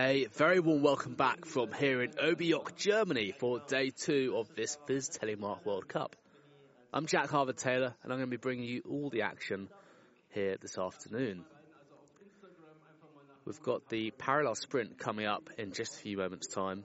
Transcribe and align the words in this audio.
A 0.00 0.26
very 0.26 0.60
warm 0.60 0.82
welcome 0.82 1.14
back 1.14 1.44
from 1.44 1.72
here 1.72 2.02
in 2.02 2.12
Oberjoch, 2.12 2.76
Germany 2.76 3.32
for 3.32 3.58
day 3.66 3.90
two 3.90 4.34
of 4.36 4.48
this 4.54 4.78
FIS 4.86 5.10
Telemark 5.10 5.66
World 5.66 5.88
Cup. 5.88 6.14
I'm 6.92 7.06
Jack 7.06 7.30
Harvard 7.30 7.56
Taylor 7.56 7.94
and 8.02 8.12
I'm 8.12 8.18
going 8.18 8.30
to 8.30 8.36
be 8.36 8.36
bringing 8.36 8.68
you 8.68 8.82
all 8.88 9.10
the 9.10 9.22
action 9.22 9.68
here 10.30 10.56
this 10.60 10.78
afternoon. 10.78 11.44
We've 13.44 13.62
got 13.62 13.88
the 13.88 14.12
parallel 14.12 14.54
sprint 14.54 14.98
coming 14.98 15.26
up 15.26 15.50
in 15.58 15.72
just 15.72 15.96
a 15.96 15.98
few 15.98 16.16
moments 16.16 16.46
time 16.46 16.84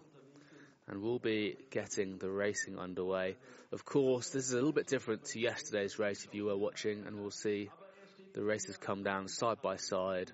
and 0.88 1.02
we'll 1.02 1.20
be 1.20 1.56
getting 1.70 2.18
the 2.18 2.32
racing 2.32 2.80
underway. 2.80 3.38
Of 3.72 3.86
course, 3.86 4.30
this 4.30 4.48
is 4.48 4.54
a 4.54 4.56
little 4.56 4.74
bit 4.74 4.88
different 4.88 5.26
to 5.26 5.40
yesterday's 5.40 6.00
race 6.00 6.26
if 6.26 6.34
you 6.34 6.46
were 6.46 6.58
watching 6.58 7.06
and 7.06 7.22
we'll 7.22 7.30
see 7.30 7.70
the 8.34 8.44
races 8.44 8.78
come 8.78 9.04
down 9.04 9.28
side 9.28 9.62
by 9.62 9.78
side 9.78 10.32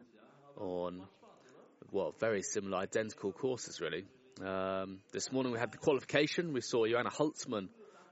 on 0.58 1.04
well, 1.92 2.14
very 2.20 2.44
similar, 2.44 2.78
identical 2.78 3.32
courses 3.32 3.82
really. 3.82 4.06
Um, 4.46 5.00
this 5.12 5.32
morning 5.32 5.52
we 5.52 5.60
had 5.60 5.72
the 5.72 5.78
qualification. 5.78 6.54
We 6.54 6.62
saw 6.62 6.86
Johanna 6.86 7.10
Holzmann 7.10 7.70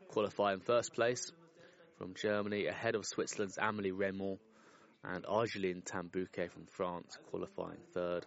qualify 0.10 0.54
in 0.54 0.60
first 0.60 0.94
place 0.94 1.32
from 1.98 2.16
Germany 2.16 2.66
ahead 2.66 2.96
of 2.96 3.06
Switzerland's 3.06 3.58
Amelie 3.58 3.92
Reymond 3.92 4.40
and 5.04 5.26
Argeline 5.26 5.84
Tan-Bouquet 5.86 6.48
from 6.48 6.66
France 6.66 7.18
qualifying 7.30 7.80
third. 7.94 8.26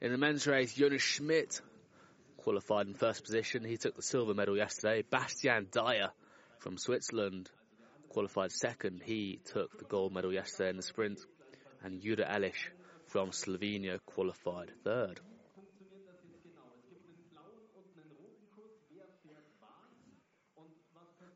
In 0.00 0.12
the 0.12 0.18
men's 0.18 0.46
race, 0.46 0.74
Jonas 0.74 1.02
Schmidt 1.02 1.60
qualified 2.38 2.86
in 2.86 2.94
first 2.94 3.22
position. 3.22 3.64
He 3.64 3.76
took 3.76 3.94
the 3.96 4.02
silver 4.02 4.34
medal 4.34 4.56
yesterday. 4.56 5.02
Bastien 5.02 5.66
Dayer 5.66 6.10
from 6.58 6.78
Switzerland 6.78 7.50
qualified 8.10 8.52
second. 8.52 9.02
He 9.04 9.40
took 9.52 9.78
the 9.78 9.84
gold 9.84 10.12
medal 10.12 10.32
yesterday 10.32 10.70
in 10.70 10.76
the 10.76 10.82
sprint. 10.82 11.20
And 11.82 12.02
Jura 12.02 12.26
Elish 12.26 12.68
from 13.06 13.30
Slovenia 13.30 13.98
qualified 14.04 14.70
third. 14.84 15.20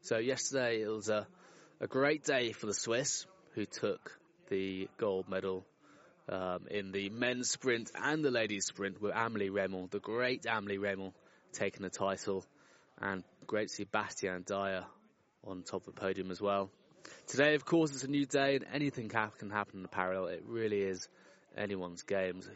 So 0.03 0.19
yesterday 0.19 0.83
it 0.83 0.89
was 0.89 1.09
a, 1.09 1.27
a 1.81 1.87
great 1.87 2.25
day 2.25 2.53
for 2.53 2.67
the 2.67 2.75
Swiss 2.75 3.25
who 3.55 3.65
took 3.65 4.19
the 4.51 4.87
gold 4.99 5.31
medal 5.31 5.65
um, 6.29 6.67
in 6.71 6.93
the 6.93 7.09
men's 7.09 7.51
sprint 7.51 7.91
and 7.95 8.23
the 8.23 8.31
ladies 8.31 8.67
sprint 8.67 9.01
with 9.01 9.13
Amelie 9.15 9.49
Reymond, 9.49 9.91
the 9.91 10.01
great 10.01 10.45
Amelie 10.45 10.77
Reymond 10.77 11.15
taking 11.53 11.83
the 11.83 11.91
title 11.91 12.45
and 13.01 13.25
great 13.47 13.69
to 13.69 13.75
see 13.75 13.85
Bastien 13.85 14.45
Dayer 14.45 14.85
on 15.47 15.63
top 15.63 15.87
of 15.87 15.95
the 15.95 16.01
podium 16.01 16.31
as 16.31 16.41
well. 16.41 16.71
Today, 17.27 17.55
of 17.55 17.65
course, 17.65 17.93
it's 17.93 18.05
a 18.05 18.09
new 18.09 18.27
day 18.27 18.57
and 18.57 18.67
anything 18.73 19.09
can 19.09 19.51
happen 19.51 19.77
in 19.77 19.83
the 19.83 19.89
parallel. 19.89 20.29
It 20.29 20.43
really 20.47 20.83
is 20.83 21.09
anyone's 21.57 22.03
games. 22.03 22.49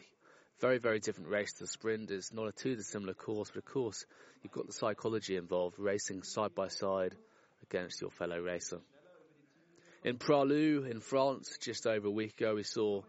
Very, 0.60 0.78
very 0.78 0.98
different 0.98 1.30
race 1.30 1.52
to 1.54 1.60
the 1.60 1.68
sprint. 1.68 2.10
It's 2.10 2.32
not 2.32 2.48
a 2.48 2.52
too 2.52 2.74
dissimilar 2.74 3.14
course, 3.14 3.50
but 3.50 3.58
of 3.58 3.72
course, 3.72 4.04
you've 4.42 4.52
got 4.52 4.66
the 4.66 4.72
psychology 4.72 5.36
involved, 5.36 5.78
racing 5.78 6.22
side 6.22 6.54
by 6.54 6.68
side 6.68 7.14
against 7.62 8.00
your 8.00 8.10
fellow 8.10 8.40
racer. 8.40 8.80
In 10.04 10.16
Pra 10.16 10.42
Loup, 10.42 10.86
in 10.86 11.00
France, 11.00 11.58
just 11.60 11.86
over 11.86 12.08
a 12.08 12.10
week 12.10 12.40
ago, 12.40 12.54
we 12.54 12.62
saw 12.62 13.02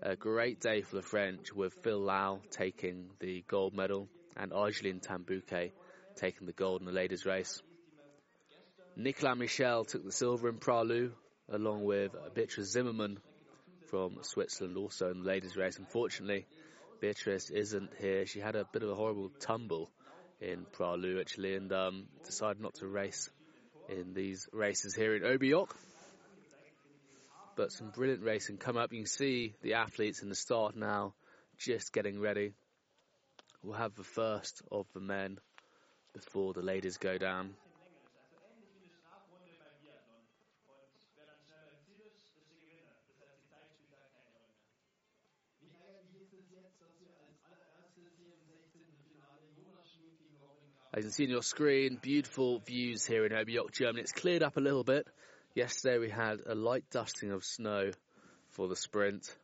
a 0.00 0.16
great 0.16 0.60
day 0.60 0.82
for 0.82 0.96
the 0.96 1.02
French 1.02 1.52
with 1.52 1.74
Phil 1.82 2.00
Lau 2.00 2.40
taking 2.50 3.10
the 3.20 3.44
gold 3.48 3.74
medal 3.74 4.08
and 4.36 4.52
Argeline 4.52 5.00
Tan-Bouquet 5.00 5.72
taking 6.16 6.46
the 6.46 6.52
gold 6.52 6.80
in 6.80 6.86
the 6.86 6.92
ladies' 6.92 7.24
race. 7.24 7.62
Nicolas 8.96 9.38
Michel 9.38 9.84
took 9.84 10.04
the 10.04 10.12
silver 10.12 10.48
in 10.48 10.58
Pra 10.58 10.82
Loup, 10.82 11.16
along 11.48 11.84
with 11.84 12.12
Beatrice 12.34 12.70
Zimmermann 12.70 13.18
from 13.88 14.18
Switzerland 14.22 14.76
also 14.76 15.10
in 15.10 15.20
the 15.20 15.26
ladies' 15.26 15.56
race. 15.56 15.78
Unfortunately, 15.78 16.46
Beatrice 17.00 17.50
isn't 17.50 17.90
here. 17.98 18.26
She 18.26 18.40
had 18.40 18.54
a 18.54 18.66
bit 18.70 18.82
of 18.82 18.90
a 18.90 18.94
horrible 18.94 19.30
tumble 19.40 19.90
in 20.40 20.66
Pra 20.72 20.94
Loup 20.94 21.20
actually 21.20 21.54
and 21.54 21.72
um, 21.72 22.04
decided 22.24 22.60
not 22.60 22.74
to 22.74 22.86
race 22.86 23.30
in 23.88 24.12
these 24.12 24.46
races 24.52 24.94
here 24.94 25.16
in 25.16 25.22
Oberjoch. 25.22 25.70
But 27.56 27.72
some 27.72 27.90
brilliant 27.90 28.22
racing 28.22 28.58
come 28.58 28.76
up. 28.76 28.92
You 28.92 29.00
can 29.00 29.06
see 29.06 29.54
the 29.62 29.74
athletes 29.74 30.22
in 30.22 30.28
the 30.28 30.34
start 30.34 30.76
now 30.76 31.14
just 31.58 31.92
getting 31.92 32.20
ready. 32.20 32.52
We'll 33.62 33.76
have 33.76 33.94
the 33.94 34.04
first 34.04 34.62
of 34.70 34.86
the 34.92 35.00
men 35.00 35.38
before 36.12 36.52
the 36.52 36.62
ladies 36.62 36.98
go 36.98 37.16
down. 37.16 37.54
As 50.94 50.98
you 50.98 51.02
can 51.04 51.12
see 51.12 51.24
on 51.24 51.30
your 51.30 51.42
screen, 51.42 51.98
beautiful 52.02 52.58
views 52.58 53.06
here 53.06 53.24
in 53.24 53.32
Oberjoch, 53.32 53.72
Germany. 53.72 54.02
It's 54.02 54.12
cleared 54.12 54.42
up 54.42 54.58
a 54.58 54.60
little 54.60 54.84
bit. 54.84 55.06
Yesterday 55.54 55.96
we 55.96 56.10
had 56.10 56.40
a 56.46 56.54
light 56.54 56.84
dusting 56.90 57.30
of 57.30 57.46
snow 57.46 57.92
for 58.50 58.68
the 58.68 58.76
sprint, 58.76 59.34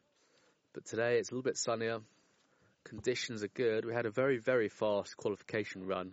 but 0.75 0.85
today 0.85 1.17
it's 1.17 1.31
a 1.31 1.33
little 1.33 1.43
bit 1.43 1.57
sunnier. 1.57 2.01
Conditions 2.85 3.43
are 3.43 3.49
good. 3.49 3.87
We 3.87 3.95
had 3.95 4.05
a 4.05 4.11
very, 4.11 4.37
very 4.37 4.69
fast 4.69 5.17
qualification 5.17 5.87
run 5.87 6.13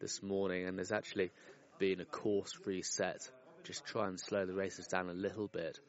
this 0.00 0.22
morning, 0.22 0.68
and 0.68 0.78
there's 0.78 0.92
actually 0.92 1.32
been 1.80 2.00
a 2.00 2.04
course 2.04 2.52
reset. 2.64 3.28
Just 3.64 3.86
try 3.86 4.06
and 4.06 4.20
slow 4.20 4.46
the 4.46 4.54
races 4.54 4.86
down 4.86 5.10
a 5.10 5.14
little 5.14 5.48
bit. 5.48 5.80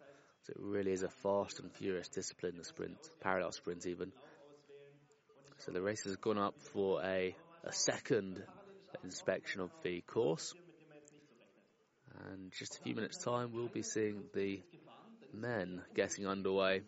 So 0.47 0.53
it 0.55 0.59
really 0.59 0.91
is 0.91 1.03
a 1.03 1.09
fast 1.09 1.59
and 1.59 1.71
furious 1.71 2.07
discipline, 2.07 2.55
the 2.57 2.63
sprint, 2.63 2.97
parallel 3.21 3.51
sprint 3.51 3.85
even. 3.85 4.11
So 5.59 5.71
the 5.71 5.83
race 5.83 6.03
has 6.05 6.15
gone 6.15 6.39
up 6.39 6.55
for 6.73 7.03
a, 7.03 7.35
a 7.63 7.73
second 7.73 8.41
inspection 9.03 9.61
of 9.61 9.71
the 9.83 10.01
course. 10.01 10.53
And 12.25 12.51
just 12.51 12.77
a 12.77 12.81
few 12.81 12.95
minutes 12.95 13.17
time 13.17 13.51
we'll 13.53 13.67
be 13.67 13.83
seeing 13.83 14.23
the 14.33 14.61
men 15.33 15.81
getting 15.95 16.27
underway. 16.27 16.81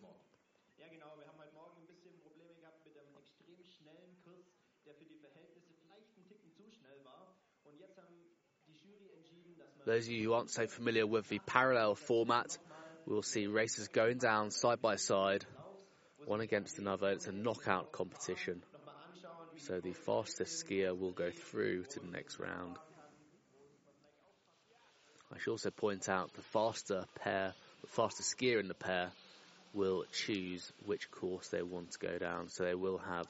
Those 9.86 10.06
of 10.06 10.12
you 10.12 10.24
who 10.24 10.34
aren't 10.34 10.52
so 10.52 10.68
familiar 10.68 11.08
with 11.08 11.28
the 11.30 11.40
parallel 11.40 11.96
format, 11.96 12.58
we'll 13.08 13.24
see 13.24 13.48
races 13.48 13.88
going 13.88 14.20
down 14.20 14.52
side 14.52 14.82
by 14.82 14.98
side, 14.98 15.46
one 16.26 16.42
against 16.42 16.78
another. 16.78 17.10
It's 17.10 17.26
a 17.26 17.32
knockout 17.32 17.92
competition. 17.92 18.62
So 19.60 19.80
the 19.80 19.94
fastest 19.94 20.66
skier 20.66 20.98
will 20.98 21.12
go 21.12 21.30
through 21.32 21.84
to 21.84 22.00
the 22.00 22.08
next 22.08 22.40
round. 22.40 22.78
I 25.34 25.38
should 25.38 25.52
also 25.52 25.70
point 25.70 26.10
out 26.10 26.34
the 26.34 26.42
faster 26.42 27.06
pair, 27.16 27.54
the 27.82 27.88
faster 27.88 28.24
skier 28.24 28.60
in 28.60 28.68
the 28.68 28.74
pair 28.74 29.12
will 29.74 30.06
choose 30.12 30.72
which 30.86 31.12
course 31.12 31.50
they 31.50 31.62
want 31.62 31.92
to 31.92 32.00
go 32.00 32.18
down. 32.18 32.50
So 32.50 32.64
they 32.64 32.74
will 32.74 32.98
have 32.98 33.28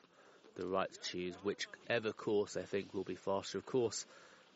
the 0.55 0.65
right 0.65 0.91
to 0.91 1.09
choose 1.09 1.35
whichever 1.43 2.13
course 2.13 2.53
they 2.53 2.63
think 2.63 2.93
will 2.93 3.03
be 3.03 3.15
faster. 3.15 3.57
Of 3.57 3.65
course, 3.65 4.05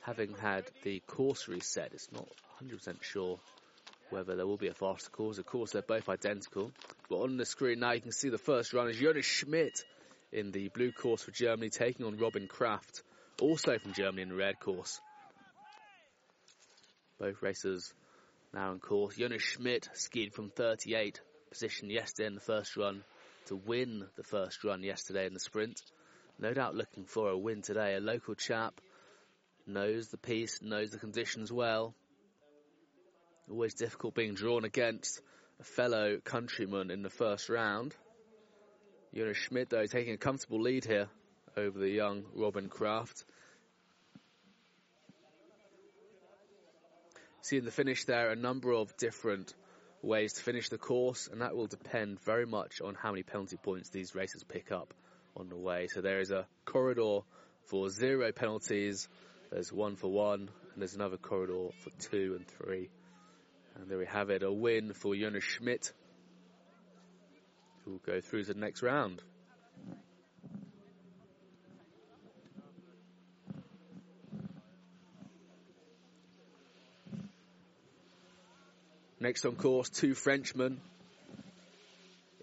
having 0.01 0.33
had 0.35 0.63
the 0.83 1.01
course 1.07 1.47
reset, 1.47 1.91
it's 1.93 2.11
not 2.11 2.27
100% 2.63 3.03
sure 3.03 3.39
whether 4.09 4.35
there 4.35 4.47
will 4.47 4.57
be 4.57 4.67
a 4.67 4.73
faster 4.73 5.09
course. 5.09 5.37
Of 5.37 5.45
course, 5.45 5.71
they're 5.71 5.81
both 5.81 6.07
identical. 6.07 6.71
But 7.09 7.17
on 7.17 7.37
the 7.37 7.45
screen 7.45 7.79
now, 7.79 7.91
you 7.91 8.01
can 8.01 8.11
see 8.11 8.29
the 8.29 8.37
first 8.37 8.73
runner 8.73 8.91
is 8.91 8.97
Jonas 8.97 9.25
Schmidt 9.25 9.83
in 10.33 10.51
the 10.51 10.69
blue 10.69 10.91
course 10.91 11.21
for 11.21 11.31
Germany, 11.31 11.69
taking 11.69 12.05
on 12.05 12.17
Robin 12.17 12.47
Kraft, 12.47 13.03
also 13.39 13.77
from 13.77 13.93
Germany 13.93 14.23
in 14.23 14.29
the 14.29 14.35
red 14.35 14.59
course. 14.59 14.99
Both 17.19 17.41
racers 17.41 17.93
now 18.53 18.71
in 18.71 18.79
course. 18.79 19.15
Jonas 19.15 19.41
Schmidt 19.41 19.89
skied 19.93 20.33
from 20.33 20.49
38 20.49 21.21
position 21.49 21.89
yesterday 21.89 22.27
in 22.27 22.35
the 22.35 22.41
first 22.41 22.75
run 22.75 23.03
to 23.45 23.55
win 23.55 24.07
the 24.15 24.23
first 24.23 24.63
run 24.63 24.83
yesterday 24.83 25.27
in 25.27 25.33
the 25.33 25.39
sprint. 25.39 25.79
No 26.39 26.53
doubt 26.53 26.75
looking 26.75 27.05
for 27.05 27.29
a 27.29 27.37
win 27.37 27.61
today. 27.61 27.95
A 27.95 27.99
local 27.99 28.33
chap 28.33 28.81
knows 29.67 30.07
the 30.07 30.17
piece, 30.17 30.61
knows 30.61 30.89
the 30.89 30.97
conditions 30.97 31.51
well. 31.51 31.93
Always 33.49 33.75
difficult 33.75 34.15
being 34.15 34.33
drawn 34.33 34.63
against 34.65 35.21
a 35.59 35.63
fellow 35.63 36.17
countryman 36.23 36.89
in 36.89 37.03
the 37.03 37.09
first 37.09 37.49
round. 37.49 37.95
Jonas 39.15 39.37
Schmidt, 39.37 39.69
though, 39.69 39.85
taking 39.85 40.15
a 40.15 40.17
comfortable 40.17 40.59
lead 40.59 40.85
here 40.85 41.07
over 41.55 41.77
the 41.77 41.89
young 41.89 42.23
Robin 42.33 42.67
Kraft. 42.67 43.23
See 47.41 47.57
in 47.57 47.65
the 47.65 47.69
finish 47.69 48.05
there 48.05 48.31
a 48.31 48.35
number 48.35 48.71
of 48.71 48.97
different 48.97 49.53
ways 50.01 50.33
to 50.33 50.41
finish 50.41 50.69
the 50.69 50.79
course, 50.79 51.29
and 51.31 51.41
that 51.41 51.55
will 51.55 51.67
depend 51.67 52.21
very 52.21 52.47
much 52.47 52.81
on 52.81 52.95
how 52.95 53.11
many 53.11 53.21
penalty 53.21 53.57
points 53.57 53.89
these 53.89 54.15
racers 54.15 54.43
pick 54.43 54.71
up 54.71 54.95
on 55.37 55.47
the 55.47 55.57
way. 55.57 55.87
So 55.93 56.01
there 56.01 56.19
is 56.19 56.31
a 56.31 56.47
corridor 56.65 57.19
for 57.65 57.89
zero 57.89 58.31
penalties, 58.31 59.07
there's 59.51 59.71
one 59.71 59.95
for 59.95 60.11
one, 60.11 60.49
and 60.73 60.81
there's 60.81 60.95
another 60.95 61.17
corridor 61.17 61.69
for 61.83 61.91
two 62.09 62.35
and 62.35 62.47
three. 62.47 62.89
And 63.75 63.91
there 63.91 63.99
we 63.99 64.07
have 64.07 64.31
it, 64.31 64.41
a 64.41 64.51
win 64.51 64.93
for 64.93 65.15
Jonas 65.15 65.43
Schmidt 65.43 65.93
who 67.83 67.91
will 67.91 68.01
go 68.05 68.21
through 68.21 68.43
to 68.43 68.53
the 68.53 68.59
next 68.59 68.81
round. 68.81 69.21
Next 79.19 79.45
on 79.45 79.55
course, 79.55 79.89
two 79.89 80.15
Frenchmen. 80.15 80.81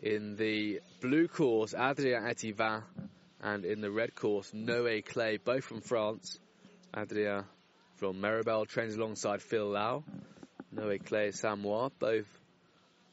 In 0.03 0.37
the 0.37 0.81
blue 1.03 1.29
course, 1.29 1.75
Adrien 1.75 2.23
Etivin, 2.23 2.83
and 3.43 3.67
in 3.67 3.83
the 3.83 3.91
red 3.91 4.15
course, 4.15 4.51
Noé 4.53 5.05
Claye, 5.05 5.37
both 5.45 5.65
from 5.65 5.83
France. 5.83 6.39
Adrien 6.97 7.45
from 7.97 8.21
Meribel 8.23 8.67
trains 8.67 8.95
alongside 8.95 9.43
Phil 9.43 9.69
Lau. 9.69 10.05
Noé 10.75 11.05
Claye, 11.05 11.33
Samoa, 11.33 11.91
both 11.99 12.27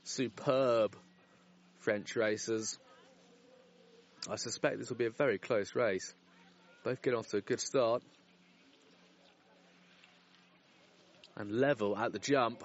superb 0.04 0.96
French 1.88 2.18
racers. 2.18 2.78
I 4.30 4.36
suspect 4.36 4.78
this 4.78 4.90
will 4.90 4.98
be 4.98 5.06
a 5.06 5.10
very 5.10 5.38
close 5.38 5.74
race. 5.74 6.14
Both 6.84 7.02
get 7.02 7.14
off 7.14 7.28
to 7.28 7.38
a 7.38 7.42
good 7.42 7.62
start. 7.62 8.04
And 11.38 11.50
level 11.50 11.98
at 11.98 12.12
the 12.12 12.20
jump. 12.20 12.62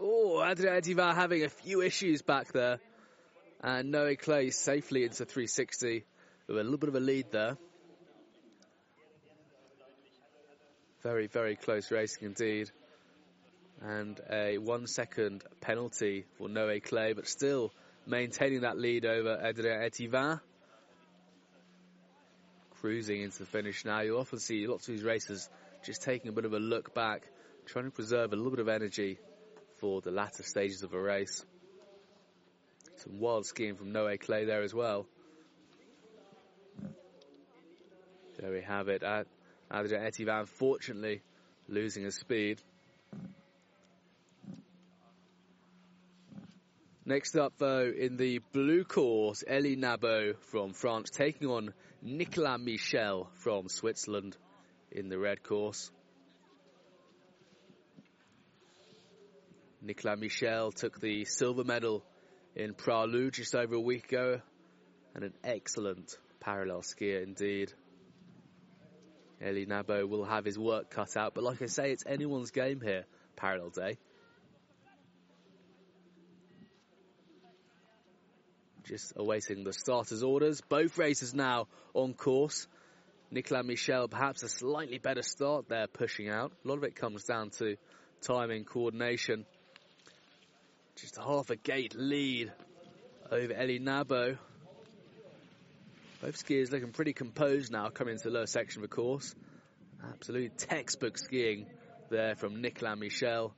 Oh, 0.00 0.42
Adrien 0.42 0.82
Etivin 0.82 1.14
having 1.14 1.44
a 1.44 1.50
few 1.50 1.82
issues 1.82 2.22
back 2.22 2.50
there. 2.50 2.80
And 3.62 3.94
Noé 3.94 4.18
Claye 4.18 4.50
safely 4.50 5.04
into 5.04 5.24
360 5.24 6.04
with 6.48 6.58
a 6.58 6.64
little 6.64 6.78
bit 6.78 6.88
of 6.88 6.96
a 6.96 7.00
lead 7.00 7.26
there. 7.30 7.56
Very, 11.04 11.28
very 11.28 11.54
close 11.54 11.92
racing 11.92 12.26
indeed. 12.26 12.72
And 13.82 14.20
a 14.30 14.58
one 14.58 14.86
second 14.86 15.42
penalty 15.60 16.26
for 16.36 16.48
Noé 16.48 16.82
Claye, 16.82 17.14
but 17.14 17.26
still 17.26 17.72
maintaining 18.06 18.60
that 18.60 18.76
lead 18.76 19.06
over 19.06 19.40
Adrien 19.42 19.80
Etivin. 19.80 20.40
Cruising 22.80 23.22
into 23.22 23.38
the 23.38 23.46
finish 23.46 23.84
now. 23.84 24.00
You'll 24.00 24.20
often 24.20 24.38
see 24.38 24.66
lots 24.66 24.88
of 24.88 24.94
these 24.94 25.04
racers 25.04 25.48
just 25.82 26.02
taking 26.02 26.28
a 26.28 26.32
bit 26.32 26.44
of 26.44 26.52
a 26.52 26.58
look 26.58 26.94
back, 26.94 27.22
trying 27.66 27.86
to 27.86 27.90
preserve 27.90 28.32
a 28.32 28.36
little 28.36 28.50
bit 28.50 28.60
of 28.60 28.68
energy 28.68 29.18
for 29.78 30.02
the 30.02 30.10
latter 30.10 30.42
stages 30.42 30.82
of 30.82 30.92
a 30.92 31.00
race. 31.00 31.44
Some 32.96 33.18
wild 33.18 33.46
skiing 33.46 33.76
from 33.76 33.92
Noé 33.94 34.20
Claye 34.20 34.44
there 34.44 34.62
as 34.62 34.74
well. 34.74 35.06
There 38.38 38.50
we 38.50 38.60
have 38.60 38.88
it. 38.88 39.02
Adrien 39.02 40.02
Etivin, 40.02 40.46
fortunately, 40.46 41.22
losing 41.68 42.04
his 42.04 42.16
speed. 42.16 42.60
Next 47.06 47.34
up, 47.36 47.54
though, 47.56 47.90
in 47.90 48.16
the 48.18 48.40
blue 48.52 48.84
course, 48.84 49.42
Elie 49.46 49.76
Nabo 49.76 50.36
from 50.50 50.74
France 50.74 51.08
taking 51.08 51.48
on 51.48 51.72
Nicolas 52.02 52.60
Michel 52.60 53.30
from 53.36 53.68
Switzerland 53.68 54.36
in 54.92 55.08
the 55.08 55.18
red 55.18 55.42
course. 55.42 55.90
Nicolas 59.80 60.20
Michel 60.20 60.72
took 60.72 61.00
the 61.00 61.24
silver 61.24 61.64
medal 61.64 62.04
in 62.54 62.74
Pra 62.74 63.04
Loup 63.04 63.32
just 63.32 63.54
over 63.54 63.76
a 63.76 63.80
week 63.80 64.12
ago 64.12 64.42
and 65.14 65.24
an 65.24 65.32
excellent 65.42 66.18
parallel 66.38 66.82
skier 66.82 67.22
indeed. 67.22 67.72
Elie 69.40 69.64
Nabo 69.64 70.06
will 70.06 70.26
have 70.26 70.44
his 70.44 70.58
work 70.58 70.90
cut 70.90 71.16
out, 71.16 71.34
but 71.34 71.44
like 71.44 71.62
I 71.62 71.66
say, 71.66 71.92
it's 71.92 72.04
anyone's 72.06 72.50
game 72.50 72.82
here, 72.82 73.06
parallel 73.36 73.70
day. 73.70 73.96
Just 78.90 79.12
awaiting 79.14 79.62
the 79.62 79.72
starters' 79.72 80.24
orders. 80.24 80.60
Both 80.62 80.98
races 80.98 81.32
now 81.32 81.68
on 81.94 82.12
course. 82.12 82.66
Nicolas 83.30 83.64
Michel, 83.64 84.08
perhaps 84.08 84.42
a 84.42 84.48
slightly 84.48 84.98
better 84.98 85.22
start 85.22 85.68
there, 85.68 85.86
pushing 85.86 86.28
out. 86.28 86.50
A 86.64 86.68
lot 86.68 86.78
of 86.78 86.82
it 86.82 86.96
comes 86.96 87.22
down 87.22 87.50
to 87.58 87.76
timing, 88.20 88.64
coordination. 88.64 89.46
Just 90.96 91.18
a 91.18 91.22
half 91.22 91.50
a 91.50 91.56
gate 91.56 91.94
lead 91.96 92.52
over 93.30 93.52
Elie 93.52 93.78
Nabo. 93.78 94.36
Both 96.20 96.44
skiers 96.44 96.72
looking 96.72 96.90
pretty 96.90 97.12
composed 97.12 97.70
now 97.70 97.90
coming 97.90 98.14
into 98.14 98.24
the 98.24 98.34
lower 98.34 98.46
section 98.46 98.82
of 98.82 98.90
the 98.90 98.96
course. 98.96 99.36
Absolute 100.02 100.58
textbook 100.58 101.16
skiing 101.16 101.66
there 102.10 102.34
from 102.34 102.60
Nicolas 102.60 102.98
Michel. 102.98 103.54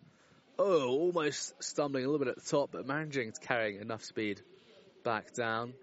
Oh, 0.59 0.91
almost 0.91 1.55
stumbling 1.63 2.05
a 2.05 2.09
little 2.09 2.23
bit 2.23 2.29
at 2.29 2.45
the 2.45 2.51
top, 2.51 2.69
but 2.71 2.87
managing 2.87 3.33
to 3.33 3.41
carry 3.41 3.79
enough 3.79 4.05
speed 4.05 4.43
back 5.03 5.33
down. 5.35 5.75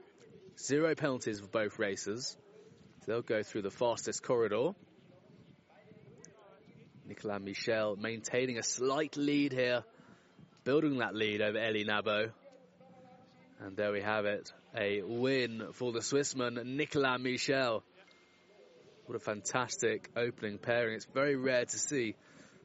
Zero 0.58 0.96
penalties 0.96 1.40
for 1.40 1.48
both 1.48 1.80
racers. 1.80 2.36
They'll 3.06 3.22
go 3.22 3.44
through 3.44 3.64
the 3.64 3.72
fastest 3.72 4.24
corridor. 4.24 4.72
Nicolas 7.06 7.42
Michel 7.42 7.96
maintaining 7.96 8.58
a 8.58 8.64
slight 8.64 9.18
lead 9.18 9.52
here 9.52 9.84
building 10.64 11.00
that 11.00 11.16
lead 11.16 11.42
over 11.42 11.58
Elie 11.58 11.86
Nabo. 11.86 12.32
And 13.62 13.76
there 13.76 13.92
we 13.92 14.02
have 14.02 14.26
it, 14.26 14.54
a 14.78 15.02
win 15.02 15.70
for 15.74 15.92
the 15.92 16.00
Swissman, 16.00 16.64
Nicolas 16.66 17.20
Michel. 17.20 17.84
What 19.06 19.16
a 19.16 19.20
fantastic 19.20 20.10
opening 20.16 20.60
pairing. 20.60 20.96
It's 20.96 21.08
very 21.14 21.36
rare 21.36 21.66
to 21.66 21.80
see 21.80 22.16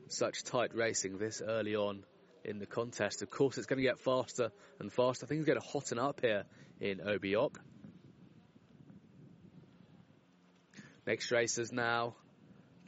such 0.08 0.44
tight 0.44 0.74
racing 0.74 1.18
this 1.18 1.40
early 1.40 1.74
on 1.74 2.04
in 2.44 2.58
the 2.58 2.66
contest. 2.66 3.22
Of 3.22 3.30
course, 3.30 3.58
it's 3.58 3.66
going 3.66 3.78
to 3.78 3.82
get 3.82 3.98
faster 3.98 4.50
and 4.78 4.92
faster. 4.92 5.26
Things 5.26 5.44
are 5.44 5.46
going 5.46 5.60
to 5.60 5.66
hotten 5.66 5.98
up 5.98 6.20
here 6.20 6.44
in 6.80 6.98
Oberjoch. 6.98 7.56
Next 11.06 11.30
racers 11.30 11.72
now 11.72 12.14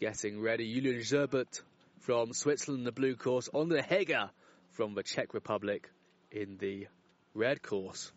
getting 0.00 0.40
ready. 0.40 0.72
Julian 0.72 1.00
Zerbert 1.00 1.60
from 2.00 2.32
Switzerland, 2.32 2.86
the 2.86 2.92
blue 2.92 3.16
course, 3.16 3.48
Andre 3.52 3.82
Heger 3.82 4.30
from 4.72 4.94
the 4.94 5.02
Czech 5.02 5.34
Republic 5.34 5.90
in 6.30 6.56
the 6.58 6.86
red 7.34 7.62
course. 7.62 8.12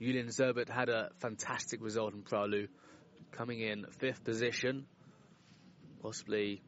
Julian 0.00 0.28
Zerbert 0.28 0.68
had 0.68 0.88
a 0.88 1.10
fantastic 1.20 1.82
result 1.82 2.12
in 2.12 2.22
Pra 2.22 2.44
Loup, 2.44 2.70
coming 3.30 3.60
in 3.60 3.86
fifth 3.98 4.24
position, 4.24 4.86
possibly 6.02 6.62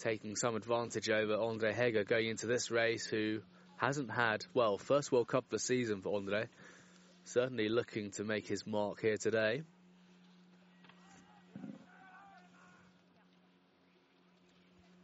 taking 0.00 0.36
some 0.36 0.56
advantage 0.56 1.08
over 1.10 1.34
Andre 1.34 1.72
Heger 1.72 2.04
going 2.04 2.28
into 2.28 2.46
this 2.46 2.70
race, 2.70 3.06
who 3.06 3.40
hasn't 3.76 4.10
had, 4.10 4.44
well, 4.54 4.78
first 4.78 5.12
World 5.12 5.28
Cup 5.28 5.44
of 5.44 5.50
the 5.50 5.58
season 5.58 6.02
for 6.02 6.16
Andre. 6.16 6.46
Certainly 7.24 7.68
looking 7.68 8.10
to 8.12 8.24
make 8.24 8.46
his 8.46 8.66
mark 8.66 9.00
here 9.00 9.16
today. 9.16 9.62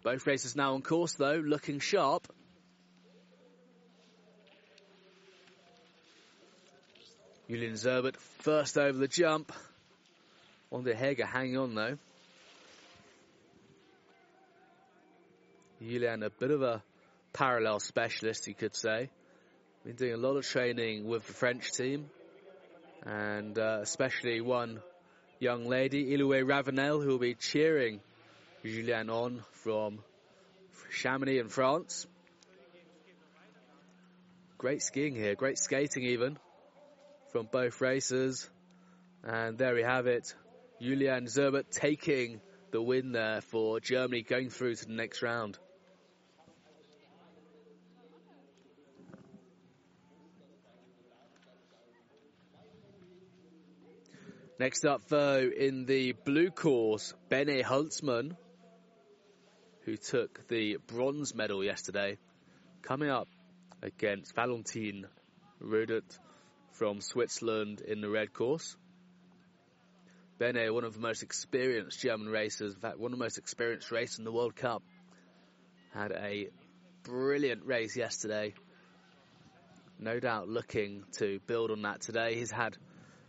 Both 0.03 0.27
races 0.27 0.55
now 0.55 0.75
on 0.75 0.83
course 0.83 1.15
though, 1.15 1.43
looking 1.45 1.81
sharp. 1.81 2.29
Julian 7.49 7.75
Zerbert 7.75 8.17
first 8.17 8.77
over 8.77 8.99
the 8.99 9.09
jump. 9.09 9.53
Andre 10.73 10.95
Heger 10.95 11.27
hanging 11.27 11.59
on 11.59 11.75
though. 11.75 11.99
Julian, 15.81 16.23
a 16.23 16.31
bit 16.31 16.51
of 16.51 16.63
a 16.63 16.83
parallel 17.35 17.81
specialist, 17.81 18.47
you 18.47 18.55
could 18.55 18.75
say. 18.75 19.11
Been 19.85 19.97
doing 19.97 20.15
a 20.15 20.17
lot 20.17 20.37
of 20.37 20.45
training 20.45 21.07
with 21.07 21.27
the 21.27 21.35
French 21.35 21.71
team, 21.73 22.09
and 23.05 23.59
uh, 23.59 23.81
especially 23.83 24.41
one 24.41 24.81
young 25.39 25.67
lady, 25.67 26.17
Iloué 26.17 26.49
Ravenel, 26.49 27.03
who 27.03 27.09
will 27.09 27.19
be 27.19 27.35
cheering 27.35 28.01
Julian 28.65 29.11
on 29.11 29.45
from 29.53 29.99
Chamonix 30.91 31.39
in 31.39 31.49
France. 31.49 32.07
Great 34.57 34.81
skiing 34.81 35.15
here, 35.15 35.35
great 35.35 35.59
skating 35.59 36.05
even 36.05 36.39
from 37.33 37.49
both 37.53 37.83
races. 37.83 38.49
And 39.23 39.59
there 39.59 39.75
we 39.75 39.83
have 39.83 40.07
it. 40.07 40.35
Julian 40.81 41.27
Zerbert 41.27 41.71
taking 41.71 42.41
the 42.71 42.81
win 42.81 43.13
there 43.13 43.43
for 43.43 43.79
Germany 43.79 44.23
going 44.23 44.49
through 44.49 44.77
to 44.77 44.87
the 44.87 44.93
next 44.93 45.23
round. 45.23 45.59
Next 54.59 54.87
up, 54.87 55.03
though, 55.09 55.51
in 55.55 55.85
the 55.85 56.13
blue 56.13 56.49
course, 56.49 57.13
Bene 57.29 57.63
Holzmann, 57.63 58.37
who 59.83 59.99
took 59.99 60.49
the 60.49 60.79
bronze 60.87 61.35
medal 61.35 61.63
yesterday, 61.63 62.17
coming 62.81 63.11
up 63.11 63.29
against 63.83 64.35
Valentin 64.35 65.09
Rudert 65.63 66.19
from 66.73 67.03
Switzerland 67.03 67.83
in 67.83 68.01
the 68.01 68.09
red 68.09 68.33
course. 68.33 68.79
Bene, 70.39 70.73
one 70.73 70.85
of 70.85 70.95
the 70.95 71.01
most 71.01 71.23
experienced 71.23 72.01
German 72.01 72.31
racers, 72.31 72.73
in 72.73 72.81
fact, 72.81 72.99
one 72.99 73.13
of 73.13 73.19
the 73.19 73.25
most 73.25 73.37
experienced 73.37 73.91
racers 73.91 74.19
in 74.19 74.25
the 74.25 74.33
World 74.33 74.57
Cup, 74.57 74.83
had 75.93 76.13
a 76.13 76.49
brilliant 77.03 77.67
race 77.67 77.95
yesterday. 77.95 78.55
No 79.99 80.19
doubt 80.19 80.49
looking 80.49 81.05
to 81.19 81.41
build 81.47 81.71
on 81.71 81.83
that 81.83 82.01
today. 82.01 82.37
He's 82.37 82.51
had 82.51 82.79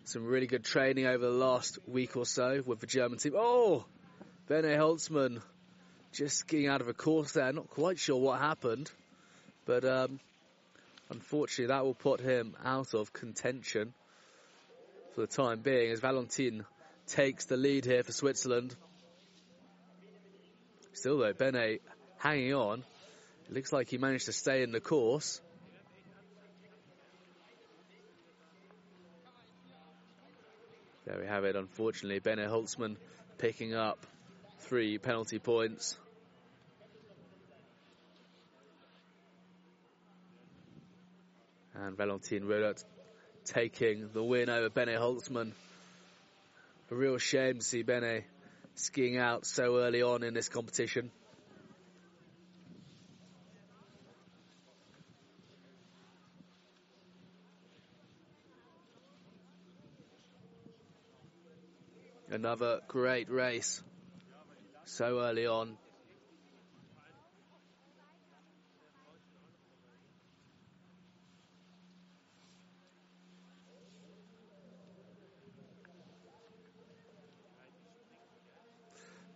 some 0.07 0.25
really 0.25 0.47
good 0.47 0.63
training 0.63 1.05
over 1.05 1.25
the 1.25 1.31
last 1.31 1.79
week 1.85 2.15
or 2.15 2.25
so 2.25 2.63
with 2.65 2.79
the 2.79 2.87
German 2.87 3.17
team. 3.17 3.33
Oh, 3.35 3.85
Bene 4.47 4.77
Holzmann 4.77 5.41
just 6.13 6.37
skiing 6.37 6.67
out 6.67 6.79
of 6.79 6.87
a 6.87 6.93
course 6.93 7.33
there. 7.33 7.51
Not 7.51 7.69
quite 7.69 7.99
sure 7.99 8.15
what 8.15 8.39
happened, 8.39 8.89
but 9.65 9.83
um, 9.83 10.21
unfortunately 11.09 11.67
that 11.73 11.83
will 11.83 11.93
put 11.93 12.21
him 12.21 12.55
out 12.63 12.93
of 12.93 13.11
contention 13.11 13.93
for 15.13 15.21
the 15.21 15.27
time 15.27 15.59
being 15.59 15.91
as 15.91 15.99
Valentin 15.99 16.63
takes 17.07 17.43
the 17.45 17.57
lead 17.57 17.83
here 17.83 18.01
for 18.03 18.13
Switzerland. 18.13 18.73
Still 20.93 21.17
though, 21.17 21.33
Bene 21.33 21.79
hanging 22.17 22.53
on. 22.53 22.85
It 23.49 23.53
looks 23.53 23.73
like 23.73 23.89
he 23.89 23.97
managed 23.97 24.27
to 24.27 24.33
stay 24.33 24.63
in 24.63 24.71
the 24.71 24.79
course. 24.79 25.41
There 31.07 31.19
we 31.21 31.25
have 31.25 31.45
it, 31.45 31.55
unfortunately. 31.55 32.19
Bene 32.19 32.49
Holzmann 32.49 32.97
picking 33.37 33.73
up 33.73 34.05
three 34.59 34.97
penalty 34.97 35.39
points. 35.39 35.97
And 41.73 41.95
Valentin 41.95 42.43
Roulot 42.43 42.83
taking 43.45 44.09
the 44.13 44.21
win 44.21 44.49
over 44.49 44.69
Bene 44.69 44.97
Holzmann. 44.99 45.53
A 46.91 46.95
real 46.95 47.17
shame 47.19 47.59
to 47.59 47.65
see 47.65 47.83
Bene 47.83 48.23
skiing 48.75 49.17
out 49.17 49.45
so 49.45 49.77
early 49.77 50.01
on 50.01 50.23
in 50.23 50.33
this 50.33 50.49
competition. 50.49 51.09
Another 62.37 62.81
great 62.87 63.31
race 63.31 63.81
so 64.85 65.21
early 65.21 65.47
on. 65.47 65.75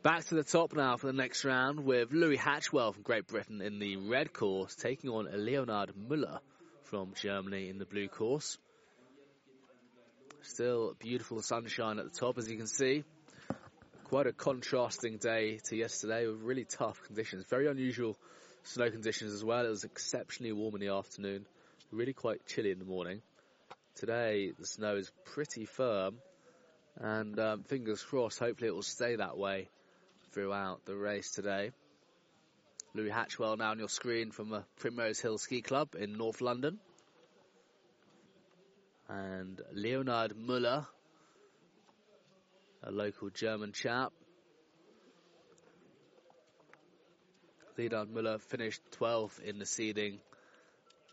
Back 0.03 0.25
to 0.25 0.35
the 0.35 0.43
top 0.43 0.75
now 0.75 0.95
for 0.97 1.07
the 1.07 1.13
next 1.13 1.43
round 1.43 1.83
with 1.83 2.11
Louis 2.11 2.37
Hatchwell 2.37 2.93
from 2.93 3.01
Great 3.01 3.25
Britain 3.25 3.61
in 3.61 3.79
the 3.79 3.95
red 3.95 4.31
course, 4.31 4.75
taking 4.75 5.09
on 5.09 5.27
Leonhard 5.43 5.93
Müller 5.95 6.37
from 6.83 7.15
Germany 7.19 7.69
in 7.69 7.79
the 7.79 7.85
blue 7.85 8.09
course. 8.09 8.59
Still 10.43 10.95
beautiful 10.97 11.41
sunshine 11.41 11.99
at 11.99 12.11
the 12.11 12.19
top, 12.19 12.37
as 12.39 12.49
you 12.49 12.57
can 12.57 12.67
see. 12.67 13.03
Quite 14.05 14.25
a 14.25 14.33
contrasting 14.33 15.17
day 15.17 15.59
to 15.65 15.75
yesterday 15.75 16.25
with 16.25 16.41
really 16.41 16.65
tough 16.65 17.01
conditions. 17.03 17.45
Very 17.47 17.67
unusual 17.67 18.17
snow 18.63 18.89
conditions 18.89 19.33
as 19.33 19.45
well. 19.45 19.65
It 19.65 19.69
was 19.69 19.83
exceptionally 19.83 20.51
warm 20.51 20.75
in 20.75 20.81
the 20.81 20.89
afternoon, 20.89 21.45
really 21.91 22.13
quite 22.13 22.45
chilly 22.47 22.71
in 22.71 22.79
the 22.79 22.85
morning. 22.85 23.21
Today, 23.95 24.51
the 24.57 24.65
snow 24.65 24.95
is 24.95 25.11
pretty 25.25 25.65
firm, 25.65 26.15
and 26.97 27.39
um, 27.39 27.63
fingers 27.63 28.01
crossed, 28.01 28.39
hopefully 28.39 28.69
it 28.69 28.75
will 28.75 28.81
stay 28.81 29.15
that 29.15 29.37
way 29.37 29.69
throughout 30.31 30.85
the 30.85 30.95
race 30.95 31.29
today. 31.31 31.71
Louis 32.95 33.11
Hatchwell 33.11 33.57
now 33.57 33.71
on 33.71 33.79
your 33.79 33.89
screen 33.89 34.31
from 34.31 34.49
the 34.49 34.63
Primrose 34.79 35.19
Hill 35.19 35.37
Ski 35.37 35.61
Club 35.61 35.95
in 35.97 36.17
North 36.17 36.41
London 36.41 36.79
and 39.11 39.61
Leonard 39.73 40.33
Müller, 40.35 40.85
a 42.83 42.91
local 42.91 43.29
German 43.29 43.73
chap. 43.73 44.13
Leonard 47.77 48.09
Müller 48.09 48.39
finished 48.39 48.81
12th 48.99 49.41
in 49.41 49.59
the 49.59 49.65
seeding. 49.65 50.19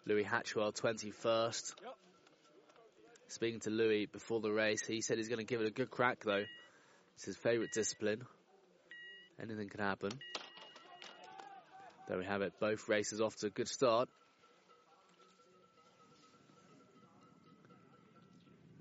Louis 0.06 0.24
Hatchwell 0.24 0.72
21st. 0.72 1.74
Yep. 1.82 1.94
Speaking 3.28 3.60
to 3.60 3.70
Louis 3.70 4.06
before 4.06 4.40
the 4.40 4.52
race, 4.52 4.86
he 4.86 5.00
said 5.00 5.18
he's 5.18 5.28
going 5.28 5.38
to 5.38 5.44
give 5.44 5.60
it 5.60 5.66
a 5.66 5.72
good 5.72 5.90
crack 5.90 6.20
though. 6.24 6.44
It's 7.16 7.24
his 7.24 7.36
favourite 7.36 7.72
discipline. 7.72 8.22
Anything 9.42 9.68
can 9.68 9.80
happen. 9.80 10.12
There 12.08 12.16
we 12.16 12.24
have 12.24 12.42
it. 12.42 12.52
Both 12.60 12.88
races 12.88 13.20
off 13.20 13.36
to 13.36 13.48
a 13.48 13.50
good 13.50 13.68
start. 13.68 14.08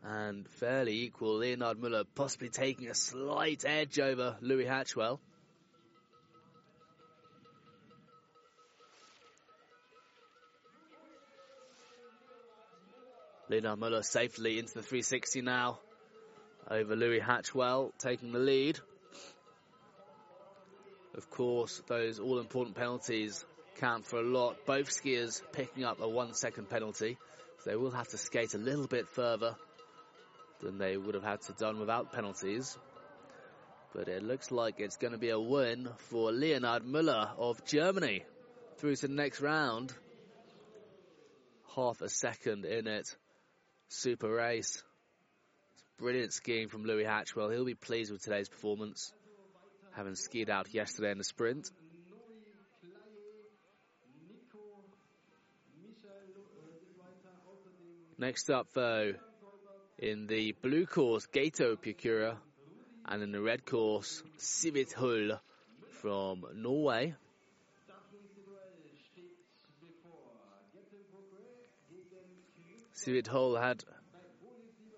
And 0.07 0.47
fairly 0.47 1.01
equal. 1.01 1.37
Leonard 1.37 1.79
Müller 1.79 2.05
possibly 2.15 2.49
taking 2.49 2.87
a 2.87 2.95
slight 2.95 3.65
edge 3.65 3.99
over 3.99 4.37
Louis 4.41 4.65
Hatchwell. 4.65 5.19
Leonard 13.49 13.79
Müller 13.79 14.03
safely 14.03 14.59
into 14.59 14.75
the 14.75 14.81
360 14.81 15.41
now 15.41 15.79
over 16.69 16.95
Louis 16.95 17.19
Hatchwell 17.19 17.91
taking 17.97 18.31
the 18.31 18.39
lead. 18.39 18.79
Of 21.15 21.29
course, 21.29 21.81
those 21.87 22.19
all 22.19 22.39
important 22.39 22.75
penalties 22.77 23.43
count 23.79 24.05
for 24.05 24.19
a 24.19 24.23
lot. 24.23 24.65
Both 24.65 24.89
skiers 24.89 25.41
picking 25.51 25.83
up 25.83 25.99
a 25.99 26.07
one 26.07 26.33
second 26.33 26.69
penalty. 26.69 27.17
So 27.63 27.71
they 27.71 27.75
will 27.75 27.91
have 27.91 28.07
to 28.09 28.17
skate 28.17 28.53
a 28.53 28.57
little 28.57 28.87
bit 28.87 29.07
further 29.09 29.55
than 30.59 30.77
they 30.77 30.97
would 30.97 31.15
have 31.15 31.23
had 31.23 31.41
to 31.41 31.53
done 31.53 31.79
without 31.79 32.11
penalties. 32.11 32.77
But 33.93 34.07
it 34.07 34.23
looks 34.23 34.51
like 34.51 34.79
it's 34.79 34.97
going 34.97 35.13
to 35.13 35.19
be 35.19 35.29
a 35.29 35.39
win 35.39 35.89
for 36.09 36.31
Leonhard 36.31 36.83
Müller 36.83 37.29
of 37.37 37.63
Germany 37.65 38.23
through 38.77 38.95
to 38.95 39.07
the 39.07 39.13
next 39.13 39.41
round. 39.41 39.93
Half 41.75 42.01
a 42.01 42.09
second 42.09 42.65
in 42.65 42.87
it. 42.87 43.07
Super 43.89 44.29
race. 44.29 44.83
Brilliant 45.97 46.33
skiing 46.33 46.67
from 46.67 46.83
Louis 46.83 47.05
Hatchwell. 47.05 47.49
He'll 47.49 47.65
be 47.65 47.73
pleased 47.73 48.11
with 48.11 48.21
today's 48.21 48.49
performance, 48.49 49.13
having 49.95 50.15
skied 50.15 50.49
out 50.49 50.73
yesterday 50.73 51.11
in 51.11 51.17
the 51.17 51.23
sprint. 51.23 51.69
Next 58.19 58.49
up, 58.49 58.67
though, 58.73 59.13
in 59.99 60.27
the 60.27 60.53
blue 60.61 60.85
course, 60.85 61.25
Gato 61.27 61.75
Pukura, 61.75 62.37
and 63.05 63.23
in 63.23 63.31
the 63.31 63.41
red 63.41 63.65
course, 63.65 64.21
Sivert 64.37 64.93
Hull 64.93 65.39
from 66.01 66.45
Norway. 66.55 67.15
Sivert 72.93 73.27
Hull 73.27 73.55
had 73.55 73.83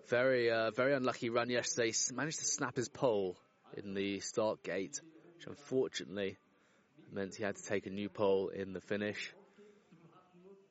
very 0.09 0.49
uh, 0.49 0.71
very 0.71 0.93
unlucky 0.93 1.29
run 1.29 1.49
yesterday. 1.49 1.93
Managed 2.13 2.39
to 2.39 2.45
snap 2.45 2.75
his 2.75 2.89
pole 2.89 3.37
in 3.77 3.93
the 3.93 4.19
start 4.21 4.63
gate, 4.63 4.99
which 5.35 5.47
unfortunately 5.47 6.37
meant 7.11 7.35
he 7.35 7.43
had 7.43 7.55
to 7.55 7.63
take 7.63 7.85
a 7.85 7.89
new 7.89 8.09
pole 8.09 8.49
in 8.49 8.73
the 8.73 8.81
finish. 8.81 9.33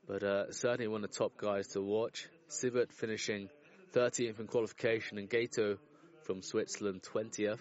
But 0.07 0.23
uh, 0.23 0.53
certainly 0.53 0.89
one 0.89 1.05
of 1.05 1.11
the 1.11 1.17
top 1.17 1.37
guys 1.37 1.69
to 1.69 1.83
watch. 1.83 2.27
Sivert 2.49 2.91
finishing 2.93 3.51
30th 3.93 4.41
in 4.41 4.47
qualification, 4.47 5.19
and 5.19 5.29
Gato 5.29 5.79
from 6.23 6.43
Switzerland 6.43 7.03
20th. 7.03 7.61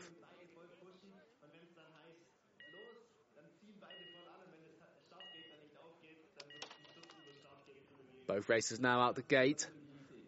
Both 8.28 8.50
races 8.50 8.80
now 8.82 9.00
out 9.00 9.16
the 9.16 9.22
gate 9.22 9.68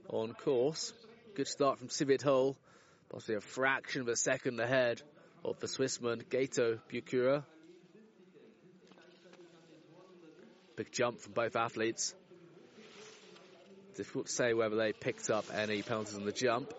on 0.08 0.34
course. 0.34 0.94
Good 1.36 1.48
start 1.48 1.80
from 1.80 1.90
Sivert 1.90 2.22
Hole, 2.22 2.56
possibly 3.10 3.36
a 3.36 3.42
fraction 3.42 4.02
of 4.02 4.08
a 4.08 4.16
second 4.16 4.60
ahead 4.60 5.02
of 5.44 5.60
the 5.60 5.68
Swissman 5.68 6.28
Gato 6.30 6.80
Pukura. 6.92 7.44
Big 10.78 10.92
jump 10.94 11.20
from 11.20 11.34
both 11.34 11.58
athletes. 11.58 12.16
Difficult 14.00 14.28
to 14.28 14.32
say 14.32 14.54
whether 14.54 14.78
they 14.78 14.94
picked 14.94 15.30
up 15.30 15.44
any 15.54 15.82
penalties 15.82 16.16
on 16.16 16.24
the 16.24 16.32
jump. 16.32 16.74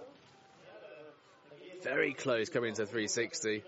Very 1.83 2.15
close 2.15 2.49
coming 2.49 2.71
into 2.71 2.87
360. 2.87 3.63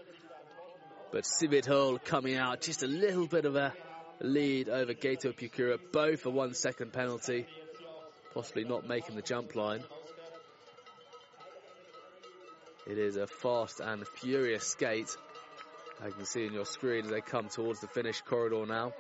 But 1.12 1.24
Sivert 1.24 1.66
Hull 1.66 1.98
coming 1.98 2.36
out 2.36 2.62
just 2.62 2.82
a 2.82 2.86
little 2.86 3.26
bit 3.26 3.44
of 3.44 3.54
a 3.54 3.74
lead 4.22 4.70
over 4.70 4.94
Gato 4.94 5.32
Pukura. 5.32 5.78
Both 5.92 6.24
a 6.24 6.30
one 6.30 6.54
second 6.54 6.94
penalty. 6.94 7.46
Possibly 8.32 8.64
not 8.64 8.88
making 8.88 9.16
the 9.16 9.22
jump 9.22 9.54
line. 9.54 9.84
It 12.86 12.96
is 12.96 13.16
a 13.16 13.26
fast 13.26 13.80
and 13.80 14.08
furious 14.08 14.64
skate. 14.66 15.14
I 16.02 16.08
can 16.08 16.24
see 16.24 16.46
on 16.46 16.54
your 16.54 16.64
screen 16.64 17.04
as 17.04 17.10
they 17.10 17.20
come 17.20 17.50
towards 17.50 17.80
the 17.80 17.88
finish 17.88 18.22
corridor 18.22 18.64
now. 18.64 18.94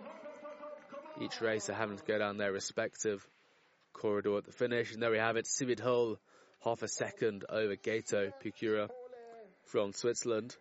Each 1.22 1.40
racer 1.40 1.72
having 1.72 1.96
to 1.96 2.04
go 2.04 2.18
down 2.18 2.36
their 2.36 2.52
respective 2.52 3.26
corridor 3.92 4.36
at 4.38 4.44
the 4.44 4.52
finish. 4.52 4.92
And 4.92 5.02
there 5.02 5.10
we 5.10 5.18
have 5.18 5.36
it, 5.36 5.46
Sivert 5.46 5.80
Hole, 5.80 6.18
half 6.64 6.82
a 6.82 6.88
second 6.88 7.44
over 7.48 7.76
Gato 7.76 8.32
Picura 8.42 8.88
from 9.66 9.92
Switzerland. 9.92 10.56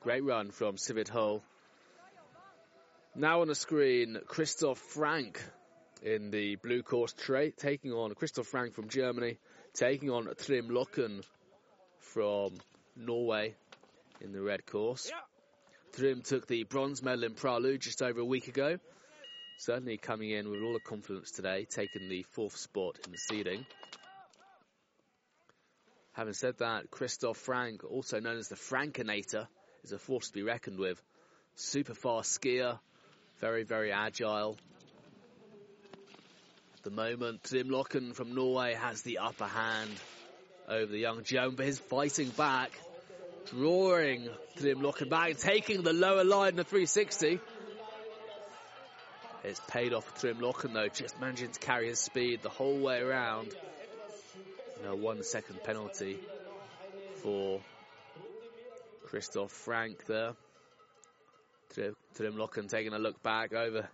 Great 0.00 0.24
run 0.24 0.50
from 0.50 0.76
Sivert 0.76 1.10
Hull. 1.10 1.42
Now 3.14 3.42
on 3.42 3.48
the 3.48 3.54
screen, 3.54 4.18
Christoph 4.26 4.78
Frank 4.78 5.42
in 6.02 6.30
the 6.30 6.56
blue 6.56 6.82
course 6.82 7.12
tray, 7.12 7.50
taking 7.50 7.92
on 7.92 8.14
Christoph 8.14 8.46
Frank 8.46 8.74
from 8.74 8.88
Germany, 8.88 9.38
taking 9.74 10.10
on 10.10 10.28
Trym 10.38 10.68
Loken 10.68 11.22
from 11.98 12.52
Norway 12.96 13.54
in 14.20 14.32
the 14.32 14.40
red 14.40 14.66
course. 14.66 15.10
Trym 15.96 16.22
took 16.22 16.46
the 16.46 16.64
bronze 16.64 17.02
medal 17.02 17.24
in 17.24 17.34
Pra 17.34 17.58
Loup 17.58 17.80
just 17.80 18.02
over 18.02 18.20
a 18.20 18.24
week 18.24 18.48
ago. 18.48 18.78
Certainly 19.58 19.98
coming 19.98 20.30
in 20.30 20.50
with 20.50 20.62
all 20.62 20.72
the 20.72 20.80
confidence 20.80 21.30
today, 21.30 21.66
taking 21.68 22.08
the 22.08 22.24
fourth 22.30 22.56
spot 22.56 22.98
in 23.04 23.12
the 23.12 23.18
seeding. 23.18 23.66
Having 26.12 26.34
said 26.34 26.58
that, 26.58 26.90
Christoph 26.90 27.36
Frank, 27.36 27.84
also 27.84 28.20
known 28.20 28.38
as 28.38 28.48
the 28.48 28.56
Frankinator, 28.56 29.46
is 29.84 29.92
a 29.92 29.98
force 29.98 30.28
to 30.28 30.34
be 30.34 30.42
reckoned 30.42 30.78
with. 30.78 31.00
Super 31.54 31.94
fast 31.94 32.40
skier, 32.40 32.78
very, 33.40 33.64
very 33.64 33.92
agile. 33.92 34.58
The 36.90 36.96
moment, 36.96 37.44
Trym 37.44 37.68
Loken 37.68 38.16
from 38.16 38.34
Norway 38.34 38.74
has 38.74 39.02
the 39.02 39.18
upper 39.18 39.44
hand 39.44 39.92
over 40.68 40.86
the 40.86 40.98
young 40.98 41.22
Joan, 41.22 41.54
but 41.54 41.66
he's 41.66 41.78
fighting 41.78 42.30
back, 42.30 42.72
drawing 43.46 44.28
Trym 44.56 44.80
Loken 44.80 45.08
back, 45.08 45.36
taking 45.36 45.82
the 45.82 45.92
lower 45.92 46.24
line 46.24 46.50
in 46.50 46.56
the 46.56 46.64
360. 46.64 47.38
It's 49.44 49.60
paid 49.68 49.92
off 49.92 50.04
for 50.04 50.20
Trym 50.20 50.38
Loken 50.38 50.72
though, 50.72 50.88
just 50.88 51.20
managing 51.20 51.52
to 51.52 51.60
carry 51.60 51.86
his 51.86 52.00
speed 52.00 52.42
the 52.42 52.48
whole 52.48 52.80
way 52.80 52.98
around. 52.98 53.54
You 54.82 54.96
one 54.96 55.22
second 55.22 55.62
penalty 55.62 56.18
for 57.22 57.60
Christoph 59.04 59.52
Frank 59.52 60.06
there. 60.06 60.32
Trym 61.72 62.34
Loken 62.34 62.68
taking 62.68 62.94
a 62.94 62.98
look 62.98 63.22
back 63.22 63.52
over 63.52 63.88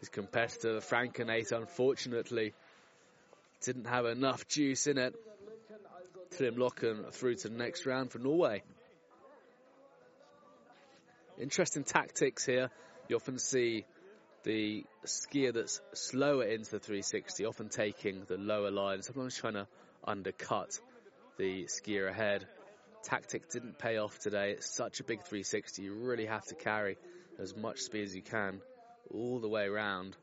his 0.00 0.08
competitor, 0.08 0.74
the 0.74 0.80
Frankinator, 0.80 1.52
unfortunately 1.52 2.54
didn't 3.62 3.86
have 3.86 4.06
enough 4.06 4.48
juice 4.48 4.86
in 4.86 4.96
it. 4.96 5.14
Trym 6.36 6.56
Loken 6.56 7.12
through 7.12 7.34
to 7.36 7.48
the 7.48 7.54
next 7.54 7.84
round 7.84 8.10
for 8.10 8.18
Norway. 8.18 8.62
Interesting 11.38 11.84
tactics 11.84 12.46
here. 12.46 12.70
You 13.08 13.16
often 13.16 13.38
see 13.38 13.84
the 14.44 14.84
skier 15.04 15.52
that's 15.52 15.82
slower 15.92 16.44
into 16.44 16.70
the 16.70 16.78
360, 16.78 17.44
often 17.44 17.68
taking 17.68 18.22
the 18.26 18.38
lower 18.38 18.70
line, 18.70 19.02
sometimes 19.02 19.36
trying 19.36 19.54
to 19.54 19.66
undercut 20.04 20.80
the 21.36 21.64
skier 21.64 22.08
ahead. 22.08 22.46
Tactic 23.02 23.50
didn't 23.50 23.78
pay 23.78 23.98
off 23.98 24.18
today. 24.18 24.52
It's 24.52 24.74
such 24.74 25.00
a 25.00 25.04
big 25.04 25.20
360. 25.24 25.82
You 25.82 25.94
really 25.94 26.26
have 26.26 26.44
to 26.46 26.54
carry 26.54 26.96
as 27.38 27.54
much 27.54 27.80
speed 27.80 28.04
as 28.04 28.14
you 28.14 28.22
can 28.22 28.60
all 29.12 29.40
the 29.40 29.48
way 29.48 29.66
around. 29.66 30.16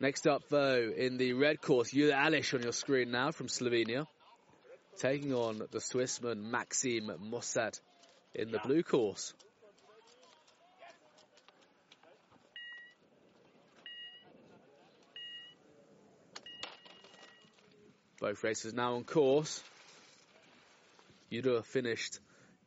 Next 0.00 0.26
up, 0.26 0.42
though, 0.48 0.92
in 0.96 1.16
the 1.16 1.32
red 1.34 1.60
course, 1.60 1.92
Jule 1.92 2.12
Alish 2.12 2.54
on 2.54 2.62
your 2.62 2.72
screen 2.72 3.12
now 3.12 3.30
from 3.30 3.46
Slovenia, 3.46 4.06
taking 4.98 5.32
on 5.32 5.58
the 5.58 5.78
Swissman 5.78 6.50
Maxime 6.50 7.10
Mossat 7.30 7.78
in 8.34 8.50
the 8.50 8.58
blue 8.58 8.82
course. 8.82 9.32
Both 18.20 18.42
races 18.42 18.74
now 18.74 18.94
on 18.94 19.04
course. 19.04 19.62
Yuda 21.30 21.64
finished, 21.64 22.18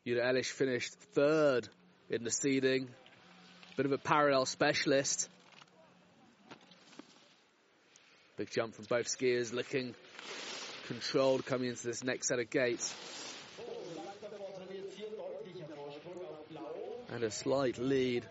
Jule 0.06 0.22
Alish 0.22 0.52
finished 0.52 0.94
third 1.14 1.68
in 2.10 2.24
the 2.24 2.32
seeding. 2.32 2.90
Bit 3.78 3.86
of 3.86 3.92
a 3.92 3.98
parallel 3.98 4.46
specialist. 4.46 5.30
Big 8.38 8.50
jump 8.52 8.76
from 8.76 8.86
both 8.86 9.08
skiers, 9.08 9.54
looking 9.54 9.96
controlled 10.88 11.46
coming 11.46 11.70
into 11.70 11.88
this 11.88 12.04
next 12.04 12.28
set 12.28 12.40
of 12.40 12.50
gates. 12.50 12.94
And 17.14 17.24
a 17.24 17.32
slight 17.32 17.78
lead 17.78 18.26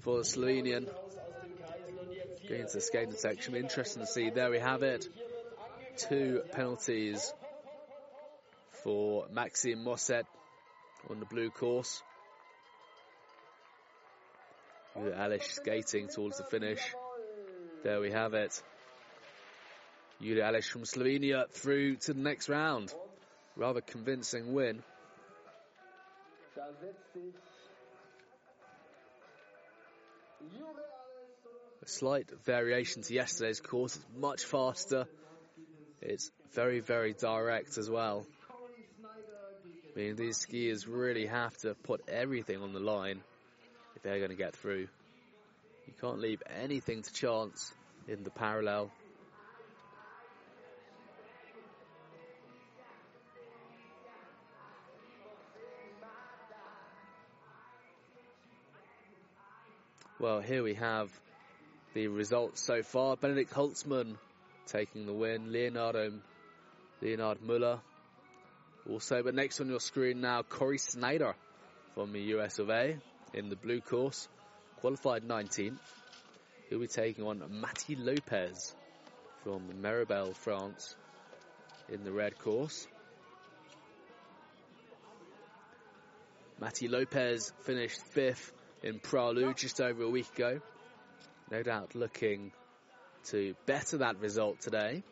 for 0.00 0.18
the 0.18 0.24
Slovenian. 0.24 0.88
Going 2.48 2.60
into 2.60 2.74
the 2.74 2.80
skating 2.80 3.14
section. 3.16 3.54
Interesting 3.54 4.02
to 4.02 4.06
see. 4.06 4.30
There 4.30 4.50
we 4.50 4.58
have 4.58 4.82
it 4.82 5.08
two 5.96 6.42
penalties 6.52 7.32
for 8.82 9.26
Maxim 9.30 9.84
Mosset 9.84 10.24
on 11.08 11.20
the 11.20 11.26
blue 11.26 11.50
course. 11.50 12.02
Alish 14.96 15.50
skating 15.52 16.08
towards 16.08 16.38
the 16.38 16.44
finish. 16.44 16.80
There 17.82 18.00
we 18.00 18.10
have 18.12 18.34
it. 18.34 18.62
Jule 20.22 20.42
Alish 20.42 20.70
from 20.70 20.82
Slovenia 20.82 21.50
through 21.50 21.96
to 21.96 22.14
the 22.14 22.20
next 22.20 22.48
round. 22.48 22.94
Rather 23.56 23.80
convincing 23.80 24.52
win. 24.52 24.82
A 31.82 31.88
slight 31.88 32.30
variation 32.44 33.02
to 33.02 33.14
yesterday's 33.14 33.60
course. 33.60 33.96
It's 33.96 34.06
much 34.16 34.44
faster. 34.44 35.06
It's 36.00 36.30
very, 36.54 36.80
very 36.80 37.12
direct 37.12 37.78
as 37.78 37.90
well. 37.90 38.24
I 39.94 39.98
mean, 39.98 40.16
these 40.16 40.44
skiers 40.44 40.86
really 40.88 41.26
have 41.26 41.56
to 41.58 41.74
put 41.74 42.08
everything 42.08 42.62
on 42.62 42.72
the 42.72 42.80
line 42.80 43.22
they're 44.04 44.18
going 44.18 44.30
to 44.30 44.36
get 44.36 44.54
through. 44.54 44.86
You 45.86 45.94
can't 46.00 46.20
leave 46.20 46.42
anything 46.62 47.02
to 47.02 47.12
chance 47.12 47.72
in 48.06 48.22
the 48.22 48.30
parallel. 48.30 48.90
Well, 60.20 60.40
here 60.40 60.62
we 60.62 60.74
have 60.74 61.10
the 61.94 62.08
results 62.08 62.62
so 62.62 62.82
far. 62.82 63.16
Benedikt 63.16 63.52
Holzmann 63.52 64.16
taking 64.66 65.06
the 65.06 65.12
win. 65.12 65.52
Leonardo, 65.52 66.12
Leonard 67.02 67.42
Muller 67.42 67.80
also. 68.88 69.22
But 69.22 69.34
next 69.34 69.60
on 69.60 69.68
your 69.68 69.80
screen 69.80 70.20
now, 70.20 70.42
Corey 70.42 70.78
Snyder 70.78 71.34
from 71.94 72.12
the 72.12 72.20
US 72.36 72.58
of 72.58 72.70
A 72.70 72.96
in 73.34 73.48
the 73.48 73.56
blue 73.56 73.80
course, 73.80 74.28
qualified 74.80 75.24
19th. 75.24 75.78
He'll 76.70 76.80
be 76.80 76.86
taking 76.86 77.24
on 77.24 77.42
Matty 77.60 77.96
Lopez 77.96 78.74
from 79.42 79.62
Meribel, 79.82 80.34
France 80.34 80.96
in 81.88 82.04
the 82.04 82.12
red 82.12 82.38
course. 82.38 82.86
Matty 86.60 86.88
Lopez 86.88 87.52
finished 87.62 88.00
fifth 88.12 88.52
in 88.82 88.98
Pra 89.00 89.30
Loup 89.30 89.56
just 89.56 89.80
over 89.80 90.04
a 90.04 90.08
week 90.08 90.32
ago. 90.34 90.60
No 91.50 91.62
doubt 91.62 91.94
looking 91.94 92.52
to 93.24 93.54
better 93.66 93.98
that 93.98 94.20
result 94.20 94.60
today. 94.60 95.02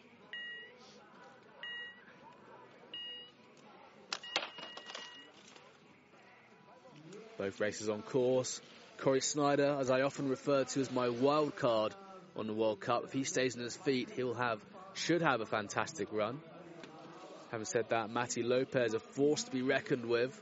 Both 7.42 7.59
races 7.59 7.88
on 7.88 8.02
course. 8.02 8.61
Corey 8.98 9.20
Snyder, 9.20 9.76
as 9.81 9.90
I 9.90 10.02
often 10.02 10.28
refer 10.28 10.62
to 10.62 10.81
as 10.81 10.92
my 10.92 11.09
wild 11.09 11.57
card 11.57 11.92
on 12.37 12.46
the 12.46 12.52
World 12.52 12.78
Cup. 12.78 13.02
If 13.02 13.12
he 13.12 13.24
stays 13.24 13.57
on 13.57 13.64
his 13.64 13.74
feet, 13.74 14.11
he'll 14.14 14.35
have, 14.35 14.61
should 14.94 15.22
have 15.22 15.40
a 15.40 15.46
fantastic 15.46 16.12
run. 16.12 16.40
Having 17.50 17.64
said 17.64 17.88
that, 17.88 18.11
Matty 18.11 18.44
Lopez, 18.44 18.94
a 18.94 19.00
force 19.00 19.42
to 19.42 19.50
be 19.50 19.61
reckoned 19.61 20.07
with. 20.07 20.40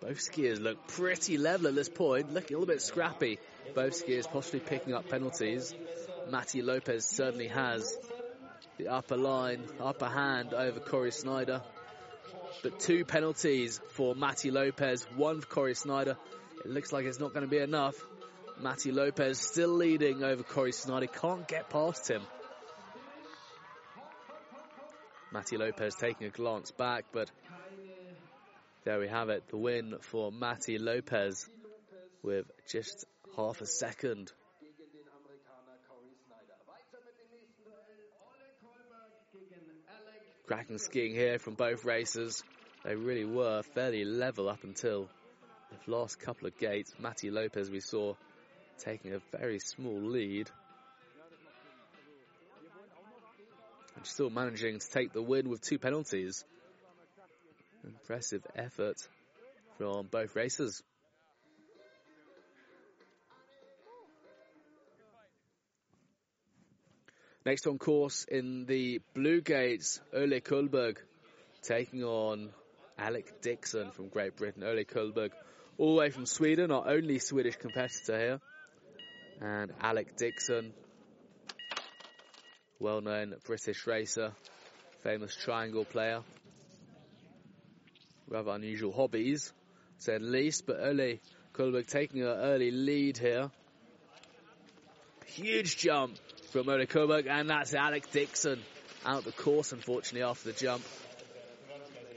Both 0.00 0.18
skiers 0.18 0.60
look 0.60 0.88
pretty 0.88 1.38
level 1.38 1.68
at 1.68 1.76
this 1.76 1.88
point, 1.88 2.34
looking 2.34 2.56
a 2.56 2.58
little 2.58 2.74
bit 2.74 2.82
scrappy. 2.82 3.38
Both 3.76 4.04
skiers 4.04 4.28
possibly 4.28 4.58
picking 4.58 4.92
up 4.92 5.08
penalties. 5.08 5.72
Matty 6.28 6.62
Lopez 6.62 7.06
certainly 7.06 7.46
has 7.46 7.96
the 8.76 8.88
upper 8.88 9.16
line, 9.16 9.62
upper 9.78 10.08
hand 10.08 10.52
over 10.52 10.80
Corey 10.80 11.12
Snyder. 11.12 11.62
But 12.62 12.80
two 12.80 13.04
penalties 13.04 13.80
for 13.90 14.14
Matty 14.14 14.50
Lopez, 14.50 15.06
one 15.16 15.40
for 15.40 15.46
Corey 15.46 15.74
Snyder. 15.74 16.16
It 16.64 16.70
looks 16.70 16.92
like 16.92 17.04
it's 17.04 17.20
not 17.20 17.32
going 17.32 17.44
to 17.44 17.50
be 17.50 17.58
enough. 17.58 17.94
Matty 18.60 18.90
Lopez 18.90 19.38
still 19.38 19.70
leading 19.70 20.24
over 20.24 20.42
Corey 20.42 20.72
Snyder. 20.72 21.06
Can't 21.06 21.46
get 21.46 21.70
past 21.70 22.10
him. 22.10 22.22
Matty 25.32 25.56
Lopez 25.56 25.94
taking 25.94 26.26
a 26.26 26.30
glance 26.30 26.70
back, 26.70 27.04
but 27.12 27.30
there 28.84 28.98
we 28.98 29.08
have 29.08 29.28
it. 29.28 29.44
The 29.48 29.56
win 29.56 29.96
for 30.00 30.32
Matty 30.32 30.78
Lopez 30.78 31.48
with 32.22 32.46
just 32.68 33.04
half 33.36 33.60
a 33.60 33.66
second. 33.66 34.32
Cracking 40.48 40.78
skiing 40.78 41.12
here 41.12 41.38
from 41.38 41.56
both 41.56 41.84
racers. 41.84 42.42
They 42.82 42.94
really 42.94 43.26
were 43.26 43.62
fairly 43.74 44.06
level 44.06 44.48
up 44.48 44.64
until 44.64 45.06
the 45.70 45.90
last 45.90 46.18
couple 46.20 46.48
of 46.48 46.56
gates. 46.56 46.90
Matty 46.98 47.30
Lopez, 47.30 47.70
we 47.70 47.80
saw, 47.80 48.14
taking 48.78 49.12
a 49.12 49.18
very 49.36 49.58
small 49.58 50.00
lead. 50.00 50.48
And 53.96 54.06
still 54.06 54.30
managing 54.30 54.78
to 54.78 54.90
take 54.90 55.12
the 55.12 55.20
win 55.20 55.50
with 55.50 55.60
two 55.60 55.78
penalties. 55.78 56.42
Impressive 57.84 58.46
effort 58.56 58.96
from 59.76 60.06
both 60.06 60.34
racers. 60.34 60.82
Next 67.48 67.66
on 67.66 67.78
course 67.78 68.24
in 68.24 68.66
the 68.66 69.00
Blue 69.14 69.40
Gates, 69.40 70.02
Ole 70.12 70.38
Kullberg 70.38 70.98
taking 71.62 72.04
on 72.04 72.50
Alec 72.98 73.40
Dixon 73.40 73.90
from 73.90 74.08
Great 74.08 74.36
Britain. 74.36 74.62
Ole 74.64 74.84
Kullberg, 74.84 75.30
all 75.78 75.94
the 75.94 75.98
way 75.98 76.10
from 76.10 76.26
Sweden, 76.26 76.70
our 76.70 76.86
only 76.86 77.18
Swedish 77.18 77.56
competitor 77.56 78.18
here. 78.18 78.40
And 79.40 79.72
Alec 79.80 80.14
Dixon, 80.18 80.74
well 82.80 83.00
known 83.00 83.34
British 83.46 83.86
racer, 83.86 84.32
famous 85.02 85.34
triangle 85.34 85.86
player. 85.86 86.20
Rather 88.28 88.50
unusual 88.50 88.92
hobbies, 88.92 89.54
said 89.96 90.20
least, 90.20 90.66
but 90.66 90.80
Ole 90.80 91.18
Kullberg 91.54 91.86
taking 91.86 92.20
an 92.20 92.28
early 92.28 92.70
lead 92.70 93.16
here. 93.16 93.50
Huge 95.24 95.78
jump 95.78 96.18
from 96.50 96.68
Ole 96.68 96.86
Kullberg, 96.86 97.26
and 97.26 97.50
that's 97.50 97.74
Alec 97.74 98.10
Dixon 98.10 98.62
out 99.04 99.24
the 99.24 99.32
course, 99.32 99.72
unfortunately, 99.72 100.22
after 100.22 100.52
the 100.52 100.58
jump. 100.58 100.84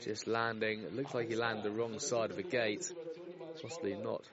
Just 0.04 0.26
landing, 0.26 0.84
it 0.84 0.96
looks 0.96 1.14
like 1.14 1.30
he 1.30 1.36
landed 1.36 1.64
the 1.64 1.72
wrong 1.72 2.00
side 2.00 2.32
of 2.32 2.38
the 2.38 2.44
gate, 2.44 2.92
possibly 3.62 3.96
not 3.96 4.24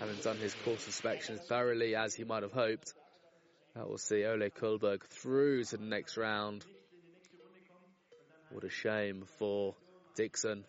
having 0.00 0.16
done 0.16 0.36
his 0.36 0.54
course 0.54 0.86
inspection 0.86 1.38
thoroughly 1.48 1.94
as 1.94 2.14
he 2.14 2.24
might 2.24 2.42
have 2.42 2.52
hoped. 2.52 2.92
That 3.74 3.88
will 3.88 3.98
see 3.98 4.24
Ole 4.24 4.50
Kullberg 4.50 5.02
through 5.04 5.64
to 5.64 5.76
the 5.76 5.84
next 5.84 6.16
round. 6.16 6.64
What 8.50 8.64
a 8.64 8.70
shame 8.70 9.24
for 9.38 9.74
Dixon. 10.16 10.64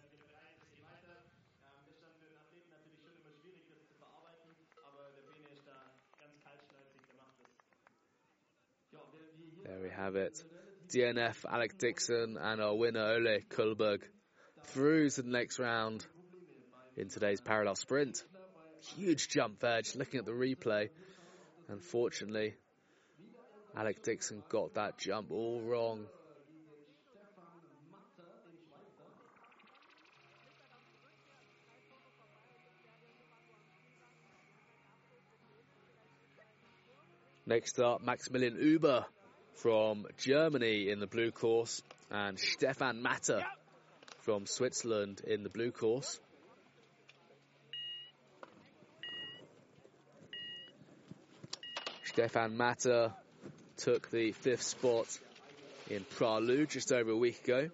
There 9.65 9.80
we 9.82 9.89
have 9.89 10.15
it. 10.15 10.43
DNF 10.89 11.45
Alec 11.45 11.78
Dixon 11.78 12.38
and 12.39 12.62
our 12.62 12.76
winner 12.76 13.02
Ole 13.02 13.39
Kullberg 13.50 14.02
through 14.65 15.10
to 15.10 15.22
the 15.22 15.30
next 15.30 15.60
round 15.60 16.06
in 16.95 17.10
today's 17.10 17.41
parallel 17.41 17.76
sprint. 17.76 18.24
Huge 18.95 19.28
jump 19.28 19.60
there, 19.60 19.82
just 19.82 19.95
looking 19.95 20.19
at 20.19 20.26
the 20.26 20.32
replay. 20.32 20.89
Unfortunately, 21.67 22.56
Alec 23.76 24.02
Dixon 24.04 24.43
got 24.50 24.76
that 24.76 24.98
jump 24.98 25.32
all 25.32 25.62
wrong. 25.62 26.06
Next 37.45 37.80
up, 37.80 38.04
Maximilian 38.04 38.58
Uber 38.62 39.06
from 39.56 40.06
Germany 40.18 40.90
in 40.90 41.00
the 41.00 41.08
blue 41.08 41.32
course 41.32 41.82
and 42.10 42.40
Stefan 42.40 43.02
Matter 43.02 43.44
from 44.22 44.46
Switzerland 44.46 45.22
in 45.26 45.44
the 45.44 45.50
blue 45.50 45.72
course. 45.72 46.20
Stefan 52.04 52.58
Matter 52.58 53.14
took 53.78 54.10
the 54.12 54.32
fifth 54.32 54.64
spot 54.64 55.08
in 55.90 56.04
Pra 56.04 56.40
Loup 56.40 56.70
just 56.70 56.92
over 56.92 57.12
a 57.12 57.18
week 57.18 57.44
ago. 57.44 57.70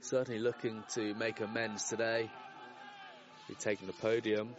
Certainly 0.00 0.40
looking 0.40 0.82
to 0.94 1.14
make 1.14 1.40
amends 1.40 1.88
today. 1.88 2.30
He's 3.48 3.58
taking 3.58 3.86
the 3.86 3.92
podium. 3.92 4.54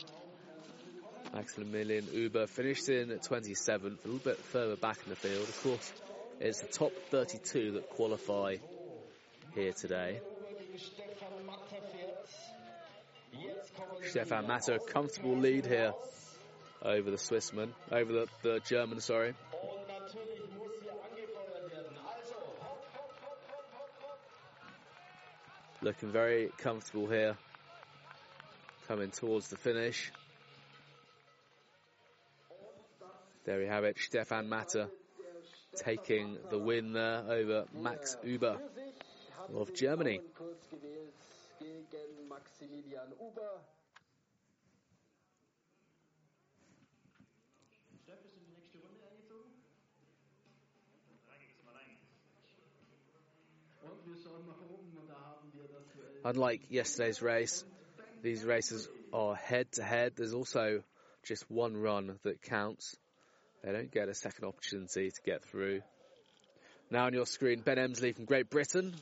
Maximilian 1.33 2.07
Uber 2.13 2.47
finished 2.47 2.89
in 2.89 3.09
27th, 3.09 3.81
a 3.83 4.07
little 4.07 4.19
bit 4.19 4.37
further 4.37 4.75
back 4.75 4.97
in 5.03 5.09
the 5.09 5.15
field. 5.15 5.47
Of 5.47 5.63
course, 5.63 5.93
it's 6.39 6.61
the 6.61 6.67
top 6.67 6.91
32 7.09 7.73
that 7.73 7.89
qualify 7.89 8.57
here 9.55 9.73
today. 9.73 10.19
Stefan 14.03 14.47
Matter, 14.47 14.73
a 14.73 14.79
comfortable 14.79 15.37
lead 15.37 15.65
here 15.65 15.93
over 16.81 17.11
the 17.11 17.17
Swissman, 17.17 17.69
over 17.91 18.13
the, 18.13 18.27
the 18.43 18.59
German, 18.65 19.01
sorry. 19.01 19.33
Looking 25.81 26.11
very 26.11 26.49
comfortable 26.57 27.07
here, 27.07 27.37
coming 28.87 29.11
towards 29.11 29.49
the 29.49 29.57
finish. 29.57 30.11
There 33.47 33.59
we 33.59 33.67
have 33.67 33.85
it, 33.85 33.97
Stefan 33.97 34.49
Matter 34.49 34.89
taking 35.77 36.37
the 36.49 36.59
win 36.59 36.91
there 36.91 37.23
over 37.29 37.63
Max 37.73 38.17
Uber 38.21 38.57
of 39.55 39.73
Germany. 39.73 40.19
Unlike 56.25 56.63
yesterday's 56.69 57.21
race, 57.21 57.63
these 58.21 58.43
races 58.43 58.89
are 59.13 59.35
head 59.35 59.71
to 59.71 59.83
head. 59.83 60.11
There's 60.17 60.33
also 60.33 60.83
just 61.25 61.49
one 61.49 61.77
run 61.77 62.19
that 62.23 62.41
counts. 62.41 62.97
They 63.63 63.71
don't 63.71 63.91
get 63.91 64.09
a 64.09 64.13
second 64.13 64.45
opportunity 64.45 65.09
to 65.09 65.21
get 65.25 65.43
through. 65.43 65.81
Now 66.89 67.05
on 67.05 67.13
your 67.13 67.25
screen, 67.25 67.61
Ben 67.61 67.77
Emsley 67.77 68.15
from 68.15 68.25
Great 68.25 68.49
Britain 68.49 68.93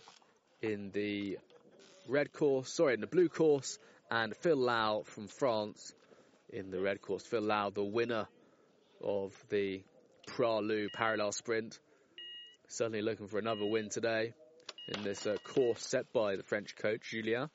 in 0.61 0.91
the 0.91 1.37
red 2.07 2.31
course, 2.31 2.73
sorry, 2.73 2.93
in 2.95 3.01
the 3.01 3.07
blue 3.07 3.29
course, 3.29 3.77
and 4.09 4.35
Phil 4.37 4.57
Lau 4.57 5.03
from 5.05 5.27
France 5.27 5.93
in 6.49 6.71
the 6.71 6.79
red 6.79 7.01
course. 7.01 7.23
Phil 7.23 7.41
Lau, 7.41 7.69
the 7.69 7.83
winner 7.83 8.27
of 9.03 9.33
the 9.49 9.83
Pra 10.25 10.59
Loup 10.59 10.91
parallel 10.93 11.31
sprint. 11.31 11.79
Certainly 12.67 13.03
looking 13.03 13.27
for 13.27 13.37
another 13.37 13.65
win 13.65 13.89
today 13.89 14.33
in 14.87 15.03
this 15.03 15.25
uh, 15.27 15.35
course 15.43 15.81
set 15.81 16.11
by 16.13 16.35
the 16.35 16.43
French 16.43 16.75
coach, 16.75 17.01
Julien. 17.11 17.49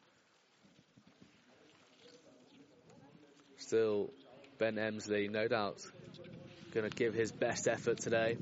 Still, 3.57 4.11
Ben 4.59 4.77
Emsley, 4.77 5.31
no 5.31 5.49
doubt, 5.49 5.81
going 6.71 6.89
to 6.89 6.97
give 6.97 7.15
his 7.15 7.33
best 7.33 7.67
effort 7.67 7.99
today. 7.99 8.37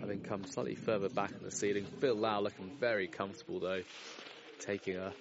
Having 0.00 0.20
come 0.20 0.44
slightly 0.44 0.74
further 0.74 1.08
back 1.08 1.30
in 1.32 1.42
the 1.42 1.50
seating. 1.50 1.86
Phil 2.00 2.14
Lau 2.14 2.40
looking 2.40 2.70
very 2.78 3.06
comfortable 3.06 3.58
though, 3.60 3.82
taking 4.60 4.96
a, 4.96 5.12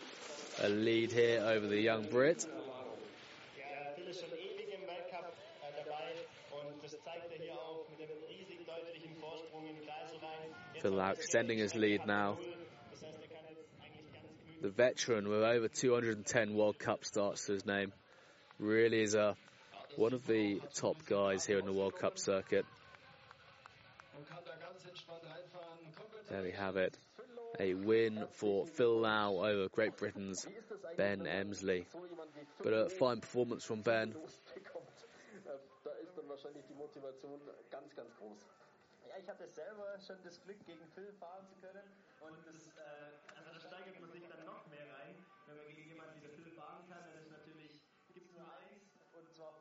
a 0.61 0.67
lead 0.67 1.11
here 1.11 1.41
over 1.41 1.67
the 1.67 1.79
young 1.79 2.03
Brit. 2.09 2.45
Phil 10.81 10.91
Lau 10.91 11.11
extending 11.11 11.59
his 11.59 11.75
lead 11.75 12.05
now. 12.05 12.37
The 14.61 14.69
veteran 14.69 15.29
with 15.29 15.43
over 15.43 15.67
210 15.67 16.55
World 16.55 16.77
Cup 16.77 17.05
starts 17.05 17.45
to 17.45 17.53
his 17.53 17.65
name 17.65 17.93
really 18.59 19.01
is 19.01 19.15
a 19.15 19.35
one 19.95 20.13
of 20.13 20.25
the 20.27 20.61
top 20.75 20.97
guys 21.05 21.45
here 21.45 21.59
in 21.59 21.65
the 21.65 21.73
World 21.73 21.95
Cup 21.97 22.17
circuit. 22.17 22.65
There 26.29 26.43
we 26.43 26.51
have 26.51 26.77
it. 26.77 26.97
A 27.59 27.73
win 27.73 28.25
for 28.33 28.65
Phil 28.65 29.01
Lau 29.01 29.43
over 29.43 29.67
Great 29.67 29.97
Britain's 29.97 30.47
Ben 30.95 31.27
Emsley. 31.27 31.85
But 32.63 32.73
a 32.73 32.89
fine 32.89 33.19
performance 33.19 33.65
from 33.65 33.81
Ben. 33.81 34.13
Phil 34.13 34.23
rein. 44.87 45.15
Wenn 45.47 45.57
man 45.57 45.67
gegen 45.67 45.87
jemanden 45.87 46.15
wie 46.15 46.21
der 46.21 46.31
Phil 46.31 46.51
fahren 46.55 46.87
kann, 46.87 47.03
dann 47.03 47.17
ist 47.19 47.31
natürlich, 47.31 47.81
gibt 48.13 48.27
es 48.27 48.33
nur 48.33 48.47
eins, 48.47 48.87
und 49.13 49.27
zwar 49.35 49.51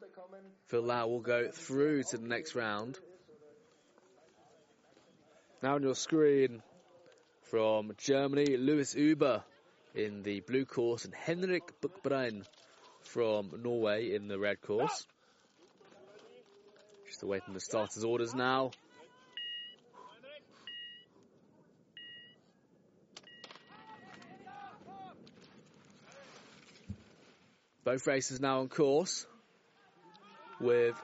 Vollgas. 0.00 0.40
Phil 0.68 0.82
Lau 0.82 1.06
will 1.06 1.20
go 1.20 1.50
through 1.50 2.02
to 2.10 2.18
the 2.18 2.26
next 2.26 2.54
round. 2.54 2.98
Now 5.62 5.76
on 5.76 5.82
your 5.82 5.94
screen 5.94 6.62
from 7.50 7.92
Germany, 7.98 8.56
Louis 8.56 8.94
Uber 8.94 9.44
in 9.94 10.22
the 10.22 10.40
blue 10.40 10.64
course 10.64 11.04
and 11.04 11.14
Henrik 11.14 11.80
Buchbrein 11.80 12.44
from 13.02 13.50
Norway 13.62 14.14
in 14.14 14.28
the 14.28 14.38
red 14.38 14.60
course. 14.62 15.06
Just 17.06 17.22
awaiting 17.22 17.54
the 17.54 17.60
starters' 17.60 18.04
orders 18.04 18.34
now. 18.34 18.70
Both 27.84 28.06
races 28.06 28.40
now 28.40 28.60
on 28.60 28.68
course 28.68 29.26
with 30.62 30.94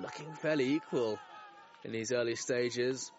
looking 0.00 0.32
fairly 0.34 0.74
equal 0.74 1.18
in 1.84 1.92
these 1.92 2.10
early 2.10 2.34
stages. 2.34 3.12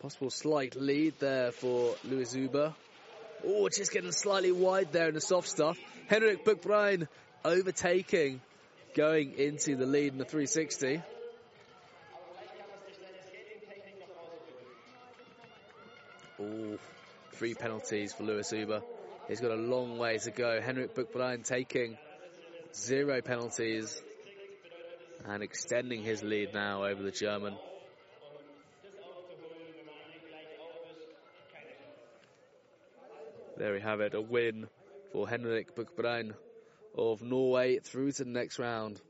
Possible 0.00 0.30
slight 0.30 0.76
lead 0.76 1.14
there 1.18 1.52
for 1.52 1.94
Louis 2.04 2.34
Uber. 2.34 2.74
Oh, 3.46 3.68
just 3.68 3.92
getting 3.92 4.12
slightly 4.12 4.50
wide 4.50 4.92
there 4.92 5.08
in 5.08 5.14
the 5.14 5.20
soft 5.20 5.48
stuff. 5.48 5.78
Henrik 6.08 6.44
Buchbrein 6.44 7.06
overtaking, 7.44 8.40
going 8.94 9.38
into 9.38 9.76
the 9.76 9.86
lead 9.86 10.12
in 10.12 10.18
the 10.18 10.24
360. 10.24 11.02
Oh, 16.42 16.78
three 17.32 17.54
penalties 17.54 18.14
for 18.14 18.22
Louis 18.22 18.50
Uber. 18.52 18.80
He's 19.30 19.40
got 19.40 19.52
a 19.52 19.54
long 19.54 19.96
way 19.96 20.18
to 20.18 20.32
go. 20.32 20.60
Henrik 20.60 20.92
Buchbrein 20.92 21.44
taking 21.44 21.96
zero 22.74 23.22
penalties 23.22 24.02
and 25.24 25.40
extending 25.44 26.02
his 26.02 26.24
lead 26.24 26.52
now 26.52 26.84
over 26.84 27.00
the 27.00 27.12
German. 27.12 27.54
There 33.56 33.72
we 33.72 33.80
have 33.80 34.00
it, 34.00 34.14
a 34.14 34.20
win 34.20 34.66
for 35.12 35.28
Henrik 35.28 35.76
Buchbrein 35.76 36.34
of 36.98 37.22
Norway 37.22 37.78
through 37.78 38.10
to 38.10 38.24
the 38.24 38.30
next 38.30 38.58
round. 38.58 39.00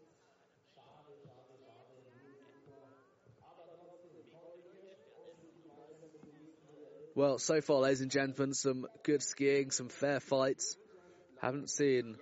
Well, 7.16 7.38
so 7.38 7.60
far, 7.60 7.80
ladies 7.80 8.02
and 8.02 8.10
gentlemen, 8.10 8.54
some 8.54 8.86
good 9.02 9.20
skiing, 9.20 9.72
some 9.72 9.88
fair 9.88 10.20
fights. 10.20 10.76
Haven't 11.42 11.68
seen 11.68 12.16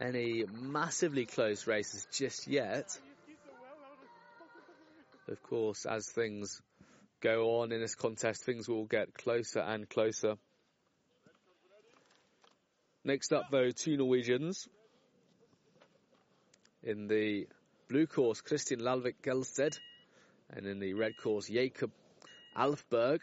any 0.00 0.44
massively 0.50 1.26
close 1.26 1.66
races 1.66 2.06
just 2.10 2.48
yet. 2.48 2.98
Of 5.28 5.42
course, 5.42 5.84
as 5.84 6.08
things 6.08 6.62
go 7.20 7.60
on 7.60 7.72
in 7.72 7.80
this 7.80 7.94
contest, 7.94 8.42
things 8.42 8.68
will 8.68 8.86
get 8.86 9.12
closer 9.12 9.60
and 9.60 9.86
closer. 9.86 10.36
Next 13.04 13.34
up, 13.34 13.50
though, 13.50 13.70
two 13.70 13.98
Norwegians. 13.98 14.66
In 16.82 17.06
the 17.06 17.46
blue 17.86 18.06
course, 18.06 18.40
Christian 18.40 18.80
Lalvik 18.80 19.16
Gelsted, 19.22 19.78
and 20.48 20.66
in 20.66 20.80
the 20.80 20.94
red 20.94 21.18
course, 21.22 21.48
Jakob 21.48 21.90
Alfberg. 22.56 23.20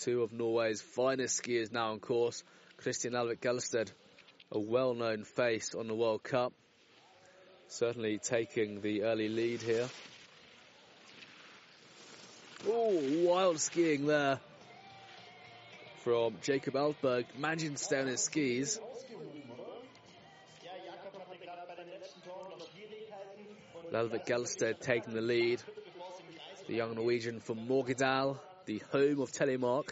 Two 0.00 0.22
of 0.22 0.32
Norway's 0.32 0.80
finest 0.80 1.42
skiers 1.42 1.70
now 1.70 1.92
on 1.92 2.00
course. 2.00 2.42
Christian 2.78 3.12
Lalvik 3.12 3.40
Gelsted, 3.40 3.92
a 4.50 4.58
well-known 4.58 5.24
face 5.24 5.74
on 5.74 5.88
the 5.88 5.94
World 5.94 6.22
Cup. 6.22 6.54
Certainly 7.68 8.18
taking 8.18 8.80
the 8.80 9.02
early 9.02 9.28
lead 9.28 9.60
here. 9.60 9.86
Oh, 12.66 12.98
wild 13.26 13.60
skiing 13.60 14.06
there 14.06 14.40
from 16.02 16.36
Jacob 16.42 16.74
Alfberg, 16.74 17.26
managing 17.38 17.72
to 17.72 17.78
stay 17.78 18.00
on 18.00 18.06
his 18.06 18.22
skis. 18.22 18.80
Lalvik 23.92 24.24
Gelsted 24.24 24.80
taking 24.80 25.12
the 25.12 25.20
lead. 25.20 25.60
The 26.68 26.74
young 26.74 26.94
Norwegian 26.94 27.40
from 27.40 27.68
Morgedal, 27.68 28.38
the 28.66 28.82
home 28.92 29.20
of 29.20 29.32
Telemark. 29.32 29.90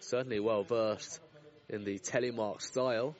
Certainly 0.00 0.40
well 0.40 0.64
versed 0.64 1.20
in 1.68 1.84
the 1.84 1.98
Telemark 1.98 2.60
style. 2.60 3.14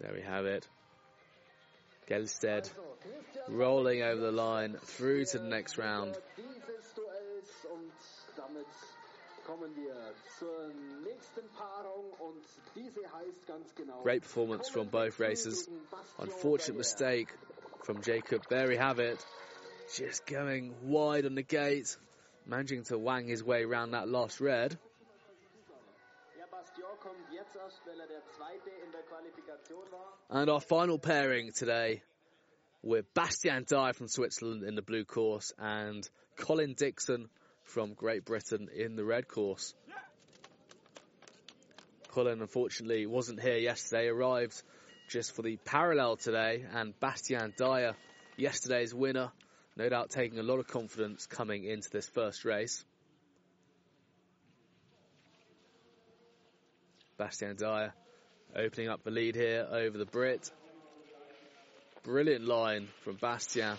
There 0.00 0.12
we 0.12 0.22
have 0.22 0.44
it. 0.44 0.66
Gelsted 2.08 2.68
rolling 3.48 4.02
over 4.02 4.20
the 4.20 4.32
line 4.32 4.76
through 4.82 5.24
to 5.24 5.38
the 5.38 5.48
next 5.48 5.78
round. 5.78 6.16
Great 14.02 14.22
performance 14.22 14.68
from 14.68 14.88
both 14.88 15.20
races. 15.20 15.68
Unfortunate 16.18 16.76
mistake 16.76 17.28
from 17.84 18.02
Jacob. 18.02 18.42
There 18.48 18.68
we 18.68 18.76
have 18.76 18.98
it. 18.98 19.24
Just 19.92 20.26
going 20.26 20.74
wide 20.82 21.26
on 21.26 21.34
the 21.34 21.42
gate. 21.42 21.96
Managing 22.46 22.84
to 22.84 22.98
wang 22.98 23.26
his 23.26 23.42
way 23.42 23.62
around 23.62 23.92
that 23.92 24.08
last 24.08 24.40
red. 24.40 24.76
And 30.30 30.50
our 30.50 30.60
final 30.60 30.98
pairing 30.98 31.52
today 31.52 32.02
with 32.82 33.12
Bastien 33.14 33.64
Dayer 33.64 33.94
from 33.94 34.08
Switzerland 34.08 34.62
in 34.62 34.74
the 34.74 34.82
blue 34.82 35.04
course 35.04 35.52
and 35.58 36.08
Colin 36.36 36.74
Dixon 36.76 37.28
from 37.62 37.94
Great 37.94 38.24
Britain 38.24 38.68
in 38.74 38.96
the 38.96 39.04
red 39.04 39.26
course. 39.28 39.74
Colin 42.08 42.40
unfortunately 42.42 43.06
wasn't 43.06 43.40
here 43.40 43.56
yesterday, 43.56 44.08
arrived 44.08 44.62
just 45.08 45.34
for 45.34 45.42
the 45.42 45.56
parallel 45.64 46.16
today 46.16 46.64
and 46.72 46.98
Bastien 47.00 47.52
Dayer, 47.58 47.94
yesterday's 48.36 48.94
winner, 48.94 49.32
no 49.76 49.88
doubt 49.88 50.10
taking 50.10 50.38
a 50.38 50.42
lot 50.42 50.58
of 50.58 50.68
confidence 50.68 51.26
coming 51.26 51.64
into 51.64 51.90
this 51.90 52.08
first 52.08 52.44
race. 52.44 52.84
Bastien 57.16 57.56
Dayer 57.56 57.92
opening 58.56 58.88
up 58.88 59.02
the 59.04 59.10
lead 59.10 59.34
here 59.34 59.66
over 59.70 59.98
the 59.98 60.04
Brit. 60.04 60.50
Brilliant 62.02 62.44
line 62.44 62.88
from 63.02 63.16
Bastien 63.16 63.76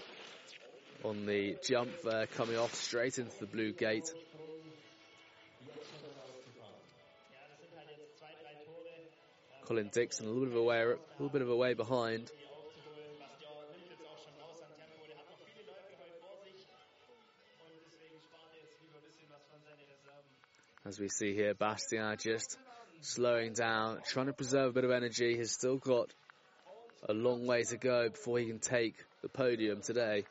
on 1.04 1.26
the 1.26 1.56
jump 1.64 1.92
there, 2.04 2.26
coming 2.28 2.58
off 2.58 2.74
straight 2.74 3.20
into 3.20 3.38
the 3.40 3.46
blue 3.46 3.72
gate. 3.72 4.10
Colin 9.66 9.90
Dixon 9.92 10.28
a 10.28 10.30
little 10.30 10.46
bit 10.46 10.56
of 10.56 10.62
a 10.62 10.64
way, 10.64 10.82
a 10.82 10.96
little 11.20 11.30
bit 11.30 11.42
of 11.42 11.50
a 11.50 11.56
way 11.56 11.74
behind. 11.74 12.32
As 20.86 21.00
we 21.00 21.10
see 21.10 21.34
here, 21.34 21.56
Bastien 21.56 22.16
just 22.20 22.60
slowing 23.02 23.54
down, 23.54 24.02
trying 24.08 24.28
to 24.28 24.34
preserve 24.34 24.70
a 24.70 24.74
bit 24.74 24.84
of 24.84 24.92
energy. 24.92 25.36
He's 25.36 25.52
still 25.52 25.78
got 25.78 26.14
a 27.10 27.14
long 27.14 27.48
way 27.48 27.64
to 27.64 27.78
go 27.78 28.10
before 28.10 28.38
he 28.38 28.46
can 28.46 28.60
take 28.60 28.94
the 29.24 29.30
podium 29.30 29.82
today. 29.82 30.26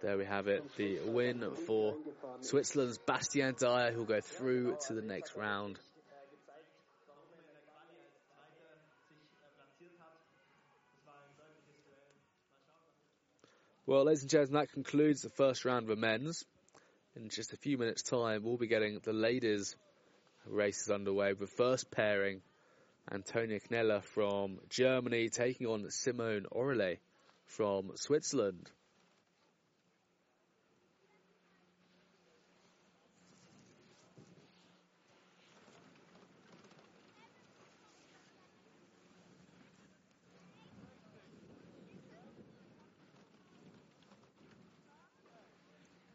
There 0.00 0.16
we 0.16 0.24
have 0.24 0.46
it, 0.46 0.62
the 0.76 1.00
win 1.06 1.44
for 1.66 1.96
Switzerland's 2.40 2.98
Bastien 2.98 3.54
Dayer, 3.54 3.92
who'll 3.92 4.04
go 4.04 4.20
through 4.20 4.76
to 4.86 4.94
the 4.94 5.02
next 5.02 5.34
round. 5.34 5.80
Well, 13.86 14.04
ladies 14.04 14.22
and 14.22 14.30
gentlemen, 14.30 14.62
that 14.62 14.72
concludes 14.72 15.20
the 15.20 15.28
first 15.28 15.66
round 15.66 15.82
of 15.82 15.88
the 15.90 16.00
men's. 16.00 16.42
In 17.16 17.28
just 17.28 17.52
a 17.52 17.58
few 17.58 17.76
minutes' 17.76 18.00
time, 18.00 18.42
we'll 18.42 18.56
be 18.56 18.66
getting 18.66 18.98
the 19.00 19.12
ladies' 19.12 19.76
races 20.46 20.90
underway 20.90 21.34
the 21.34 21.46
first 21.46 21.90
pairing 21.90 22.40
Antonia 23.12 23.60
Kneller 23.68 24.00
from 24.00 24.58
Germany 24.70 25.28
taking 25.28 25.66
on 25.66 25.84
Simone 25.90 26.46
Oehrli 26.50 26.96
from 27.44 27.90
Switzerland. 27.96 28.70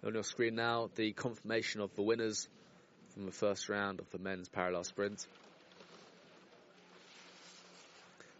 On 0.09 0.15
your 0.15 0.23
screen 0.23 0.55
now, 0.55 0.89
the 0.95 1.11
confirmation 1.11 1.81
of 1.81 1.95
the 1.95 2.01
winners 2.01 2.47
from 3.13 3.27
the 3.27 3.31
first 3.31 3.69
round 3.69 3.99
of 3.99 4.09
the 4.09 4.17
men's 4.17 4.49
parallel 4.49 4.83
sprint. 4.83 5.23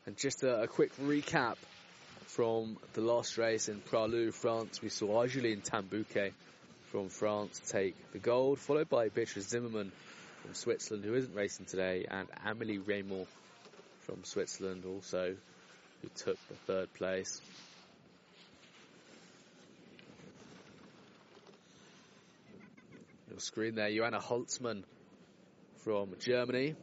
And 0.08 0.18
just 0.18 0.42
a, 0.42 0.64
a 0.64 0.68
quick 0.68 0.92
recap 0.98 1.58
from 2.26 2.78
the 2.94 3.02
last 3.02 3.38
race 3.38 3.70
in 3.70 3.82
Pra 3.82 4.06
Loup, 4.06 4.34
France. 4.34 4.82
We 4.82 4.90
saw 4.90 5.20
Argeline 5.20 5.62
Tan-Bouquet 5.62 6.32
from 6.92 7.10
France 7.10 7.62
take 7.68 7.94
the 8.14 8.18
gold, 8.18 8.58
followed 8.58 8.90
by 8.90 9.10
Beatrice 9.10 9.50
Zimmermann 9.50 9.92
from 10.42 10.56
Switzerland, 10.56 11.06
who 11.06 11.14
isn't 11.14 11.36
racing 11.36 11.68
today, 11.68 12.08
and 12.10 12.28
Amélie 12.48 12.84
Reymond 12.84 13.28
from 14.08 14.24
Switzerland 14.24 14.86
also, 14.88 15.36
who 16.02 16.10
took 16.16 16.40
the 16.48 16.56
third 16.66 16.92
place. 16.96 17.40
Screen 23.40 23.76
there, 23.76 23.90
Johanna 23.90 24.20
Holzmann 24.20 24.84
from 25.84 26.16
Germany. 26.20 26.76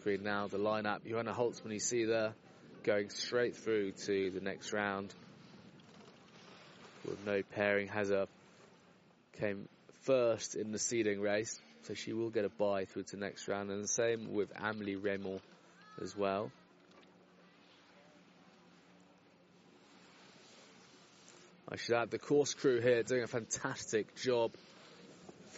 Screen 0.00 0.22
now 0.22 0.46
the 0.46 0.56
lineup. 0.56 1.06
Johanna 1.06 1.34
Holzmann, 1.34 1.74
you 1.74 1.78
see 1.78 2.06
there, 2.06 2.32
going 2.84 3.10
straight 3.10 3.54
through 3.54 3.92
to 4.06 4.30
the 4.30 4.40
next 4.40 4.72
round. 4.72 5.12
With 7.04 7.18
no 7.26 7.42
pairing, 7.54 7.88
has 7.88 8.10
a 8.10 8.26
came 9.38 9.68
first 10.02 10.54
in 10.54 10.72
the 10.72 10.78
seeding 10.78 11.20
race, 11.20 11.60
so 11.82 11.92
she 11.92 12.14
will 12.14 12.30
get 12.30 12.46
a 12.46 12.48
bye 12.48 12.86
through 12.86 13.02
to 13.04 13.16
the 13.16 13.20
next 13.20 13.46
round. 13.46 13.70
And 13.70 13.84
the 13.84 13.88
same 13.88 14.32
with 14.32 14.54
Amélie 14.54 14.98
Reymond 14.98 15.40
as 16.02 16.16
well. 16.16 16.50
I 21.68 21.76
should 21.76 21.94
add 21.94 22.10
the 22.10 22.18
course 22.18 22.54
crew 22.54 22.80
here 22.80 23.02
doing 23.02 23.22
a 23.22 23.28
fantastic 23.28 24.16
job 24.16 24.52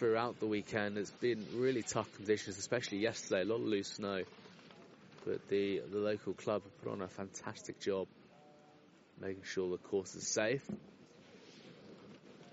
throughout 0.03 0.37
the 0.41 0.45
weekend. 0.45 0.97
It's 0.97 1.11
been 1.11 1.47
really 1.55 1.81
tough 1.81 2.13
conditions, 2.17 2.57
especially 2.57 2.97
yesterday, 2.97 3.43
a 3.43 3.45
lot 3.45 3.55
of 3.55 3.61
loose 3.61 3.87
snow. 3.87 4.23
But 5.25 5.47
the, 5.47 5.81
the 5.89 5.97
local 5.97 6.33
club 6.33 6.61
have 6.63 6.81
put 6.83 6.91
on 6.91 7.01
a 7.01 7.07
fantastic 7.07 7.79
job 7.79 8.07
making 9.21 9.43
sure 9.45 9.71
the 9.71 9.77
course 9.77 10.13
is 10.15 10.27
safe. 10.27 10.69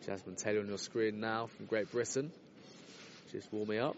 Jasmine 0.07 0.37
Taylor 0.37 0.61
on 0.61 0.69
your 0.69 0.79
screen 0.79 1.19
now 1.19 1.49
from 1.49 1.67
Great 1.67 1.91
Britain, 1.91 2.31
just 3.33 3.53
warming 3.53 3.81
up. 3.81 3.97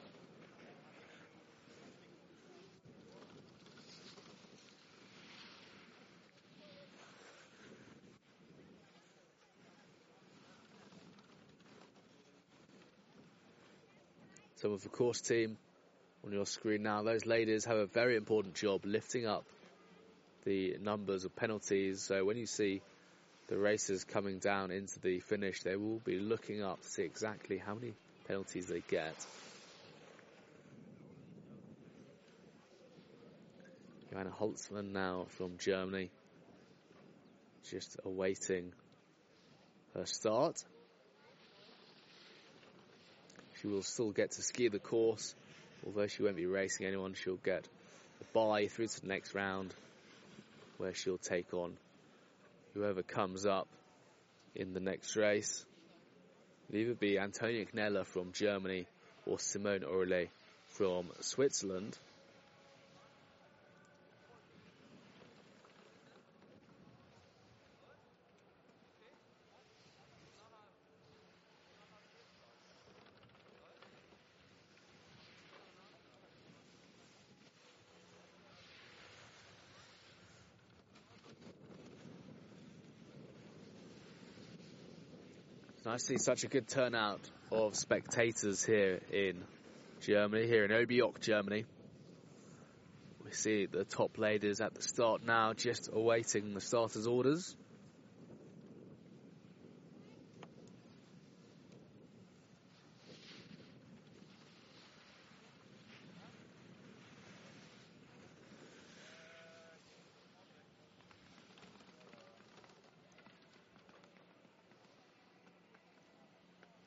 Some 14.63 14.73
of 14.73 14.83
the 14.85 14.89
course 14.89 15.21
team 15.21 15.59
on 16.25 16.33
your 16.33 16.47
screen 16.47 16.85
now. 16.85 17.03
Those 17.03 17.27
ladies 17.27 17.65
have 17.65 17.79
a 17.79 17.87
very 17.87 18.15
important 18.15 18.55
job 18.55 18.83
lifting 18.85 19.27
up 19.27 19.45
the 20.45 20.77
numbers 20.81 21.25
of 21.25 21.35
penalties. 21.35 22.01
So 22.03 22.25
when 22.25 22.37
you 22.37 22.47
see 22.47 22.81
the 23.49 23.59
racers 23.59 24.05
coming 24.05 24.39
down 24.39 24.71
into 24.71 25.01
the 25.01 25.19
finish, 25.19 25.63
they 25.65 25.75
will 25.75 26.01
be 26.05 26.21
looking 26.21 26.63
up 26.63 26.81
to 26.81 26.89
see 26.89 27.03
exactly 27.03 27.59
how 27.59 27.75
many 27.75 27.95
penalties 28.29 28.67
they 28.67 28.85
get. 28.89 29.17
Johanna 34.13 34.31
Holzmann 34.31 34.93
now 34.93 35.27
from 35.31 35.59
Germany, 35.59 36.09
just 37.69 37.97
awaiting 38.05 38.73
her 39.95 40.07
start. 40.07 40.63
She 43.63 43.69
will 43.69 43.83
still 43.83 44.11
get 44.11 44.33
to 44.33 44.43
ski 44.43 44.67
the 44.67 44.81
course, 44.81 45.37
although 45.87 46.09
she 46.09 46.25
won't 46.25 46.35
be 46.35 46.47
racing 46.47 46.85
anyone. 46.85 47.15
She'll 47.15 47.37
get 47.37 47.65
a 48.21 48.25
bye 48.35 48.67
through 48.67 48.89
to 48.89 49.01
the 49.01 49.07
next 49.07 49.37
round, 49.37 49.73
where 50.79 50.95
she'll 50.95 51.17
take 51.17 51.55
on 51.55 51.77
whoever 52.75 53.05
comes 53.05 53.47
up 53.47 53.69
in 54.57 54.75
the 54.75 54.81
next 54.81 55.15
race. 55.15 55.65
It'll 56.69 56.81
either 56.81 56.95
be 56.95 57.21
Antonia 57.21 57.65
Kneller 57.73 58.05
from 58.05 58.33
Germany 58.33 58.87
or 59.27 59.39
Simone 59.39 59.81
Oehrli 59.81 60.29
from 60.71 61.07
Switzerland. 61.21 61.97
I 85.93 85.99
see 85.99 86.17
such 86.17 86.43
a 86.45 86.49
good 86.49 86.69
turnout 86.69 87.21
of 87.51 87.77
spectators 87.77 88.65
here 88.65 89.01
in 89.13 89.45
Germany, 90.01 90.47
here 90.47 90.65
in 90.65 90.71
Oberjoch, 90.71 91.21
Germany. 91.21 91.67
We 93.23 93.33
see 93.33 93.67
the 93.67 93.85
top 93.85 94.17
ladies 94.17 94.63
at 94.63 94.73
the 94.73 94.81
start 94.81 95.23
now, 95.23 95.53
just 95.53 95.91
awaiting 95.93 96.55
the 96.55 96.63
starters' 96.63 97.07
orders. 97.07 97.55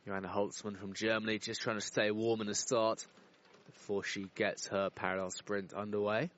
Johanna 0.06 0.28
Holzmann 0.28 0.78
from 0.78 0.93
Germany 0.93 1.39
just 1.39 1.62
trying 1.62 1.80
to 1.80 1.86
stay 1.86 2.12
warm 2.12 2.39
in 2.39 2.45
the 2.45 2.53
start 2.53 3.03
before 3.66 4.03
she 4.03 4.28
gets 4.36 4.68
her 4.68 4.91
parallel 4.91 5.32
sprint 5.32 5.74
underway. 5.74 6.30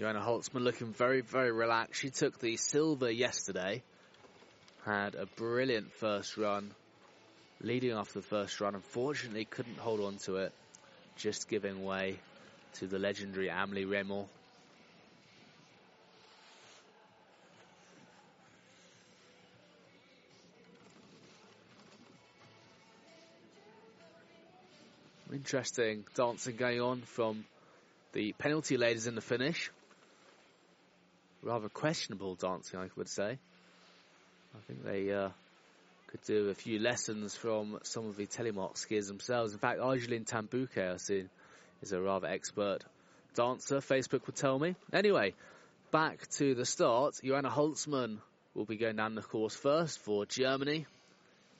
Johanna 0.00 0.20
Holzmann 0.20 0.62
looking 0.62 0.94
very, 0.94 1.20
very 1.20 1.52
relaxed. 1.52 2.00
She 2.00 2.08
took 2.08 2.38
the 2.38 2.56
silver 2.56 3.10
yesterday. 3.10 3.82
Had 4.86 5.16
a 5.16 5.26
brilliant 5.26 5.92
first 5.92 6.38
run 6.38 6.70
leading 7.60 7.92
off 7.92 8.12
the 8.12 8.22
first 8.22 8.60
run. 8.60 8.74
Unfortunately, 8.74 9.44
couldn't 9.44 9.78
hold 9.78 10.00
on 10.00 10.16
to 10.18 10.36
it, 10.36 10.52
just 11.16 11.48
giving 11.48 11.84
way 11.84 12.18
to 12.74 12.86
the 12.86 12.98
legendary 12.98 13.48
Amélie 13.48 13.86
Reymond. 13.86 14.26
interesting 25.32 26.04
dancing 26.14 26.56
going 26.56 26.80
on 26.80 27.00
from 27.00 27.44
the 28.12 28.32
penalty 28.32 28.76
ladies 28.76 29.06
in 29.06 29.14
the 29.14 29.20
finish. 29.20 29.70
Rather 31.42 31.68
questionable 31.68 32.34
dancing, 32.34 32.80
I 32.80 32.88
would 32.96 33.08
say. 33.08 33.38
I 34.54 34.58
think 34.66 34.84
they 34.84 35.12
uh, 35.12 35.28
could 36.08 36.22
do 36.22 36.48
a 36.48 36.54
few 36.54 36.78
lessons 36.78 37.34
from 37.34 37.78
some 37.82 38.06
of 38.06 38.16
the 38.16 38.26
telemark 38.26 38.74
skiers 38.74 39.08
themselves. 39.08 39.52
In 39.52 39.58
fact, 39.58 39.78
Argeline 39.78 40.24
Tan-Bouquet, 40.24 40.88
I've 40.88 41.00
seen, 41.00 41.28
is 41.82 41.92
a 41.92 42.00
rather 42.00 42.26
expert 42.26 42.84
dancer, 43.34 43.76
Facebook 43.76 44.26
would 44.26 44.34
tell 44.34 44.58
me. 44.58 44.74
Anyway, 44.92 45.34
back 45.92 46.28
to 46.30 46.54
the 46.54 46.64
start. 46.64 47.14
Johanna 47.22 47.50
Holzmann 47.50 48.18
will 48.54 48.64
be 48.64 48.76
going 48.76 48.96
down 48.96 49.14
the 49.14 49.22
course 49.22 49.54
first 49.54 50.00
for 50.00 50.26
Germany. 50.26 50.86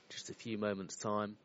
Just 0.08 0.30
a 0.30 0.34
few 0.34 0.58
moments' 0.58 0.96
time. 0.96 1.36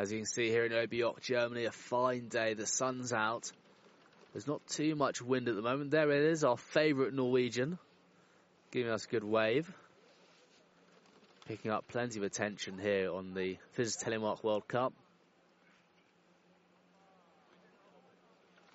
As 0.00 0.10
you 0.10 0.16
can 0.16 0.26
see 0.26 0.48
here 0.48 0.64
in 0.64 0.72
Oberjoch, 0.72 1.20
Germany, 1.20 1.66
a 1.66 1.72
fine 1.72 2.28
day. 2.28 2.54
The 2.54 2.64
sun's 2.64 3.12
out. 3.12 3.52
There's 4.32 4.46
not 4.46 4.66
too 4.66 4.94
much 4.94 5.20
wind 5.20 5.46
at 5.46 5.56
the 5.56 5.60
moment. 5.60 5.90
There 5.90 6.10
it 6.10 6.30
is, 6.30 6.42
our 6.42 6.56
favourite 6.56 7.12
Norwegian, 7.12 7.78
giving 8.70 8.90
us 8.90 9.04
a 9.04 9.08
good 9.08 9.24
wave. 9.24 9.70
Picking 11.48 11.70
up 11.70 11.86
plenty 11.86 12.18
of 12.18 12.24
attention 12.24 12.78
here 12.78 13.12
on 13.12 13.34
the 13.34 13.58
FIS 13.72 14.02
Telemark 14.02 14.42
World 14.42 14.66
Cup. 14.66 14.94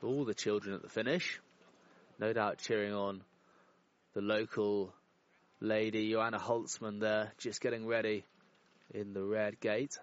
All 0.04 0.26
the 0.26 0.36
children 0.36 0.76
at 0.76 0.84
the 0.84 0.90
finish. 0.90 1.40
No 2.20 2.34
doubt 2.34 2.60
cheering 2.60 2.94
on 2.94 3.24
the 4.14 4.22
local 4.22 4.94
lady, 5.60 6.12
Johanna 6.12 6.38
Holzmann 6.38 7.00
there, 7.00 7.32
just 7.40 7.62
getting 7.62 7.88
ready 7.88 8.26
in 8.94 9.14
the 9.14 9.24
red 9.24 9.60
gate. 9.60 9.98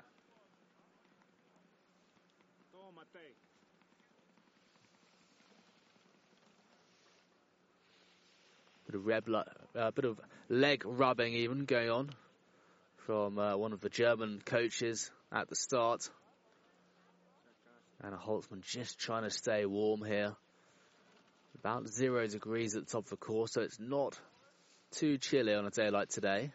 Bit 8.93 9.29
of, 9.29 9.47
uh, 9.75 9.91
bit 9.91 10.05
of 10.05 10.21
leg 10.49 10.83
rubbing 10.85 11.35
even 11.35 11.65
going 11.65 11.91
on 11.91 12.11
from 13.07 13.39
uh, 13.39 13.57
one 13.57 13.73
of 13.73 13.81
the 13.81 13.89
German 13.89 14.43
coaches 14.45 15.11
at 15.33 15.49
the 15.49 15.57
start. 15.57 16.09
Anna 18.05 18.19
Holzmann 18.19 18.61
just 18.63 18.99
trying 18.99 19.23
to 19.23 19.31
stay 19.31 19.65
warm 19.65 20.05
here. 20.05 20.35
About 21.59 21.89
zero 21.89 22.27
degrees 22.27 22.75
at 22.75 22.87
the 22.87 22.93
top 22.93 23.05
of 23.05 23.11
the 23.11 23.17
course, 23.17 23.53
so 23.53 23.63
it's 23.63 23.81
not 23.81 24.19
too 24.93 25.17
chilly 25.19 25.55
on 25.55 25.65
a 25.65 25.71
day 25.71 25.91
like 25.91 26.09
today. 26.09 26.51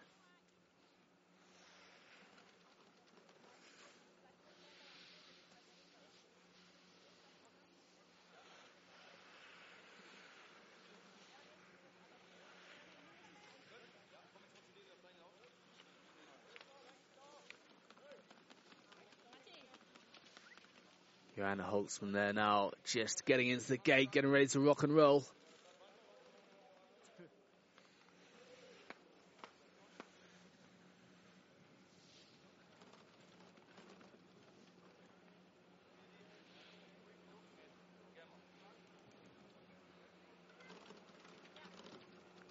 Johanna 21.57 21.71
Holzmann 21.71 22.13
there 22.13 22.33
now, 22.33 22.71
just 22.85 23.25
getting 23.25 23.49
into 23.49 23.67
the 23.67 23.77
gate, 23.77 24.11
getting 24.11 24.29
ready 24.29 24.47
to 24.47 24.59
rock 24.59 24.83
and 24.83 24.93
roll. 24.93 25.23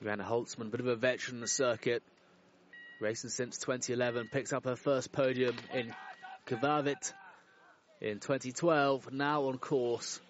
Johanna 0.03 0.25
Holzmann, 0.25 0.71
bit 0.71 0.81
of 0.81 0.87
a 0.87 0.97
veteran 0.97 1.37
in 1.37 1.41
the 1.41 1.49
circuit, 1.49 2.03
racing 3.01 3.31
since 3.31 3.59
2011, 3.59 4.29
picks 4.33 4.53
up 4.53 4.65
her 4.65 4.77
first 4.77 5.13
podium 5.13 5.57
in 5.73 5.95
Kvarvit 6.47 7.13
in 8.01 8.19
2012, 8.21 9.13
now 9.13 9.45
on 9.45 9.59
course 9.59 10.21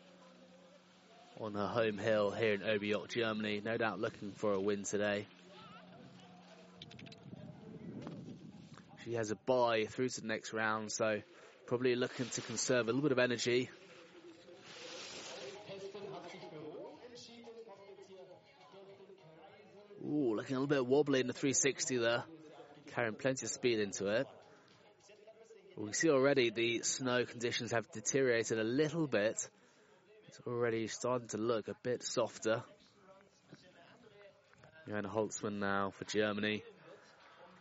on 1.40 1.54
her 1.54 1.66
home 1.66 1.98
hill 1.98 2.30
here 2.30 2.54
in 2.54 2.60
Oberjoch, 2.60 3.08
Germany. 3.08 3.60
No 3.64 3.76
doubt 3.76 4.00
looking 4.00 4.32
for 4.32 4.52
a 4.52 4.60
win 4.60 4.84
today. 4.84 5.26
She 9.04 9.14
has 9.14 9.30
a 9.30 9.36
bye 9.36 9.86
through 9.88 10.08
to 10.08 10.20
the 10.20 10.26
next 10.26 10.52
round, 10.52 10.90
so 10.90 11.20
probably 11.66 11.94
looking 11.94 12.26
to 12.26 12.40
conserve 12.40 12.88
a 12.88 12.92
little 12.92 13.02
bit 13.02 13.12
of 13.12 13.18
energy. 13.18 13.68
Ooh, 20.04 20.36
looking 20.36 20.56
a 20.56 20.60
little 20.60 20.66
bit 20.66 20.86
wobbly 20.86 21.20
in 21.20 21.26
the 21.26 21.32
360 21.32 21.98
there. 21.98 22.24
Carrying 22.94 23.14
plenty 23.14 23.44
of 23.44 23.50
speed 23.50 23.80
into 23.80 24.06
it. 24.06 24.26
We 25.76 25.92
see 25.92 26.08
already 26.08 26.48
the 26.48 26.80
snow 26.82 27.26
conditions 27.26 27.72
have 27.72 27.90
deteriorated 27.92 28.58
a 28.58 28.64
little 28.64 29.06
bit. 29.06 29.36
It's 30.26 30.40
already 30.46 30.86
starting 30.88 31.28
to 31.28 31.36
look 31.36 31.68
a 31.68 31.74
bit 31.82 32.02
softer. 32.02 32.62
Johanna 34.88 35.10
Holzmann 35.10 35.58
now 35.58 35.90
for 35.90 36.06
Germany. 36.06 36.62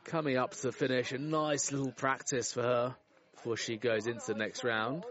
Coming 0.05 0.38
up 0.38 0.51
to 0.51 0.61
the 0.61 0.72
finish, 0.72 1.11
a 1.11 1.18
nice 1.18 1.74
little 1.74 1.91
practice 1.91 2.53
for 2.53 2.61
her 2.61 2.95
before 3.34 3.57
she 3.57 3.76
goes 3.76 4.07
into 4.07 4.26
the 4.28 4.36
next 4.36 4.63
round. 4.63 5.03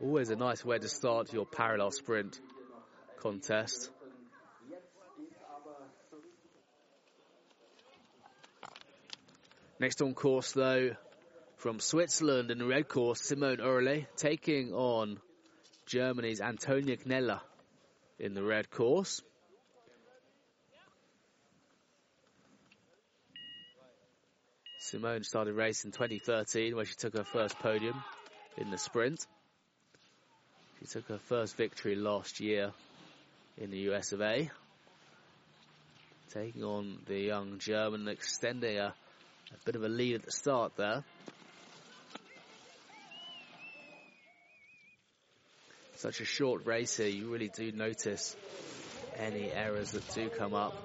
Always 0.00 0.28
a 0.28 0.36
nice 0.36 0.62
way 0.62 0.78
to 0.78 0.88
start 0.88 1.32
your 1.32 1.46
parallel 1.46 1.90
sprint 1.90 2.38
contest. 3.20 3.90
Next 9.80 10.02
on 10.02 10.14
course, 10.14 10.52
though, 10.52 10.96
from 11.56 11.78
Switzerland 11.78 12.50
in 12.50 12.58
the 12.58 12.66
red 12.66 12.88
course, 12.88 13.20
Simone 13.20 13.58
Oehrli 13.58 14.06
taking 14.16 14.72
on 14.72 15.20
Germany's 15.86 16.40
Antonia 16.40 16.96
Kneller 17.04 17.40
in 18.18 18.34
the 18.34 18.42
red 18.42 18.70
course. 18.70 19.22
Simone 24.80 25.22
started 25.22 25.54
racing 25.54 25.90
in 25.90 25.92
2013 25.92 26.74
where 26.74 26.84
she 26.84 26.94
took 26.94 27.16
her 27.16 27.24
first 27.24 27.56
podium 27.58 28.02
in 28.56 28.70
the 28.70 28.78
sprint. 28.78 29.26
She 30.80 30.86
took 30.86 31.06
her 31.08 31.18
first 31.18 31.56
victory 31.56 31.94
last 31.94 32.40
year 32.40 32.72
in 33.56 33.70
the 33.70 33.78
US 33.90 34.12
of 34.12 34.22
A. 34.22 34.50
Taking 36.30 36.64
on 36.64 36.98
the 37.06 37.18
young 37.18 37.58
German, 37.58 38.08
extending 38.08 38.78
a 38.78 38.94
a 39.52 39.64
bit 39.64 39.76
of 39.76 39.82
a 39.82 39.88
lead 39.88 40.16
at 40.16 40.24
the 40.24 40.30
start 40.30 40.76
there. 40.76 41.04
Such 45.96 46.20
a 46.20 46.24
short 46.24 46.66
race 46.66 46.96
here, 46.96 47.08
you 47.08 47.32
really 47.32 47.48
do 47.48 47.72
notice 47.72 48.36
any 49.16 49.50
errors 49.50 49.92
that 49.92 50.08
do 50.14 50.28
come 50.28 50.54
up. 50.54 50.76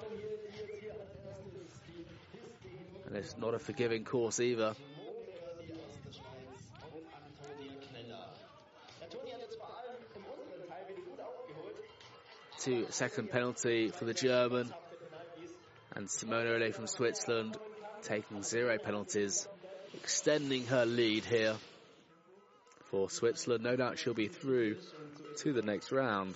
And 3.06 3.16
it's 3.16 3.36
not 3.38 3.54
a 3.54 3.58
forgiving 3.58 4.04
course 4.04 4.40
either. 4.40 4.74
Two 12.60 12.86
second 12.88 13.30
penalty 13.30 13.88
for 13.88 14.06
the 14.06 14.14
German 14.14 14.72
and 15.94 16.10
Simone 16.10 16.46
Oehrli 16.46 16.74
from 16.74 16.86
Switzerland 16.86 17.58
taking 18.04 18.42
zero 18.42 18.78
penalties, 18.78 19.48
extending 19.94 20.66
her 20.66 20.84
lead 20.86 21.24
here 21.24 21.56
for 22.90 23.10
Switzerland. 23.10 23.64
No 23.64 23.76
doubt 23.76 23.98
she'll 23.98 24.14
be 24.14 24.28
through 24.28 24.76
to 25.38 25.52
the 25.52 25.62
next 25.62 25.90
round. 25.90 26.34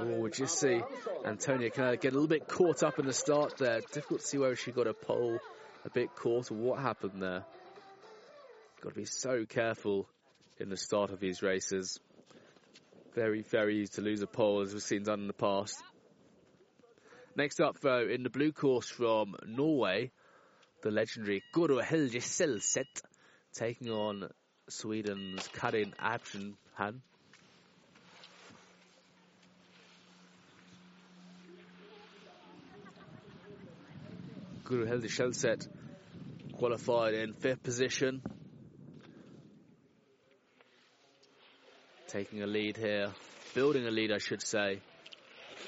Oh, 0.00 0.20
we 0.20 0.30
just 0.30 0.58
see 0.58 0.80
Antonia 1.24 1.70
kind 1.70 1.94
of 1.94 2.00
get 2.00 2.12
a 2.12 2.14
little 2.14 2.28
bit 2.28 2.46
caught 2.46 2.82
up 2.82 2.98
in 2.98 3.06
the 3.06 3.12
start 3.12 3.56
there. 3.58 3.80
Difficult 3.92 4.20
to 4.20 4.26
see 4.26 4.38
where 4.38 4.54
she 4.56 4.72
got 4.72 4.86
a 4.86 4.94
pole 4.94 5.38
a 5.84 5.90
bit 5.90 6.14
caught 6.14 6.50
or 6.50 6.54
what 6.54 6.78
happened 6.78 7.22
there. 7.22 7.44
Got 8.82 8.90
to 8.90 8.94
be 8.94 9.06
so 9.06 9.44
careful 9.46 10.06
in 10.60 10.68
the 10.68 10.76
start 10.76 11.10
of 11.10 11.20
these 11.20 11.42
races. 11.42 11.98
Very, 13.14 13.42
very 13.42 13.80
easy 13.80 13.92
to 13.94 14.00
lose 14.00 14.22
a 14.22 14.26
pole, 14.26 14.60
as 14.60 14.72
we've 14.72 14.82
seen 14.82 15.02
done 15.02 15.20
in 15.20 15.26
the 15.26 15.32
past. 15.32 15.82
Next 17.36 17.60
up, 17.60 17.80
though, 17.80 18.06
in 18.06 18.22
the 18.22 18.30
blue 18.30 18.52
course 18.52 18.88
from 18.88 19.36
Norway, 19.46 20.10
the 20.82 20.90
legendary 20.90 21.42
Guro 21.54 21.82
Helge 21.82 22.20
Selset 22.20 23.02
taking 23.54 23.90
on 23.90 24.28
Sweden's 24.68 25.46
Karin 25.48 25.94
Abrahamsson. 26.00 27.00
Guro 34.64 34.86
Helge 34.86 35.08
Selset 35.16 35.66
qualified 36.52 37.14
in 37.14 37.32
fifth 37.34 37.62
position. 37.62 38.20
Taking 42.08 42.42
a 42.42 42.46
lead 42.46 42.78
here, 42.78 43.12
building 43.52 43.86
a 43.86 43.90
lead, 43.90 44.10
I 44.12 44.16
should 44.16 44.40
say, 44.40 44.80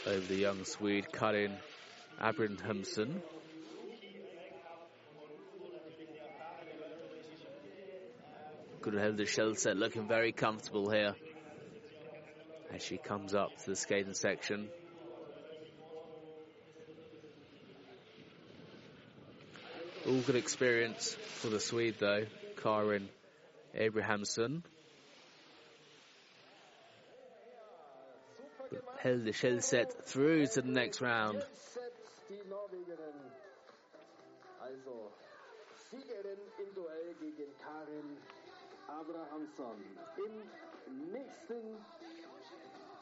over 0.07 0.27
the 0.27 0.37
young 0.37 0.65
Swede 0.65 1.13
Karin 1.13 1.55
Abrahamsson. 2.19 3.21
Guro 8.81 8.99
Helge 8.99 9.29
Selset 9.29 9.79
looking 9.79 10.09
very 10.09 10.33
comfortable 10.33 10.89
here 10.89 11.15
as 12.73 12.83
she 12.83 12.97
comes 12.97 13.35
up 13.35 13.55
to 13.59 13.71
the 13.71 13.77
skating 13.77 14.15
section. 14.15 14.71
All 20.09 20.21
good 20.23 20.37
experience 20.37 21.15
for 21.35 21.51
the 21.51 21.61
Swede 21.61 21.97
though, 21.99 22.25
Karin 22.63 23.11
Abrahamsson. 23.75 24.63
Helge 29.03 29.33
Selset 29.33 30.05
through 30.05 30.47
to 30.47 30.61
the 30.61 30.69
next 30.69 31.01
round. 31.01 31.43
Im 40.87 41.13
nächsten 41.13 41.79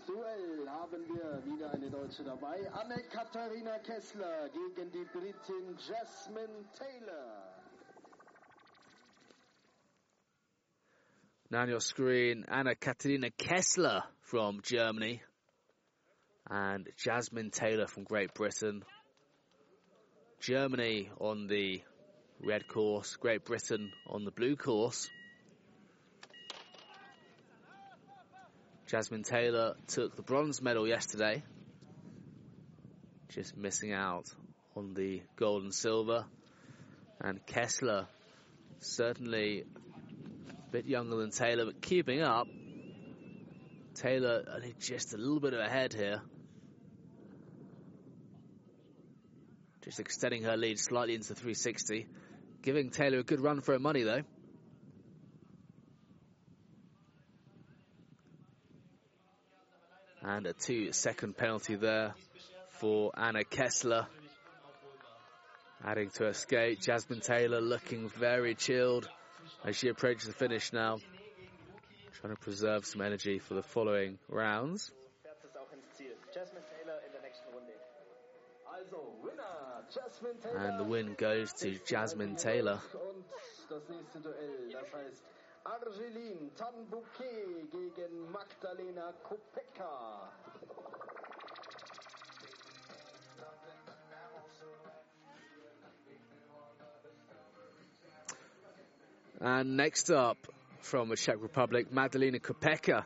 Duell 0.06 0.68
haben 0.68 1.08
wir 1.08 1.42
wieder 1.44 1.72
eine 1.72 1.90
Deutsche 1.90 2.22
dabei. 2.22 2.70
Anne-Katharina 2.72 3.78
Kessler 3.80 4.48
gegen 4.50 4.92
die 4.92 5.04
Britin 5.12 5.76
Jasmine 5.78 6.64
Taylor. 6.78 7.58
Now 11.50 11.62
on 11.62 11.70
your 11.70 11.80
screen, 11.80 12.44
Anna 12.46 12.74
Katarina 12.74 13.30
Kessler 13.30 14.04
from 14.20 14.60
Germany 14.62 15.22
and 16.50 16.88
Jasmine 16.96 17.50
Taylor 17.50 17.86
from 17.86 18.04
Great 18.04 18.32
Britain. 18.34 18.84
Germany 20.40 21.10
on 21.20 21.46
the 21.46 21.82
red 22.40 22.66
course, 22.68 23.16
Great 23.16 23.44
Britain 23.44 23.92
on 24.06 24.24
the 24.24 24.30
blue 24.30 24.56
course. 24.56 25.08
Jasmine 28.86 29.22
Taylor 29.24 29.74
took 29.86 30.16
the 30.16 30.22
bronze 30.22 30.62
medal 30.62 30.88
yesterday, 30.88 31.42
just 33.28 33.54
missing 33.54 33.92
out 33.92 34.24
on 34.74 34.94
the 34.94 35.20
gold 35.36 35.64
and 35.64 35.74
silver. 35.74 36.24
And 37.20 37.44
Kessler, 37.44 38.06
certainly 38.80 39.64
a 40.48 40.70
bit 40.70 40.86
younger 40.86 41.16
than 41.16 41.30
Taylor, 41.30 41.66
but 41.66 41.82
keeping 41.82 42.22
up. 42.22 42.46
Taylor 43.94 44.44
only 44.54 44.74
just 44.78 45.12
a 45.12 45.18
little 45.18 45.40
bit 45.40 45.52
ahead 45.52 45.92
here. 45.92 46.22
Just 49.82 50.00
extending 50.00 50.42
her 50.42 50.56
lead 50.56 50.78
slightly 50.78 51.14
into 51.14 51.34
360. 51.34 52.06
Giving 52.62 52.90
Taylor 52.90 53.18
a 53.18 53.22
good 53.22 53.40
run 53.40 53.60
for 53.60 53.72
her 53.72 53.78
money 53.78 54.02
though. 54.02 54.22
And 60.22 60.46
a 60.46 60.52
two 60.52 60.92
second 60.92 61.36
penalty 61.36 61.76
there 61.76 62.14
for 62.80 63.12
Anna 63.16 63.44
Kessler. 63.44 64.06
Adding 65.84 66.10
to 66.16 66.24
her 66.24 66.32
skate, 66.32 66.80
Jasmine 66.80 67.20
Taylor 67.20 67.60
looking 67.60 68.08
very 68.08 68.56
chilled 68.56 69.08
as 69.64 69.76
she 69.76 69.88
approaches 69.88 70.26
the 70.26 70.32
finish 70.32 70.72
now. 70.72 70.98
Trying 72.20 72.34
to 72.34 72.40
preserve 72.40 72.84
some 72.84 73.00
energy 73.00 73.38
for 73.38 73.54
the 73.54 73.62
following 73.62 74.18
rounds. 74.28 74.90
And 80.56 80.78
the 80.78 80.84
win 80.84 81.14
goes 81.16 81.52
to 81.54 81.78
Jasmine 81.86 82.36
Taylor. 82.36 82.78
Gegen 87.70 88.32
Magdalena 88.32 89.12
Kopeka. 89.24 90.28
And 99.40 99.76
next 99.76 100.10
up 100.10 100.36
from 100.80 101.10
the 101.10 101.16
Czech 101.16 101.36
Republic, 101.40 101.92
Magdalena 101.92 102.40
Kopecka 102.40 103.04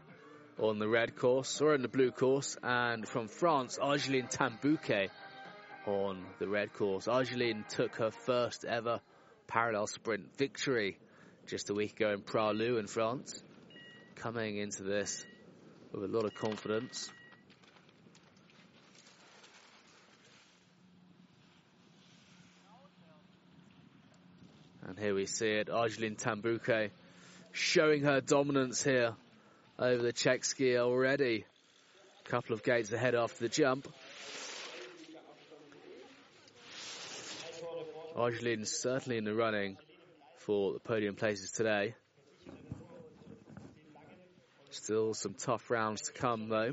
on 0.59 0.79
the 0.79 0.89
red 0.89 1.17
course 1.17 1.61
or 1.61 1.75
in 1.75 1.83
the 1.83 1.89
blue 1.89 2.11
course, 2.11 2.57
and 2.63 3.07
from 3.07 3.29
France, 3.29 3.79
Argeline 3.79 4.29
Tan-Bouquet 4.29 5.11
on 5.87 6.25
the 6.39 6.49
red 6.49 6.73
course. 6.73 7.09
Argeline 7.09 7.65
took 7.69 7.97
her 7.97 8.11
first 8.11 8.65
ever 8.65 9.01
parallel 9.47 9.87
sprint 9.87 10.37
victory 10.37 10.99
just 11.47 11.71
a 11.71 11.75
week 11.75 11.97
ago 11.97 12.11
in 12.13 12.21
Pra 12.21 12.53
Loup 12.53 12.79
in 12.79 12.87
France, 12.87 13.43
coming 14.17 14.57
into 14.57 14.83
this 14.83 15.25
with 15.93 16.05
a 16.05 16.09
lot 16.09 16.25
of 16.25 16.35
confidence. 16.35 17.11
And 24.87 24.99
here 24.99 25.15
we 25.15 25.27
see 25.27 25.49
it, 25.49 25.71
Argeline 25.71 26.17
Tan-Bouquet 26.17 26.91
showing 27.53 28.03
her 28.03 28.21
dominance 28.21 28.83
here 28.83 29.15
over 29.79 30.03
the 30.03 30.13
Czech 30.13 30.43
skier 30.43 30.79
already. 30.79 31.45
A 32.25 32.29
couple 32.29 32.55
of 32.55 32.63
gates 32.63 32.93
ahead 32.93 33.15
after 33.15 33.41
the 33.41 33.49
jump. 33.49 33.87
Argeline 38.17 38.67
certainly 38.67 39.17
in 39.17 39.25
the 39.25 39.35
running 39.35 39.79
for 40.39 40.75
the 40.75 40.79
podium 40.79 41.15
places 41.15 41.51
today. 41.51 41.95
Still 44.71 45.15
some 45.15 45.35
tough 45.35 45.71
rounds 45.71 46.03
to 46.03 46.13
come 46.13 46.49
though. 46.49 46.73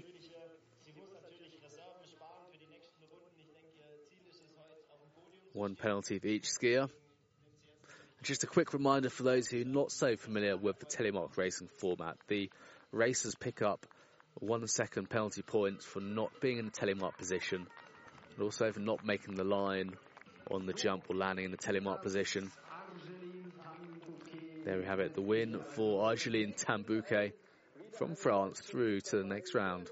One 5.53 5.75
penalty 5.75 6.19
for 6.19 6.27
each 6.27 6.47
skier. 6.49 6.89
Just 8.21 8.43
a 8.43 8.47
quick 8.47 8.73
reminder 8.73 9.09
for 9.09 9.23
those 9.23 9.47
who 9.47 9.61
are 9.61 9.65
not 9.65 9.91
so 9.91 10.17
familiar 10.17 10.57
with 10.57 10.79
the 10.79 10.85
telemark 10.85 11.37
racing 11.37 11.69
format. 11.79 12.17
The 12.27 12.49
racers 12.91 13.35
pick 13.35 13.61
up 13.61 13.85
one 14.35 14.67
second 14.67 15.09
penalty 15.09 15.41
points 15.41 15.85
for 15.85 16.01
not 16.01 16.31
being 16.41 16.57
in 16.57 16.65
the 16.65 16.71
telemark 16.71 17.17
position, 17.17 17.65
and 18.35 18.43
also 18.43 18.71
for 18.71 18.79
not 18.81 19.05
making 19.05 19.35
the 19.35 19.43
line 19.43 19.93
on 20.51 20.65
the 20.65 20.73
jump 20.73 21.05
or 21.09 21.15
landing 21.15 21.45
in 21.45 21.51
the 21.51 21.57
telemark 21.57 22.01
position. 22.01 22.51
There 24.65 24.77
we 24.77 24.85
have 24.85 24.99
it, 24.99 25.15
the 25.15 25.21
win 25.21 25.59
for 25.75 26.05
Argeline 26.05 26.53
Tan-Bouquet 26.53 27.33
from 27.97 28.15
France 28.15 28.59
through 28.59 29.01
to 29.01 29.17
the 29.17 29.23
next 29.23 29.55
round. 29.55 29.89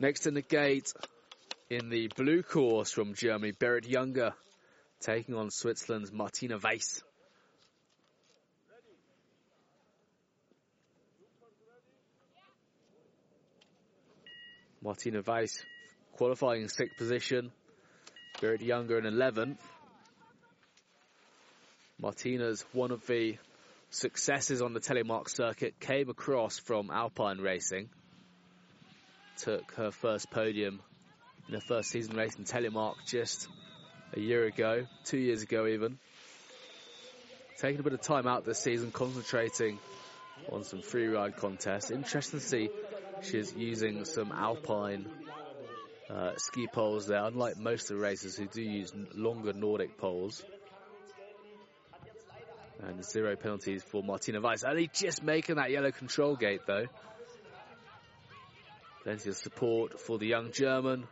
Next 0.00 0.26
in 0.26 0.34
the 0.34 0.42
gate, 0.42 0.92
in 1.70 1.88
the 1.88 2.08
blue 2.08 2.42
course 2.42 2.90
from 2.90 3.14
Germany, 3.14 3.52
Berit 3.52 3.88
Junger 3.88 4.34
taking 5.04 5.34
on 5.34 5.50
Switzerland's 5.50 6.10
Martina 6.10 6.58
Weiss. 6.62 7.02
Martina 14.82 15.22
Weiss 15.26 15.62
qualifying 16.12 16.62
in 16.62 16.68
sixth 16.68 16.96
position. 16.96 17.52
Berit 18.40 18.60
Junger 18.60 18.98
in 18.98 19.04
11th. 19.04 19.58
Martina's 22.00 22.64
one 22.72 22.90
of 22.90 23.06
the 23.06 23.36
successes 23.90 24.60
on 24.60 24.72
the 24.72 24.80
telemark 24.80 25.28
circuit 25.28 25.78
came 25.80 26.08
across 26.08 26.58
from 26.58 26.90
Alpine 26.90 27.38
Racing 27.38 27.88
took 29.38 29.72
her 29.74 29.90
first 29.90 30.30
podium 30.30 30.80
in 31.48 31.54
her 31.54 31.60
first 31.60 31.90
season 31.90 32.16
race 32.16 32.36
in 32.36 32.44
telemark 32.44 32.94
just 33.06 33.48
a 34.16 34.20
year 34.20 34.44
ago, 34.44 34.86
two 35.04 35.18
years 35.18 35.42
ago 35.42 35.66
even. 35.66 35.98
Taking 37.58 37.80
a 37.80 37.82
bit 37.82 37.92
of 37.92 38.00
time 38.00 38.26
out 38.26 38.44
this 38.44 38.58
season, 38.58 38.90
concentrating 38.90 39.78
on 40.50 40.64
some 40.64 40.82
free 40.82 41.06
ride 41.06 41.36
contests. 41.36 41.90
Interesting 41.90 42.40
to 42.40 42.46
see 42.46 42.68
she's 43.22 43.54
using 43.54 44.04
some 44.04 44.32
alpine 44.32 45.06
uh, 46.10 46.32
ski 46.36 46.66
poles 46.72 47.06
there, 47.06 47.24
unlike 47.24 47.56
most 47.58 47.90
of 47.90 47.96
the 47.96 48.02
racers 48.02 48.36
who 48.36 48.46
do 48.46 48.62
use 48.62 48.92
longer 49.14 49.52
Nordic 49.52 49.96
poles. 49.98 50.44
And 52.82 53.04
zero 53.04 53.36
penalties 53.36 53.82
for 53.82 54.02
Martina 54.02 54.40
Weiss. 54.40 54.62
Only 54.64 54.90
just 54.92 55.22
making 55.22 55.56
that 55.56 55.70
yellow 55.70 55.90
control 55.90 56.36
gate 56.36 56.60
though. 56.66 56.86
Plenty 59.04 59.30
of 59.30 59.36
support 59.36 60.00
for 60.00 60.18
the 60.18 60.26
young 60.26 60.52
German 60.52 61.04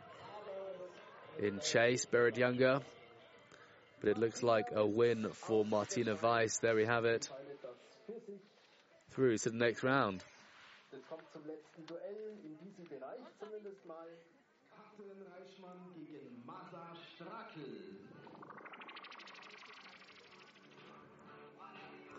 in 1.39 1.59
chase, 1.59 2.05
Berit 2.05 2.35
Junger. 2.35 2.81
But 3.99 4.09
it 4.09 4.17
looks 4.17 4.43
like 4.43 4.67
a 4.75 4.85
win 4.85 5.29
for 5.31 5.63
Martina 5.63 6.17
Weiss. 6.21 6.59
There 6.59 6.75
we 6.75 6.85
have 6.85 7.05
it. 7.05 7.29
Through 9.11 9.37
to 9.37 9.49
the 9.49 9.57
next 9.57 9.83
round. 9.83 10.23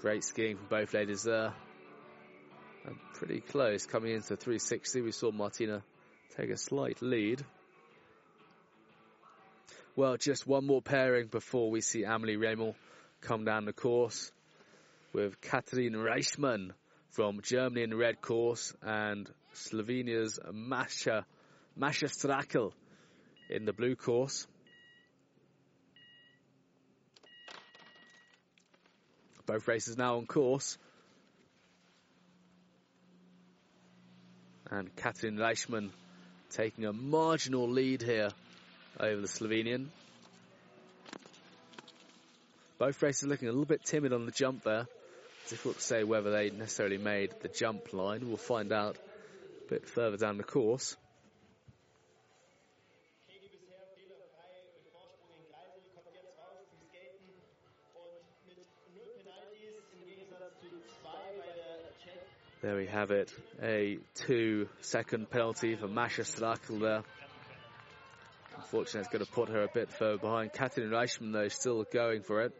Great 0.01 0.25
skiing 0.25 0.57
from 0.57 0.67
both 0.69 0.93
ladies 0.95 1.23
there. 1.23 1.53
And 2.87 2.97
pretty 3.15 3.41
close 3.41 3.87
coming 3.87 4.13
into 4.13 4.37
360. 4.37 5.01
We 5.01 5.13
saw 5.13 5.33
Martina 5.33 5.83
take 6.37 6.51
a 6.51 6.57
slight 6.57 7.01
lead. 7.01 7.45
Well, 9.97 10.17
just 10.17 10.45
one 10.45 10.67
more 10.67 10.83
pairing 10.83 11.29
before 11.29 11.71
we 11.71 11.81
see 11.81 12.03
Amelie 12.03 12.37
Remel 12.37 12.75
come 13.21 13.45
down 13.45 13.65
the 13.65 13.73
course 13.73 14.33
with 15.13 15.41
Katrin 15.41 15.93
Reichmann 15.93 16.73
from 17.11 17.41
Germany 17.43 17.85
in 17.85 17.91
the 17.91 17.97
red 17.97 18.21
course 18.21 18.75
and 18.83 19.31
Slovenia's 19.53 20.41
Masha, 20.53 21.25
Masha 21.77 22.07
Strakel 22.07 22.73
in 23.49 23.67
the 23.67 23.73
blue 23.73 23.95
course. 23.95 24.49
Both 29.47 29.69
races 29.69 29.97
now 29.97 30.17
on 30.17 30.27
course. 30.27 30.77
And 34.73 34.97
Katrin 34.97 35.37
Reichmann 35.37 35.91
taking 36.51 36.85
a 36.85 36.93
marginal 36.93 37.71
lead 37.71 38.03
here 38.03 38.31
over 39.01 39.21
the 39.21 39.29
Slovenian. 39.29 39.87
Both 42.79 43.03
races 43.03 43.29
looking 43.29 43.49
a 43.49 43.53
little 43.53 43.67
bit 43.67 43.85
timid 43.85 44.13
on 44.13 44.27
the 44.27 44.33
jump 44.33 44.65
there. 44.65 44.87
Difficult 45.49 45.77
to 45.77 45.83
say 45.83 46.05
whether 46.05 46.31
they 46.31 46.51
necessarily 46.51 46.99
made 46.99 47.33
the 47.43 47.49
jump 47.49 47.93
line. 47.93 48.27
We'll 48.27 48.37
find 48.37 48.73
out 48.73 48.97
a 49.67 49.71
bit 49.71 49.89
further 49.89 50.17
down 50.17 50.39
the 50.39 50.45
course. 50.45 50.97
There 62.63 62.77
we 62.77 62.87
have 62.87 63.11
it. 63.11 63.31
A 63.63 63.99
two 64.15 64.71
second 64.81 65.29
penalty 65.29 65.77
for 65.77 65.87
Masha 65.87 66.23
Strakel 66.23 66.81
there. 66.81 67.03
Unfortunately, 68.65 69.01
it's 69.01 69.09
going 69.11 69.25
to 69.25 69.31
put 69.31 69.51
her 69.51 69.63
a 69.63 69.69
bit 69.69 69.91
further 69.91 70.17
behind. 70.17 70.55
Katrin 70.55 70.89
Reichmann, 70.89 71.33
though, 71.35 71.49
still 71.49 71.85
going 71.85 72.23
for 72.23 72.43
it. 72.43 72.53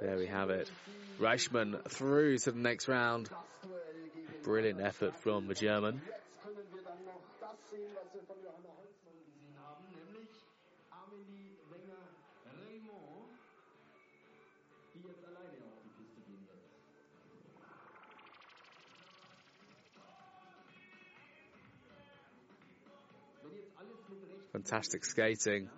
There 0.00 0.16
we 0.16 0.26
have 0.26 0.50
it. 0.50 0.68
Reichmann 1.20 1.88
through 1.88 2.38
to 2.38 2.50
the 2.50 2.58
next 2.58 2.88
round. 2.88 3.30
Brilliant 4.42 4.80
effort 4.80 5.20
from 5.20 5.46
the 5.46 5.54
German. 5.54 6.02
Fantastic 24.52 25.04
skating 25.04 25.68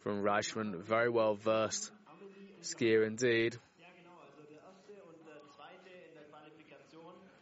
from 0.00 0.22
Reichmann. 0.22 0.82
Very 0.82 1.08
well 1.08 1.34
versed 1.34 1.90
skier 2.62 3.06
indeed. 3.06 3.56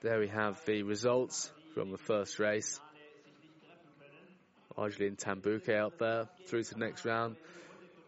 There 0.01 0.21
we 0.21 0.29
have 0.29 0.65
the 0.65 0.85
results 0.85 1.51
from 1.75 1.91
the 1.91 1.99
first 1.99 2.39
race. 2.39 2.81
Argeline 4.79 5.17
Tan 5.17 5.41
Bouquet 5.41 5.77
up 5.77 5.99
there 5.99 6.29
through 6.47 6.63
to 6.63 6.75
the 6.75 6.81
next 6.81 7.05
round. 7.05 7.37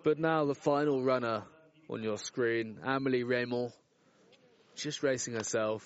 But 0.04 0.18
now 0.18 0.44
the 0.44 0.54
final 0.54 1.02
runner 1.02 1.42
on 1.90 2.02
your 2.02 2.16
screen, 2.16 2.78
Amelie 2.82 3.24
Remel, 3.24 3.72
just 4.76 5.02
racing 5.02 5.34
herself. 5.34 5.84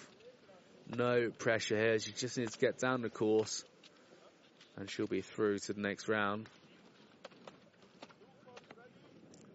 No 0.95 1.31
pressure 1.31 1.77
here. 1.77 1.99
She 1.99 2.13
just 2.13 2.39
needs 2.39 2.53
to 2.53 2.59
get 2.59 2.79
down 2.79 3.03
the 3.03 3.11
course 3.11 3.65
and 4.77 4.91
she'll 4.91 5.07
be 5.07 5.23
through 5.23 5.59
to 5.59 5.73
the 5.73 5.81
next 5.81 6.09
round. 6.09 6.49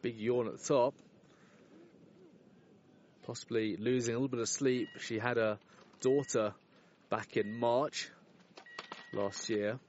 Big 0.02 0.18
yawn 0.18 0.47
at 0.47 0.58
the 0.58 0.68
top. 0.68 0.95
Possibly 3.26 3.78
losing 3.78 4.16
a 4.16 4.18
little 4.18 4.30
bit 4.30 4.39
of 4.39 4.49
sleep. 4.49 4.88
She 4.99 5.20
had 5.20 5.38
a 5.38 5.60
daughter 5.99 6.54
back 7.10 7.38
in 7.38 7.60
March 7.60 8.10
last 9.14 9.49
year. 9.49 9.80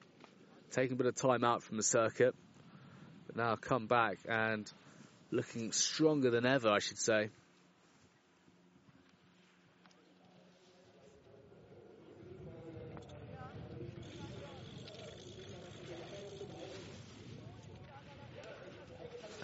Taking 0.71 0.95
a 0.95 0.97
bit 0.97 1.07
of 1.07 1.15
time 1.15 1.45
out 1.45 1.63
from 1.63 1.79
the 1.79 1.83
circuit. 1.83 2.35
But 3.27 3.37
now 3.37 3.57
come 3.57 3.87
back 3.87 4.19
and 4.29 4.71
looking 5.31 5.73
stronger 5.73 6.31
than 6.31 6.45
ever, 6.45 6.69
I 6.69 6.81
should 6.81 6.99
say. 6.99 7.31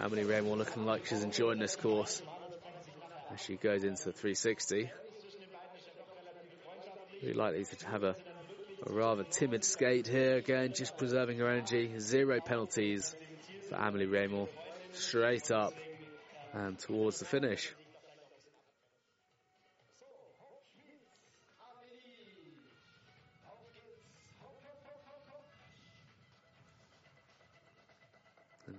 Amelie 0.08 0.24
Remel 0.24 0.56
looking 0.56 0.86
like 0.86 1.04
she's 1.04 1.22
enjoying 1.22 1.58
this 1.58 1.76
course 1.76 2.22
as 3.30 3.42
she 3.42 3.56
goes 3.56 3.84
into 3.84 4.04
the 4.04 4.12
360. 4.12 4.90
Really 7.22 7.34
likely 7.34 7.64
to 7.64 7.86
have 7.88 8.04
a, 8.04 8.16
a 8.86 8.90
rather 8.90 9.24
timid 9.24 9.64
skate 9.64 10.06
here 10.06 10.36
again, 10.36 10.72
just 10.74 10.96
preserving 10.96 11.40
her 11.40 11.48
energy. 11.50 11.92
Zero 11.98 12.40
penalties 12.42 13.14
for 13.68 13.74
Amelie 13.74 14.06
Remel. 14.06 14.48
Straight 14.94 15.50
up 15.50 15.74
and 16.54 16.78
towards 16.78 17.18
the 17.18 17.26
finish. 17.26 17.70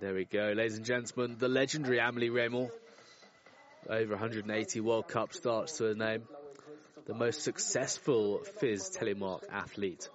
There 0.00 0.14
we 0.14 0.24
go, 0.24 0.54
ladies 0.56 0.78
and 0.78 0.86
gentlemen, 0.86 1.36
the 1.38 1.48
legendary 1.48 1.98
Amelie 1.98 2.30
Remel. 2.30 2.70
Over 3.86 4.12
180 4.12 4.80
World 4.80 5.08
Cup 5.08 5.34
starts 5.34 5.76
to 5.76 5.84
her 5.84 5.94
name. 5.94 6.22
The 7.04 7.12
most 7.12 7.42
successful 7.42 8.38
FIS 8.38 8.96
telemark 8.96 9.42
athlete 9.52 10.08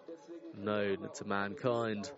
known 0.57 1.07
to 1.17 1.25
mankind. 1.25 2.09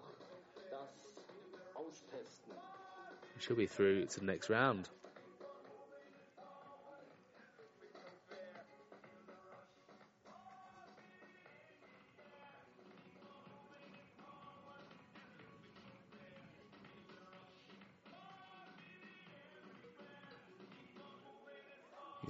She'll 3.39 3.57
be 3.57 3.67
through 3.67 4.05
to 4.05 4.19
the 4.21 4.25
next 4.25 4.49
round. 4.49 4.87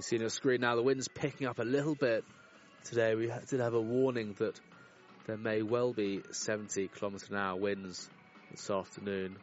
See 0.08 0.16
on 0.16 0.22
the 0.22 0.30
screen 0.30 0.62
now 0.62 0.74
the 0.74 0.82
wind's 0.82 1.06
picking 1.06 1.46
up 1.46 1.58
a 1.58 1.64
little 1.64 1.94
bit 1.94 2.24
today. 2.84 3.14
We 3.14 3.30
did 3.50 3.60
have 3.60 3.74
a 3.74 3.80
warning 3.80 4.34
that 4.38 4.58
there 5.26 5.36
may 5.36 5.60
well 5.60 5.92
be 5.92 6.22
70 6.30 6.88
kilometre 6.88 7.26
an 7.30 7.36
hour 7.36 7.56
winds 7.56 8.08
this 8.50 8.70
afternoon. 8.70 9.36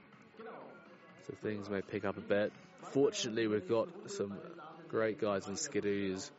So 1.28 1.36
things 1.44 1.70
may 1.70 1.82
pick 1.82 2.04
up 2.04 2.18
a 2.18 2.22
bit. 2.22 2.52
Fortunately, 2.94 3.46
we've 3.46 3.70
got 3.70 3.90
some 4.08 4.40
great 4.90 5.22
guys 5.22 5.48
in 5.48 5.54
skidoos 5.54 6.32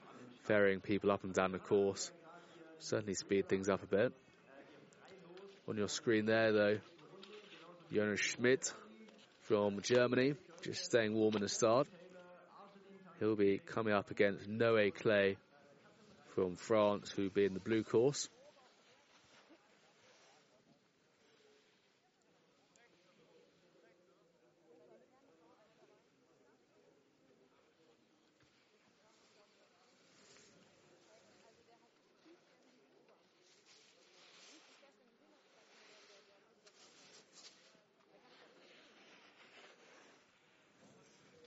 ferrying 0.42 0.80
people 0.80 1.12
up 1.12 1.22
and 1.22 1.32
down 1.32 1.52
the 1.52 1.58
course. 1.58 2.10
Certainly 2.80 3.14
speed 3.14 3.48
things 3.48 3.68
up 3.68 3.84
a 3.84 3.86
bit. 3.86 4.12
On 5.68 5.76
your 5.76 5.88
screen 5.88 6.26
there, 6.26 6.52
though, 6.52 6.78
Jonas 7.92 8.20
Schmidt 8.20 8.72
from 9.42 9.82
Germany, 9.82 10.34
just 10.62 10.84
staying 10.84 11.14
warm 11.14 11.36
in 11.36 11.42
the 11.42 11.48
start. 11.48 11.86
He'll 13.18 13.36
be 13.36 13.60
coming 13.64 13.94
up 13.94 14.10
against 14.10 14.50
Noé 14.50 14.94
Claye 14.94 15.36
from 16.34 16.56
France, 16.56 17.10
who'll 17.10 17.30
be 17.30 17.46
in 17.46 17.54
the 17.54 17.60
blue 17.60 17.82
course. 17.82 18.28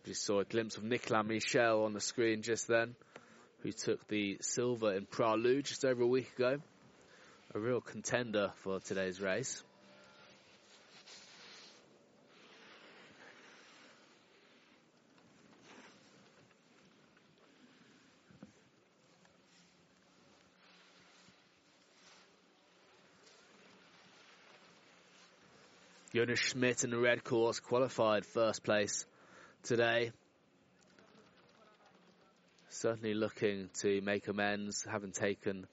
Just 0.09 0.25
saw 0.25 0.39
a 0.39 0.43
glimpse 0.43 0.75
of 0.75 0.83
Nicolas 0.83 1.23
Michel 1.23 1.83
on 1.83 1.93
the 1.93 2.01
screen 2.01 2.41
just 2.41 2.67
then, 2.67 2.95
who 3.61 3.71
took 3.71 4.07
the 4.07 4.39
silver 4.41 4.91
in 4.93 5.05
Pra 5.05 5.35
Loup 5.35 5.63
just 5.63 5.85
over 5.85 6.01
a 6.01 6.07
week 6.07 6.33
ago. 6.35 6.57
A 7.53 7.59
real 7.59 7.79
contender 7.79 8.51
for 8.63 8.79
today's 8.79 9.21
race. 9.21 9.61
Jonas 26.15 26.39
Schmidt 26.39 26.83
in 26.83 26.89
the 26.89 26.97
red 26.97 27.23
course 27.23 27.59
qualified 27.59 28.25
first 28.25 28.63
place 28.63 29.05
today. 29.63 30.11
Certainly 32.69 33.13
looking 33.13 33.69
to 33.81 34.01
make 34.01 34.27
amends, 34.27 34.85
having 34.89 35.11
taken 35.11 35.65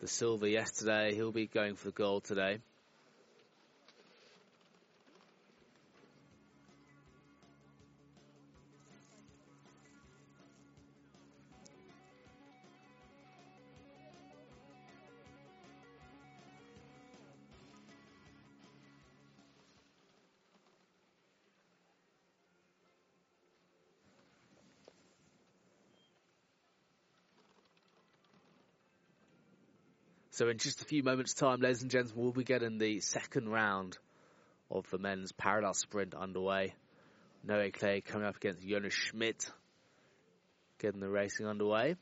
the 0.00 0.08
silver 0.08 0.46
yesterday. 0.46 1.14
He'll 1.14 1.32
be 1.32 1.46
going 1.46 1.74
for 1.74 1.86
the 1.86 1.92
gold 1.92 2.24
today. 2.24 2.58
So 30.34 30.48
in 30.48 30.58
just 30.58 30.82
a 30.82 30.84
few 30.84 31.04
moments 31.04 31.32
time, 31.32 31.60
ladies 31.60 31.82
and 31.82 31.90
gentlemen, 31.92 32.24
we'll 32.24 32.32
be 32.32 32.42
getting 32.42 32.76
the 32.76 32.98
second 32.98 33.48
round 33.48 33.96
of 34.68 34.84
the 34.90 34.98
men's 34.98 35.30
parallel 35.30 35.74
sprint 35.74 36.12
underway. 36.12 36.74
Noé 37.46 37.72
Claye 37.72 38.04
coming 38.04 38.26
up 38.26 38.34
against 38.34 38.66
Jonas 38.66 38.92
Schmidt, 38.92 39.48
getting 40.80 40.98
the 40.98 41.08
racing 41.08 41.46
underway. 41.46 41.94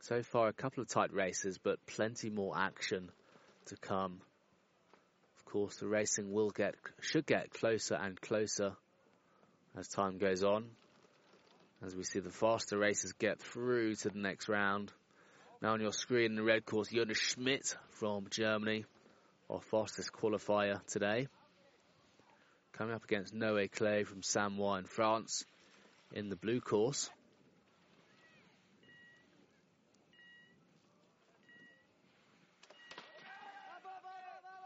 So 0.00 0.22
far, 0.22 0.48
a 0.48 0.54
couple 0.54 0.82
of 0.82 0.88
tight 0.88 1.12
races, 1.12 1.58
but 1.58 1.84
plenty 1.84 2.30
more 2.30 2.56
action 2.56 3.10
to 3.66 3.76
come. 3.76 4.22
Of 5.36 5.44
course, 5.44 5.76
the 5.76 5.86
racing 5.86 6.32
will 6.32 6.48
get 6.48 6.76
should 7.02 7.26
get 7.26 7.50
closer 7.50 7.94
and 7.94 8.18
closer 8.18 8.72
as 9.76 9.86
time 9.88 10.16
goes 10.16 10.42
on 10.42 10.70
as 11.86 11.94
we 11.94 12.02
see 12.02 12.18
the 12.18 12.30
faster 12.30 12.76
racers 12.76 13.12
get 13.12 13.38
through 13.38 13.94
to 13.94 14.10
the 14.10 14.18
next 14.18 14.48
round. 14.48 14.92
Now 15.62 15.72
on 15.72 15.80
your 15.80 15.92
screen 15.92 16.32
in 16.32 16.34
the 16.34 16.42
red 16.42 16.66
course, 16.66 16.88
Jonas 16.88 17.16
Schmidt 17.16 17.76
from 17.90 18.26
Germany, 18.28 18.84
our 19.48 19.60
fastest 19.60 20.12
qualifier 20.12 20.84
today. 20.86 21.28
Coming 22.72 22.94
up 22.94 23.04
against 23.04 23.34
Noé 23.34 23.70
Claye 23.70 24.04
from 24.04 24.22
Samoa 24.22 24.78
in 24.78 24.84
France 24.84 25.44
in 26.12 26.28
the 26.28 26.36
blue 26.36 26.60
course. 26.60 27.08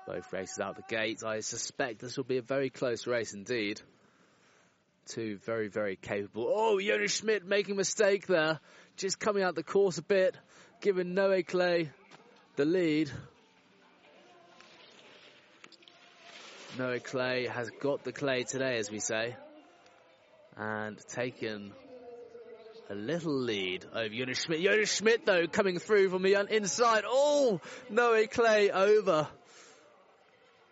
Both 0.06 0.32
races 0.32 0.58
out 0.58 0.74
the 0.74 0.82
gate. 0.88 1.22
I 1.22 1.40
suspect 1.40 2.00
this 2.00 2.16
will 2.16 2.24
be 2.24 2.38
a 2.38 2.42
very 2.42 2.70
close 2.70 3.06
race 3.06 3.34
indeed. 3.34 3.80
Two 5.11 5.38
very, 5.44 5.66
very 5.66 5.96
capable. 5.96 6.52
Oh, 6.54 6.78
Jonas 6.78 7.16
Schmidt 7.16 7.44
making 7.44 7.74
a 7.74 7.78
mistake 7.78 8.28
there. 8.28 8.61
Just 8.96 9.18
coming 9.18 9.42
out 9.42 9.56
the 9.56 9.64
course 9.64 9.98
a 9.98 10.02
bit, 10.02 10.36
giving 10.80 11.16
Noé 11.16 11.44
Claye 11.44 11.90
the 12.54 12.64
lead. 12.64 13.11
Noé 16.78 17.02
Claye 17.02 17.48
has 17.48 17.68
got 17.80 18.04
the 18.04 18.12
clay 18.12 18.44
today, 18.44 18.78
as 18.78 18.88
we 18.88 19.00
say, 19.00 19.34
and 20.56 20.96
taken 21.08 21.72
a 22.88 22.94
little 22.94 23.34
lead 23.34 23.84
over 23.92 24.14
Jonas 24.14 24.44
Schmidt. 24.44 24.62
Jonas 24.62 24.94
Schmidt, 24.94 25.26
though, 25.26 25.48
coming 25.48 25.80
through 25.80 26.11
from 26.11 26.22
the 26.22 26.34
inside. 26.48 27.02
Oh, 27.04 27.61
Noé 27.90 28.30
Claye 28.30 28.70
over. 28.70 29.26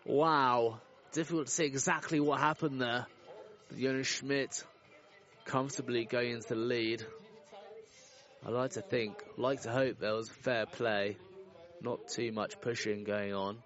Wow. 0.05 0.79
Difficult 1.11 1.47
to 1.47 1.51
see 1.51 1.65
exactly 1.65 2.21
what 2.21 2.39
happened 2.39 2.81
there. 2.81 3.05
Jonas 3.77 4.07
Schmidt 4.07 4.63
comfortably 5.45 6.05
going 6.05 6.31
into 6.31 6.49
the 6.49 6.55
lead. 6.55 7.05
I 8.45 8.49
like 8.49 8.71
to 8.71 8.81
think, 8.81 9.21
like 9.37 9.61
to 9.61 9.71
hope 9.71 9.99
there 9.99 10.13
was 10.13 10.29
fair 10.29 10.65
play, 10.65 11.17
not 11.81 12.07
too 12.07 12.31
much 12.31 12.59
pushing 12.61 13.03
going 13.03 13.33
on. 13.33 13.57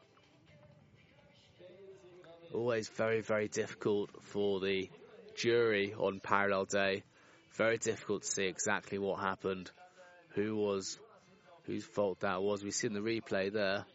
Always 2.54 2.90
very, 2.90 3.22
very 3.22 3.48
difficult 3.48 4.10
for 4.24 4.60
the 4.60 4.90
jury 5.36 5.94
on 5.98 6.20
parallel 6.20 6.66
day. 6.66 7.04
Very 7.56 7.78
difficult 7.78 8.24
to 8.24 8.30
see 8.30 8.46
exactly 8.46 8.98
what 8.98 9.20
happened, 9.20 9.72
who 10.36 10.56
was, 10.56 11.00
whose 11.66 11.86
fault 11.86 12.20
that 12.22 12.42
was. 12.42 12.64
We've 12.64 12.74
seen 12.74 12.94
the 12.94 13.00
replay 13.00 13.52
there. 13.52 13.86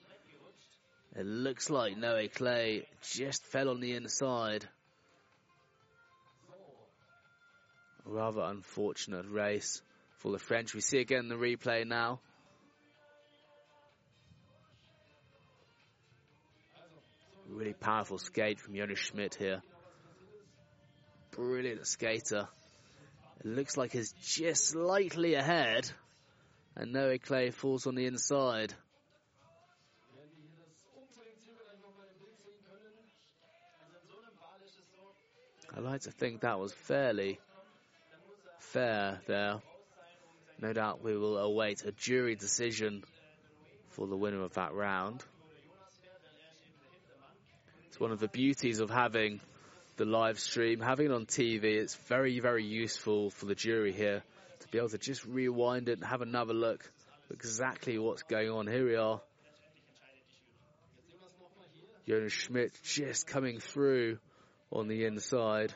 It 1.17 1.27
looks 1.27 1.71
like 1.71 1.97
Noé 1.97 2.33
Claye 2.33 2.87
just 3.03 3.45
fell 3.47 3.69
on 3.69 3.81
the 3.81 3.95
inside. 3.95 4.69
Rather 8.11 8.41
unfortunate 8.41 9.27
race 9.29 9.83
for 10.17 10.33
the 10.33 10.39
French. 10.39 10.75
We 10.75 10.81
see 10.81 10.99
again 10.99 11.29
the 11.29 11.35
replay 11.35 11.87
now. 11.87 12.21
Really 17.51 17.75
powerful 17.75 18.17
skate 18.17 18.61
from 18.61 18.75
Jonas 18.75 18.99
Schmidt 18.99 19.35
here. 19.35 19.61
Brilliant 21.33 21.87
skater. 21.87 22.49
It 23.41 23.47
looks 23.47 23.77
like 23.77 23.93
he's 23.93 24.13
just 24.23 24.69
slightly 24.69 25.35
ahead. 25.35 25.91
And 26.77 26.95
Noé 26.95 27.21
Claye 27.21 27.53
falls 27.53 27.87
on 27.87 27.95
the 27.95 28.07
inside. 28.07 28.73
I 35.77 35.81
like 35.81 36.01
to 36.03 36.11
think 36.11 36.41
that 36.41 36.59
was 36.59 36.73
fairly 36.73 37.39
fair 38.73 39.21
there. 39.27 39.61
No 40.61 40.73
doubt 40.73 41.03
we 41.03 41.17
will 41.17 41.39
await 41.39 41.85
a 41.85 41.93
jury 41.93 42.35
decision 42.35 43.05
for 43.91 44.07
the 44.07 44.17
winner 44.17 44.43
of 44.43 44.55
that 44.55 44.75
round. 44.75 45.25
It's 47.89 48.01
one 48.01 48.13
of 48.13 48.21
the 48.21 48.29
beauties 48.29 48.81
of 48.81 48.91
having 48.91 49.41
the 49.97 50.05
live 50.05 50.39
stream, 50.39 50.81
having 50.81 51.07
it 51.07 51.13
on 51.13 51.27
TV. 51.27 51.65
It's 51.65 51.95
very, 52.09 52.41
very 52.41 52.65
useful 52.65 53.31
for 53.31 53.47
the 53.47 53.55
jury 53.55 53.93
here 53.93 54.23
to 54.61 54.69
be 54.69 54.79
able 54.79 54.91
to 54.91 54.99
just 54.99 55.25
rewind 55.25 55.89
it 55.89 55.99
and 55.99 56.05
have 56.05 56.23
another 56.23 56.55
look 56.55 56.91
exactly 57.31 57.99
what's 57.99 58.23
going 58.25 58.51
on. 58.51 58.67
Here 58.67 58.85
we 58.85 58.97
are. 58.97 59.21
Jonas 62.07 62.33
Schmidt 62.33 62.73
just 62.85 63.27
coming 63.27 63.59
through 63.61 64.19
on 64.73 64.89
the 64.89 65.05
inside. 65.05 65.75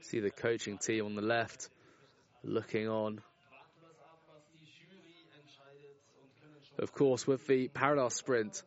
See 0.00 0.20
the 0.20 0.30
coaching 0.30 0.78
team 0.78 1.06
on 1.06 1.14
the 1.14 1.22
left 1.22 1.68
looking 2.42 2.88
on. 2.88 3.20
Of 6.78 6.92
course, 6.92 7.26
with 7.26 7.46
the 7.46 7.68
parallel 7.68 8.10
sprint, 8.10 8.62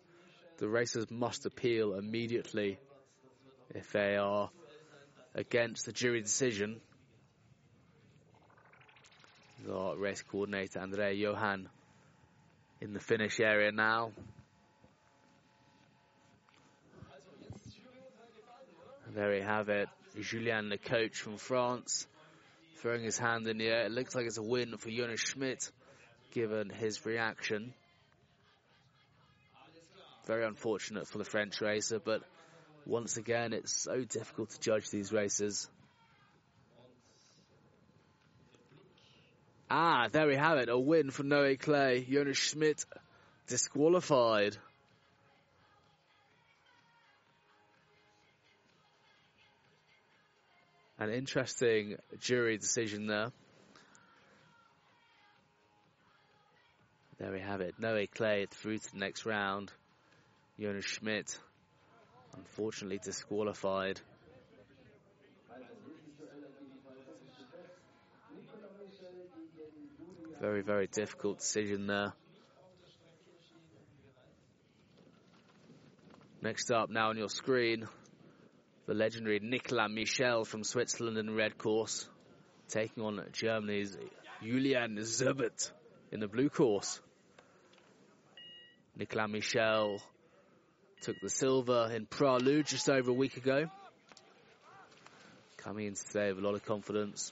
the 0.58 0.68
racers 0.68 1.10
must 1.10 1.46
appeal 1.46 1.96
immediately 1.96 2.78
if 3.74 3.92
they 3.94 4.18
are 4.18 4.50
against 5.34 5.86
the 5.86 5.94
jury 5.94 6.22
decision. 6.22 6.82
The 9.66 9.96
race 9.96 10.22
coordinator 10.22 10.80
Andrea 10.80 11.12
Johan 11.12 11.70
in 12.82 12.94
the 12.94 13.00
finish 13.00 13.40
area 13.40 13.72
now. 13.72 14.12
There 19.14 19.30
we 19.30 19.42
have 19.42 19.70
it. 19.70 19.88
Julien, 20.20 20.70
the 20.70 20.78
coach 20.78 21.18
from 21.18 21.38
France, 21.38 22.08
throwing 22.78 23.04
his 23.04 23.18
hand 23.18 23.48
in 23.48 23.58
the 23.58 23.68
air. 23.68 23.86
It 23.86 23.92
looks 23.92 24.16
like 24.16 24.26
it's 24.26 24.38
a 24.38 24.44
win 24.44 24.78
for 24.78 24.90
Jonas 24.90 25.22
Schmidt, 25.22 25.72
given 26.32 26.70
his 26.70 27.06
reaction. 27.06 27.74
Very 30.26 30.46
unfortunate 30.46 31.08
for 31.08 31.18
the 31.18 31.24
French 31.24 31.62
racer, 31.62 32.00
but 32.00 32.22
once 32.86 33.18
again, 33.18 33.54
it's 33.54 33.84
so 33.84 34.04
difficult 34.04 34.50
to 34.52 34.60
judge 34.60 34.90
these 34.90 35.12
races. 35.12 35.70
Ah, 39.70 40.08
there 40.12 40.28
we 40.28 40.36
have 40.36 40.58
it. 40.58 40.70
A 40.70 40.78
win 40.78 41.12
for 41.12 41.24
Noé 41.24 41.58
Claye. 41.58 42.06
Jonas 42.06 42.38
Schmidt 42.38 42.84
disqualified. 43.48 44.58
An 51.02 51.10
interesting 51.10 51.96
jury 52.20 52.60
decision 52.60 53.08
there. 53.08 53.32
There 57.18 57.32
we 57.32 57.40
have 57.40 57.60
it. 57.62 57.74
Noé 57.82 58.08
Claye 58.08 58.48
through 58.48 58.78
to 58.78 58.92
the 58.92 59.00
next 59.00 59.26
round. 59.26 59.72
Jonas 60.60 60.86
Schmidt, 60.86 61.40
unfortunately 62.38 63.00
disqualified. 63.04 64.00
Very, 70.40 70.62
very 70.62 70.86
difficult 70.86 71.40
decision 71.40 71.88
there. 71.88 72.14
Next 76.44 76.70
up 76.70 76.92
now 76.92 77.10
on 77.10 77.18
your 77.18 77.30
screen, 77.30 77.88
the 78.92 78.98
legendary 78.98 79.40
Nicolas 79.42 79.90
Michel 79.90 80.44
from 80.44 80.66
Switzerland 80.66 81.18
in 81.18 81.28
the 81.28 81.32
red 81.32 81.58
course, 81.58 82.10
taking 82.68 83.02
on 83.02 83.24
Germany's 83.32 83.98
Julian 84.44 84.98
Zerbert 84.98 85.72
in 86.12 86.20
the 86.20 86.28
blue 86.28 86.50
course. 86.50 87.00
Nicolas 88.98 89.30
Michel 89.30 90.02
took 91.00 91.16
the 91.22 91.30
silver 91.30 91.90
in 91.96 92.06
Pra 92.06 92.36
Loup 92.36 92.66
just 92.66 92.90
over 92.90 93.12
a 93.12 93.14
week 93.14 93.38
ago. 93.38 93.68
Coming 95.56 95.88
in 95.88 95.96
today 95.96 96.34
with 96.34 96.44
a 96.44 96.46
lot 96.46 96.56
of 96.56 96.66
confidence. 96.66 97.32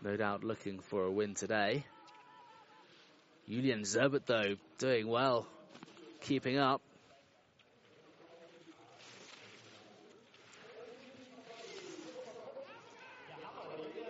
No 0.00 0.16
doubt 0.16 0.44
looking 0.44 0.78
for 0.78 1.02
a 1.02 1.10
win 1.10 1.34
today. 1.34 1.84
Julian 3.48 3.82
Zerbert, 3.82 4.26
though, 4.26 4.54
doing 4.78 5.08
well, 5.08 5.44
keeping 6.20 6.56
up. 6.56 6.80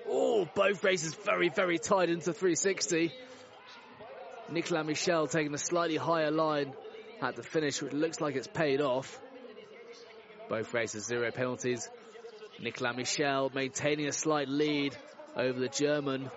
Oh, 0.09 0.46
both 0.57 0.83
races 0.83 1.15
very, 1.15 1.51
very 1.51 1.79
tight 1.79 2.09
into 2.09 2.33
360. 2.33 3.13
Nicolas 4.51 4.87
Michel 4.87 5.27
taking 5.27 5.55
a 5.55 5.59
slightly 5.59 5.97
higher 5.97 6.31
line 6.31 6.73
at 7.21 7.37
the 7.37 7.43
finish, 7.43 7.83
which 7.83 7.93
looks 7.93 8.21
like 8.21 8.37
it's 8.37 8.49
paid 8.49 8.81
off. 8.81 9.21
Both 10.49 10.73
races, 10.73 11.05
zero 11.05 11.31
penalties. 11.31 11.89
Nicolas 12.59 12.97
Michel 12.97 13.53
maintaining 13.55 14.07
a 14.07 14.13
slight 14.13 14.49
lead 14.49 14.97
over 15.37 15.61
the 15.61 15.69
German 15.69 16.31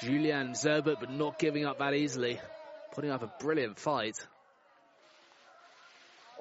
Julian 0.00 0.52
Zerbert, 0.52 1.00
but 1.00 1.10
not 1.10 1.38
giving 1.38 1.66
up 1.66 1.80
that 1.80 1.94
easily. 1.94 2.40
Putting 2.94 3.10
up 3.10 3.22
a 3.22 3.32
brilliant 3.40 3.78
fight. 3.78 4.16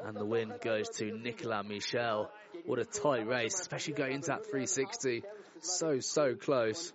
And 0.06 0.16
the 0.16 0.26
win 0.26 0.54
goes 0.62 0.88
to 0.98 1.06
Nicolas 1.06 1.66
Michel. 1.68 2.32
What 2.66 2.80
a 2.80 2.86
tight 2.86 3.28
race, 3.28 3.60
especially 3.60 3.94
going 3.94 4.14
into 4.14 4.28
that 4.28 4.44
360. 4.46 5.24
So, 5.62 6.00
so 6.00 6.36
close. 6.36 6.92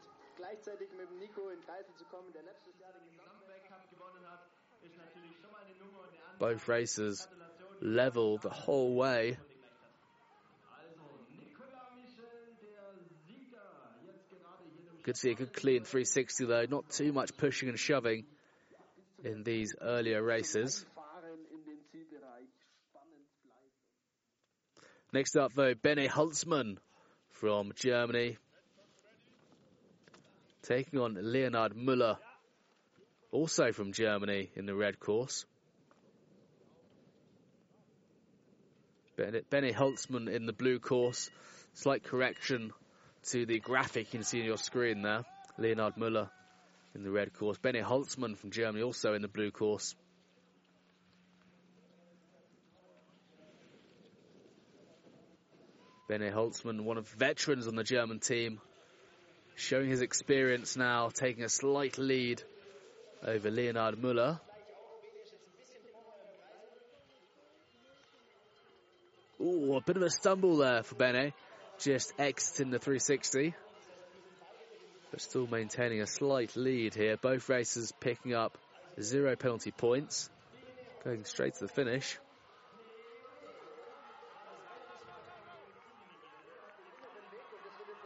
Both 6.39 6.69
races 6.69 7.27
level 7.81 8.39
the 8.39 8.51
whole 8.51 8.95
way. 8.95 9.39
To 15.05 15.15
see 15.15 15.31
a 15.31 15.35
good 15.37 15.53
clean 15.53 15.85
360 15.85 16.47
though, 16.47 16.67
not 16.69 16.91
too 16.91 17.13
much 17.13 17.37
pushing 17.37 17.69
and 17.69 17.79
shoving 17.79 18.25
in 19.23 19.45
these 19.45 19.73
earlier 19.81 20.21
races. 20.21 20.85
Next 25.13 25.37
up 25.37 25.53
though, 25.55 25.75
Bene 25.75 26.09
Holzmann 26.09 26.79
from 27.31 27.73
Germany. 27.77 28.37
Taking 30.67 30.99
on 30.99 31.17
Leonard 31.21 31.75
Müller, 31.77 32.17
also 33.31 33.71
from 33.71 33.93
Germany 33.93 34.51
in 34.57 34.67
the 34.67 34.75
red 34.75 34.99
course. 34.99 35.45
Benny 39.17 39.73
Holzmann 39.73 40.29
in 40.29 40.47
the 40.47 40.53
blue 40.53 40.81
course. 40.81 41.31
Slight 41.75 42.03
correction 42.03 42.73
to 43.31 43.47
the 43.47 43.61
graphic 43.61 44.13
you 44.13 44.19
can 44.19 44.25
see 44.25 44.41
on 44.41 44.47
your 44.47 44.59
screen 44.59 45.03
there. 45.03 45.25
Leonard 45.57 45.95
Müller 45.95 46.31
in 46.97 47.05
the 47.05 47.13
red 47.13 47.33
course. 47.33 47.59
Benny 47.59 47.81
Holzmann 47.81 48.37
from 48.37 48.51
Germany 48.51 48.83
also 48.83 49.15
in 49.15 49.23
the 49.23 49.29
blue 49.29 49.53
course. 49.53 49.95
Benny 56.09 56.31
Holzmann, 56.31 56.83
one 56.83 56.99
of 56.99 57.09
veterans 57.09 57.69
on 57.69 57.77
the 57.77 57.85
German 57.85 58.19
team, 58.19 58.61
showing 59.57 59.89
his 59.89 60.03
experience 60.03 60.77
now, 60.77 61.11
taking 61.13 61.43
a 61.43 61.49
slight 61.49 61.99
lead 61.99 62.43
over 63.25 63.51
Leonard 63.51 63.97
Müller. 63.97 64.39
Ooh, 69.41 69.75
a 69.75 69.81
bit 69.81 69.97
of 69.97 70.03
a 70.03 70.11
stumble 70.11 70.59
there 70.59 70.83
for 70.83 70.95
Bene 70.95 71.33
just 71.79 72.13
exiting 72.19 72.71
the 72.71 72.79
360. 72.79 73.55
But 75.11 75.21
still 75.21 75.47
maintaining 75.47 76.01
a 76.01 76.07
slight 76.07 76.57
lead 76.57 76.95
here. 76.95 77.17
Both 77.17 77.49
races 77.49 77.93
picking 78.01 78.35
up 78.35 78.57
zero 79.01 79.37
penalty 79.37 79.71
points. 79.71 80.31
Going 81.05 81.25
straight 81.25 81.55
to 81.55 81.67
the 81.67 81.69
finish. 81.69 82.19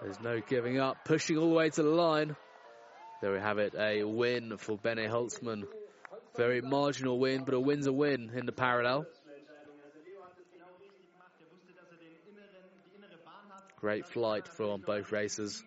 There's 0.03 0.21
no 0.21 0.41
giving 0.41 0.79
up. 0.79 1.05
Pushing 1.05 1.37
all 1.37 1.51
the 1.51 1.55
way 1.55 1.69
to 1.69 1.83
the 1.83 1.91
line. 1.91 2.35
There 3.21 3.33
we 3.33 3.39
have 3.39 3.59
it. 3.59 3.75
A 3.79 4.03
win 4.03 4.57
for 4.57 4.79
Benny 4.79 5.07
Holzmann. 5.07 5.65
Very 6.37 6.63
marginal 6.63 7.19
win, 7.19 7.45
but 7.45 7.53
a 7.53 7.61
win's 7.61 7.87
a 7.87 7.93
win 7.93 8.31
in 8.35 8.47
the 8.47 8.53
parallel. 8.53 9.05
Great 13.79 14.07
flight 14.07 14.49
from 14.49 14.81
both 14.81 15.13
races. 15.13 15.63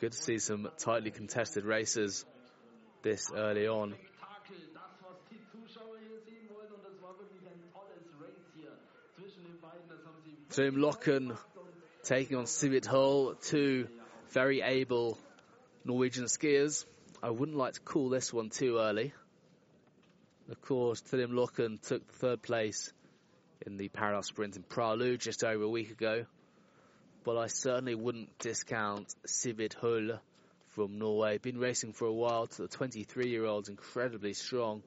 Good 0.00 0.12
to 0.12 0.18
see 0.18 0.38
some 0.38 0.68
tightly 0.78 1.12
contested 1.12 1.64
races 1.64 2.24
this 3.02 3.30
early 3.34 3.68
on. 3.68 3.94
Tim 10.52 10.76
Løken 10.76 11.34
taking 12.02 12.36
on 12.36 12.44
Sivert 12.44 12.84
Hull, 12.84 13.36
two 13.36 13.88
very 14.32 14.60
able 14.60 15.16
Norwegian 15.86 16.26
skiers. 16.26 16.84
I 17.22 17.30
wouldn't 17.30 17.56
like 17.56 17.72
to 17.72 17.80
call 17.80 18.10
this 18.10 18.34
one 18.34 18.50
too 18.50 18.76
early. 18.76 19.14
Of 20.50 20.60
course, 20.60 21.00
Tim 21.00 21.30
Løken 21.30 21.80
took 21.80 22.06
third 22.12 22.42
place 22.42 22.92
in 23.64 23.78
the 23.78 23.88
parallel 23.88 24.24
sprint 24.24 24.56
in 24.56 24.62
Pra 24.62 24.92
Loup 24.92 25.18
just 25.18 25.42
over 25.42 25.64
a 25.64 25.70
week 25.70 25.90
ago. 25.90 26.26
But 27.24 27.38
I 27.38 27.46
certainly 27.46 27.94
wouldn't 27.94 28.38
discount 28.38 29.06
Sivert 29.26 29.72
Hull 29.72 30.20
from 30.74 30.98
Norway. 30.98 31.38
Been 31.38 31.60
racing 31.60 31.94
for 31.94 32.04
a 32.04 32.12
while. 32.12 32.48
To 32.48 32.62
the 32.62 32.68
23 32.68 33.30
year 33.30 33.46
old's 33.46 33.70
incredibly 33.70 34.34
strong. 34.34 34.82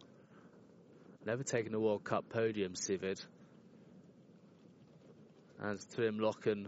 Never 1.25 1.41
taken 1.41 1.73
a 1.73 1.79
World 1.79 2.03
Cup 2.03 2.29
podium, 2.29 2.73
Sivert 2.75 3.25
and 5.61 5.79
Tim 5.95 6.17
Løken, 6.19 6.67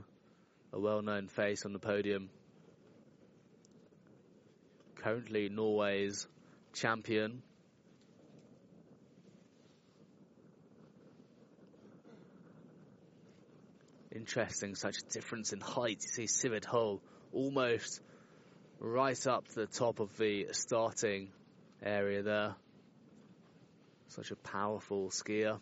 a 0.73 0.79
well-known 0.79 1.27
face 1.27 1.65
on 1.65 1.73
the 1.73 1.79
podium. 1.79 2.29
Currently 4.95 5.49
Norway's 5.49 6.27
champion. 6.73 7.41
Interesting, 14.11 14.75
such 14.75 14.97
a 14.97 15.13
difference 15.13 15.53
in 15.53 15.59
height. 15.59 16.01
You 16.01 16.09
see 16.09 16.27
Sivert 16.27 16.65
Hull 16.65 17.01
almost 17.31 18.01
right 18.79 19.27
up 19.27 19.47
to 19.49 19.55
the 19.55 19.67
top 19.67 19.99
of 19.99 20.15
the 20.17 20.47
starting 20.51 21.29
area 21.83 22.23
there. 22.23 22.55
Such 24.07 24.31
a 24.31 24.35
powerful 24.35 25.09
skier. 25.09 25.59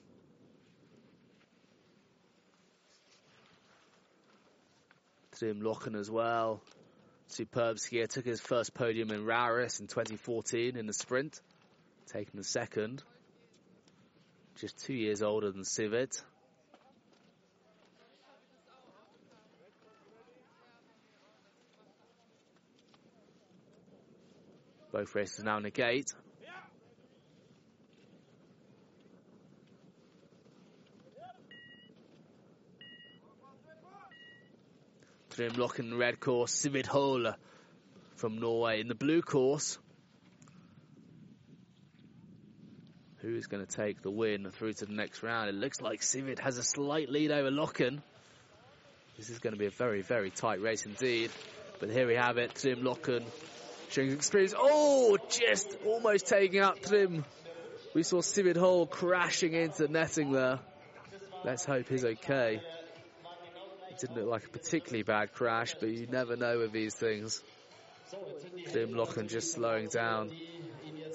Tim 5.36 5.62
Løken 5.62 6.00
as 6.00 6.10
well. 6.10 6.62
Superb 7.28 7.78
skier. 7.78 8.08
Took 8.08 8.26
his 8.26 8.40
first 8.40 8.74
podium 8.74 9.12
in 9.12 9.26
Rauris 9.26 9.80
in 9.80 9.88
2014 9.88 10.78
in 10.78 10.86
the 10.86 10.94
sprint. 10.94 11.40
Taking 12.08 12.40
the 12.40 12.44
second. 12.44 13.04
Just 14.60 14.86
two 14.86 14.94
years 14.94 15.22
older 15.22 15.52
than 15.52 15.64
Sivert. 15.64 16.22
Both 24.92 25.14
races 25.14 25.44
now 25.44 25.58
in 25.58 25.64
the 35.36 35.50
gate. 35.50 35.80
In 35.80 35.90
the 35.90 35.98
red 35.98 36.20
course, 36.20 36.54
Sivert 36.54 36.88
Hole 36.88 37.34
from 38.16 38.40
Norway 38.40 38.82
in 38.82 38.88
the 38.88 38.96
blue 38.96 39.22
course. 39.22 39.78
Who's 43.18 43.48
going 43.48 43.66
to 43.66 43.72
take 43.72 44.02
the 44.02 44.12
win 44.12 44.52
through 44.52 44.74
to 44.74 44.86
the 44.86 44.94
next 44.94 45.24
round? 45.24 45.50
It 45.50 45.56
looks 45.56 45.82
like 45.82 46.02
Sivert 46.02 46.40
has 46.40 46.58
a 46.58 46.64
slight 46.64 47.10
lead 47.10 47.32
over 47.32 47.50
Løken. 47.50 48.02
This 49.18 49.30
is 49.30 49.40
going 49.40 49.54
to 49.54 49.60
be 49.60 49.66
a 49.66 49.72
very, 49.72 50.02
very 50.02 50.30
tight 50.30 50.62
race 50.62 50.86
indeed. 50.86 51.32
But 51.80 51.90
here 51.90 52.08
we 52.08 52.16
have 52.16 52.38
it, 52.38 52.56
Trym 52.56 52.82
Løken 52.82 53.24
showing 53.90 54.12
experience. 54.12 54.54
Oh, 54.58 55.18
just 55.30 55.78
almost 55.86 56.28
taking 56.28 56.60
out 56.60 56.84
Trym. 56.84 57.26
We 57.94 58.04
saw 58.04 58.22
Sivert 58.22 58.58
Hole 58.58 58.86
crashing 58.86 59.54
into 59.54 59.88
netting 59.88 60.32
there. 60.32 60.60
Let's 61.44 61.66
hope 61.66 61.88
he's 61.88 62.04
okay. 62.04 62.62
It 63.96 64.02
didn't 64.02 64.18
look 64.18 64.28
like 64.30 64.46
a 64.46 64.50
particularly 64.50 65.04
bad 65.04 65.32
crash, 65.32 65.74
but 65.80 65.88
you 65.88 66.06
never 66.08 66.36
know 66.36 66.60
with 66.60 66.74
these 66.74 66.94
things. 66.94 67.42
Trym 68.70 68.92
Løken 68.92 69.30
just 69.30 69.54
slowing 69.54 69.88
down. 69.88 70.32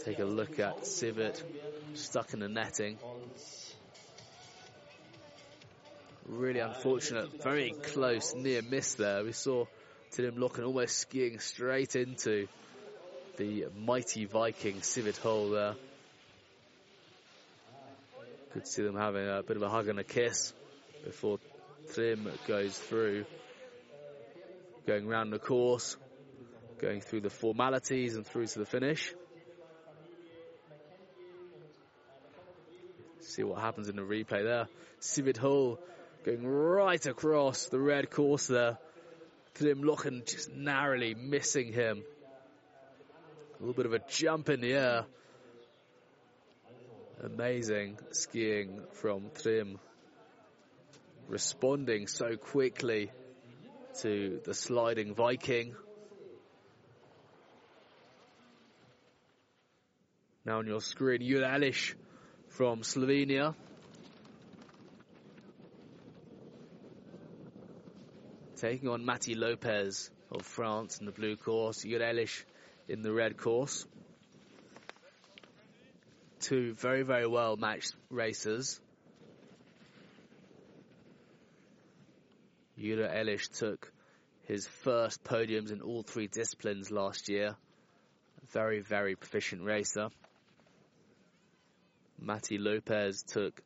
Take 0.03 0.19
a 0.19 0.25
look 0.25 0.59
at 0.59 0.87
Sivert 0.87 1.43
stuck 1.93 2.33
in 2.33 2.41
the 2.41 2.49
netting. 2.49 2.97
Really 6.27 6.61
unfortunate, 6.61 7.43
very 7.43 7.73
close 7.73 8.35
near 8.35 8.63
miss 8.63 8.95
there. 8.95 9.25
We 9.25 9.33
saw 9.33 9.67
Trym 10.15 10.37
Løken 10.37 10.65
almost 10.65 10.97
skiing 10.97 11.39
straight 11.39 11.97
into 11.97 12.49
the 13.37 13.67
mighty 13.77 14.25
Viking 14.25 14.77
Sivert 14.77 15.19
Hole 15.19 15.51
there. 15.51 15.75
Could 18.55 18.67
see 18.67 18.83
them 18.85 18.97
having 18.97 19.29
a 19.29 19.43
bit 19.43 19.59
of 19.59 19.63
a 19.63 19.69
hug 19.69 19.89
and 19.89 19.99
a 19.99 20.05
kiss 20.05 20.55
before 21.05 21.39
Trym 21.95 22.31
goes 22.47 22.77
through. 22.77 23.25
Going 24.87 25.07
round 25.07 25.33
the 25.33 25.39
course, 25.39 25.97
going 26.79 27.01
through 27.01 27.21
the 27.21 27.31
formalities 27.31 28.17
and 28.17 28.27
through 28.27 28.47
to 28.47 28.59
the 28.59 28.67
finish. 28.67 29.13
See 33.21 33.43
what 33.43 33.61
happens 33.61 33.89
in 33.89 33.97
the 33.97 34.03
replay 34.03 34.43
there. 34.43 34.69
Sivert 35.01 35.37
Hole 35.37 35.79
going 36.25 36.47
right 36.47 37.05
across 37.07 37.67
the 37.67 37.79
red 37.79 38.11
course 38.11 38.47
there. 38.47 38.79
Trym 39.55 39.83
Løken 39.83 40.27
just 40.27 40.51
narrowly 40.51 41.15
missing 41.15 41.73
him. 41.73 42.03
A 43.59 43.61
little 43.61 43.75
bit 43.75 43.87
of 43.87 43.93
a 43.93 44.01
jump 44.09 44.49
in 44.49 44.61
the 44.61 44.73
air. 44.73 45.05
Amazing 47.23 47.99
skiing 48.13 48.81
from 48.95 49.31
Trym. 49.43 49.79
Responding 51.31 52.09
so 52.09 52.37
quickly 52.37 53.13
to 54.01 54.41
the 54.43 54.53
sliding 54.53 55.15
Viking. 55.15 55.77
Now 60.45 60.59
on 60.59 60.67
your 60.67 60.81
screen, 60.81 61.21
Jure 61.23 61.43
Elish 61.43 61.95
from 62.49 62.81
Slovenia. 62.83 63.55
Taking 68.57 68.89
on 68.89 69.05
Matti 69.05 69.37
Lopez 69.37 70.11
of 70.33 70.43
France 70.43 70.99
in 70.99 71.07
the 71.07 71.13
blue 71.13 71.37
course, 71.37 71.85
Elish 71.85 72.43
in 72.89 73.03
the 73.03 73.13
red 73.13 73.37
course. 73.37 73.87
Two 76.41 76.75
very, 76.75 77.05
very 77.05 77.29
well 77.29 77.57
matched 77.57 77.95
racers. 78.11 78.81
Jure 82.81 83.09
Elish 83.09 83.49
took 83.59 83.93
his 84.45 84.67
first 84.67 85.23
podiums 85.23 85.71
in 85.71 85.83
all 85.83 86.03
three 86.03 86.29
disciplines 86.29 86.91
last 86.91 87.29
year. 87.29 87.55
Very, 88.53 88.81
very 88.81 89.17
proficient 89.17 89.63
racer. 89.65 90.09
Matti 92.19 92.57
Lopez 92.59 93.23
took 93.23 93.61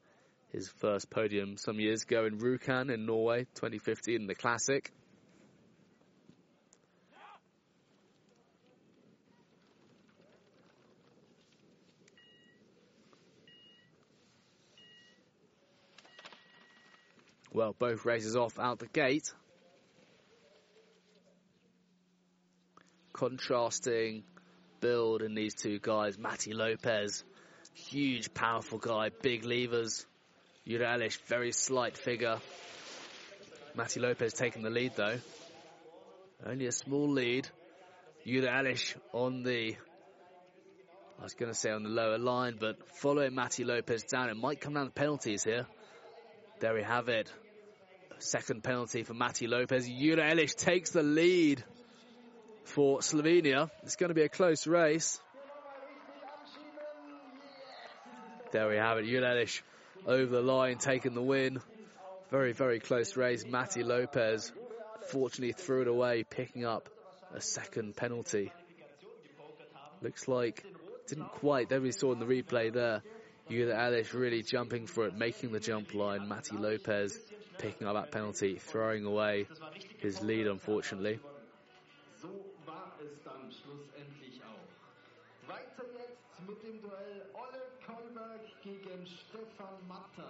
his 0.50 0.68
first 0.68 1.10
podium 1.10 1.56
some 1.56 1.78
years 1.78 2.02
ago 2.02 2.26
in 2.26 2.38
Rjukan 2.38 2.92
in 2.92 3.06
Norway, 3.06 3.44
2015 3.54 4.22
in 4.22 4.26
the 4.26 4.34
Classic. 4.34 4.90
Well, 17.54 17.72
both 17.78 18.04
races 18.04 18.34
off 18.34 18.58
out 18.58 18.80
the 18.80 18.88
gate. 18.88 19.32
Contrasting 23.12 24.24
build 24.80 25.22
in 25.22 25.36
these 25.36 25.54
two 25.54 25.78
guys. 25.78 26.18
Matty 26.18 26.52
Lopez, 26.52 27.22
huge, 27.72 28.34
powerful 28.34 28.78
guy, 28.78 29.10
big 29.22 29.44
levers. 29.44 30.04
Jure 30.66 30.80
Elish, 30.80 31.20
very 31.28 31.52
slight 31.52 31.96
figure. 31.96 32.38
Matty 33.76 34.00
Lopez 34.00 34.32
taking 34.32 34.62
the 34.62 34.70
lead 34.70 34.96
though. 34.96 35.18
Only 36.44 36.66
a 36.66 36.72
small 36.72 37.08
lead. 37.08 37.46
Jure 38.26 38.48
Elish 38.48 38.96
on 39.12 39.44
the, 39.44 39.76
I 41.20 41.22
was 41.22 41.34
going 41.34 41.52
to 41.52 41.56
say 41.56 41.70
on 41.70 41.84
the 41.84 41.88
lower 41.88 42.18
line, 42.18 42.56
but 42.58 42.78
following 42.96 43.36
Matty 43.36 43.62
Lopez 43.62 44.02
down. 44.02 44.28
It 44.28 44.36
might 44.36 44.60
come 44.60 44.74
down 44.74 44.86
to 44.86 44.90
penalties 44.92 45.44
here. 45.44 45.68
There 46.58 46.74
we 46.74 46.82
have 46.82 47.08
it. 47.08 47.32
Second 48.18 48.62
penalty 48.62 49.02
for 49.02 49.14
Matti 49.14 49.46
Lopez. 49.46 49.86
Jure 49.86 50.16
Elish 50.16 50.54
takes 50.54 50.90
the 50.90 51.02
lead 51.02 51.62
for 52.64 53.00
Slovenia. 53.00 53.70
It's 53.82 53.96
going 53.96 54.08
to 54.08 54.14
be 54.14 54.22
a 54.22 54.28
close 54.28 54.66
race. 54.66 55.20
There 58.52 58.68
we 58.68 58.76
have 58.76 58.98
it. 58.98 59.06
Jure 59.06 59.22
Elish 59.22 59.62
over 60.06 60.26
the 60.26 60.42
line, 60.42 60.78
taking 60.78 61.14
the 61.14 61.22
win. 61.22 61.60
Very, 62.30 62.52
very 62.52 62.80
close 62.80 63.16
race. 63.16 63.44
Matti 63.44 63.82
Lopez 63.82 64.52
fortunately 65.10 65.52
threw 65.52 65.82
it 65.82 65.88
away, 65.88 66.24
picking 66.24 66.64
up 66.64 66.88
a 67.34 67.40
second 67.40 67.96
penalty. 67.96 68.52
Looks 70.02 70.28
like 70.28 70.64
didn't 71.08 71.30
quite. 71.32 71.68
There 71.68 71.80
we 71.80 71.92
saw 71.92 72.12
in 72.12 72.18
the 72.18 72.26
replay 72.26 72.72
there. 72.72 73.02
Jure 73.50 73.74
Elish 73.74 74.14
really 74.14 74.42
jumping 74.42 74.86
for 74.86 75.06
it, 75.06 75.14
making 75.14 75.52
the 75.52 75.60
jump 75.60 75.94
line. 75.94 76.28
Matti 76.28 76.56
Lopez 76.56 77.18
picking 77.58 77.86
up 77.86 77.94
that 77.94 78.10
penalty, 78.10 78.56
throwing 78.56 79.04
away 79.04 79.46
his 79.98 80.20
lead, 80.20 80.46
unfortunately. 80.46 81.18
So 82.20 82.28
war 82.66 82.92
es 83.02 83.22
dann 83.24 83.50
schlussendlich 83.50 84.40
auch. 84.42 85.48
Weiter 85.48 85.84
jetzt 85.98 86.48
mit 86.48 86.62
dem 86.62 86.80
Duell 86.80 87.26
Olle 87.34 87.62
Kolberg 87.86 88.40
gegen 88.62 89.06
Stefan 89.06 89.88
Matter. 89.88 90.28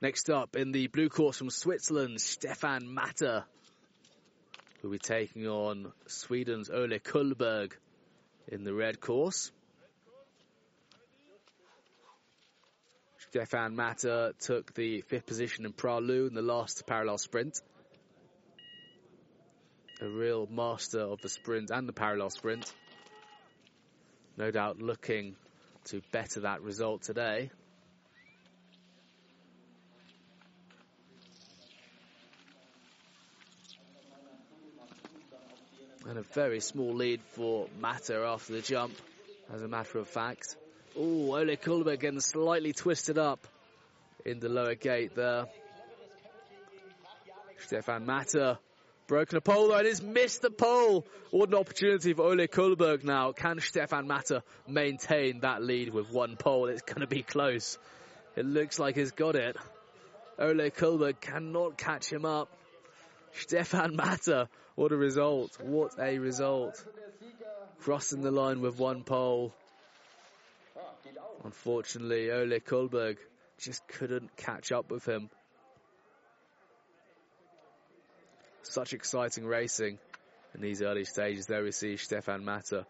Next 0.00 0.30
up 0.30 0.56
in 0.56 0.72
the 0.72 0.88
blue 0.88 1.08
course 1.08 1.38
from 1.38 1.50
Switzerland, 1.50 2.20
Stefan 2.20 2.92
Matter 2.92 3.44
who 4.82 4.88
will 4.88 4.94
be 4.94 4.98
taking 4.98 5.46
on 5.46 5.92
Sweden's 6.08 6.68
Ole 6.68 6.98
Kullberg 6.98 7.72
in 8.48 8.64
the 8.64 8.74
red 8.74 9.00
course. 9.00 9.52
Stefan 13.32 13.74
Matter 13.74 14.34
took 14.40 14.74
the 14.74 15.00
fifth 15.00 15.24
position 15.24 15.64
in 15.64 15.72
Pra 15.72 16.00
Loup 16.00 16.28
in 16.28 16.34
the 16.34 16.42
last 16.42 16.86
parallel 16.86 17.16
sprint. 17.16 17.58
A 20.02 20.06
real 20.06 20.46
master 20.50 21.00
of 21.00 21.22
the 21.22 21.30
sprint 21.30 21.70
and 21.70 21.88
the 21.88 21.94
parallel 21.94 22.28
sprint. 22.28 22.70
No 24.36 24.50
doubt 24.50 24.82
looking 24.82 25.34
to 25.86 26.02
better 26.12 26.40
that 26.40 26.60
result 26.60 27.04
today. 27.04 27.50
And 36.06 36.18
a 36.18 36.22
very 36.34 36.60
small 36.60 36.92
lead 36.92 37.22
for 37.22 37.66
Matter 37.80 38.24
after 38.24 38.52
the 38.52 38.60
jump, 38.60 38.92
as 39.50 39.62
a 39.62 39.68
matter 39.68 39.98
of 39.98 40.06
fact. 40.06 40.54
Oh, 40.96 41.36
Ole 41.36 41.56
Kullberg 41.56 42.00
getting 42.00 42.20
slightly 42.20 42.72
twisted 42.72 43.18
up 43.18 43.46
in 44.24 44.40
the 44.40 44.48
lower 44.48 44.74
gate 44.74 45.14
there. 45.14 45.46
Stefan 47.58 48.04
Matter 48.04 48.58
broken 49.06 49.36
a 49.38 49.40
pole 49.40 49.68
though 49.68 49.76
and 49.76 49.86
he's 49.86 50.02
missed 50.02 50.42
the 50.42 50.50
pole. 50.50 51.06
What 51.30 51.48
an 51.48 51.54
opportunity 51.54 52.12
for 52.12 52.22
Ole 52.22 52.46
Kullberg 52.46 53.04
now. 53.04 53.32
Can 53.32 53.60
Stefan 53.60 54.06
Matter 54.06 54.42
maintain 54.68 55.40
that 55.40 55.62
lead 55.62 55.92
with 55.92 56.10
one 56.10 56.36
pole? 56.36 56.68
It's 56.68 56.82
going 56.82 57.00
to 57.00 57.06
be 57.06 57.22
close. 57.22 57.78
It 58.36 58.44
looks 58.44 58.78
like 58.78 58.96
he's 58.96 59.12
got 59.12 59.34
it. 59.34 59.56
Ole 60.38 60.70
Kullberg 60.70 61.20
cannot 61.20 61.78
catch 61.78 62.12
him 62.12 62.24
up. 62.24 62.48
Stefan 63.32 63.96
Matter, 63.96 64.48
what 64.74 64.92
a 64.92 64.96
result. 64.96 65.58
What 65.60 65.92
a 65.98 66.18
result. 66.18 66.84
Crossing 67.80 68.22
the 68.22 68.30
line 68.30 68.60
with 68.60 68.78
one 68.78 69.04
pole. 69.04 69.54
Unfortunately, 71.44 72.30
Ole 72.30 72.60
Kullberg 72.60 73.16
just 73.58 73.86
couldn't 73.88 74.36
catch 74.36 74.70
up 74.72 74.90
with 74.90 75.04
him. 75.04 75.28
Such 78.62 78.92
exciting 78.92 79.44
racing 79.44 79.98
in 80.54 80.60
these 80.60 80.82
early 80.82 81.04
stages. 81.04 81.46
There 81.46 81.62
we 81.62 81.72
see 81.72 81.96
Stefan 81.96 82.44
Matter 82.44 82.84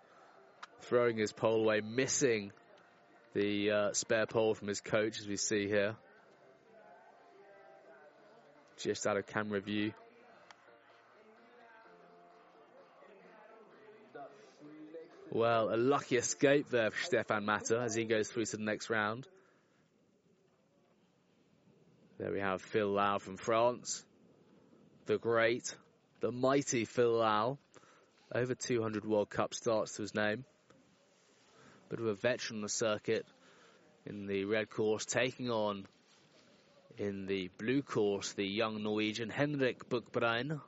throwing 0.83 1.16
his 1.16 1.33
pole 1.33 1.62
away, 1.62 1.81
missing 1.81 2.53
the 3.35 3.70
uh, 3.70 3.93
spare 3.93 4.27
pole 4.27 4.55
from 4.55 4.69
his 4.69 4.81
coach, 4.81 5.19
as 5.19 5.27
we 5.27 5.37
see 5.37 5.66
here. 5.66 5.97
Just 8.79 9.07
out 9.07 9.16
of 9.16 9.27
camera 9.27 9.61
view. 9.61 9.93
Well, 15.35 15.75
a 15.75 15.79
lucky 15.79 16.17
escape 16.17 16.69
there 16.69 16.91
for 16.91 17.05
Stefan 17.05 17.47
Matter 17.47 17.81
as 17.81 17.95
he 17.95 18.05
goes 18.05 18.29
through 18.29 18.45
to 18.45 18.59
the 18.59 18.63
next 18.63 18.91
round. 18.91 19.27
There 22.19 22.31
we 22.31 22.41
have 22.41 22.61
Phil 22.61 22.91
Lau 22.91 23.17
from 23.17 23.39
France. 23.39 24.05
The 25.07 25.17
great, 25.17 25.75
the 26.21 26.31
mighty 26.31 26.85
Phil 26.85 27.13
Lau. 27.13 27.57
Over 28.35 28.55
200 28.55 29.07
World 29.07 29.31
Cup 29.31 29.55
starts 29.55 29.97
to 29.97 30.03
his 30.03 30.15
name. 30.15 30.45
Bit 31.89 32.01
of 32.01 32.07
a 32.09 32.15
veteran 32.15 32.59
on 32.59 32.63
the 32.63 32.69
circuit 32.69 33.25
in 34.05 34.27
the 34.27 34.45
red 34.45 34.69
course, 34.69 35.07
taking 35.07 35.49
on 35.49 35.87
in 36.99 37.25
the 37.25 37.49
blue 37.57 37.81
course 37.81 38.35
the 38.35 38.47
young 38.47 38.83
Norwegian 38.83 39.31
Henrik 39.31 39.89
Buchbrein. 39.89 40.61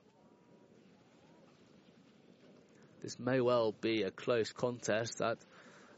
This 3.05 3.19
may 3.19 3.39
well 3.43 3.73
be 3.83 4.03
a 4.03 4.11
close 4.11 4.51
contest. 4.51 5.21
At, 5.21 5.37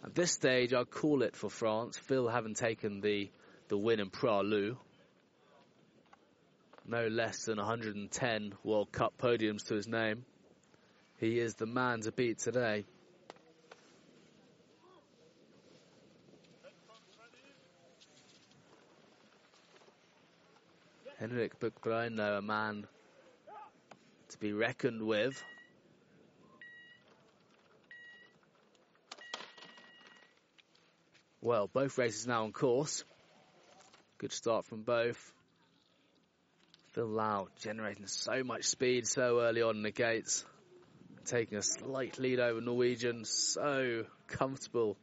at 0.04 0.16
this 0.16 0.32
stage, 0.32 0.74
I'll 0.74 0.84
call 0.84 1.22
it 1.22 1.36
for 1.36 1.48
France. 1.48 1.96
Phil 1.96 2.26
having 2.26 2.54
taken 2.54 3.00
the, 3.00 3.30
the 3.68 3.78
win 3.78 4.00
in 4.00 4.10
Pra 4.10 4.40
Loup. 4.40 4.76
No 6.84 7.06
less 7.06 7.44
than 7.44 7.58
110 7.58 8.54
World 8.64 8.90
Cup 8.90 9.16
podiums 9.18 9.68
to 9.68 9.76
his 9.76 9.86
name. 9.86 10.24
He 11.20 11.38
is 11.38 11.54
the 11.54 11.66
man 11.66 12.00
to 12.00 12.10
beat 12.10 12.40
today. 12.40 12.84
Henrik 21.20 21.60
Buchbrein, 21.60 22.16
though, 22.16 22.38
a 22.38 22.42
man 22.42 22.84
to 24.30 24.38
be 24.38 24.52
reckoned 24.52 25.02
with. 25.02 25.40
Well, 31.46 31.70
both 31.72 31.96
races 31.96 32.26
now 32.26 32.42
on 32.42 32.50
course. 32.50 33.04
Good 34.18 34.32
start 34.32 34.64
from 34.64 34.82
both. 34.82 35.32
Phil 36.90 37.06
Lau 37.06 37.46
generating 37.60 38.08
so 38.08 38.42
much 38.42 38.64
speed 38.64 39.06
so 39.06 39.38
early 39.38 39.62
on 39.62 39.76
in 39.76 39.82
the 39.82 39.92
gates. 39.92 40.44
Taking 41.24 41.58
a 41.58 41.62
slight 41.62 42.18
lead 42.18 42.40
over 42.40 42.60
Norwegian. 42.60 43.24
So 43.24 44.06
comfortable 44.26 44.96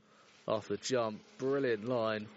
after 0.46 0.76
the 0.76 0.84
jump. 0.84 1.22
Brilliant 1.38 1.86
line. 1.86 2.28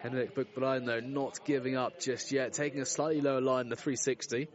Henrik 0.00 0.34
Buchbrein, 0.34 0.86
though, 0.86 1.00
not 1.00 1.44
giving 1.44 1.76
up 1.76 2.00
just 2.00 2.32
yet. 2.32 2.54
Taking 2.54 2.80
a 2.80 2.86
slightly 2.86 3.20
lower 3.20 3.42
line, 3.42 3.68
the 3.68 3.76
360. 3.76 4.48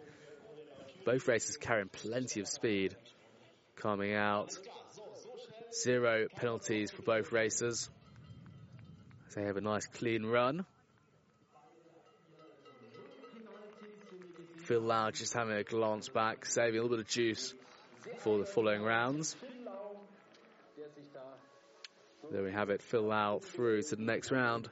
Both 1.05 1.27
races 1.27 1.57
carrying 1.57 1.89
plenty 1.89 2.39
of 2.39 2.47
speed. 2.47 2.95
Coming 3.75 4.15
out. 4.15 4.57
Zero 5.73 6.27
penalties 6.35 6.91
for 6.91 7.01
both 7.01 7.31
racers. 7.31 7.89
They 9.35 9.43
have 9.43 9.55
a 9.55 9.61
nice 9.61 9.85
clean 9.85 10.25
run. 10.25 10.65
Phil 14.65 14.81
Lau 14.81 15.11
just 15.11 15.33
having 15.33 15.55
a 15.55 15.63
glance 15.63 16.09
back, 16.09 16.45
saving 16.45 16.79
a 16.79 16.83
little 16.83 16.97
bit 16.97 17.05
of 17.05 17.07
juice 17.07 17.53
for 18.19 18.39
the 18.39 18.45
following 18.45 18.83
rounds. 18.83 19.35
There 22.31 22.43
we 22.43 22.51
have 22.51 22.69
it, 22.69 22.81
Phil 22.81 23.03
Lau 23.03 23.39
through 23.39 23.81
to 23.83 23.95
the 23.95 24.03
next 24.03 24.31
round. 24.31 24.69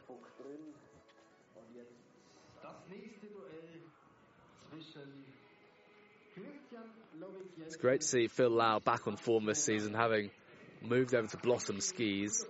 It's 7.65 7.75
great 7.75 8.01
to 8.01 8.07
see 8.07 8.27
Phil 8.27 8.49
Lau 8.49 8.79
back 8.79 9.07
on 9.07 9.15
form 9.15 9.45
this 9.45 9.63
season, 9.63 9.93
having 9.93 10.31
moved 10.81 11.13
over 11.13 11.27
to 11.27 11.37
Blossom 11.37 11.81
skis. 11.81 12.45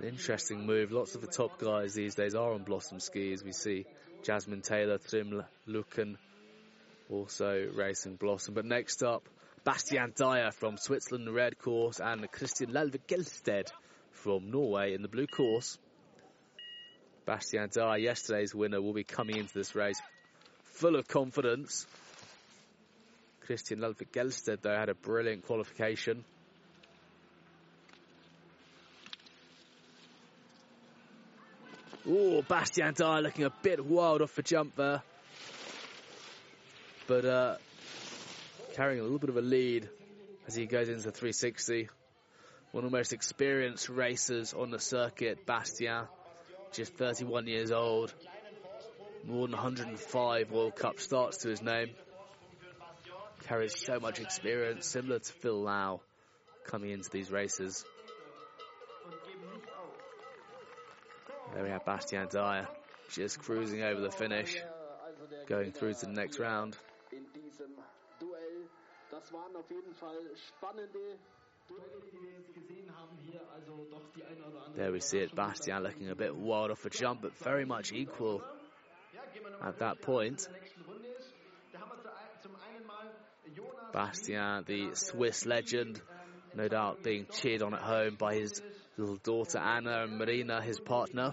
An 0.00 0.08
interesting 0.08 0.66
move. 0.66 0.90
Lots 0.90 1.14
of 1.14 1.20
the 1.20 1.26
top 1.26 1.58
guys 1.58 1.94
these 1.94 2.14
days 2.14 2.34
are 2.34 2.52
on 2.52 2.62
Blossom 2.62 3.00
skis. 3.00 3.44
We 3.44 3.52
see 3.52 3.86
Jasmine 4.22 4.62
Taylor, 4.62 4.98
Trym 4.98 5.44
Løken 5.68 6.16
also 7.10 7.68
racing 7.74 8.16
Blossom. 8.16 8.54
But 8.54 8.64
next 8.64 9.02
up, 9.02 9.28
Bastien 9.64 10.12
Dayer 10.12 10.52
from 10.52 10.76
Switzerland, 10.76 11.26
the 11.26 11.32
red 11.32 11.58
course, 11.58 12.00
and 12.00 12.28
Christian 12.30 12.72
Lalve 12.72 12.96
Gelsted 13.06 13.68
from 14.10 14.50
Norway 14.50 14.94
in 14.94 15.02
the 15.02 15.08
blue 15.08 15.26
course. 15.26 15.78
Bastien 17.26 17.68
Dayer, 17.68 18.02
yesterday's 18.02 18.54
winner, 18.54 18.80
will 18.80 18.94
be 18.94 19.04
coming 19.04 19.36
into 19.36 19.54
this 19.54 19.74
race 19.74 20.00
full 20.64 20.96
of 20.96 21.06
confidence. 21.06 21.86
Christian 23.46 23.80
Lalve 23.80 24.02
Gelsted, 24.12 24.62
though, 24.62 24.76
had 24.76 24.88
a 24.88 24.94
brilliant 24.94 25.46
qualification. 25.46 26.24
Oh, 32.08 32.42
Bastien 32.42 32.94
Dayer 32.94 33.22
looking 33.22 33.44
a 33.44 33.52
bit 33.62 33.84
wild 33.84 34.22
off 34.22 34.34
the 34.34 34.42
jump 34.42 34.74
there. 34.74 35.02
But 37.06 37.24
uh, 37.24 37.56
carrying 38.74 39.00
a 39.00 39.02
little 39.04 39.18
bit 39.18 39.30
of 39.30 39.36
a 39.36 39.40
lead 39.40 39.88
as 40.46 40.54
he 40.54 40.66
goes 40.66 40.88
into 40.88 41.10
360. 41.10 41.88
One 42.72 42.84
of 42.84 42.90
the 42.90 42.96
most 42.96 43.12
experienced 43.12 43.88
racers 43.88 44.54
on 44.54 44.70
the 44.70 44.80
circuit, 44.80 45.46
Bastien, 45.46 46.06
just 46.72 46.94
31 46.94 47.46
years 47.46 47.70
old. 47.70 48.12
More 49.24 49.46
than 49.46 49.52
105 49.52 50.50
World 50.50 50.74
Cup 50.74 50.98
starts 50.98 51.38
to 51.38 51.48
his 51.48 51.62
name. 51.62 51.90
Carries 53.52 53.84
so 53.84 54.00
much 54.00 54.18
experience, 54.18 54.86
similar 54.86 55.18
to 55.18 55.30
Phil 55.30 55.60
Lau 55.60 56.00
coming 56.64 56.88
into 56.88 57.10
these 57.10 57.30
races. 57.30 57.84
There 61.52 61.62
we 61.62 61.68
have 61.68 61.84
Bastien 61.84 62.28
Dayer 62.28 62.66
just 63.10 63.40
cruising 63.40 63.82
over 63.82 64.00
the 64.00 64.10
finish, 64.10 64.56
going 65.48 65.72
through 65.72 65.92
to 65.92 66.06
the 66.06 66.12
next 66.12 66.38
round. 66.38 66.78
There 74.76 74.92
we 74.92 75.00
see 75.00 75.18
it, 75.18 75.36
Bastien 75.36 75.82
looking 75.82 76.08
a 76.08 76.14
bit 76.14 76.34
wild 76.34 76.70
off 76.70 76.86
a 76.86 76.88
jump, 76.88 77.20
but 77.20 77.36
very 77.40 77.66
much 77.66 77.92
equal 77.92 78.42
at 79.62 79.80
that 79.80 80.00
point. 80.00 80.48
Bastien, 83.92 84.64
the 84.66 84.90
Swiss 84.94 85.46
legend, 85.46 86.00
no 86.54 86.68
doubt 86.68 87.02
being 87.02 87.26
cheered 87.30 87.62
on 87.62 87.74
at 87.74 87.82
home 87.82 88.16
by 88.18 88.34
his 88.34 88.62
little 88.96 89.16
daughter 89.16 89.58
Anna 89.58 90.04
and 90.04 90.18
Marina, 90.18 90.62
his 90.62 90.80
partner. 90.80 91.32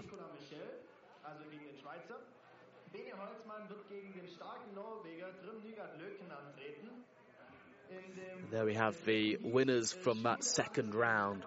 There 8.50 8.64
we 8.64 8.74
have 8.74 8.96
the 9.04 9.38
winners 9.42 9.92
from 9.92 10.24
that 10.24 10.42
second 10.42 10.94
round 10.94 11.44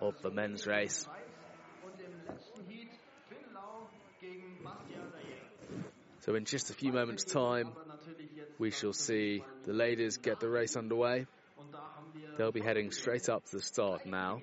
of 0.00 0.14
the 0.20 0.30
men's 0.30 0.66
race. 0.66 1.06
So 6.20 6.34
in 6.34 6.44
just 6.44 6.70
a 6.70 6.74
few 6.74 6.92
moments 6.92 7.24
time, 7.24 7.72
we 8.58 8.70
shall 8.70 8.92
see 8.92 9.44
the 9.64 9.72
ladies 9.72 10.16
get 10.18 10.40
the 10.40 10.48
race 10.48 10.76
underway. 10.76 11.26
They'll 12.36 12.52
be 12.52 12.60
heading 12.60 12.90
straight 12.90 13.28
up 13.28 13.44
to 13.46 13.56
the 13.56 13.62
start 13.62 14.06
now. 14.06 14.40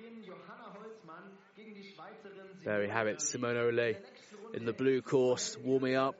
There 2.64 2.80
we 2.80 2.88
have 2.88 3.06
it, 3.06 3.20
Simone 3.20 3.56
Ole 3.56 3.94
in 4.54 4.66
the 4.66 4.72
blue 4.72 5.00
course, 5.02 5.56
warming 5.64 5.96
up. 5.96 6.14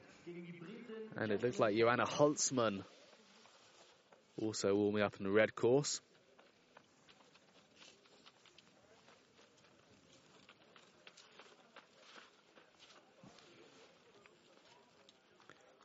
And 1.17 1.31
it 1.31 1.43
looks 1.43 1.59
like 1.59 1.77
Johanna 1.77 2.07
Holzmann 2.07 2.83
also 4.41 4.75
warming 4.75 5.03
up 5.03 5.15
in 5.19 5.25
the 5.25 5.31
red 5.31 5.55
course. 5.55 6.01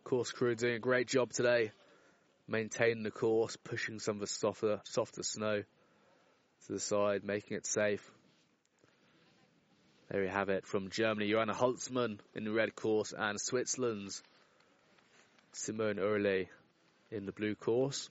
Course 0.04 0.32
crew 0.32 0.56
doing 0.56 0.76
a 0.76 0.80
great 0.80 1.08
job 1.08 1.34
today, 1.34 1.72
maintaining 2.48 3.04
the 3.04 3.12
course, 3.12 3.56
pushing 3.58 4.00
some 4.00 4.16
of 4.16 4.22
the 4.22 4.28
softer, 4.28 4.82
softer 4.86 5.24
snow 5.24 5.64
to 6.66 6.74
the 6.74 6.80
side, 6.80 7.24
making 7.24 7.58
it 7.58 7.66
safe. 7.66 8.10
There 10.10 10.22
we 10.22 10.30
have 10.30 10.50
it 10.50 10.66
from 10.66 10.90
Germany, 10.90 11.30
Johanna 11.30 11.54
Holzmann 11.54 12.20
in 12.34 12.46
the 12.46 12.52
red 12.52 12.76
course 12.76 13.14
and 13.18 13.38
Switzerland's 13.40 14.24
Simone 15.52 15.98
Oehrli 15.98 16.48
in 17.12 17.26
the 17.26 17.34
blue 17.34 17.56
course. 17.56 18.10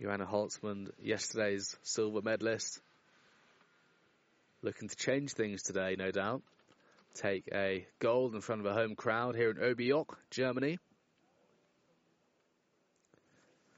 Johanna 0.00 0.26
Holzmann, 0.26 0.90
yesterday's 1.02 1.76
silver 1.82 2.20
medalist, 2.22 2.80
looking 4.62 4.88
to 4.88 4.96
change 4.96 5.32
things 5.32 5.62
today, 5.62 5.96
no 5.98 6.10
doubt. 6.10 6.42
Take 7.14 7.48
a 7.52 7.86
gold 7.98 8.34
in 8.34 8.40
front 8.40 8.60
of 8.60 8.66
a 8.66 8.74
home 8.74 8.94
crowd 8.94 9.36
here 9.36 9.50
in 9.50 9.56
Oberjoch, 9.56 10.16
Germany. 10.30 10.78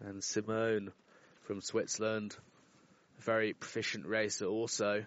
And 0.04 0.22
Simone 0.22 0.90
from 1.42 1.60
Switzerland, 1.60 2.36
a 3.18 3.22
very 3.22 3.52
proficient 3.52 4.06
racer 4.06 4.46
also, 4.46 5.04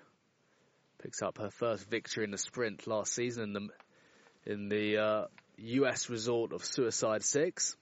picks 1.04 1.22
up 1.22 1.38
her 1.38 1.50
first 1.50 1.90
victory 1.90 2.24
in 2.24 2.32
the 2.32 2.38
sprint 2.38 2.88
last 2.88 3.14
season 3.14 3.44
in 3.44 3.54
the 3.54 3.70
in 4.46 4.70
the 4.70 4.98
uh, 4.98 5.26
US 5.58 6.10
resort 6.10 6.54
of 6.54 6.64
Suicide 6.64 7.24
Six. 7.24 7.76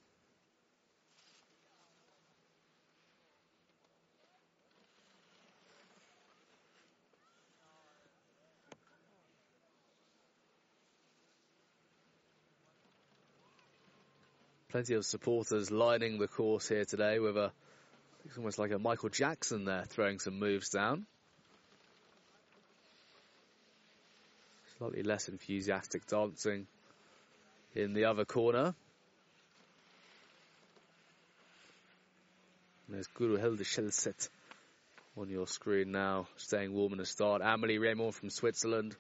Plenty 14.73 14.95
of 14.95 15.05
supporters 15.05 15.69
lining 15.69 16.17
the 16.17 16.27
course 16.27 16.67
here 16.67 16.83
today 16.83 17.19
with 17.19 17.37
a, 17.37 17.51
it's 18.25 18.39
almost 18.39 18.57
like 18.57 18.71
a 18.71 18.79
Michael 18.79 19.09
Jackson 19.09 19.65
there 19.65 19.83
throwing 19.87 20.17
some 20.17 20.39
moves 20.39 20.69
down. 20.69 21.05
Slightly 24.79 25.03
less 25.03 25.29
enthusiastic 25.29 26.07
dancing 26.07 26.65
in 27.75 27.93
the 27.93 28.05
other 28.05 28.25
corner. 28.25 28.73
And 32.87 32.95
there's 32.95 33.07
Guro 33.09 33.39
Hilde 33.39 33.59
Selset 33.59 34.27
on 35.15 35.29
your 35.29 35.45
screen 35.45 35.91
now, 35.91 36.27
staying 36.37 36.73
warm 36.73 36.93
in 36.93 36.97
the 36.97 37.05
start. 37.05 37.43
Amelie 37.43 37.77
Reymond 37.77 38.15
from 38.15 38.31
Switzerland. 38.31 38.95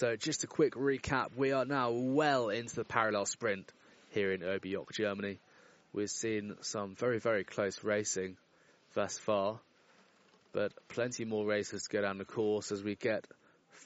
So 0.00 0.16
just 0.16 0.44
a 0.44 0.46
quick 0.46 0.76
recap. 0.76 1.36
We 1.36 1.52
are 1.52 1.66
now 1.66 1.90
well 1.90 2.48
into 2.48 2.74
the 2.74 2.84
parallel 2.84 3.26
sprint 3.26 3.70
here 4.08 4.32
in 4.32 4.40
Oberjoch, 4.40 4.90
Germany. 4.92 5.40
We've 5.92 6.08
seen 6.08 6.54
some 6.62 6.94
very, 6.94 7.18
very 7.18 7.44
close 7.44 7.84
racing 7.84 8.38
thus 8.94 9.18
far, 9.18 9.60
but 10.54 10.72
plenty 10.88 11.26
more 11.26 11.44
races 11.44 11.82
to 11.82 11.90
go 11.90 12.00
down 12.00 12.16
the 12.16 12.24
course 12.24 12.72
as 12.72 12.82
we 12.82 12.94
get 12.94 13.26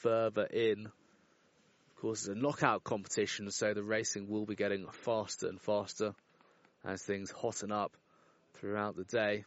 further 0.02 0.44
in. 0.44 0.86
Of 0.86 2.00
course, 2.00 2.20
it's 2.20 2.28
a 2.28 2.40
knockout 2.40 2.84
competition, 2.84 3.50
so 3.50 3.74
the 3.74 3.82
racing 3.82 4.28
will 4.28 4.46
be 4.46 4.54
getting 4.54 4.86
faster 4.92 5.48
and 5.48 5.60
faster 5.60 6.14
as 6.84 7.02
things 7.02 7.32
hotten 7.32 7.72
up 7.72 7.90
throughout 8.52 8.94
the 8.94 9.02
day. 9.02 9.46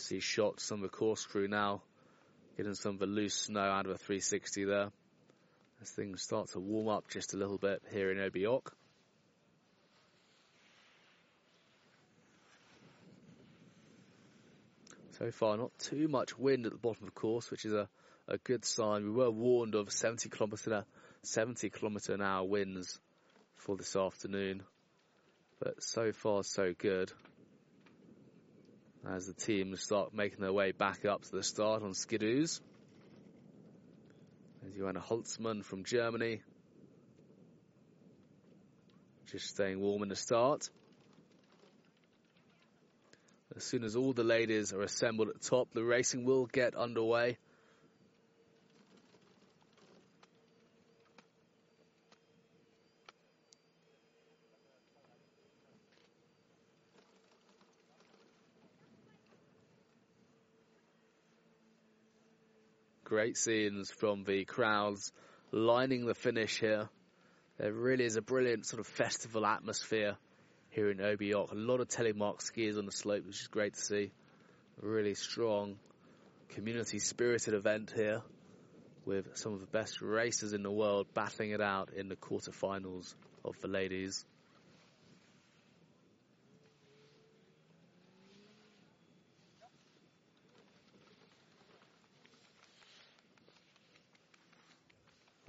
See 0.00 0.20
shots 0.20 0.64
some 0.64 0.82
of 0.82 0.90
the 0.90 0.96
course 0.96 1.24
crew 1.24 1.48
now 1.48 1.82
getting 2.56 2.74
some 2.74 2.94
of 2.94 2.98
the 2.98 3.06
loose 3.06 3.34
snow 3.34 3.60
out 3.60 3.86
of 3.86 3.92
a 3.92 3.98
360 3.98 4.64
there 4.64 4.90
as 5.80 5.90
things 5.90 6.22
start 6.22 6.50
to 6.50 6.60
warm 6.60 6.88
up 6.88 7.08
just 7.08 7.32
a 7.34 7.36
little 7.36 7.58
bit 7.58 7.82
here 7.90 8.10
in 8.10 8.18
Oberjoch. 8.18 8.66
So 15.18 15.30
far, 15.30 15.56
not 15.56 15.70
too 15.78 16.08
much 16.08 16.38
wind 16.38 16.66
at 16.66 16.72
the 16.72 16.78
bottom 16.78 17.04
of 17.06 17.14
the 17.14 17.20
course, 17.20 17.50
which 17.50 17.64
is 17.64 17.72
a, 17.72 17.88
a 18.26 18.38
good 18.38 18.64
sign. 18.64 19.04
We 19.04 19.10
were 19.10 19.30
warned 19.30 19.74
of 19.74 19.92
70 19.92 20.28
kilometre 20.30 20.84
70 21.22 21.68
kilometre 21.70 22.14
an 22.14 22.22
hour 22.22 22.44
winds 22.44 22.98
for 23.56 23.76
this 23.76 23.94
afternoon, 23.94 24.62
but 25.58 25.82
so 25.82 26.12
far 26.12 26.42
so 26.42 26.72
good 26.76 27.12
as 29.08 29.26
the 29.26 29.34
teams 29.34 29.82
start 29.82 30.14
making 30.14 30.40
their 30.40 30.52
way 30.52 30.72
back 30.72 31.04
up 31.04 31.22
to 31.22 31.32
the 31.32 31.42
start 31.42 31.82
on 31.82 31.92
skidoos. 31.92 32.60
There's 34.62 34.74
Johanna 34.76 35.00
Holzmann 35.00 35.64
from 35.64 35.84
Germany. 35.84 36.42
Just 39.32 39.46
staying 39.46 39.80
warm 39.80 40.02
in 40.02 40.08
the 40.08 40.16
start. 40.16 40.68
As 43.56 43.64
soon 43.64 43.84
as 43.84 43.96
all 43.96 44.12
the 44.12 44.24
ladies 44.24 44.72
are 44.72 44.82
assembled 44.82 45.28
at 45.28 45.40
top, 45.42 45.72
the 45.72 45.82
racing 45.82 46.24
will 46.24 46.46
get 46.46 46.74
underway. 46.74 47.38
Great 63.10 63.36
scenes 63.36 63.90
from 63.90 64.22
the 64.22 64.44
crowds 64.44 65.10
lining 65.50 66.06
the 66.06 66.14
finish 66.14 66.60
here. 66.60 66.88
There 67.58 67.72
really 67.72 68.04
is 68.04 68.14
a 68.14 68.22
brilliant 68.22 68.66
sort 68.66 68.78
of 68.78 68.86
festival 68.86 69.44
atmosphere 69.44 70.16
here 70.68 70.92
in 70.92 70.98
Oberjoch. 70.98 71.50
A 71.50 71.56
lot 71.56 71.80
of 71.80 71.88
telemark 71.88 72.38
skiers 72.38 72.78
on 72.78 72.86
the 72.86 72.92
slope, 72.92 73.26
which 73.26 73.40
is 73.40 73.48
great 73.48 73.74
to 73.74 73.80
see. 73.80 74.12
Really 74.80 75.14
strong, 75.14 75.74
community 76.50 77.00
spirited 77.00 77.52
event 77.52 77.92
here 77.92 78.22
with 79.04 79.36
some 79.36 79.54
of 79.54 79.60
the 79.60 79.66
best 79.66 80.00
racers 80.00 80.52
in 80.52 80.62
the 80.62 80.70
world 80.70 81.08
battling 81.12 81.50
it 81.50 81.60
out 81.60 81.92
in 81.92 82.08
the 82.08 82.14
quarterfinals 82.14 83.12
of 83.44 83.60
the 83.60 83.66
ladies. 83.66 84.24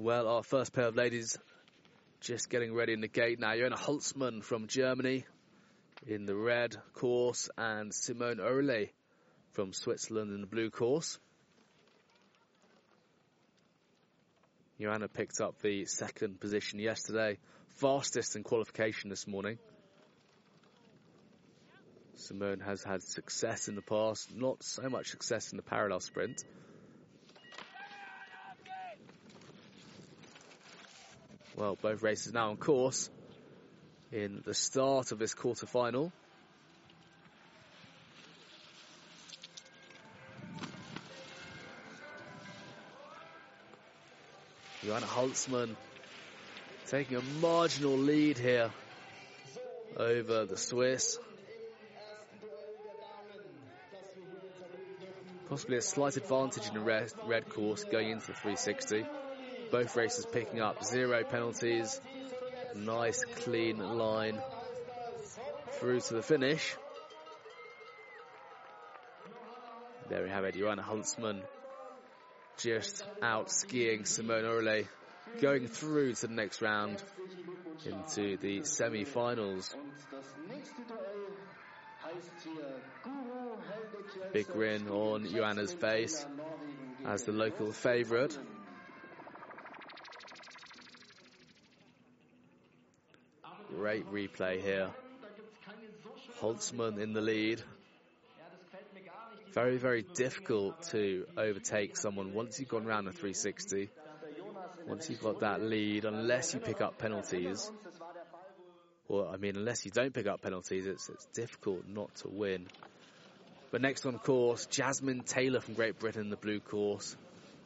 Well, 0.01 0.27
our 0.27 0.41
first 0.41 0.73
pair 0.73 0.87
of 0.87 0.95
ladies 0.95 1.37
just 2.21 2.49
getting 2.49 2.73
ready 2.73 2.93
in 2.93 3.01
the 3.01 3.07
gate 3.07 3.39
now. 3.39 3.55
Johanna 3.55 3.75
Holzmann 3.75 4.43
from 4.43 4.65
Germany 4.65 5.25
in 6.07 6.25
the 6.25 6.35
red 6.35 6.75
course 6.93 7.51
and 7.55 7.93
Simone 7.93 8.37
Oehrli 8.37 8.89
from 9.51 9.73
Switzerland 9.73 10.33
in 10.33 10.41
the 10.41 10.47
blue 10.47 10.71
course. 10.71 11.19
Johanna 14.79 15.07
picked 15.07 15.39
up 15.39 15.61
the 15.61 15.85
second 15.85 16.39
position 16.39 16.79
yesterday, 16.79 17.37
fastest 17.75 18.35
in 18.35 18.41
qualification 18.41 19.11
this 19.11 19.27
morning. 19.27 19.59
Simone 22.15 22.61
has 22.61 22.81
had 22.81 23.03
success 23.03 23.67
in 23.67 23.75
the 23.75 23.83
past, 23.83 24.35
not 24.35 24.63
so 24.63 24.89
much 24.89 25.09
success 25.09 25.51
in 25.51 25.57
the 25.57 25.63
parallel 25.63 25.99
sprint. 25.99 26.43
Well, 31.61 31.77
both 31.79 32.01
races 32.01 32.33
now 32.33 32.49
on 32.49 32.57
course 32.57 33.07
in 34.11 34.41
the 34.43 34.55
start 34.55 35.11
of 35.11 35.19
this 35.19 35.35
quarter-final. 35.35 36.11
Johanna 44.83 45.05
Holzmann 45.05 45.75
taking 46.87 47.17
a 47.17 47.21
marginal 47.39 47.95
lead 47.95 48.39
here 48.39 48.71
over 49.95 50.45
the 50.47 50.57
Swiss. 50.57 51.19
Possibly 55.47 55.77
a 55.77 55.81
slight 55.83 56.17
advantage 56.17 56.67
in 56.67 56.73
the 56.73 56.79
red, 56.79 57.11
red 57.27 57.47
course 57.49 57.83
going 57.83 58.09
into 58.09 58.25
the 58.25 58.33
360. 58.33 59.05
Both 59.71 59.95
races 59.95 60.25
picking 60.25 60.59
up 60.59 60.83
zero 60.83 61.23
penalties. 61.23 61.99
Nice 62.75 63.23
clean 63.43 63.77
line 63.77 64.39
through 65.73 66.01
to 66.01 66.13
the 66.13 66.21
finish. 66.21 66.75
There 70.09 70.23
we 70.23 70.29
have 70.29 70.43
it, 70.43 70.55
Johanna 70.55 70.81
Huntsman 70.81 71.41
just 72.61 73.03
out 73.21 73.51
skiing 73.51 74.05
Simone 74.05 74.43
Oehrli, 74.43 74.87
going 75.41 75.67
through 75.67 76.13
to 76.13 76.27
the 76.27 76.33
next 76.33 76.61
round 76.61 77.01
into 77.85 78.37
the 78.37 78.63
semi-finals. 78.63 79.75
Big 84.31 84.47
grin 84.47 84.87
on 84.89 85.27
Johanna's 85.27 85.73
face 85.73 86.25
as 87.05 87.23
the 87.23 87.31
local 87.31 87.71
favourite. 87.71 88.37
Great 93.91 94.09
replay 94.09 94.61
here. 94.61 94.89
Holzmann 96.39 96.97
in 96.97 97.11
the 97.11 97.19
lead. 97.19 97.61
Very, 99.51 99.75
very 99.75 100.01
difficult 100.01 100.81
to 100.91 101.25
overtake 101.35 101.97
someone 101.97 102.33
once 102.33 102.57
you've 102.57 102.69
gone 102.69 102.85
around 102.85 103.09
a 103.09 103.11
360. 103.11 103.89
Once 104.87 105.09
you've 105.09 105.21
got 105.21 105.41
that 105.41 105.61
lead, 105.61 106.05
unless 106.05 106.53
you 106.53 106.61
pick 106.61 106.79
up 106.79 106.99
penalties. 106.99 107.69
Well, 109.09 109.29
I 109.29 109.35
mean, 109.35 109.57
unless 109.57 109.83
you 109.83 109.91
don't 109.91 110.13
pick 110.13 110.25
up 110.25 110.41
penalties, 110.41 110.85
it's, 110.85 111.09
it's 111.09 111.25
difficult 111.33 111.85
not 111.85 112.15
to 112.21 112.29
win. 112.29 112.67
But 113.71 113.81
next 113.81 114.05
on 114.05 114.17
course, 114.19 114.67
Jasmine 114.67 115.23
Taylor 115.23 115.59
from 115.59 115.73
Great 115.73 115.99
Britain 115.99 116.21
in 116.21 116.29
the 116.29 116.37
blue 116.37 116.61
course, 116.61 117.17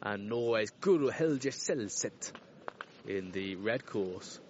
and 0.02 0.28
Norway's 0.28 0.72
Guro 0.80 1.12
Helge 1.12 1.52
Selset 1.52 2.32
in 3.06 3.30
the 3.30 3.54
red 3.54 3.86
course. 3.86 4.40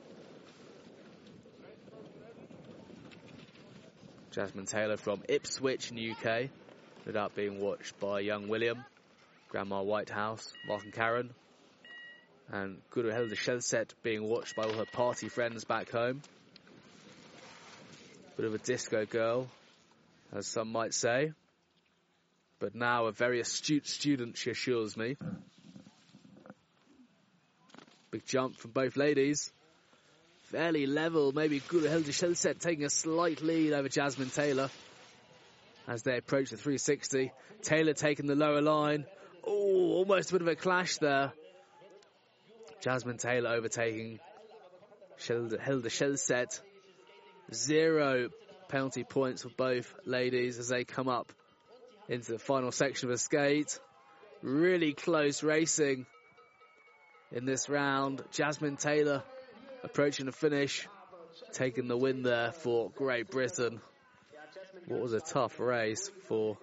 Jasmine 4.37 4.67
Taylor 4.67 4.99
from 4.99 5.23
Ipswich 5.31 5.91
in 5.91 5.97
the 5.97 6.11
UK, 6.11 6.51
without 7.07 7.35
being 7.35 7.59
watched 7.59 7.99
by 7.99 8.21
young 8.21 8.49
William, 8.49 8.85
Grandma 9.49 9.81
Whitehouse, 9.81 10.53
Mark 10.69 10.85
and 10.85 10.93
Karen, 10.93 11.31
and 12.53 12.83
Guro 12.93 13.11
Helge 13.11 13.43
Selset 13.43 13.95
being 14.03 14.29
watched 14.29 14.55
by 14.55 14.65
all 14.65 14.75
her 14.75 14.85
party 14.93 15.31
friends 15.31 15.65
back 15.65 15.91
home. 15.91 16.21
Bit 18.37 18.45
of 18.45 18.53
a 18.53 18.59
disco 18.59 19.07
girl, 19.07 19.49
as 20.35 20.47
some 20.47 20.71
might 20.71 20.93
say. 20.93 21.33
But 22.59 22.75
now 22.75 23.07
a 23.07 23.13
very 23.13 23.41
astute 23.41 23.87
student, 23.87 24.37
she 24.37 24.51
assures 24.51 24.99
me. 24.99 25.17
Big 28.11 28.27
jump 28.27 28.59
from 28.59 28.73
both 28.73 28.99
ladies 28.99 29.51
fairly 30.51 30.87
level. 30.87 31.33
Maybe 31.33 31.61
Guro 31.61 31.89
Selset 31.89 32.61
taking 32.61 32.85
a 32.85 32.91
slight 32.91 33.43
lead 33.43 33.73
over 33.73 33.89
Jasmine 33.89 34.31
Taylor 34.31 34.71
as 35.89 36.03
they 36.03 36.17
approach 36.17 36.51
the 36.51 36.57
360. 36.57 37.33
Taylor 37.63 37.93
taking 37.93 38.27
the 38.27 38.35
lower 38.35 38.61
line. 38.61 39.07
Oh, 39.47 39.93
almost 39.95 40.31
a 40.31 40.35
bit 40.35 40.43
of 40.43 40.49
a 40.49 40.57
clash 40.57 40.97
there. 40.99 41.33
Jasmine 42.81 43.19
Taylor 43.19 43.51
overtaking 43.51 44.21
Hilde, 45.19 45.59
Hilde 45.61 45.85
Selset. 45.85 46.61
Zero 47.53 48.29
penalty 48.69 49.05
points 49.05 49.43
for 49.43 49.51
both 49.57 49.93
ladies 50.05 50.59
as 50.59 50.69
they 50.69 50.85
come 50.85 51.09
up 51.09 51.33
into 52.09 52.33
the 52.33 52.39
final 52.39 52.73
section 52.73 53.09
of 53.09 53.15
the 53.15 53.19
skate. 53.19 53.79
Really 54.43 54.93
close 54.93 55.43
racing 55.43 56.07
in 57.33 57.45
this 57.45 57.69
round. 57.69 58.23
Jasmine 58.33 58.77
Taylor 58.77 59.23
approaching 59.87 60.27
the 60.27 60.33
finish, 60.33 60.87
taking 61.53 61.89
the 61.89 61.97
win 61.97 62.23
there 62.23 62.53
for 62.53 62.91
Great 62.91 63.31
Britain. 63.31 63.81
What 64.87 65.01
was 65.01 65.13
a 65.13 65.21
tough 65.21 65.59
race 65.59 66.11
for 66.29 66.59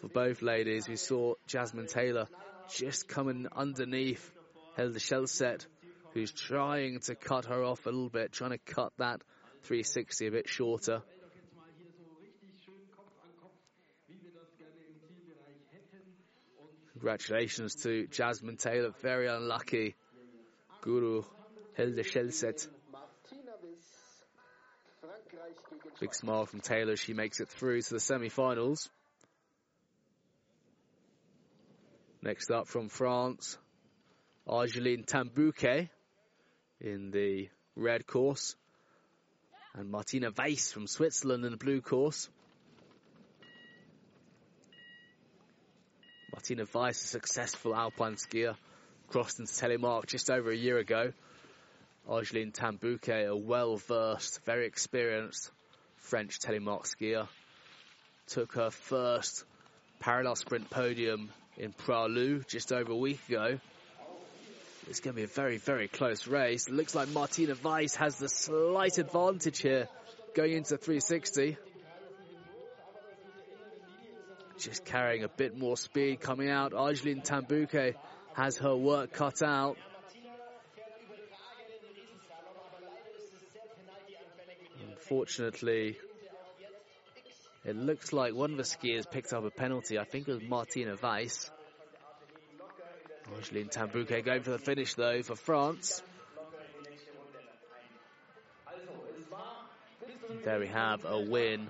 for 0.00 0.08
both 0.08 0.42
ladies. 0.42 0.88
We 0.88 0.96
saw 0.96 1.34
Jasmine 1.46 1.86
Taylor 1.86 2.28
just 2.70 3.08
coming 3.08 3.46
underneath 3.54 4.32
Hilde 4.76 4.96
Selset, 4.96 5.66
who's 6.12 6.30
trying 6.30 7.00
to 7.00 7.14
cut 7.14 7.46
her 7.46 7.64
off 7.64 7.86
a 7.86 7.90
little 7.90 8.08
bit, 8.08 8.32
trying 8.32 8.50
to 8.50 8.58
cut 8.58 8.92
that 8.98 9.22
360 9.64 10.26
a 10.26 10.30
bit 10.30 10.48
shorter. 10.48 11.02
Congratulations 16.92 17.74
to 17.76 18.06
Jasmine 18.08 18.56
Taylor, 18.56 18.92
very 19.02 19.28
unlucky. 19.28 19.94
Hilde 21.78 22.04
Selset. 22.04 22.66
Big 26.00 26.12
smile 26.12 26.44
from 26.44 26.60
Taylor. 26.60 26.96
She 26.96 27.14
makes 27.14 27.38
it 27.38 27.48
through 27.48 27.82
to 27.82 27.94
the 27.94 28.00
semi-finals. 28.00 28.90
Next 32.20 32.50
up 32.50 32.66
from 32.66 32.88
France, 32.88 33.56
Argeline 34.44 35.04
Tan-Bouquet 35.04 35.88
in 36.80 37.12
the 37.12 37.48
red 37.76 38.08
course. 38.08 38.56
And 39.74 39.88
Martina 39.88 40.32
Weiss 40.36 40.72
from 40.72 40.88
Switzerland 40.88 41.44
in 41.44 41.52
the 41.52 41.56
blue 41.56 41.80
course. 41.80 42.28
Martina 46.32 46.66
Weiss, 46.74 47.04
a 47.04 47.06
successful 47.06 47.72
alpine 47.72 48.16
skier, 48.16 48.56
crossed 49.06 49.38
into 49.38 49.52
Telemark 49.52 50.06
just 50.06 50.28
over 50.28 50.50
a 50.50 50.56
year 50.56 50.78
ago. 50.78 51.12
Argeline 52.08 52.52
Tan-Bouquet, 52.52 53.24
a 53.24 53.36
well-versed, 53.36 54.40
very 54.46 54.66
experienced 54.66 55.50
French 55.96 56.38
telemark 56.38 56.86
skier, 56.86 57.28
took 58.28 58.54
her 58.54 58.70
first 58.70 59.44
parallel 60.00 60.34
sprint 60.34 60.70
podium 60.70 61.30
in 61.58 61.72
Pra 61.72 62.06
Loup 62.06 62.48
just 62.48 62.72
over 62.72 62.92
a 62.92 62.96
week 62.96 63.20
ago. 63.28 63.60
It's 64.88 65.00
going 65.00 65.14
to 65.14 65.16
be 65.16 65.24
a 65.24 65.26
very, 65.26 65.58
very 65.58 65.86
close 65.86 66.26
race. 66.26 66.66
It 66.66 66.72
looks 66.72 66.94
like 66.94 67.10
Martina 67.10 67.54
Weiss 67.62 67.94
has 67.96 68.16
the 68.16 68.30
slight 68.30 68.96
advantage 68.96 69.58
here 69.58 69.86
going 70.34 70.52
into 70.52 70.78
360. 70.78 71.58
Just 74.58 74.86
carrying 74.86 75.24
a 75.24 75.28
bit 75.28 75.58
more 75.58 75.76
speed 75.76 76.20
coming 76.20 76.48
out. 76.48 76.72
Argeline 76.72 77.20
Tan-Bouquet 77.20 77.96
has 78.32 78.56
her 78.58 78.74
work 78.74 79.12
cut 79.12 79.42
out. 79.42 79.76
Unfortunately, 85.10 85.96
it 87.64 87.74
looks 87.74 88.12
like 88.12 88.34
one 88.34 88.50
of 88.50 88.56
the 88.58 88.62
skiers 88.62 89.10
picked 89.10 89.32
up 89.32 89.42
a 89.42 89.50
penalty. 89.50 89.98
I 89.98 90.04
think 90.04 90.28
it 90.28 90.34
was 90.34 90.42
Martina 90.42 90.96
Weiss. 91.02 91.50
Argeline 93.34 93.70
Tan-Bouquet 93.70 94.20
going 94.20 94.42
for 94.42 94.50
the 94.50 94.58
finish 94.58 94.92
though 94.94 95.22
for 95.22 95.34
France. 95.34 96.02
There 100.44 100.60
we 100.60 100.66
have 100.66 101.06
a 101.06 101.20
win 101.20 101.68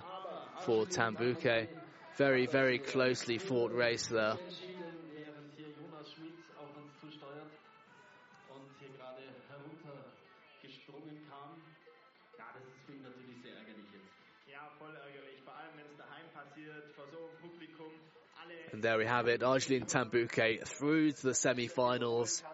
for 0.62 0.86
Tan-Bouquet. 0.86 1.69
Very, 2.16 2.47
very 2.47 2.81
closely 2.81 3.39
fought 3.39 3.70
race 3.70 4.09
there. 4.09 4.35
And 18.79 18.85
there 18.85 18.97
we 18.97 19.07
have 19.07 19.27
it, 19.27 19.43
Argeline 19.43 19.87
Tan-Bouquet 19.87 20.61
through 20.65 21.11
to 21.11 21.23
the 21.27 21.35
semi-finals. 21.35 22.45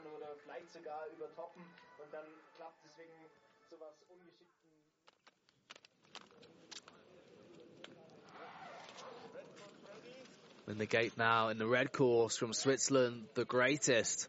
In 10.66 10.78
the 10.78 10.86
gate 10.86 11.12
now, 11.18 11.48
in 11.50 11.58
the 11.58 11.66
red 11.66 11.92
course 11.92 12.38
from 12.38 12.54
Switzerland, 12.54 13.24
the 13.34 13.44
greatest, 13.44 14.26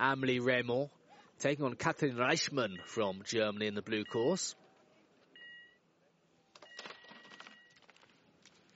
Amelie 0.00 0.40
Reymond, 0.40 0.90
taking 1.38 1.64
on 1.64 1.76
Katrin 1.76 2.16
Reichmann 2.16 2.74
from 2.86 3.22
Germany 3.24 3.68
in 3.68 3.76
the 3.76 3.82
blue 3.82 4.02
course. 4.02 4.56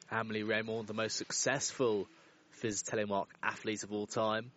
Amelie 0.09 0.45
Reymond, 0.45 0.87
the 0.87 0.95
most 0.95 1.17
successful 1.17 2.07
Fizz 2.61 2.82
Telemark 2.82 3.24
athlete 3.43 3.82
of 3.85 3.93
all 3.93 4.07
time. 4.07 4.51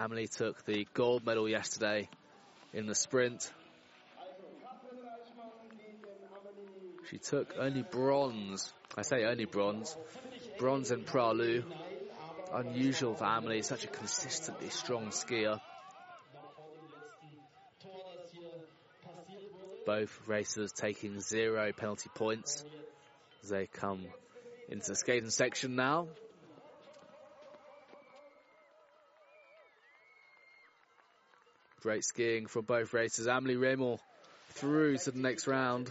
Emily 0.00 0.28
took 0.28 0.64
the 0.64 0.86
gold 0.94 1.26
medal 1.26 1.48
yesterday 1.48 2.08
in 2.72 2.86
the 2.86 2.94
sprint. 2.94 3.52
She 7.10 7.18
took 7.18 7.54
only 7.58 7.82
bronze. 7.82 8.72
I 8.96 9.02
say 9.02 9.24
only 9.24 9.44
bronze. 9.44 9.96
Bronze 10.58 10.92
and 10.92 11.04
Pra 11.04 11.32
Loup. 11.32 11.64
Unusual 12.52 13.16
for 13.16 13.26
Emily, 13.26 13.62
such 13.62 13.84
a 13.84 13.88
consistently 13.88 14.70
strong 14.70 15.08
skier. 15.08 15.58
Both 19.84 20.20
racers 20.26 20.72
taking 20.72 21.20
zero 21.20 21.72
penalty 21.72 22.10
points 22.14 22.64
as 23.42 23.48
they 23.48 23.66
come 23.66 24.06
into 24.68 24.88
the 24.88 24.96
skating 24.96 25.30
section 25.30 25.74
now. 25.74 26.08
Great 31.80 32.04
skiing 32.04 32.46
from 32.46 32.64
both 32.64 32.92
racers. 32.92 33.26
Amelie 33.26 33.56
Reymond 33.56 33.98
through 34.50 34.98
to 34.98 35.10
the 35.10 35.18
next 35.18 35.48
round. 35.48 35.90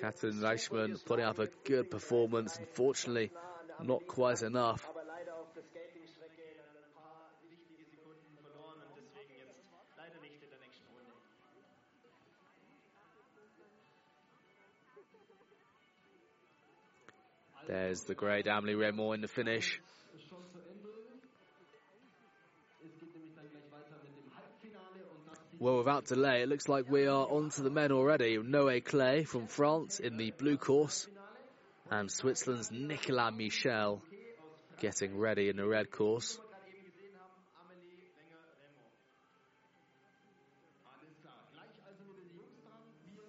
Katrin 0.00 0.40
Leichmann 0.40 0.98
putting 1.04 1.24
up 1.24 1.38
a 1.38 1.48
good 1.64 1.88
performance. 1.88 2.56
Unfortunately, 2.58 3.30
not 3.80 4.06
quite 4.08 4.42
enough. 4.42 4.84
There's 17.72 18.02
the 18.02 18.14
great 18.14 18.46
Amelie 18.46 18.74
Reymond 18.74 19.14
in 19.14 19.20
the 19.22 19.28
finish. 19.28 19.80
Well, 25.58 25.78
without 25.78 26.04
delay, 26.04 26.42
it 26.42 26.50
looks 26.50 26.68
like 26.68 26.90
we 26.90 27.06
are 27.06 27.26
on 27.26 27.48
to 27.48 27.62
the 27.62 27.70
men 27.70 27.90
already. 27.90 28.36
Noé 28.36 28.84
Claye 28.84 29.26
from 29.26 29.46
France 29.46 30.00
in 30.00 30.18
the 30.18 30.32
blue 30.32 30.58
course, 30.58 31.08
and 31.90 32.10
Switzerland's 32.10 32.70
Nicolas 32.70 33.32
Michel 33.34 34.02
getting 34.78 35.16
ready 35.16 35.48
in 35.48 35.56
the 35.56 35.66
red 35.66 35.90
course. 35.90 36.38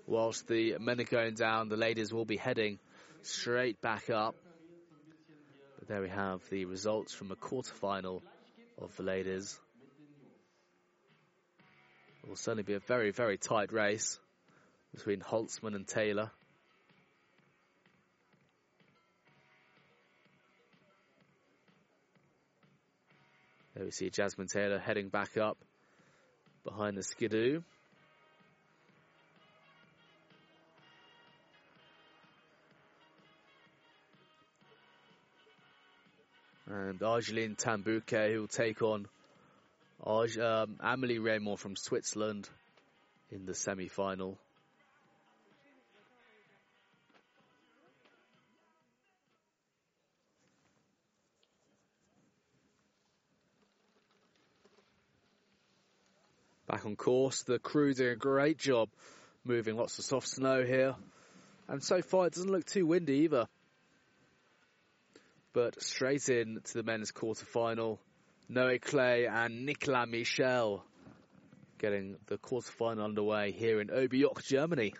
Whilst 0.05 0.49
the 0.49 0.77
men 0.79 0.99
are 0.99 1.05
going 1.05 1.35
down, 1.35 1.69
the 1.69 1.77
ladies 1.77 2.11
will 2.11 2.25
be 2.25 2.35
heading 2.35 2.77
straight 3.25 3.81
back 3.81 4.09
up. 4.09 4.35
But 5.79 5.87
there 5.87 6.01
we 6.01 6.09
have 6.09 6.41
the 6.49 6.65
results 6.65 7.13
from 7.13 7.27
the 7.27 7.35
quarterfinal 7.35 8.21
of 8.77 8.95
the 8.95 9.03
ladies. 9.03 9.59
It 12.23 12.29
will 12.29 12.35
certainly 12.35 12.63
be 12.63 12.73
a 12.73 12.79
very, 12.79 13.11
very 13.11 13.37
tight 13.37 13.73
race 13.73 14.17
between 14.93 15.19
Holzmann 15.19 15.75
and 15.75 15.87
Taylor. 15.87 16.31
There 23.75 23.85
we 23.85 23.91
see 23.91 24.09
Jasmine 24.09 24.47
Taylor 24.47 24.77
heading 24.77 25.09
back 25.09 25.35
up 25.35 25.57
behind 26.63 26.95
the 26.95 27.03
skidoo. 27.03 27.61
And 36.73 37.03
Argeline 37.03 37.55
Tan 37.55 37.81
Bouquet 37.81 38.33
who 38.33 38.39
will 38.41 38.47
take 38.47 38.81
on 38.81 39.05
um, 40.03 40.77
Amelie 40.79 41.19
Reymond 41.19 41.59
from 41.59 41.75
Switzerland 41.75 42.49
in 43.29 43.45
the 43.45 43.53
semi-final. 43.53 44.39
Back 56.67 56.87
on 56.87 56.95
course, 56.95 57.43
the 57.43 57.59
crew 57.59 57.93
doing 57.93 58.13
a 58.13 58.15
great 58.15 58.57
job 58.57 58.89
moving 59.45 59.75
lots 59.75 59.99
of 59.99 60.05
soft 60.05 60.27
snow 60.27 60.63
here. 60.63 60.95
And 61.67 61.83
so 61.83 62.01
far 62.01 62.25
it 62.25 62.33
doesn't 62.33 62.51
look 62.51 62.65
too 62.65 62.87
windy 62.87 63.17
either. 63.25 63.47
But 65.53 65.81
straight 65.81 66.29
in 66.29 66.61
to 66.63 66.73
the 66.73 66.83
men's 66.83 67.11
quarter 67.11 67.45
final. 67.45 67.99
Noé 68.51 68.81
Claye 68.81 69.27
and 69.27 69.65
Nicolas 69.65 70.09
Michel 70.09 70.83
getting 71.77 72.15
the 72.27 72.37
quarterfinal 72.37 73.03
underway 73.03 73.51
here 73.51 73.79
in 73.79 73.89
Oberjoch, 73.89 74.43
Germany. 74.43 74.93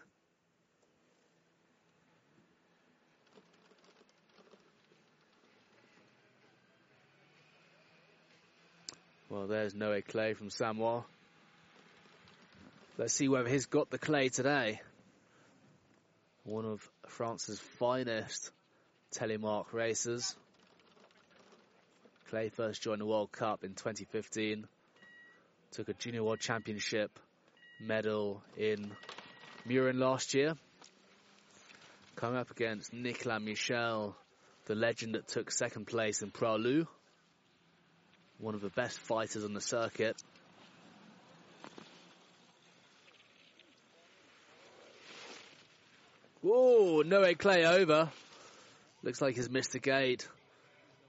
Well, 9.30 9.48
there's 9.48 9.74
Noé 9.74 10.06
Claye 10.06 10.36
from 10.36 10.52
Samoa. 10.52 11.04
Let's 13.00 13.14
see 13.14 13.28
whether 13.28 13.50
he's 13.50 13.66
got 13.66 13.90
the 13.90 13.98
clay 13.98 14.30
today. 14.30 14.80
One 16.44 16.66
of 16.66 16.88
France's 17.08 17.60
finest 17.80 18.52
telemark 19.16 19.74
racers. 19.74 20.36
Claye 22.34 22.50
first 22.50 22.82
joined 22.82 23.00
the 23.00 23.06
World 23.06 23.32
Cup 23.32 23.64
in 23.64 23.76
2015. 23.76 24.68
Took 25.74 25.90
a 25.90 25.94
Junior 25.94 26.24
World 26.24 26.40
Championship 26.40 27.12
medal 27.80 28.42
in 28.58 28.92
Mürren 29.70 30.00
last 30.00 30.34
year. 30.34 30.56
Coming 32.16 32.40
up 32.40 32.50
against 32.50 32.92
Nicolas 32.92 33.40
Michel, 33.40 34.16
the 34.66 34.74
legend 34.74 35.14
that 35.14 35.28
took 35.28 35.52
second 35.52 35.86
place 35.86 36.24
in 36.24 36.32
Pra 36.32 36.56
Loup. 36.56 36.88
One 38.40 38.56
of 38.56 38.62
the 38.62 38.70
best 38.70 38.98
fighters 38.98 39.44
on 39.44 39.54
the 39.54 39.62
circuit. 39.62 40.16
Whoa, 46.42 47.04
Noé 47.04 47.38
Claye 47.38 47.66
over. 47.66 48.10
Looks 49.04 49.22
like 49.22 49.36
he's 49.36 49.52
missed 49.52 49.76
a 49.76 49.80
gate. 49.80 50.28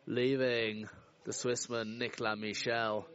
Leaving 0.06 0.86
the 1.24 1.32
Swissman 1.32 1.98
Nicolas 1.98 2.38
Michel 2.38 3.06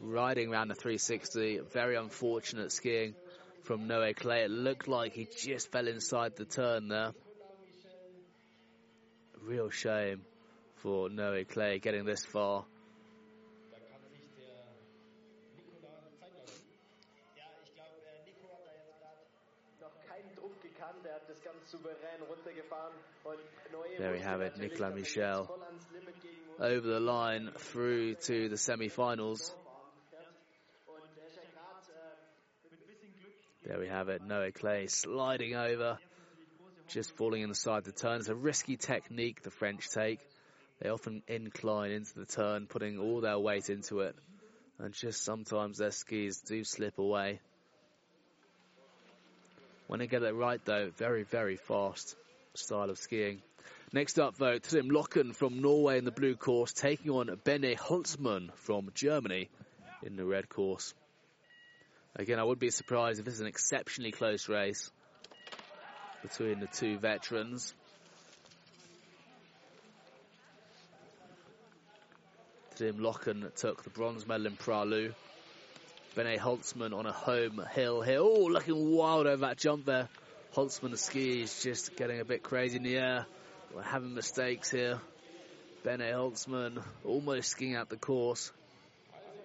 riding 0.00 0.52
around 0.52 0.68
the 0.68 0.74
360. 0.74 1.60
Very 1.72 1.96
unfortunate 1.96 2.70
skiing 2.70 3.14
from 3.64 3.88
Noé 3.88 4.14
Claye. 4.14 4.44
It 4.44 4.50
looked 4.50 4.86
like 4.86 5.12
he 5.12 5.26
just 5.44 5.72
fell 5.72 5.88
inside 5.88 6.36
the 6.36 6.44
turn 6.44 6.88
there. 6.88 7.12
Real 9.42 9.70
shame 9.70 10.22
for 10.76 11.08
Noé 11.08 11.46
Claye 11.48 11.80
getting 11.80 12.04
this 12.04 12.24
far. 12.24 12.64
There 23.98 24.12
we 24.12 24.20
have 24.20 24.40
it, 24.40 24.56
Nicolas 24.58 24.94
Michel 24.94 25.50
over 26.60 26.86
the 26.86 27.00
line 27.00 27.50
through 27.56 28.14
to 28.14 28.48
the 28.48 28.56
semi-finals. 28.56 29.54
There 33.64 33.78
we 33.78 33.88
have 33.88 34.08
it, 34.08 34.26
Noé 34.26 34.52
Claye 34.52 34.88
sliding 34.90 35.54
over, 35.54 35.98
just 36.88 37.14
falling 37.16 37.42
inside 37.42 37.84
the 37.84 37.92
turn. 37.92 38.20
It's 38.20 38.28
a 38.28 38.34
risky 38.34 38.76
technique 38.76 39.42
the 39.42 39.50
French 39.50 39.88
take. 39.90 40.20
They 40.80 40.88
often 40.88 41.22
incline 41.28 41.90
into 41.90 42.14
the 42.14 42.24
turn, 42.24 42.66
putting 42.66 42.98
all 42.98 43.20
their 43.20 43.38
weight 43.38 43.68
into 43.68 44.00
it. 44.00 44.16
And 44.78 44.94
just 44.94 45.24
sometimes 45.24 45.78
their 45.78 45.90
skis 45.90 46.40
do 46.40 46.64
slip 46.64 46.98
away. 46.98 47.40
When 49.88 50.00
they 50.00 50.06
get 50.06 50.22
it 50.22 50.34
right 50.34 50.60
though, 50.64 50.90
very, 50.96 51.24
very 51.24 51.56
fast 51.56 52.14
style 52.54 52.90
of 52.90 52.98
skiing. 52.98 53.42
Next 53.90 54.18
up, 54.18 54.36
though, 54.36 54.58
Trym 54.58 54.90
Løken 54.90 55.34
from 55.34 55.62
Norway 55.62 55.96
in 55.96 56.04
the 56.04 56.10
blue 56.10 56.36
course, 56.36 56.72
taking 56.72 57.10
on 57.10 57.34
Bene 57.44 57.74
Holzmann 57.74 58.52
from 58.56 58.90
Germany 58.92 59.48
in 60.02 60.16
the 60.16 60.26
red 60.26 60.50
course. 60.50 60.92
Again, 62.14 62.38
I 62.38 62.44
would 62.44 62.58
be 62.58 62.70
surprised 62.70 63.18
if 63.18 63.24
this 63.24 63.34
is 63.34 63.40
an 63.40 63.46
exceptionally 63.46 64.12
close 64.12 64.46
race 64.46 64.90
between 66.22 66.60
the 66.60 66.66
two 66.66 66.98
veterans. 66.98 67.72
Tim 72.76 72.98
Løken 72.98 73.54
took 73.54 73.84
the 73.84 73.90
bronze 73.90 74.26
medal 74.26 74.46
in 74.48 74.56
Pra 74.56 74.84
Loup. 74.84 75.14
Bene 76.14 76.36
Holzmann 76.36 76.92
on 76.94 77.06
a 77.06 77.12
home 77.12 77.64
hill 77.72 78.02
here. 78.02 78.18
Oh, 78.20 78.48
looking 78.50 78.90
wild 78.90 79.26
over 79.26 79.46
that 79.46 79.56
jump 79.56 79.86
there. 79.86 80.08
ski 80.96 81.42
is 81.42 81.62
just 81.62 81.96
getting 81.96 82.20
a 82.20 82.24
bit 82.24 82.42
crazy 82.42 82.76
in 82.76 82.82
the 82.82 82.98
air. 82.98 83.26
We're 83.74 83.82
having 83.82 84.14
mistakes 84.14 84.70
here. 84.70 84.98
Bene 85.84 86.04
Holzmann 86.12 86.82
almost 87.04 87.50
skiing 87.50 87.76
out 87.76 87.88
the 87.88 87.96
course. 87.96 88.50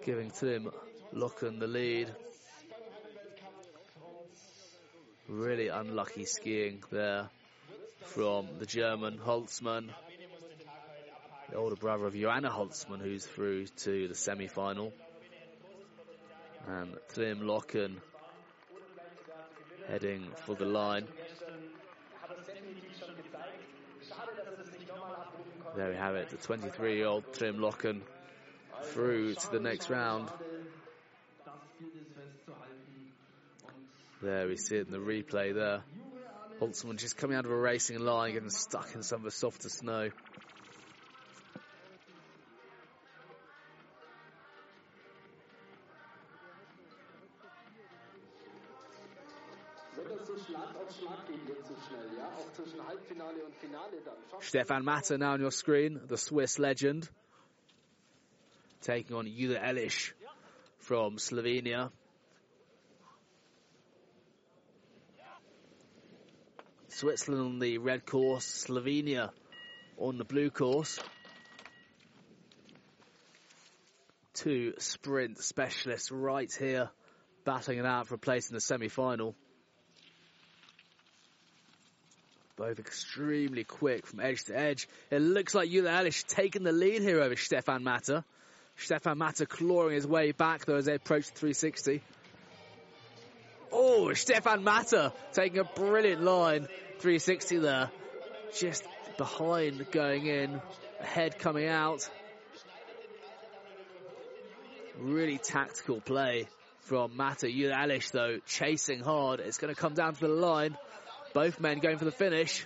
giving 0.04 0.30
Tim 0.30 0.70
Løken 1.14 1.60
the 1.60 1.66
lead. 1.66 2.14
Really 5.28 5.68
unlucky 5.68 6.24
skiing 6.24 6.82
there 6.90 7.28
from 8.02 8.48
the 8.58 8.66
German 8.66 9.18
Holzmann, 9.18 9.90
the 11.50 11.56
older 11.56 11.76
brother 11.76 12.06
of 12.06 12.14
Johanna 12.14 12.50
Holzmann, 12.50 13.00
who's 13.00 13.24
through 13.24 13.66
to 13.84 14.08
the 14.08 14.14
semi-final. 14.14 14.92
And 16.66 16.96
Tim 17.14 17.40
Løken 17.40 17.96
heading 19.88 20.30
for 20.44 20.54
the 20.54 20.64
line. 20.64 21.06
There 25.76 25.90
we 25.90 25.96
have 25.96 26.14
it, 26.14 26.30
the 26.30 26.36
23-year-old 26.36 27.32
Trym 27.32 27.56
Løken 27.56 28.00
through 28.92 29.34
to 29.34 29.50
the 29.50 29.58
next 29.58 29.90
round. 29.90 30.28
There 34.22 34.46
we 34.46 34.56
see 34.56 34.76
it 34.76 34.86
in 34.86 34.92
the 34.92 34.98
replay 34.98 35.52
there. 35.52 35.82
Holzmann 36.60 36.96
just 36.96 37.16
coming 37.16 37.36
out 37.36 37.44
of 37.44 37.50
a 37.50 37.56
racing 37.56 37.98
line, 37.98 38.34
getting 38.34 38.50
stuck 38.50 38.94
in 38.94 39.02
some 39.02 39.18
of 39.18 39.24
the 39.24 39.32
softer 39.32 39.68
snow. 39.68 40.10
Stefan 54.40 54.84
Matter 54.84 55.18
now 55.18 55.32
on 55.32 55.40
your 55.40 55.50
screen, 55.50 56.00
the 56.06 56.18
Swiss 56.18 56.58
legend. 56.58 57.08
Taking 58.82 59.16
on 59.16 59.26
Jure 59.26 59.56
Elish 59.56 60.12
from 60.78 61.16
Slovenia. 61.16 61.90
Switzerland 66.88 67.42
on 67.44 67.58
the 67.58 67.78
red 67.78 68.06
course, 68.06 68.66
Slovenia 68.68 69.30
on 69.98 70.18
the 70.18 70.24
blue 70.24 70.50
course. 70.50 71.00
Two 74.34 74.74
sprint 74.78 75.38
specialists 75.38 76.10
right 76.12 76.52
here, 76.52 76.90
battling 77.44 77.78
it 77.78 77.86
out 77.86 78.06
for 78.06 78.14
a 78.14 78.18
place 78.18 78.48
in 78.48 78.54
the 78.54 78.60
semi-final. 78.60 79.34
Both 82.56 82.78
extremely 82.78 83.64
quick 83.64 84.06
from 84.06 84.20
edge 84.20 84.44
to 84.44 84.56
edge. 84.56 84.88
It 85.10 85.20
looks 85.20 85.56
like 85.56 85.70
Jure 85.70 85.86
Elish 85.86 86.24
taking 86.24 86.62
the 86.62 86.70
lead 86.70 87.02
here 87.02 87.20
over 87.20 87.34
Stefan 87.34 87.82
Matter. 87.82 88.22
Stefan 88.76 89.18
Matter 89.18 89.44
clawing 89.44 89.94
his 89.94 90.06
way 90.06 90.30
back 90.30 90.64
though 90.64 90.76
as 90.76 90.84
they 90.84 90.94
approach 90.94 91.26
the 91.26 91.32
360. 91.32 92.00
Oh, 93.72 94.12
Stefan 94.14 94.62
Matter 94.62 95.12
taking 95.32 95.58
a 95.58 95.64
brilliant 95.64 96.22
line. 96.22 96.68
360 97.00 97.58
there. 97.58 97.90
Just 98.56 98.84
behind 99.18 99.90
going 99.90 100.26
in. 100.26 100.60
ahead 101.00 101.40
coming 101.40 101.66
out. 101.66 102.08
Really 104.96 105.38
tactical 105.38 106.00
play 106.00 106.46
from 106.82 107.16
Matter. 107.16 107.50
Jure 107.50 107.72
Elish 107.72 108.12
though 108.12 108.38
chasing 108.46 109.00
hard. 109.00 109.40
It's 109.40 109.58
going 109.58 109.74
to 109.74 109.80
come 109.80 109.94
down 109.94 110.14
to 110.14 110.20
the 110.20 110.28
line. 110.28 110.76
Both 111.34 111.58
men 111.58 111.80
going 111.80 111.98
for 111.98 112.04
the 112.04 112.12
finish. 112.12 112.64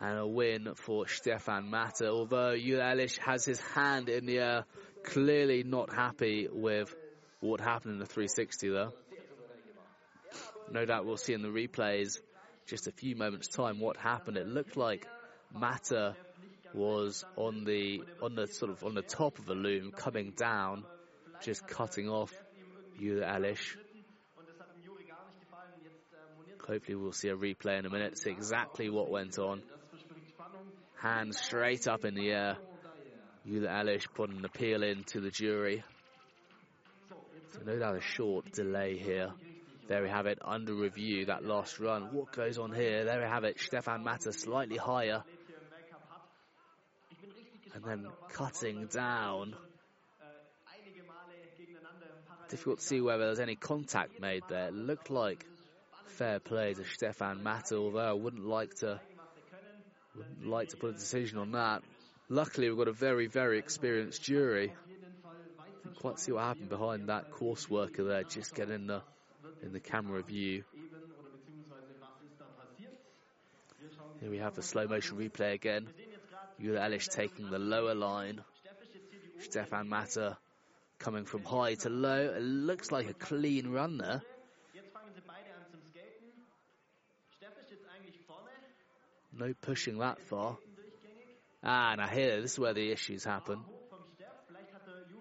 And 0.00 0.18
a 0.18 0.26
win 0.26 0.74
for 0.76 1.08
Stefan 1.08 1.68
Matter. 1.68 2.06
Although 2.06 2.56
Jure 2.56 3.06
has 3.20 3.44
his 3.44 3.60
hand 3.60 4.08
in 4.08 4.24
the 4.24 4.38
air, 4.38 4.64
clearly 5.04 5.64
not 5.64 5.92
happy 5.92 6.48
with 6.50 6.94
what 7.40 7.60
happened 7.60 7.94
in 7.94 7.98
the 7.98 8.06
360 8.06 8.68
though. 8.68 8.92
No 10.70 10.84
doubt 10.84 11.06
we'll 11.06 11.16
see 11.16 11.34
in 11.34 11.42
the 11.42 11.48
replays 11.48 12.18
just 12.66 12.86
a 12.86 12.92
few 12.92 13.16
moments 13.16 13.48
time 13.48 13.80
what 13.80 13.96
happened. 13.96 14.36
It 14.36 14.46
looked 14.46 14.76
like 14.76 15.06
Matter 15.52 16.14
was 16.72 17.24
on 17.36 17.64
the 17.64 18.02
on 18.22 18.34
the 18.36 18.46
sort 18.46 18.70
of 18.70 18.84
on 18.84 18.94
the 18.94 19.02
top 19.02 19.38
of 19.38 19.46
the 19.46 19.54
loom 19.54 19.90
coming 19.90 20.32
down, 20.36 20.84
just 21.42 21.66
cutting 21.66 22.08
off 22.08 22.32
Elish. 23.00 23.76
Hopefully 26.66 26.96
we'll 26.96 27.12
see 27.12 27.28
a 27.28 27.36
replay 27.36 27.78
in 27.78 27.86
a 27.86 27.90
minute, 27.90 28.18
see 28.18 28.30
exactly 28.30 28.88
what 28.88 29.10
went 29.10 29.38
on. 29.38 29.62
Hands 31.00 31.36
straight 31.36 31.88
up 31.88 32.04
in 32.04 32.14
the 32.14 32.30
air. 32.30 32.56
Jure 33.44 33.66
Elish 33.66 34.06
put 34.14 34.30
an 34.30 34.44
appeal 34.44 34.84
in 34.84 35.02
to 35.04 35.20
the 35.20 35.30
jury. 35.30 35.82
So 37.52 37.60
no 37.66 37.78
doubt 37.78 37.96
a 37.96 38.00
short 38.00 38.52
delay 38.52 38.96
here. 38.96 39.32
There 39.88 40.02
we 40.02 40.08
have 40.08 40.26
it, 40.26 40.38
under 40.42 40.74
review, 40.74 41.26
that 41.26 41.44
last 41.44 41.80
run. 41.80 42.14
What 42.14 42.32
goes 42.32 42.56
on 42.58 42.72
here? 42.72 43.04
There 43.04 43.18
we 43.18 43.26
have 43.26 43.42
it, 43.44 43.58
Stefan 43.58 44.04
Matter 44.04 44.30
slightly 44.30 44.76
higher. 44.76 45.24
And 47.74 47.84
then 47.84 48.06
cutting 48.30 48.86
down. 48.86 49.56
Difficult 52.48 52.78
to 52.78 52.86
see 52.86 53.00
whether 53.00 53.24
there's 53.26 53.40
any 53.40 53.56
contact 53.56 54.20
made 54.20 54.42
there. 54.48 54.68
It 54.68 54.74
looked 54.74 55.10
like 55.10 55.44
fair 56.12 56.40
play 56.40 56.74
to 56.74 56.84
Stefan 56.84 57.42
Matter, 57.42 57.76
although 57.76 57.98
I 57.98 58.12
wouldn't 58.12 58.44
like 58.44 58.74
to 58.76 59.00
wouldn't 60.16 60.46
like 60.46 60.68
to 60.70 60.76
put 60.76 60.90
a 60.90 60.92
decision 60.92 61.38
on 61.38 61.52
that. 61.52 61.82
Luckily, 62.28 62.68
we've 62.68 62.78
got 62.78 62.88
a 62.88 62.92
very, 62.92 63.26
very 63.26 63.58
experienced 63.58 64.22
jury. 64.22 64.72
Didn't 65.84 65.96
quite 65.96 66.18
see 66.18 66.32
what 66.32 66.44
happened 66.44 66.68
behind 66.68 67.08
that 67.08 67.30
course 67.30 67.68
worker 67.68 68.04
there, 68.04 68.22
just 68.22 68.54
getting 68.54 68.74
in 68.74 68.86
the 68.86 69.02
in 69.62 69.72
the 69.72 69.80
camera 69.80 70.22
view. 70.22 70.64
Here 74.20 74.30
we 74.30 74.38
have 74.38 74.54
the 74.54 74.62
slow 74.62 74.86
motion 74.86 75.16
replay 75.16 75.54
again. 75.54 75.88
Jure 76.60 76.78
Elish 76.78 77.08
taking 77.08 77.50
the 77.50 77.58
lower 77.58 77.94
line. 77.94 78.42
Stefan 79.40 79.88
Matter 79.88 80.22
uh, 80.22 80.34
coming 81.00 81.24
from 81.24 81.42
high 81.42 81.74
to 81.74 81.88
low. 81.88 82.32
It 82.36 82.42
looks 82.42 82.92
like 82.92 83.08
a 83.08 83.14
clean 83.14 83.70
run 83.70 83.98
there. 83.98 84.22
No 89.32 89.54
pushing 89.60 89.98
that 89.98 90.20
far. 90.28 90.58
Ah, 91.64 91.94
now 91.96 92.08
here, 92.08 92.40
this 92.42 92.52
is 92.52 92.58
where 92.58 92.74
the 92.74 92.90
issues 92.90 93.24
happen. 93.24 93.60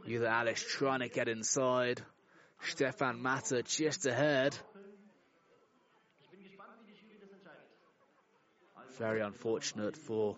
Jure 0.08 0.26
Alice 0.26 0.64
trying 0.68 1.00
to 1.00 1.08
get 1.08 1.28
inside. 1.28 2.02
Stefan 2.64 3.22
Matter 3.22 3.62
just 3.62 4.06
ahead. 4.06 4.56
Very 8.98 9.22
unfortunate 9.22 9.96
for 9.96 10.36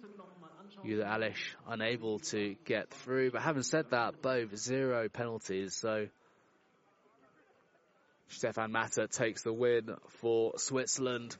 Jure 0.86 1.04
Elish, 1.04 1.56
unable 1.68 2.20
to 2.20 2.56
get 2.66 2.90
through. 2.90 3.32
But 3.32 3.42
having 3.42 3.64
said 3.64 3.90
that, 3.92 4.22
both 4.22 4.56
zero 4.58 5.10
penalties, 5.10 5.76
so 5.76 6.08
Stefan 8.28 8.72
Matter 8.72 9.08
takes 9.08 9.44
the 9.44 9.54
win 9.54 9.96
for 10.22 10.54
Switzerland. 10.58 11.36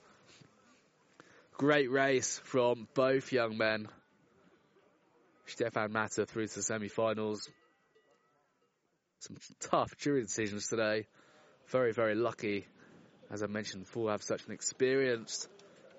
Great 1.54 1.92
race 1.92 2.40
from 2.46 2.88
both 2.96 3.32
young 3.32 3.58
men. 3.58 3.88
Stefan 5.46 5.92
Matter 5.92 6.26
through 6.26 6.48
to 6.48 6.56
the 6.56 6.64
semi-finals. 6.64 7.48
Some 9.20 9.38
tough 9.60 9.96
jury 9.98 10.24
decisions 10.24 10.68
today. 10.68 11.06
Very, 11.68 11.94
very 11.94 12.16
lucky, 12.16 12.66
as 13.30 13.44
I 13.44 13.48
mentioned 13.48 13.84
before, 13.84 14.10
have 14.10 14.24
such 14.24 14.46
an 14.48 14.52
experienced 14.52 15.48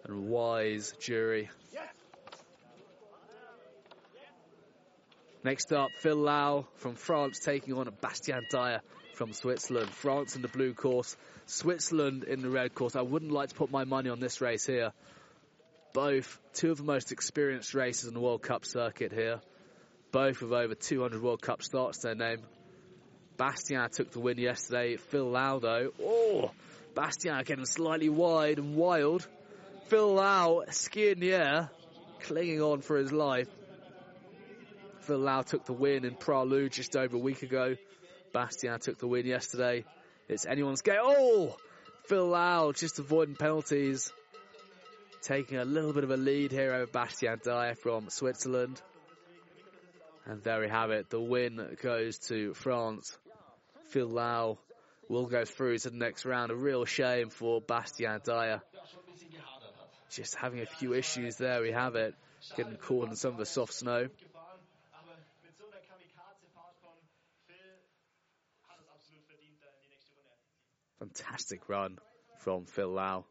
and 0.04 0.28
wise 0.28 0.92
jury. 0.98 1.48
Next 5.44 5.72
up, 5.72 5.90
Phil 6.00 6.16
Lau 6.16 6.66
from 6.76 6.96
France 6.96 7.38
taking 7.38 7.74
on 7.74 7.88
Bastien 8.00 8.42
Dayer 8.52 8.80
from 9.14 9.32
Switzerland. 9.32 9.90
France 9.90 10.34
in 10.34 10.42
the 10.42 10.48
blue 10.48 10.74
course, 10.74 11.16
Switzerland 11.46 12.24
in 12.24 12.42
the 12.42 12.50
red 12.50 12.74
course. 12.74 12.96
I 12.96 13.02
wouldn't 13.02 13.30
like 13.30 13.50
to 13.50 13.54
put 13.54 13.70
my 13.70 13.84
money 13.84 14.10
on 14.10 14.18
this 14.18 14.40
race 14.40 14.66
here 14.66 14.92
both 15.94 16.40
two 16.52 16.72
of 16.72 16.76
the 16.76 16.84
most 16.84 17.12
experienced 17.12 17.72
racers 17.72 18.08
in 18.08 18.14
the 18.14 18.20
World 18.20 18.42
Cup 18.42 18.66
circuit 18.66 19.12
here. 19.12 19.40
Both 20.12 20.42
with 20.42 20.52
over 20.52 20.74
200 20.74 21.22
World 21.22 21.40
Cup 21.40 21.62
starts 21.62 21.98
to 21.98 22.08
their 22.08 22.14
name. 22.16 22.42
Bastien 23.38 23.88
took 23.90 24.10
the 24.10 24.20
win 24.20 24.36
yesterday. 24.36 24.96
Phil 24.96 25.30
Lau, 25.30 25.60
though, 25.60 25.92
oh, 26.02 26.50
Bastien 26.94 27.42
getting 27.44 27.64
slightly 27.64 28.08
wide 28.08 28.58
and 28.58 28.76
wild. 28.76 29.26
Phil 29.86 30.14
Lau 30.14 30.64
skiing 30.70 31.12
in 31.12 31.20
the 31.20 31.34
air, 31.34 31.70
clinging 32.22 32.60
on 32.60 32.80
for 32.80 32.96
his 32.96 33.12
life. 33.12 33.48
Phil 35.02 35.18
Lau 35.18 35.42
took 35.42 35.64
the 35.64 35.72
win 35.72 36.04
in 36.04 36.14
Pra 36.16 36.42
Loup 36.42 36.72
just 36.72 36.96
over 36.96 37.16
a 37.16 37.20
week 37.20 37.42
ago. 37.42 37.76
Bastien 38.32 38.80
took 38.80 38.98
the 38.98 39.06
win 39.06 39.26
yesterday. 39.26 39.84
It's 40.28 40.44
anyone's 40.44 40.82
game. 40.82 40.98
Oh! 41.00 41.56
Phil 42.06 42.26
Lau 42.26 42.72
just 42.72 42.98
avoiding 42.98 43.36
penalties 43.36 44.12
taking 45.24 45.56
a 45.56 45.64
little 45.64 45.94
bit 45.94 46.04
of 46.04 46.10
a 46.10 46.16
lead 46.16 46.52
here 46.52 46.74
over 46.74 46.86
Bastien 46.86 47.38
Dayer 47.38 47.76
from 47.78 48.10
Switzerland. 48.10 48.80
And 50.26 50.42
there 50.42 50.60
we 50.60 50.68
have 50.68 50.90
it. 50.90 51.08
The 51.08 51.20
win 51.20 51.76
goes 51.82 52.18
to 52.28 52.52
France. 52.54 53.16
Phil 53.88 54.06
Lau 54.06 54.58
will 55.08 55.26
go 55.26 55.44
through 55.44 55.78
to 55.78 55.90
the 55.90 55.96
next 55.96 56.26
round. 56.26 56.50
A 56.50 56.54
real 56.54 56.84
shame 56.84 57.30
for 57.30 57.60
Bastien 57.60 58.20
Dayer. 58.20 58.60
Just 60.10 60.34
having 60.36 60.60
a 60.60 60.66
few 60.66 60.92
issues 60.92 61.36
there, 61.36 61.62
we 61.62 61.72
have 61.72 61.94
it. 61.96 62.14
Getting 62.56 62.76
caught 62.76 63.08
in 63.08 63.16
some 63.16 63.32
of 63.32 63.38
the 63.38 63.46
soft 63.46 63.72
snow. 63.72 64.08
Fantastic 70.98 71.68
run 71.68 71.98
from 72.40 72.66
Phil 72.66 72.88
Lau. 72.88 73.24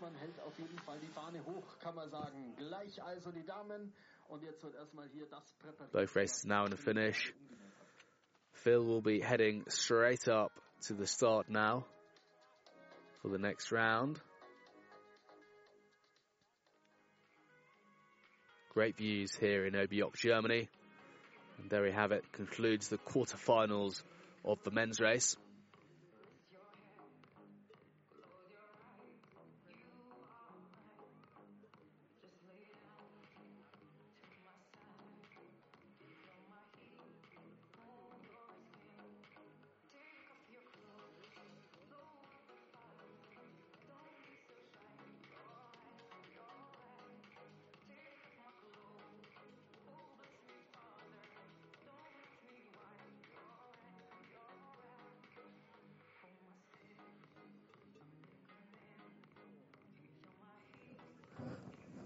Hält 0.00 0.40
auf 0.40 0.56
jeden 0.58 0.78
Fall 0.78 0.98
die 1.00 1.08
Fahne 1.08 1.44
hoch, 1.44 1.78
kann 1.80 1.94
man 1.94 2.08
sagen. 2.08 2.54
Gleich 2.56 3.02
also 3.02 3.32
die 3.32 3.44
Damen. 3.44 3.92
Und 4.28 4.42
jetzt 4.42 4.62
wird 4.62 4.74
erstmal 4.74 5.08
hier 5.08 5.26
das 5.26 5.52
präpariert. 5.58 5.92
Both 5.92 6.16
races 6.16 6.44
now 6.44 6.64
in 6.64 6.70
the 6.70 6.76
finish. 6.76 7.34
Phil 8.52 8.86
will 8.86 9.02
be 9.02 9.20
heading 9.20 9.64
straight 9.68 10.28
up 10.28 10.52
to 10.86 10.94
the 10.94 11.06
start 11.06 11.48
now 11.48 11.84
for 13.22 13.30
the 13.30 13.38
next 13.38 13.72
round. 13.72 14.20
Great 18.72 18.96
views 18.96 19.34
here 19.34 19.66
in 19.66 19.74
Oberjoch, 19.74 20.14
Germany. 20.14 20.68
And 21.58 21.70
there 21.70 21.82
we 21.82 21.90
have 21.90 22.12
it, 22.12 22.24
concludes 22.32 22.88
the 22.88 22.98
quarterfinals 22.98 24.02
of 24.44 24.62
the 24.62 24.70
men's 24.70 25.00
race. 25.00 25.36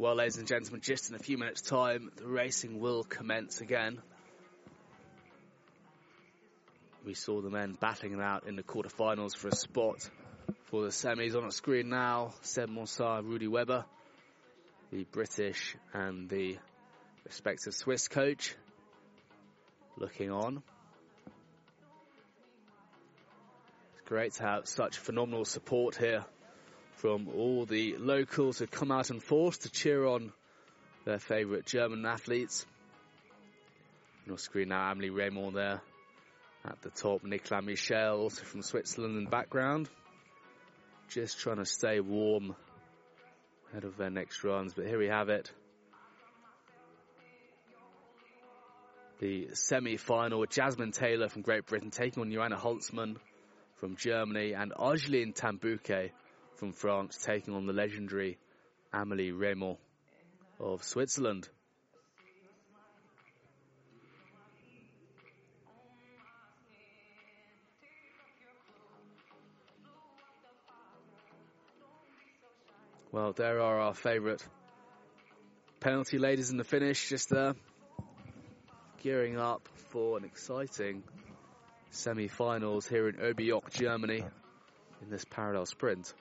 Well, 0.03 0.17
ladies 0.17 0.37
and 0.37 0.49
gentlemen, 0.49 0.81
just 0.81 1.11
in 1.11 1.15
a 1.15 1.21
few 1.21 1.39
minutes' 1.39 1.61
time, 1.61 2.11
the 2.17 2.27
racing 2.27 2.81
will 2.81 3.05
commence 3.05 3.61
again. 3.61 4.03
We 7.07 7.15
saw 7.15 7.41
the 7.41 7.51
men 7.51 7.79
battling 7.81 8.15
it 8.15 8.21
out 8.21 8.49
in 8.49 8.57
the 8.57 8.65
quarterfinals 8.65 9.37
for 9.37 9.47
a 9.47 9.55
spot 9.55 10.11
for 10.65 10.83
the 10.83 10.89
semis 10.89 11.37
on 11.37 11.45
a 11.45 11.53
screen 11.53 11.89
now. 11.89 12.35
Seb 12.41 12.69
Monsard, 12.69 13.27
Rudy 13.27 13.47
Weber, 13.47 13.85
the 14.91 15.05
British 15.05 15.77
and 15.93 16.29
the 16.29 16.59
respective 17.25 17.73
Swiss 17.73 18.09
coach, 18.09 18.57
looking 19.97 20.33
on. 20.33 20.65
It's 23.93 24.09
great 24.09 24.33
to 24.33 24.43
have 24.43 24.67
such 24.67 24.99
phenomenal 24.99 25.45
support 25.45 25.95
here 25.95 26.25
from 27.03 27.27
all 27.37 27.67
the 27.67 27.97
locals 27.97 28.61
who 28.61 28.67
come 28.69 28.93
out 28.93 29.11
in 29.11 29.19
force 29.19 29.59
to 29.59 29.69
cheer 29.69 30.07
on 30.07 30.33
their 31.05 31.19
favourite 31.19 31.67
German 31.67 32.07
athletes. 32.07 32.65
On 34.31 34.39
screen 34.39 34.69
now, 34.69 34.89
Amelie 34.89 35.11
Reymond 35.11 35.55
there 35.55 35.81
at 36.65 36.81
the 36.83 36.91
top, 36.91 37.25
Nicolas 37.25 37.65
Michel 37.65 38.21
also 38.21 38.45
from 38.45 38.63
Switzerland 38.63 39.19
in 39.19 39.25
the 39.25 39.31
background. 39.31 39.91
Just 41.09 41.41
trying 41.41 41.57
to 41.57 41.65
stay 41.65 41.99
warm 41.99 42.55
ahead 43.73 43.83
of 43.83 43.97
their 43.97 44.11
next 44.11 44.45
runs, 44.45 44.73
but 44.73 44.87
here 44.87 45.01
we 45.01 45.09
have 45.09 45.29
it. 45.29 45.51
The 49.19 49.49
semi-final, 49.55 50.47
Jasmine 50.47 50.93
Taylor 50.93 51.29
from 51.29 51.43
Great 51.43 51.67
Britain 51.67 51.91
taking 51.91 52.23
on 52.23 52.31
Johanna 52.31 52.57
Holzmann 52.57 53.17
from 53.79 53.97
Germany 53.97 54.53
and 54.53 54.73
Argeline 54.77 55.33
Tan-Bouquet 55.33 56.13
from 56.57 56.73
France 56.73 57.19
taking 57.25 57.55
on 57.55 57.67
the 57.67 57.73
legendary 57.73 58.39
Amelie 58.93 59.33
Reymond 59.33 59.79
of 60.61 60.83
Switzerland. 60.83 61.49
Well, 73.13 73.33
there 73.35 73.61
are 73.61 73.79
our 73.79 73.93
favourite 73.93 74.43
penalty 75.81 76.19
ladies 76.19 76.51
in 76.51 76.57
the 76.57 76.65
finish, 76.65 77.11
just 77.11 77.29
there, 77.29 77.55
gearing 79.03 79.39
up 79.39 79.69
for 79.91 80.17
an 80.17 80.25
exciting 80.25 81.03
semi-finals 81.91 82.87
here 82.87 83.09
in 83.09 83.17
Oberjoch, 83.17 83.71
Germany, 83.71 84.25
in 85.03 85.11
this 85.11 85.27
parallel 85.27 85.67
sprint. 85.67 86.15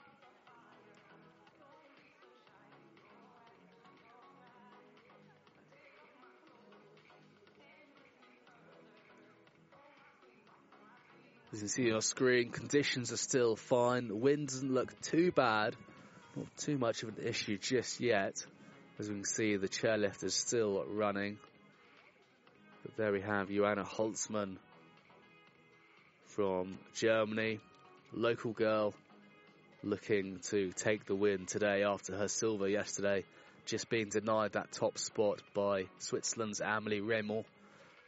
As 11.53 11.57
you 11.57 11.63
can 11.63 11.67
see 11.67 11.81
on 11.81 11.87
your 11.89 12.01
screen, 12.01 12.49
conditions 12.49 13.11
are 13.11 13.17
still 13.17 13.57
fine. 13.57 14.07
The 14.07 14.15
wind 14.15 14.47
doesn't 14.47 14.73
look 14.73 15.01
too 15.01 15.33
bad. 15.33 15.75
Not 16.33 16.47
too 16.55 16.77
much 16.77 17.03
of 17.03 17.09
an 17.09 17.25
issue 17.25 17.57
just 17.57 17.99
yet. 17.99 18.45
As 18.97 19.09
we 19.09 19.15
can 19.15 19.25
see, 19.25 19.57
the 19.57 19.67
chairlift 19.67 20.23
is 20.23 20.33
still 20.33 20.85
running. 20.87 21.39
But 22.83 22.95
there 22.95 23.11
we 23.11 23.19
have 23.19 23.49
Johanna 23.49 23.83
Holzmann 23.83 24.59
from 26.27 26.79
Germany, 26.95 27.59
local 28.13 28.53
girl 28.53 28.93
looking 29.83 30.39
to 30.51 30.71
take 30.71 31.05
the 31.05 31.15
win 31.15 31.47
today 31.47 31.83
after 31.83 32.15
her 32.15 32.29
silver 32.29 32.69
yesterday, 32.69 33.25
just 33.65 33.89
being 33.89 34.07
denied 34.07 34.53
that 34.53 34.71
top 34.71 34.97
spot 34.97 35.41
by 35.53 35.87
Switzerland's 35.99 36.61
Amelie 36.61 37.01
Reymond, 37.01 37.43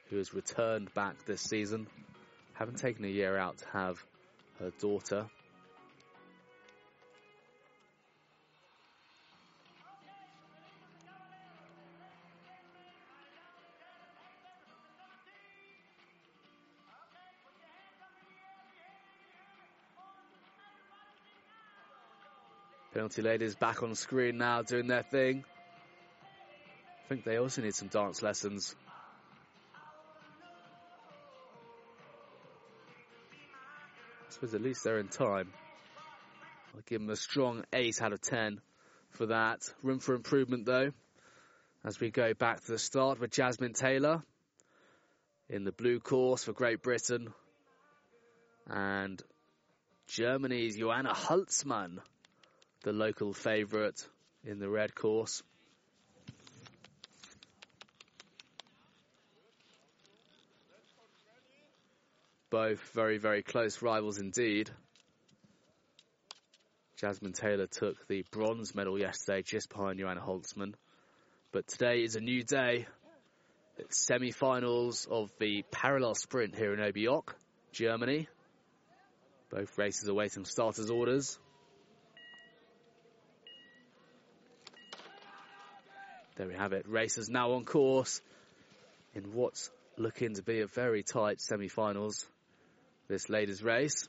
who 0.10 0.16
has 0.16 0.34
returned 0.34 0.94
back 0.94 1.26
this 1.26 1.42
season 1.42 1.88
haven't 2.54 2.78
taken 2.78 3.06
a 3.06 3.10
year 3.10 3.38
out 3.38 3.58
to 3.58 3.66
have 3.74 4.04
her 4.60 4.72
daughter. 4.80 5.26
Penalty 22.94 23.24
ladies 23.24 23.56
back 23.56 23.82
on 23.82 23.96
screen 23.96 24.38
now 24.38 24.62
doing 24.62 24.86
their 24.86 25.02
thing. 25.02 25.44
I 27.06 27.10
think 27.10 27.24
they 27.24 27.38
also 27.38 27.64
need 27.64 27.74
some 27.74 27.88
dance 27.88 28.22
lessons. 28.22 28.76
Suppose 34.34 34.56
at 34.56 34.62
least 34.62 34.84
they're 34.84 34.98
in 34.98 35.10
time. 35.10 35.54
I'll 36.74 36.82
give 36.88 37.02
them 37.02 37.12
a 37.12 37.16
strong 37.16 37.64
8 37.72 38.02
out 38.02 38.14
of 38.14 38.22
10 38.22 38.62
for 39.12 39.28
that. 39.28 39.60
Room 39.84 40.00
for 40.00 40.16
improvement 40.16 40.66
though. 40.66 40.90
As 41.86 42.00
we 42.00 42.10
go 42.10 42.34
back 42.34 42.62
to 42.62 42.72
the 42.72 42.80
start 42.80 43.20
with 43.20 43.30
Jasmine 43.30 43.74
Taylor 43.74 44.24
in 45.50 45.66
the 45.66 45.72
blue 45.72 46.00
course 46.00 46.46
for 46.46 46.54
Great 46.54 46.82
Britain. 46.82 47.32
And 48.66 49.22
Germany's 50.08 50.78
Johanna 50.78 51.14
Holzmann, 51.14 52.00
the 52.82 52.92
local 52.92 53.34
favourite 53.34 54.04
in 54.44 54.58
the 54.58 54.70
red 54.70 54.96
course. 54.96 55.44
Both 62.54 62.92
very, 62.94 63.18
very 63.18 63.42
close 63.42 63.82
rivals 63.82 64.20
indeed. 64.20 64.70
Jasmine 66.98 67.34
Taylor 67.34 67.66
took 67.66 68.08
the 68.08 68.24
bronze 68.30 68.76
medal 68.76 69.00
yesterday 69.00 69.42
just 69.42 69.70
behind 69.70 69.98
Johanna 69.98 70.22
Holzmann. 70.22 70.76
But 71.52 71.68
today 71.68 72.04
is 72.04 72.16
a 72.16 72.20
new 72.20 72.44
day. 72.44 72.86
It's 73.80 74.06
semi-finals 74.06 75.08
of 75.10 75.32
the 75.40 75.64
parallel 75.72 76.14
sprint 76.14 76.56
here 76.56 76.76
in 76.76 76.80
Oberjoch, 76.80 77.34
Germany. 77.72 78.28
Both 79.50 79.76
races 79.80 80.08
awaiting 80.08 80.46
starters' 80.46 80.92
orders. 80.92 81.40
There 86.36 86.48
we 86.48 86.54
have 86.54 86.74
it. 86.74 86.88
Racers 86.88 87.30
now 87.30 87.54
on 87.54 87.66
course. 87.66 88.22
in 89.16 89.34
what's 89.34 89.72
looking 89.98 90.36
to 90.36 90.44
be 90.44 90.62
a 90.62 90.68
very 90.68 91.02
tight 91.02 91.42
semi-finals 91.42 92.28
this 93.08 93.30
ladies 93.30 93.64
race. 93.64 94.08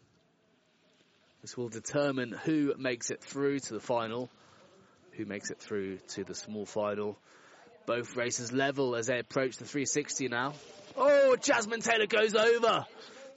This 1.42 1.56
will 1.56 1.68
determine 1.68 2.32
who 2.32 2.74
makes 2.78 3.10
it 3.10 3.22
through 3.22 3.60
to 3.60 3.74
the 3.74 3.80
final, 3.80 4.30
who 5.12 5.26
makes 5.26 5.50
it 5.50 5.60
through 5.60 5.98
to 6.14 6.24
the 6.24 6.34
small 6.34 6.64
final. 6.64 7.18
Both 7.86 8.16
races 8.16 8.50
level 8.50 8.96
as 8.96 9.08
they 9.08 9.18
approach 9.18 9.58
the 9.58 9.66
360 9.66 10.28
now. 10.28 10.54
Oh, 10.96 11.36
Jasmine 11.36 11.80
Taylor 11.80 12.06
goes 12.06 12.34
over, 12.34 12.86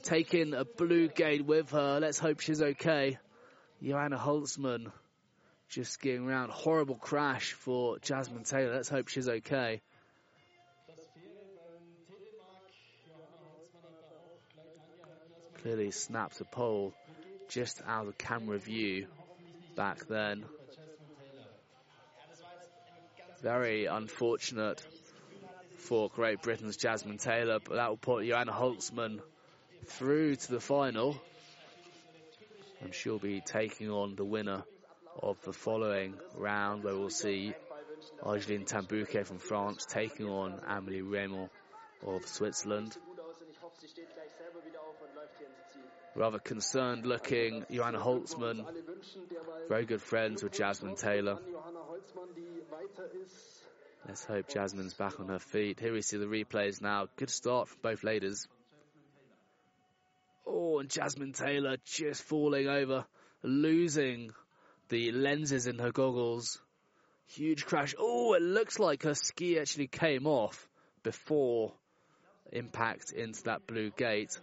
taking 0.04 0.54
a 0.54 0.64
blue 0.64 1.10
gate 1.10 1.46
with 1.46 1.72
her. 1.72 2.00
Let's 2.00 2.18
hope 2.18 2.40
she's 2.40 2.62
okay. 2.62 3.18
Johanna 3.84 4.18
Holzmann 4.18 4.92
just 5.70 5.92
skiing 5.92 6.28
around. 6.28 6.52
Horrible 6.52 6.96
crash 6.96 7.52
for 7.54 8.00
Jasmine 8.00 8.44
Taylor. 8.44 8.74
Let's 8.74 8.90
hope 8.90 9.10
she's 9.10 9.28
okay. 9.28 9.82
Clearly 15.62 15.92
snapped 15.92 16.40
a 16.42 16.46
pole 16.46 16.94
just 17.50 17.82
out 17.88 18.08
of 18.08 18.18
camera 18.18 18.58
view 18.58 19.08
back 19.76 20.08
then. 20.08 20.46
Very 23.42 23.86
unfortunate 23.86 24.84
for 25.78 26.10
Great 26.10 26.42
Britain's 26.42 26.78
Jasmine 26.78 27.18
Taylor, 27.18 27.60
but 27.60 27.76
that 27.76 27.90
will 27.90 27.98
put 27.98 28.26
Johanna 28.26 28.52
Holzmann 28.52 29.20
through 29.86 30.36
to 30.36 30.52
the 30.52 30.60
final. 30.60 31.22
And 32.82 32.94
she'll 32.94 33.20
be 33.20 33.42
taking 33.42 33.90
on 33.90 34.16
the 34.16 34.26
winner 34.26 34.64
of 35.22 35.42
the 35.44 35.54
following 35.54 36.16
round 36.36 36.84
where 36.84 36.96
we'll 36.96 37.10
see 37.10 37.54
Argeline 38.22 38.66
Tan-Bouquet 38.66 39.24
from 39.24 39.40
France 39.40 39.86
taking 39.86 40.28
on 40.28 40.60
Amelie 40.68 41.02
Reymond 41.02 41.50
of 42.06 42.28
Switzerland. 42.28 42.98
Rather 46.16 46.40
concerned 46.40 47.06
looking 47.06 47.66
Johanna 47.72 48.00
Holzmann, 48.00 48.66
very 49.70 49.86
good 49.86 50.02
friends 50.02 50.44
with 50.44 50.54
Jasmine 50.54 50.96
Taylor. 50.96 51.38
Let's 54.08 54.26
hope 54.26 54.48
Jasmine's 54.48 54.94
back 54.94 55.20
on 55.20 55.28
her 55.28 55.40
feet. 55.40 55.80
Here 55.80 55.94
we 55.94 56.02
see 56.02 56.18
the 56.18 56.26
replays 56.26 56.82
now. 56.82 57.08
Good 57.18 57.30
start 57.30 57.68
from 57.68 57.80
both 57.82 58.04
ladies. 58.04 58.48
Oh, 60.46 60.80
and 60.80 60.90
Jasmine 60.90 61.34
Taylor 61.34 61.78
just 61.86 62.24
falling 62.24 62.68
over, 62.68 63.06
losing 63.44 64.32
the 64.90 65.12
lenses 65.12 65.68
in 65.68 65.78
her 65.80 65.92
goggles. 65.92 66.60
Huge 67.28 67.66
crash. 67.66 67.94
Oh, 68.00 68.34
it 68.34 68.42
looks 68.42 68.80
like 68.80 69.04
her 69.04 69.14
ski 69.14 69.60
actually 69.60 69.88
came 69.88 70.26
off 70.26 70.70
before 71.04 71.74
impact 72.52 73.12
into 73.12 73.44
that 73.44 73.68
blue 73.68 73.92
gate. 73.92 74.40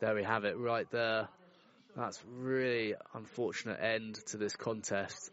There 0.00 0.14
we 0.14 0.24
have 0.24 0.44
it 0.44 0.56
right 0.56 0.90
there. 0.90 1.28
That's 1.96 2.22
really 2.38 2.94
unfortunate 3.14 3.80
end 3.82 4.18
to 4.28 4.36
this 4.36 4.56
contest 4.56 5.30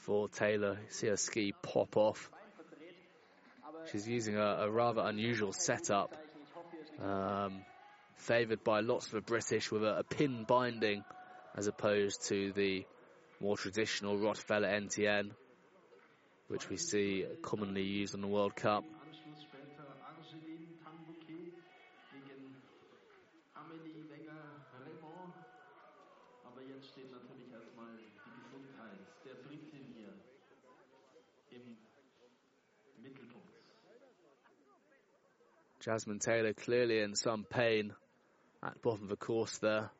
for 0.00 0.28
Taylor. 0.28 0.78
See 0.88 1.08
her 1.08 1.16
ski 1.16 1.54
pop 1.62 1.96
off. 1.96 2.30
She's 3.90 4.06
using 4.06 4.36
a, 4.36 4.58
a 4.60 4.70
rather 4.70 5.00
unusual 5.02 5.52
setup. 5.52 6.14
Um, 7.02 7.62
favoured 8.16 8.62
by 8.62 8.80
lots 8.80 9.06
of 9.06 9.12
the 9.12 9.20
British 9.22 9.72
with 9.72 9.82
a, 9.82 9.98
a, 9.98 10.04
pin 10.04 10.44
binding 10.46 11.02
as 11.56 11.66
opposed 11.66 12.26
to 12.28 12.52
the 12.52 12.84
more 13.40 13.56
traditional 13.56 14.18
Rottefella 14.18 14.68
NTN, 14.68 15.30
which 16.48 16.68
we 16.68 16.76
see 16.76 17.24
commonly 17.42 17.82
used 17.82 18.14
on 18.14 18.20
the 18.20 18.26
World 18.26 18.54
Cup. 18.54 18.84
Jasmine 35.80 36.18
Taylor 36.18 36.52
clearly 36.52 37.00
in 37.00 37.14
some 37.14 37.44
pain 37.44 37.94
at 38.62 38.74
the 38.74 38.80
bottom 38.80 39.04
of 39.04 39.08
the 39.08 39.16
course 39.16 39.56
there. 39.58 39.90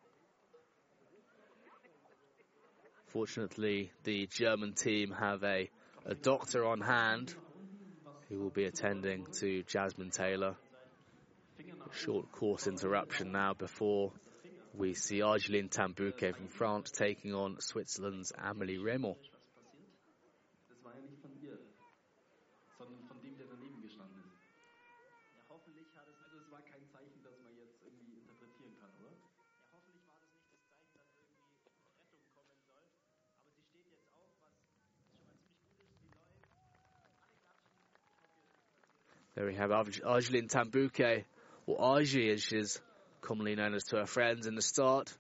Fortunately, 3.07 3.91
the 4.05 4.27
German 4.27 4.75
team 4.75 5.11
have 5.19 5.43
a, 5.43 5.71
a 6.05 6.15
doctor 6.15 6.67
on 6.67 6.83
hand 6.83 7.35
who 8.29 8.39
will 8.41 8.51
be 8.51 8.65
attending 8.65 9.27
to 9.41 9.63
Jasmine 9.63 10.11
Taylor. 10.11 10.55
Short 11.93 12.31
course 12.31 12.67
interruption 12.67 13.33
now 13.33 13.55
before 13.55 14.13
we 14.75 14.93
see 14.93 15.23
Argeline 15.23 15.71
Tan-Bouquet 15.71 16.33
from 16.33 16.49
France 16.49 16.91
taking 16.91 17.35
on 17.35 17.57
Switzerland's 17.59 18.33
Amelie 18.39 18.79
Reymond. 18.79 19.17
There 39.40 39.40
we 39.51 39.57
have 39.57 39.73
Argeline 39.73 40.47
Tan-Bouquet, 40.47 41.25
or 41.67 41.81
Argy 41.81 42.31
as 42.31 42.41
she's 42.41 42.81
commonly 43.21 43.57
known 43.57 43.75
as 43.75 43.83
to 43.87 43.97
her 43.97 44.07
friends 44.07 44.47
in 44.47 44.55
the 44.55 44.63
start. 44.63 45.13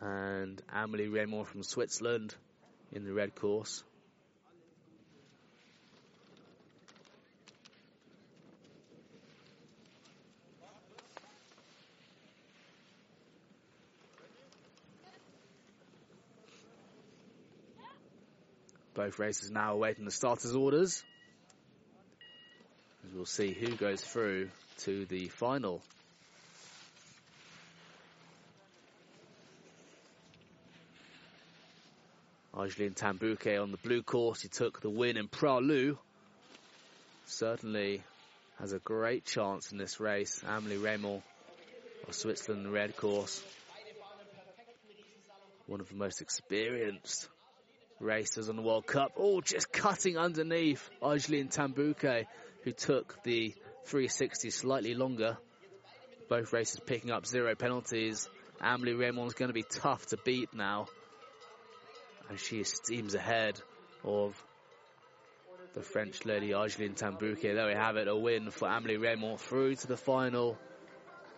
And 0.00 0.62
Amelie 0.74 1.08
Reymond 1.08 1.46
from 1.48 1.62
Switzerland 1.62 2.34
in 2.92 3.04
the 3.04 3.12
red 3.12 3.34
course. 3.34 3.84
Both 18.94 19.18
races 19.18 19.50
now 19.50 19.74
awaiting 19.74 20.06
the 20.06 20.10
starters' 20.10 20.56
orders. 20.56 21.04
We'll 23.16 23.24
see 23.24 23.52
who 23.52 23.74
goes 23.74 24.02
through 24.02 24.50
to 24.80 25.06
the 25.06 25.28
final. 25.28 25.80
Argeline 32.52 32.92
Tan-Bouquet 32.92 33.56
on 33.56 33.70
the 33.70 33.78
blue 33.78 34.02
course. 34.02 34.42
He 34.42 34.48
took 34.48 34.82
the 34.82 34.90
win 34.90 35.16
in 35.16 35.28
Pra 35.28 35.60
Loup. 35.60 35.98
Certainly 37.24 38.02
has 38.58 38.74
a 38.74 38.78
great 38.80 39.24
chance 39.24 39.72
in 39.72 39.78
this 39.78 39.98
race. 39.98 40.42
Amelie 40.46 40.76
Reymond 40.76 41.22
of 42.06 42.14
Switzerland, 42.14 42.66
the 42.66 42.70
red 42.70 42.98
course. 42.98 43.42
One 45.66 45.80
of 45.80 45.88
the 45.88 45.94
most 45.94 46.20
experienced 46.20 47.30
racers 47.98 48.50
on 48.50 48.56
the 48.56 48.62
World 48.62 48.86
Cup. 48.86 49.12
Oh, 49.16 49.40
just 49.40 49.72
cutting 49.72 50.18
underneath 50.18 50.86
Argeline 51.00 51.48
Tan-Bouquet, 51.48 52.26
who 52.66 52.72
took 52.72 53.22
the 53.22 53.54
360 53.84 54.50
slightly 54.50 54.94
longer. 54.94 55.38
Both 56.28 56.52
races 56.52 56.80
picking 56.84 57.12
up 57.12 57.24
zero 57.24 57.54
penalties. 57.54 58.28
Amelie 58.60 58.94
Reymond's 58.94 59.34
going 59.34 59.50
to 59.50 59.54
be 59.54 59.62
tough 59.62 60.06
to 60.06 60.16
beat 60.24 60.52
now. 60.52 60.86
And 62.28 62.40
she 62.40 62.64
steams 62.64 63.14
ahead 63.14 63.60
of 64.02 64.34
the 65.74 65.82
French 65.82 66.24
lady 66.24 66.54
Argeline 66.54 66.94
Tan-Bouquet. 66.94 67.54
There 67.54 67.68
we 67.68 67.74
have 67.74 67.96
it, 67.96 68.08
a 68.08 68.16
win 68.16 68.50
for 68.50 68.66
Amelie 68.66 68.96
Reymond 68.96 69.38
through 69.38 69.76
to 69.76 69.86
the 69.86 69.96
final. 69.96 70.58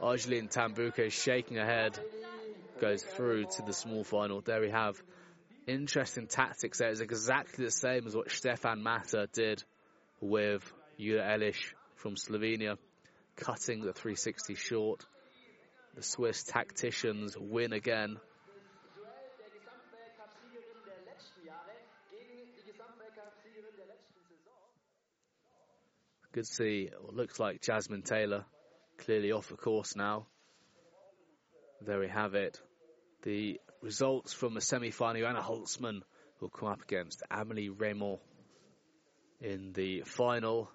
Argeline 0.01 0.49
Tan-Bouquet 0.49 1.11
shaking 1.11 1.59
ahead, 1.59 1.99
goes 2.81 3.03
through 3.03 3.45
to 3.57 3.63
the 3.67 3.75
small 3.75 4.03
final. 4.03 4.41
There 4.41 4.63
we 4.63 4.71
have 4.71 4.97
interesting 5.67 6.27
tactics 6.27 6.79
there. 6.79 6.89
It's 6.89 7.01
exactly 7.01 7.67
the 7.67 7.71
same 7.71 8.07
as 8.07 8.17
what 8.17 8.31
Stefan 8.31 8.83
Matter 8.83 9.27
did 9.31 9.63
with 10.23 10.73
Jure 10.99 11.21
Elish 11.21 11.75
from 11.95 12.17
Slovenia, 12.17 12.77
cutting 13.37 13.83
the 13.83 13.93
360 13.93 14.57
short. 14.57 15.07
The 15.95 16.03
Swiss 16.03 16.43
tacticians 16.43 17.37
win 17.39 17.73
again. 17.73 18.19
Good 26.33 26.45
to 26.45 26.55
see 26.55 26.91
what 27.01 27.15
looks 27.15 27.41
like 27.41 27.63
Jasmine 27.63 28.03
Taylor 28.03 28.45
clearly 28.99 29.33
off 29.33 29.49
the 29.49 29.57
course 29.57 29.97
now. 29.97 30.27
There 31.81 32.01
we 32.01 32.09
have 32.09 32.35
it. 32.35 32.61
The 33.23 33.61
results 33.83 34.33
from 34.33 34.55
the 34.55 34.61
semi-final. 34.61 35.27
Anna 35.27 35.41
Holzmann 35.41 36.03
will 36.41 36.51
come 36.51 36.69
up 36.69 36.83
against 36.83 37.23
Amelie 37.31 37.71
Reymond. 37.71 38.19
in 39.41 39.73
the 39.73 40.03
final. 40.03 40.69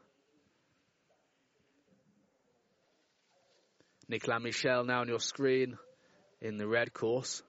Nicolas 4.14 4.44
Michel 4.44 4.84
now 4.84 5.02
on 5.02 5.07
your 5.07 5.19
screen 5.19 5.76
in 6.40 6.60
the 6.60 6.68
red 6.68 6.94
course. 6.94 7.41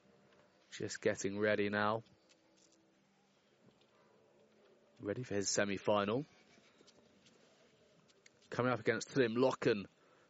Just 0.79 1.03
getting 1.03 1.39
ready 1.39 1.69
now. 1.69 2.03
Ready 4.99 5.25
for 5.25 5.35
his 5.35 5.51
semi-final. 5.51 6.25
Coming 8.49 8.73
up 8.73 8.81
against 8.81 9.13
Trym 9.13 9.35
Løken 9.35 9.85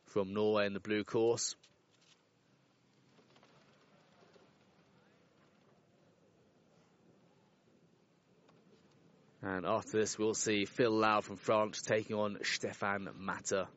from 0.07 0.35
Norway 0.35 0.67
in 0.67 0.73
the 0.73 0.81
blue 0.81 1.05
course. 1.05 1.55
And 9.41 9.65
after 9.65 10.01
this, 10.01 10.19
we'll 10.19 10.35
see 10.35 10.65
Phil 10.65 10.91
Lau 10.91 11.21
from 11.21 11.37
France 11.37 11.81
taking 11.81 12.17
on 12.17 12.39
Stefan 12.43 13.09
Matter. 13.21 13.69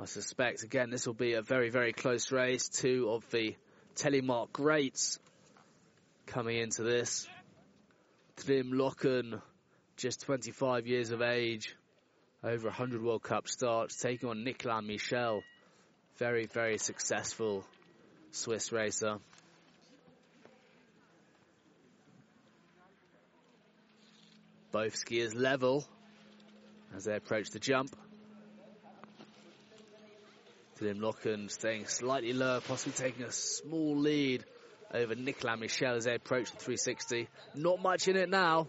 I 0.00 0.04
suspect, 0.04 0.62
again, 0.62 0.90
this 0.90 1.08
will 1.08 1.14
be 1.14 1.32
a 1.32 1.42
very, 1.42 1.70
very 1.70 1.92
close 1.92 2.30
race. 2.30 2.68
Two 2.68 3.10
of 3.10 3.28
the 3.30 3.56
telemark 3.96 4.52
greats 4.52 5.18
coming 6.26 6.56
into 6.56 6.84
this. 6.84 7.26
Trym 8.36 8.70
Løken, 8.70 9.42
just 9.96 10.20
25 10.20 10.86
years 10.86 11.10
of 11.10 11.20
age, 11.20 11.74
over 12.44 12.68
100 12.68 13.02
World 13.02 13.24
Cup 13.24 13.48
starts, 13.48 13.96
taking 13.96 14.28
on 14.28 14.44
Nicolas 14.44 14.84
Michel. 14.84 15.42
Very, 16.18 16.46
very 16.46 16.78
successful 16.78 17.64
Swiss 18.30 18.70
racer. 18.70 19.18
Both 24.70 25.04
skiers 25.04 25.34
level 25.34 25.84
as 26.94 27.04
they 27.06 27.16
approach 27.16 27.50
the 27.50 27.58
jump. 27.58 27.96
Trym 30.78 31.00
Løken 31.00 31.50
staying 31.50 31.86
slightly 31.86 32.32
lower, 32.32 32.60
possibly 32.60 32.92
taking 32.92 33.24
a 33.24 33.32
small 33.32 33.96
lead 33.96 34.44
over 34.94 35.16
Nicolas 35.16 35.58
Michel 35.58 35.96
as 35.96 36.04
they 36.04 36.14
approach 36.14 36.52
the 36.52 36.56
360. 36.56 37.28
Not 37.56 37.82
much 37.82 38.06
in 38.06 38.16
it 38.16 38.28
now. 38.28 38.68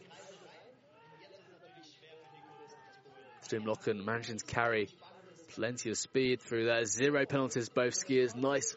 Trym 3.48 3.64
Løken 3.64 4.04
managing 4.04 4.40
to 4.40 4.46
carry 4.46 4.90
plenty 5.54 5.92
of 5.92 5.98
speed 5.98 6.42
through 6.42 6.66
there. 6.66 6.84
Zero 6.86 7.26
penalties, 7.28 7.70
both 7.70 7.94
skiers. 7.94 8.36
Nice, 8.36 8.76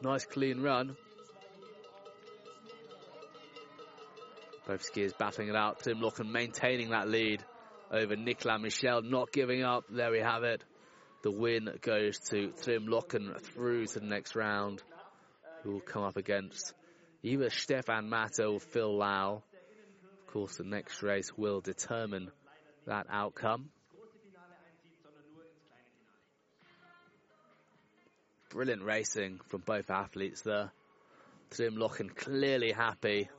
nice 0.00 0.24
clean 0.24 0.60
run. 0.62 0.96
Both 4.68 4.92
skiers 4.92 5.16
battling 5.18 5.48
it 5.48 5.56
out. 5.56 5.80
Trym 5.82 5.98
Løken 5.98 6.30
maintaining 6.30 6.90
that 6.90 7.08
lead 7.08 7.44
over 7.90 8.14
Nicolas 8.14 8.60
Michel, 8.62 9.02
not 9.02 9.32
giving 9.32 9.64
up. 9.64 9.86
There 9.90 10.12
we 10.12 10.20
have 10.20 10.44
it. 10.44 10.62
The 11.24 11.30
win 11.30 11.70
goes 11.80 12.18
to 12.28 12.52
Trym 12.62 12.86
Løken 12.86 13.40
through 13.40 13.86
to 13.86 14.00
the 14.00 14.04
next 14.04 14.36
round. 14.36 14.82
Who 15.62 15.72
will 15.72 15.80
come 15.80 16.02
up 16.02 16.18
against 16.18 16.74
either 17.22 17.48
Stefan 17.48 18.10
Matter 18.10 18.44
or 18.44 18.60
Phil 18.60 18.94
Lau. 18.94 19.42
Of 20.20 20.26
course, 20.26 20.58
the 20.58 20.64
next 20.64 21.02
race 21.02 21.32
will 21.34 21.62
determine 21.62 22.30
that 22.86 23.06
outcome. 23.08 23.70
Brilliant 28.50 28.82
racing 28.82 29.40
from 29.48 29.62
both 29.62 29.90
athletes 29.90 30.42
there. 30.42 30.72
Trym 31.52 31.76
Løken 31.76 32.14
clearly 32.14 32.72
happy 32.72 33.30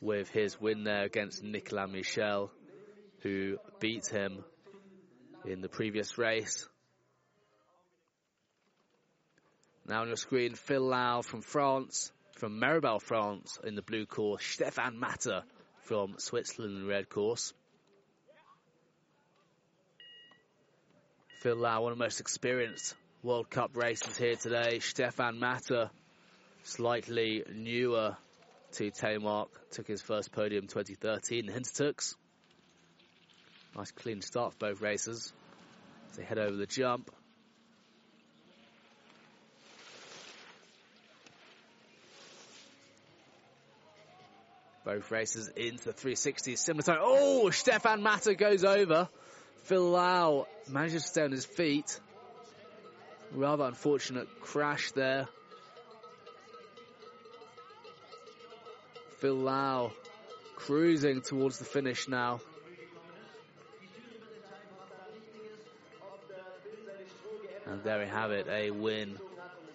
with 0.00 0.28
his 0.30 0.60
win 0.60 0.84
there 0.84 1.06
against 1.06 1.42
Nicolas 1.42 1.90
Michel, 1.90 2.52
who 3.22 3.56
beat 3.80 4.06
him 4.06 4.44
in 5.44 5.60
the 5.60 5.68
previous 5.68 6.16
race. 6.16 6.68
Now 9.90 10.02
on 10.02 10.06
your 10.06 10.16
screen, 10.16 10.54
Phil 10.54 10.82
Lau 10.82 11.20
from 11.20 11.42
France, 11.42 12.12
from 12.36 12.60
Meribel, 12.60 13.02
France, 13.02 13.58
in 13.64 13.74
the 13.74 13.82
blue 13.82 14.06
course. 14.06 14.44
Stefan 14.46 15.00
Matter 15.00 15.42
from 15.82 16.14
Switzerland 16.18 16.76
in 16.76 16.82
the 16.82 16.88
red 16.88 17.08
course. 17.08 17.52
Phil 21.40 21.56
Lau, 21.56 21.82
one 21.82 21.90
of 21.90 21.98
the 21.98 22.04
most 22.04 22.20
experienced 22.20 22.94
World 23.24 23.50
Cup 23.50 23.76
racers 23.76 24.16
here 24.16 24.36
today. 24.36 24.78
Stefan 24.78 25.40
Matter, 25.40 25.90
slightly 26.62 27.42
newer 27.52 28.16
to 28.74 28.92
Telemark, 28.92 29.48
took 29.72 29.88
his 29.88 30.02
first 30.02 30.30
podium 30.30 30.68
2013 30.68 31.48
in 31.48 31.52
Hintertux. 31.52 32.14
Nice 33.76 33.90
clean 33.90 34.22
start 34.22 34.52
for 34.52 34.68
both 34.68 34.80
races. 34.80 35.32
As 36.12 36.16
they 36.16 36.22
head 36.22 36.38
over 36.38 36.54
the 36.54 36.66
jump. 36.66 37.10
Both 44.90 45.12
races 45.12 45.48
into 45.54 45.84
the 45.84 45.92
360, 45.92 46.56
similar 46.56 46.82
time. 46.82 46.98
Oh, 47.00 47.48
Stefan 47.50 48.02
Matter 48.02 48.34
goes 48.34 48.64
over. 48.64 49.08
Phil 49.62 49.88
Lau 49.88 50.48
manages 50.68 51.02
to 51.02 51.08
stay 51.08 51.22
on 51.22 51.30
his 51.30 51.46
feet. 51.46 52.00
Rather 53.30 53.66
unfortunate 53.66 54.26
crash 54.40 54.90
there. 54.90 55.28
Phil 59.18 59.36
Lau 59.36 59.92
cruising 60.56 61.20
towards 61.20 61.60
the 61.60 61.64
finish 61.64 62.08
now. 62.08 62.40
And 67.66 67.84
there 67.84 68.00
we 68.00 68.08
have 68.08 68.32
it, 68.32 68.48
a 68.48 68.72
win 68.72 69.20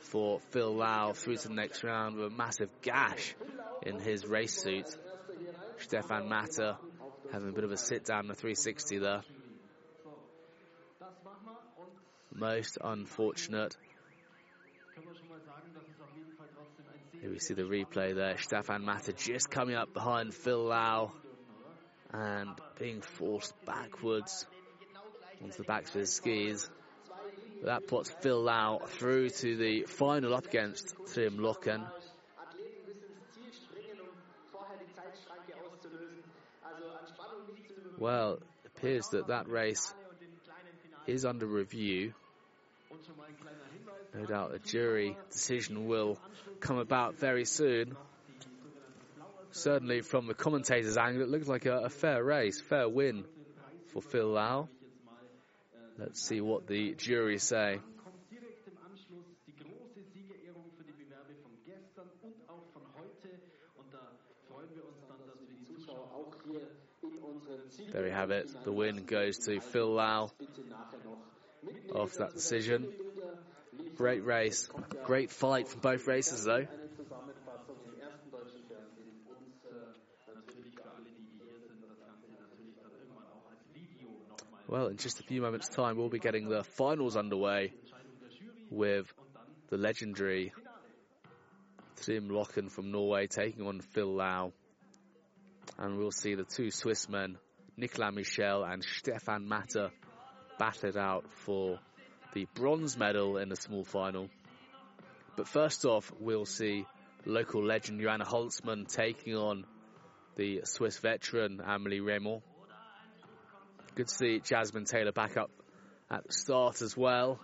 for 0.02 0.42
Phil 0.50 0.76
Lau 0.76 1.14
through 1.14 1.38
to 1.38 1.48
the 1.48 1.54
next 1.54 1.86
round 1.86 2.18
with 2.18 2.34
a 2.34 2.36
massive 2.36 2.70
gash 2.82 3.34
in 3.82 3.98
his 4.02 4.26
race 4.26 4.62
suit. 4.62 4.88
Stefan 5.86 6.28
Matter 6.28 6.78
having 7.32 7.50
a 7.50 7.52
bit 7.52 7.64
of 7.64 7.72
a 7.72 7.78
sit 7.78 8.06
down 8.06 8.26
the 8.26 8.34
360 8.34 8.98
there. 8.98 9.22
Most 12.34 12.80
unfortunate. 12.84 13.78
Here 17.22 17.30
we 17.30 17.38
see 17.38 17.54
the 17.54 17.62
replay 17.62 18.16
there. 18.16 18.36
Stefan 18.40 18.84
Matter 18.84 19.12
just 19.12 19.52
coming 19.52 19.76
up 19.76 19.94
behind 19.94 20.34
Phil 20.34 20.64
Lau 20.64 21.12
and 22.12 22.50
being 22.80 23.02
forced 23.02 23.54
backwards 23.68 24.48
onto 25.44 25.58
the 25.58 25.64
backs 25.66 25.90
of 25.94 26.02
his 26.02 26.14
skis. 26.16 26.68
That 27.64 27.86
puts 27.86 28.10
Phil 28.10 28.42
Lau 28.42 28.80
through 28.88 29.30
to 29.30 29.56
the 29.56 29.84
final 29.84 30.34
up 30.34 30.48
against 30.48 30.96
Trym 31.14 31.38
Løken. 31.38 31.88
Well, 37.98 38.34
it 38.34 38.72
appears 38.76 39.08
that 39.10 39.28
that 39.28 39.48
race 39.48 39.94
is 41.08 41.26
under 41.26 41.46
review. 41.46 42.14
No 44.14 44.26
doubt 44.26 44.54
a 44.54 44.60
jury 44.60 45.18
decision 45.32 45.88
will 45.88 46.18
come 46.60 46.78
about 46.78 47.16
very 47.16 47.46
soon. 47.46 47.96
Certainly 49.52 50.02
from 50.02 50.28
the 50.28 50.34
commentator's 50.34 50.98
angle, 50.98 51.24
it 51.24 51.30
looks 51.30 51.48
like 51.48 51.66
a, 51.66 51.86
a 51.86 51.90
fair 51.90 52.24
race, 52.24 52.60
fair 52.60 52.90
win 52.90 53.24
for 53.94 54.02
Phil 54.02 54.28
Lau. 54.28 54.68
Let's 55.98 56.22
see 56.22 56.42
what 56.42 56.68
the 56.68 56.94
jury 56.96 57.38
say. 57.38 57.80
There 67.92 68.04
we 68.04 68.12
have 68.12 68.32
it. 68.32 68.50
The 68.64 68.72
win 68.72 69.04
goes 69.06 69.38
to 69.46 69.60
Phil 69.60 69.94
Lau 69.94 70.32
off 71.94 72.14
that 72.16 72.34
decision. 72.34 72.88
Great 73.96 74.26
race. 74.26 74.70
Great 75.06 75.32
fight 75.32 75.68
from 75.68 75.82
both 75.82 76.08
races 76.08 76.44
though. 76.44 76.66
Well, 84.68 84.88
in 84.88 84.98
just 84.98 85.20
a 85.20 85.24
few 85.24 85.42
moments' 85.42 85.70
time, 85.70 85.96
we'll 85.96 86.10
be 86.10 86.20
getting 86.20 86.50
the 86.50 86.64
finals 86.64 87.16
underway 87.16 87.72
with 88.72 89.12
the 89.70 89.78
legendary 89.78 90.52
Trym 92.02 92.30
Løken 92.30 92.72
from 92.72 92.92
Norway 92.92 93.28
taking 93.28 93.68
on 93.68 93.82
Phil 93.82 94.14
Lau. 94.14 94.54
And 95.78 95.98
we'll 95.98 96.12
see 96.12 96.36
the 96.36 96.44
two 96.44 96.72
Swiss 96.72 97.08
men, 97.08 97.38
Nicolas 97.78 98.14
Michel 98.14 98.64
and 98.64 98.84
Stefan 98.84 99.48
Matter, 99.48 99.92
battled 100.58 100.98
out 100.98 101.26
for 101.32 101.80
the 102.34 102.48
bronze 102.54 102.98
medal 102.98 103.38
in 103.38 103.50
the 103.50 103.56
small 103.56 103.84
final. 103.84 104.30
But 105.36 105.48
first 105.48 105.86
off, 105.86 106.12
we'll 106.20 106.46
see 106.46 106.86
local 107.26 107.66
legend 107.66 108.00
Johanna 108.00 108.26
Holzmann 108.26 108.88
taking 108.88 109.36
on 109.36 109.66
the 110.36 110.62
Swiss 110.64 110.98
veteran 111.00 111.62
Amelie 111.66 112.00
Reymond. 112.00 112.42
Good 113.96 114.08
to 114.08 114.14
see 114.14 114.40
Jasmine 114.40 114.86
Taylor 114.86 115.12
back 115.12 115.38
up 115.38 115.52
at 116.10 116.26
the 116.26 116.34
start 116.34 116.82
as 116.82 116.96
well. 116.96 117.40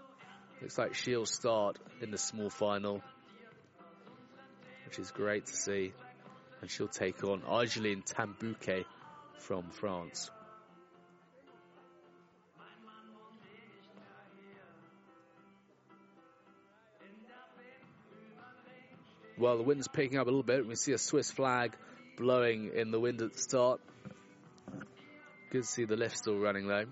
Looks 0.61 0.77
like 0.77 0.93
she'll 0.93 1.25
start 1.25 1.77
in 2.01 2.11
the 2.11 2.17
small 2.17 2.49
final, 2.49 3.01
which 4.85 4.99
is 4.99 5.11
great 5.11 5.45
to 5.45 5.53
see. 5.53 5.93
And 6.61 6.69
she'll 6.69 6.87
take 6.87 7.23
on 7.23 7.41
Argeline 7.47 8.03
Tan-Bouquet 8.05 8.85
from 9.41 9.69
France. 9.71 10.29
Well, 19.37 19.57
the 19.57 19.63
wind's 19.63 19.87
picking 19.87 20.19
up 20.19 20.27
a 20.27 20.29
little 20.29 20.43
bit. 20.43 20.67
We 20.67 20.75
see 20.75 20.93
a 20.93 20.99
Swiss 20.99 21.31
flag 21.31 21.75
blowing 22.15 22.71
in 22.75 22.91
the 22.91 22.99
wind 22.99 23.21
at 23.23 23.33
the 23.33 23.39
start. 23.39 23.81
Good 25.49 25.63
to 25.63 25.67
see 25.67 25.85
the 25.85 25.95
lift 25.95 26.17
still 26.17 26.37
running 26.37 26.67
though. 26.67 26.85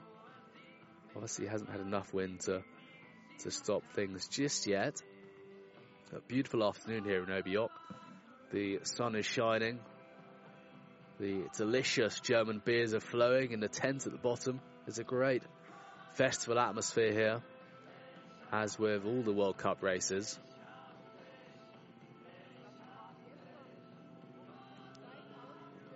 Obviously, 1.16 1.48
hasn't 1.48 1.70
had 1.70 1.82
enough 1.82 2.12
wind 2.14 2.42
to 2.42 2.64
to 3.44 3.52
stop 3.52 3.84
things 3.94 4.28
just 4.28 4.68
yet. 4.68 4.96
A 6.12 6.22
beautiful 6.22 6.64
afternoon 6.64 7.04
here 7.04 7.24
in 7.24 7.30
Oberjoch. 7.30 7.70
The 8.52 8.80
sun 8.84 9.16
is 9.16 9.26
shining. 9.26 9.80
The 11.20 11.50
delicious 11.58 12.18
German 12.22 12.62
beers 12.64 12.94
are 12.94 13.02
flowing 13.02 13.52
in 13.52 13.60
the 13.60 13.68
tent 13.68 14.06
at 14.06 14.14
the 14.14 14.18
bottom. 14.18 14.62
There's 14.86 15.00
a 15.00 15.04
great 15.04 15.44
festival 16.14 16.58
atmosphere 16.58 17.12
here, 17.12 17.42
as 18.54 18.80
with 18.80 19.06
all 19.06 19.22
the 19.22 19.34
World 19.34 19.58
Cup 19.58 19.84
races. 19.84 20.40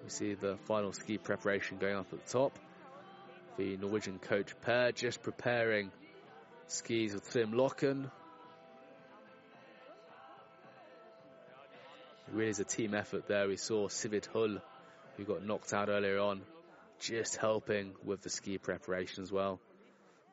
We 0.03 0.09
see 0.09 0.33
the 0.33 0.57
final 0.67 0.91
ski 0.91 1.17
preparation 1.17 1.77
going 1.77 1.95
up 1.95 2.11
at 2.11 2.25
the 2.25 2.31
top. 2.31 2.59
The 3.57 3.77
Norwegian 3.77 4.19
coach 4.19 4.53
Per 4.61 4.91
just 4.91 5.23
preparing 5.23 5.89
skis 6.67 7.13
with 7.13 7.31
Trym 7.31 7.53
Løken. 7.53 8.11
It 12.27 12.33
really 12.33 12.49
is 12.49 12.59
a 12.59 12.65
team 12.65 12.93
effort 12.93 13.27
there. 13.27 13.47
We 13.47 13.55
saw 13.55 13.87
Sivert 13.87 14.25
Hull, 14.25 14.57
who 15.17 15.23
got 15.23 15.43
knocked 15.43 15.73
out 15.73 15.89
earlier 15.89 16.19
on, 16.19 16.41
just 16.99 17.37
helping 17.37 17.93
with 18.03 18.21
the 18.21 18.29
ski 18.29 18.57
preparation 18.57 19.23
as 19.23 19.31
well. 19.31 19.59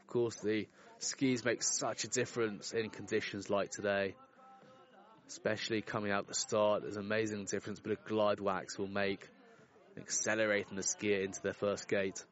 Of 0.01 0.07
course, 0.07 0.37
the 0.37 0.67
skis 0.99 1.45
make 1.45 1.63
such 1.63 2.05
a 2.05 2.09
difference 2.09 2.73
in 2.73 2.91
conditions 2.91 3.51
like 3.51 3.71
today, 3.71 4.15
especially 5.29 5.83
coming 5.83 6.13
out 6.13 6.27
the 6.27 6.35
start. 6.35 6.83
There's 6.83 6.97
an 6.97 7.05
amazing 7.05 7.45
difference, 7.45 7.81
but 7.81 7.93
a 7.93 7.97
glide 8.09 8.41
wax 8.41 8.79
will 8.79 8.89
make 8.89 9.29
accelerating 9.97 10.77
the 10.77 10.83
skier 10.83 11.25
into 11.25 11.41
their 11.43 11.53
first 11.53 11.89
gate. 11.89 12.25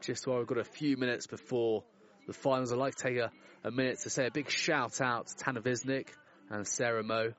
Just 0.00 0.26
while 0.26 0.38
we've 0.38 0.46
got 0.46 0.58
a 0.58 0.64
few 0.64 0.96
minutes 0.96 1.26
before 1.26 1.84
the 2.26 2.32
finals, 2.32 2.72
I'd 2.72 2.78
like 2.78 2.94
to 2.94 3.02
take 3.02 3.16
a, 3.16 3.30
a 3.64 3.70
minute 3.70 3.98
to 4.04 4.10
say 4.10 4.26
a 4.26 4.30
big 4.30 4.48
shout 4.48 5.00
out 5.00 5.26
to 5.26 5.36
Tanner 5.36 5.60
Visnik 5.60 6.08
and 6.50 6.66
Sarah 6.66 7.02
Moe. 7.02 7.32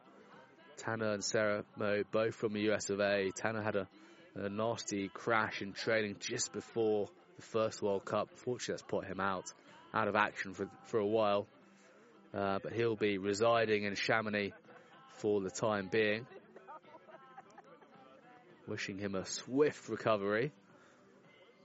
Tanner 0.79 1.13
and 1.13 1.23
Sarah 1.23 1.63
Moe, 1.77 2.03
both 2.11 2.35
from 2.35 2.53
the 2.53 2.71
US 2.71 2.89
of 2.89 2.99
A. 2.99 3.31
Tanner 3.35 3.61
had 3.61 3.75
a, 3.75 3.87
a 4.35 4.49
nasty 4.49 5.09
crash 5.09 5.61
in 5.61 5.73
training 5.73 6.15
just 6.19 6.53
before 6.53 7.09
the 7.35 7.41
first 7.41 7.81
World 7.81 8.05
Cup. 8.05 8.29
Fortunately, 8.35 8.73
that's 8.73 8.83
put 8.83 9.05
him 9.05 9.19
out, 9.19 9.45
out 9.93 10.07
of 10.07 10.15
action 10.15 10.53
for, 10.53 10.69
for 10.85 10.99
a 10.99 11.05
while. 11.05 11.47
Uh, 12.33 12.59
but 12.61 12.73
he'll 12.73 12.95
be 12.95 13.17
residing 13.17 13.83
in 13.83 13.95
Chamonix 13.95 14.53
for 15.17 15.41
the 15.41 15.49
time 15.49 15.89
being. 15.91 16.25
Wishing 18.67 18.99
him 18.99 19.15
a 19.15 19.25
swift 19.25 19.89
recovery. 19.89 20.51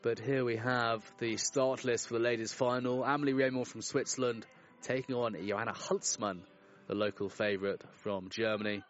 But 0.02 0.18
here 0.18 0.44
we 0.44 0.56
have 0.56 1.02
the 1.18 1.36
start 1.36 1.84
list 1.84 2.08
for 2.08 2.14
the 2.14 2.20
ladies' 2.20 2.52
final. 2.52 3.04
Amelie 3.04 3.32
Reymond 3.32 3.66
from 3.66 3.82
Switzerland 3.82 4.46
taking 4.82 5.14
on 5.14 5.34
Johanna 5.46 5.72
Holzmann, 5.72 6.40
the 6.88 6.94
local 6.94 7.28
favourite 7.28 7.82
from 8.02 8.28
Germany. 8.28 8.82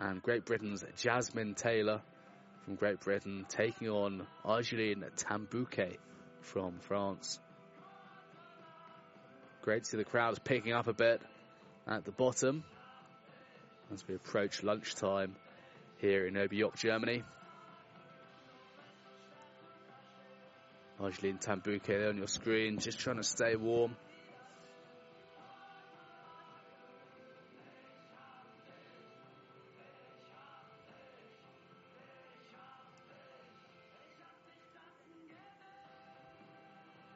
And 0.00 0.22
Great 0.22 0.46
Britain's 0.46 0.82
Jasmine 0.96 1.54
Taylor 1.54 2.00
from 2.64 2.76
Great 2.76 3.00
Britain 3.00 3.44
taking 3.50 3.90
on 3.90 4.26
Argeline 4.46 5.04
Tan-Bouquet 5.14 5.98
from 6.40 6.78
France. 6.80 7.38
Great 9.60 9.84
to 9.84 9.90
see 9.90 9.96
the 9.98 10.04
crowds 10.04 10.38
picking 10.38 10.72
up 10.72 10.86
a 10.86 10.94
bit 10.94 11.20
at 11.86 12.06
the 12.06 12.12
bottom 12.12 12.64
as 13.92 14.02
we 14.08 14.14
approach 14.14 14.62
lunchtime 14.62 15.36
here 15.98 16.26
in 16.26 16.32
Oberjoch, 16.32 16.76
Germany. 16.76 17.22
Argeline 20.98 21.38
there 21.86 22.08
on 22.08 22.16
your 22.16 22.26
screen, 22.26 22.78
just 22.78 23.00
trying 23.00 23.16
to 23.16 23.22
stay 23.22 23.54
warm. 23.54 23.94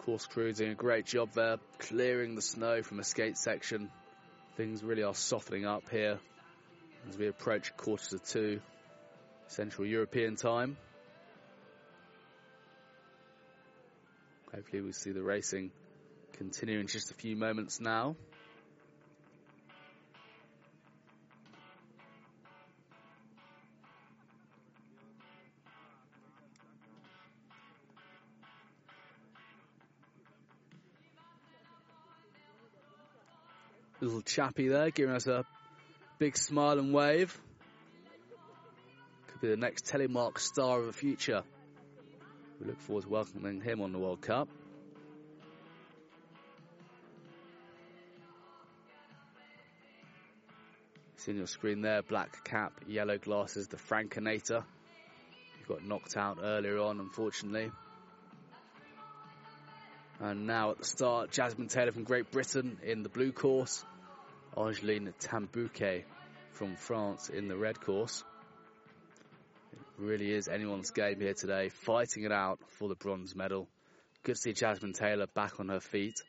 Course 0.04 0.26
crew 0.26 0.52
doing 0.52 0.72
a 0.72 0.74
great 0.74 1.06
job 1.06 1.30
there, 1.32 1.56
clearing 1.78 2.34
the 2.34 2.42
snow 2.42 2.82
from 2.82 2.98
the 2.98 3.04
skate 3.04 3.38
section. 3.38 3.90
Things 4.54 4.82
really 4.84 5.02
are 5.02 5.14
softening 5.14 5.64
up 5.64 5.88
here 5.90 6.18
as 7.08 7.16
we 7.16 7.26
approach 7.26 7.74
quarter 7.78 8.10
to 8.10 8.18
two 8.18 8.60
Central 9.46 9.86
European 9.86 10.36
time. 10.36 10.76
Hopefully 14.54 14.82
we 14.82 14.92
see 14.92 15.12
the 15.12 15.22
racing 15.22 15.70
continue 16.34 16.80
in 16.80 16.86
just 16.86 17.10
a 17.10 17.14
few 17.14 17.34
moments 17.34 17.80
now. 17.80 18.14
Little 34.14 34.32
chappy 34.32 34.68
there, 34.68 34.92
giving 34.92 35.12
us 35.12 35.26
a 35.26 35.44
big 36.20 36.36
smile 36.36 36.78
and 36.78 36.94
wave. 36.94 37.36
Could 39.26 39.40
be 39.40 39.48
the 39.48 39.56
next 39.56 39.86
telemark 39.86 40.38
star 40.38 40.78
of 40.78 40.86
the 40.86 40.92
future. 40.92 41.42
We 42.60 42.68
look 42.68 42.80
forward 42.82 43.02
to 43.02 43.08
welcoming 43.08 43.60
him 43.60 43.80
on 43.80 43.90
the 43.90 43.98
World 43.98 44.20
Cup. 44.20 44.48
See 51.16 51.32
on 51.32 51.38
your 51.38 51.48
screen 51.48 51.82
there, 51.82 52.02
black 52.02 52.44
cap, 52.44 52.72
yellow 52.86 53.18
glasses, 53.18 53.66
the 53.66 53.78
Frankenator. 53.78 54.62
He 55.58 55.64
got 55.66 55.84
knocked 55.84 56.16
out 56.16 56.38
earlier 56.40 56.78
on, 56.78 57.00
unfortunately. 57.00 57.72
And 60.20 60.46
now 60.46 60.70
at 60.70 60.78
the 60.78 60.84
start, 60.84 61.32
Jasmine 61.32 61.66
Taylor 61.66 61.90
from 61.90 62.04
Great 62.04 62.30
Britain 62.30 62.78
in 62.84 63.02
the 63.02 63.08
blue 63.08 63.32
course. 63.32 63.84
Argeline 64.56 65.12
Tan-Bouquet 65.18 66.04
from 66.52 66.76
France 66.76 67.28
in 67.28 67.48
the 67.48 67.56
red 67.56 67.80
course. 67.80 68.22
It 69.72 69.78
really 69.98 70.32
is 70.32 70.48
anyone's 70.48 70.90
game 70.90 71.20
here 71.20 71.34
today, 71.34 71.68
fighting 71.68 72.24
it 72.24 72.32
out 72.32 72.60
for 72.78 72.88
the 72.88 72.94
bronze 72.94 73.34
medal. 73.34 73.68
Good 74.22 74.36
to 74.36 74.40
see 74.40 74.52
Jasmine 74.52 74.92
Taylor 74.92 75.26
back 75.26 75.58
on 75.58 75.68
her 75.68 75.80
feet 75.80 76.20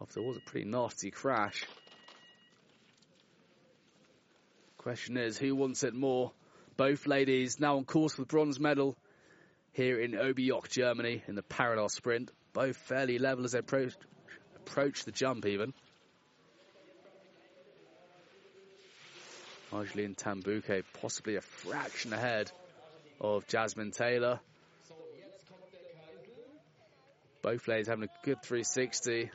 after 0.00 0.20
what 0.20 0.28
was 0.28 0.36
a 0.38 0.50
pretty 0.50 0.68
nasty 0.68 1.10
crash. 1.10 1.64
Question 4.78 5.16
is, 5.16 5.38
who 5.38 5.54
wants 5.54 5.82
it 5.82 5.94
more? 5.94 6.32
Both 6.76 7.06
ladies 7.06 7.58
now 7.58 7.76
on 7.76 7.84
course 7.84 8.14
for 8.14 8.22
the 8.22 8.26
bronze 8.26 8.60
medal 8.60 8.96
here 9.72 10.00
in 10.00 10.12
Oberjoch, 10.12 10.68
Germany, 10.68 11.22
in 11.26 11.34
the 11.34 11.42
parallel 11.42 11.88
sprint. 11.88 12.30
Both 12.52 12.76
fairly 12.76 13.18
level 13.18 13.44
as 13.44 13.52
they 13.52 13.58
approach, 13.58 13.94
approach 14.56 15.04
the 15.04 15.12
jump 15.12 15.46
even. 15.46 15.72
Argeline 19.76 20.14
Tan-Bouquet 20.14 20.84
possibly 21.02 21.36
a 21.36 21.42
fraction 21.42 22.14
ahead 22.14 22.50
of 23.20 23.46
Jasmine 23.46 23.90
Taylor. 23.90 24.40
Both 27.42 27.68
ladies 27.68 27.86
having 27.86 28.04
a 28.04 28.24
good 28.24 28.42
360. 28.42 29.30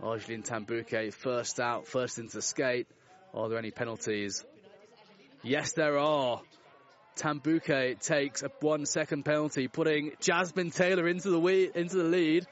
Argeline 0.00 0.44
Tan-Bouquet 0.44 1.10
first 1.10 1.58
out, 1.58 1.88
first 1.88 2.18
into 2.18 2.36
the 2.36 2.42
skate. 2.42 2.86
Are 3.34 3.48
there 3.48 3.58
any 3.58 3.72
penalties? 3.72 4.44
Yes, 5.42 5.72
there 5.72 5.98
are. 5.98 6.40
Tan-Bouquet 7.16 7.96
takes 8.00 8.44
a 8.44 8.50
one 8.60 8.86
second 8.86 9.24
penalty, 9.24 9.66
putting 9.66 10.12
Jasmine 10.20 10.70
Taylor 10.70 11.08
into 11.08 11.30
the 11.30 11.70
into 11.74 11.96
the 11.96 12.04
lead. 12.04 12.46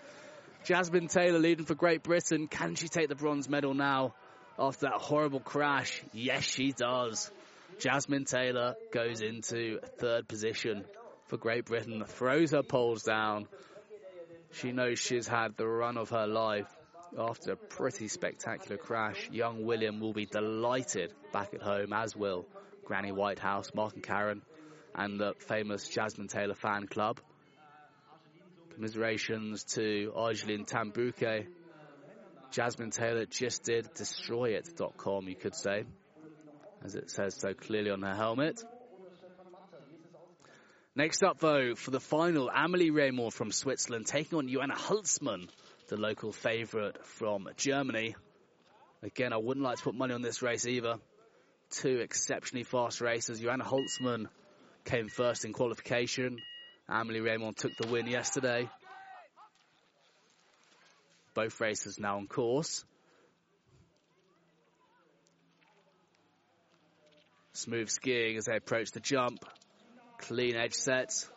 Jasmine 0.64 1.06
Taylor 1.06 1.38
leading 1.38 1.66
for 1.66 1.76
Great 1.76 2.02
Britain. 2.02 2.48
Can 2.48 2.74
she 2.74 2.88
take 2.88 3.08
the 3.08 3.14
bronze 3.14 3.48
medal 3.48 3.74
now 3.74 4.14
after 4.58 4.86
that 4.86 5.00
horrible 5.00 5.40
crash? 5.40 6.02
Yes, 6.12 6.44
she 6.44 6.72
does. 6.72 7.30
Jasmine 7.78 8.24
Taylor 8.24 8.74
goes 8.92 9.20
into 9.20 9.80
third 9.98 10.28
position 10.28 10.84
for 11.26 11.36
Great 11.36 11.66
Britain, 11.66 12.02
throws 12.06 12.52
her 12.52 12.62
poles 12.62 13.02
down. 13.02 13.46
She 14.52 14.72
knows 14.72 14.98
she's 14.98 15.28
had 15.28 15.56
the 15.56 15.66
run 15.66 15.98
of 15.98 16.10
her 16.10 16.26
life 16.26 16.68
after 17.18 17.52
a 17.52 17.56
pretty 17.56 18.08
spectacular 18.08 18.76
crash. 18.76 19.28
Young 19.30 19.64
William 19.64 20.00
will 20.00 20.12
be 20.12 20.26
delighted 20.26 21.12
back 21.32 21.52
at 21.54 21.62
home, 21.62 21.92
as 21.92 22.16
will 22.16 22.46
Granny 22.84 23.12
Whitehouse, 23.12 23.70
Mark 23.74 23.94
and 23.94 24.02
Karen, 24.02 24.42
and 24.94 25.20
the 25.20 25.34
famous 25.38 25.88
Jasmine 25.88 26.28
Taylor 26.28 26.54
fan 26.54 26.86
club. 26.86 27.20
Commiserations 28.74 29.64
to 29.64 30.12
Argeline 30.14 30.64
Tan-Bouquet. 30.64 31.46
Jasmine 32.50 32.90
Taylor 32.90 33.26
just 33.26 33.64
did 33.64 33.88
destroyit.com, 33.94 35.28
you 35.28 35.36
could 35.36 35.54
say, 35.54 35.84
as 36.84 36.94
it 36.94 37.10
says 37.10 37.34
so 37.34 37.54
clearly 37.54 37.90
on 37.90 38.02
her 38.02 38.14
helmet. 38.14 38.62
Next 40.94 41.22
up, 41.22 41.38
though, 41.38 41.74
for 41.74 41.90
the 41.90 42.00
final, 42.00 42.48
Amelie 42.48 42.90
Reymond 42.90 43.32
from 43.32 43.52
Switzerland 43.52 44.06
taking 44.06 44.38
on 44.38 44.48
Johanna 44.48 44.74
Holzmann, 44.74 45.48
the 45.88 45.96
local 45.96 46.32
favourite 46.32 47.04
from 47.04 47.48
Germany. 47.56 48.16
Again, 49.02 49.34
I 49.34 49.36
wouldn't 49.36 49.64
like 49.64 49.76
to 49.76 49.84
put 49.84 49.94
money 49.94 50.14
on 50.14 50.22
this 50.22 50.40
race 50.40 50.66
either. 50.66 50.94
Two 51.70 51.98
exceptionally 51.98 52.64
fast 52.64 53.02
races. 53.02 53.40
Johanna 53.40 53.64
Holzmann 53.64 54.28
came 54.84 55.08
first 55.08 55.44
in 55.44 55.52
qualification, 55.52 56.38
Amelie 56.88 57.20
Reymond 57.20 57.56
took 57.56 57.76
the 57.76 57.88
win 57.88 58.06
yesterday. 58.06 58.70
Both 61.36 61.60
races 61.60 61.98
now 62.00 62.16
on 62.16 62.26
course. 62.28 62.82
Smooth 67.52 67.90
skiing 67.90 68.38
as 68.38 68.46
they 68.46 68.56
approach 68.56 68.92
the 68.92 69.00
jump. 69.00 69.44
Clean 70.18 70.56
edge 70.56 70.72
sets. 70.72 71.28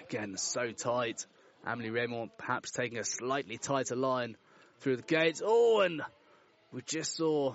Again, 0.00 0.38
so 0.38 0.72
tight. 0.72 1.26
Amelie 1.66 1.90
Reymond 1.90 2.30
perhaps 2.38 2.70
taking 2.70 2.96
a 2.96 3.04
slightly 3.04 3.58
tighter 3.58 3.96
line 3.96 4.38
through 4.80 4.96
the 4.96 5.02
gates. 5.02 5.42
Oh, 5.44 5.82
and 5.82 6.00
we 6.72 6.80
just 6.80 7.16
saw 7.16 7.54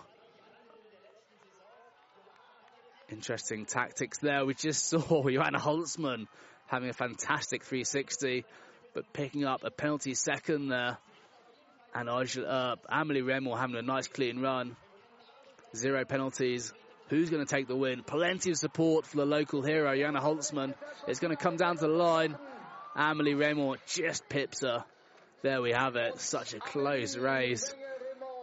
Interesting 3.10 3.66
tactics 3.66 4.18
there. 4.20 4.46
We 4.46 4.54
just 4.54 4.86
saw 4.90 5.00
Johanna 5.30 5.60
Holzmann 5.60 6.28
having 6.68 6.90
a 6.90 6.94
fantastic 6.94 7.64
360, 7.64 8.44
but 8.98 9.14
picking 9.14 9.46
up 9.46 9.64
a 9.64 9.70
penalty 9.70 10.16
second 10.16 10.70
there. 10.70 10.98
And 11.94 12.10
uh, 12.10 12.76
Amelie 12.90 13.22
Reymond 13.22 13.60
having 13.60 13.76
a 13.76 13.84
nice 13.84 14.08
clean 14.08 14.40
run. 14.40 14.76
Zero 15.76 16.04
penalties. 16.04 16.74
Who's 17.10 17.30
going 17.30 17.46
to 17.46 17.56
take 17.56 17.68
the 17.68 17.76
win? 17.76 18.02
Plenty 18.02 18.50
of 18.50 18.58
support 18.58 19.06
for 19.06 19.18
the 19.18 19.26
local 19.26 19.62
hero, 19.62 19.96
Johanna 19.96 20.20
Holzmann. 20.20 20.74
It's 21.08 21.20
going 21.20 21.30
to 21.30 21.42
come 21.42 21.58
down 21.58 21.76
to 21.76 21.82
the 21.82 21.94
line. 21.94 22.36
Amelie 22.96 23.36
Reymond 23.36 23.78
just 23.86 24.28
pips 24.30 24.62
her. 24.62 24.84
There 25.44 25.62
we 25.62 25.74
have 25.74 25.96
it. 25.96 26.20
Such 26.20 26.56
a 26.56 26.60
close 26.60 27.16
race. 27.16 27.72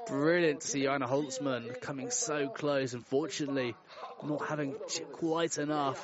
Brilliant 0.07 0.61
to 0.61 0.67
see 0.69 0.83
Johanna 0.85 1.09
Holzmann 1.09 1.81
coming 1.81 2.13
so 2.13 2.47
close. 2.49 2.95
Unfortunately, 2.95 3.75
not 4.23 4.47
having 4.47 4.77
quite 5.11 5.59
enough 5.59 6.01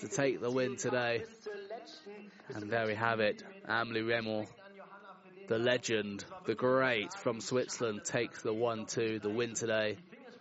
to 0.00 0.08
take 0.08 0.42
the 0.42 0.50
win 0.50 0.76
today. 0.76 1.24
And 2.54 2.70
there 2.70 2.86
we 2.86 2.94
have 2.94 3.20
it. 3.20 3.42
Amelie 3.66 4.02
Reymond, 4.02 4.46
the 5.48 5.58
legend, 5.58 6.24
the 6.46 6.54
great 6.54 7.12
from 7.14 7.40
Switzerland, 7.40 8.02
takes 8.04 8.42
the 8.42 8.52
1-2, 8.52 9.22
the 9.22 9.30
win 9.30 9.54
today, 9.54 9.96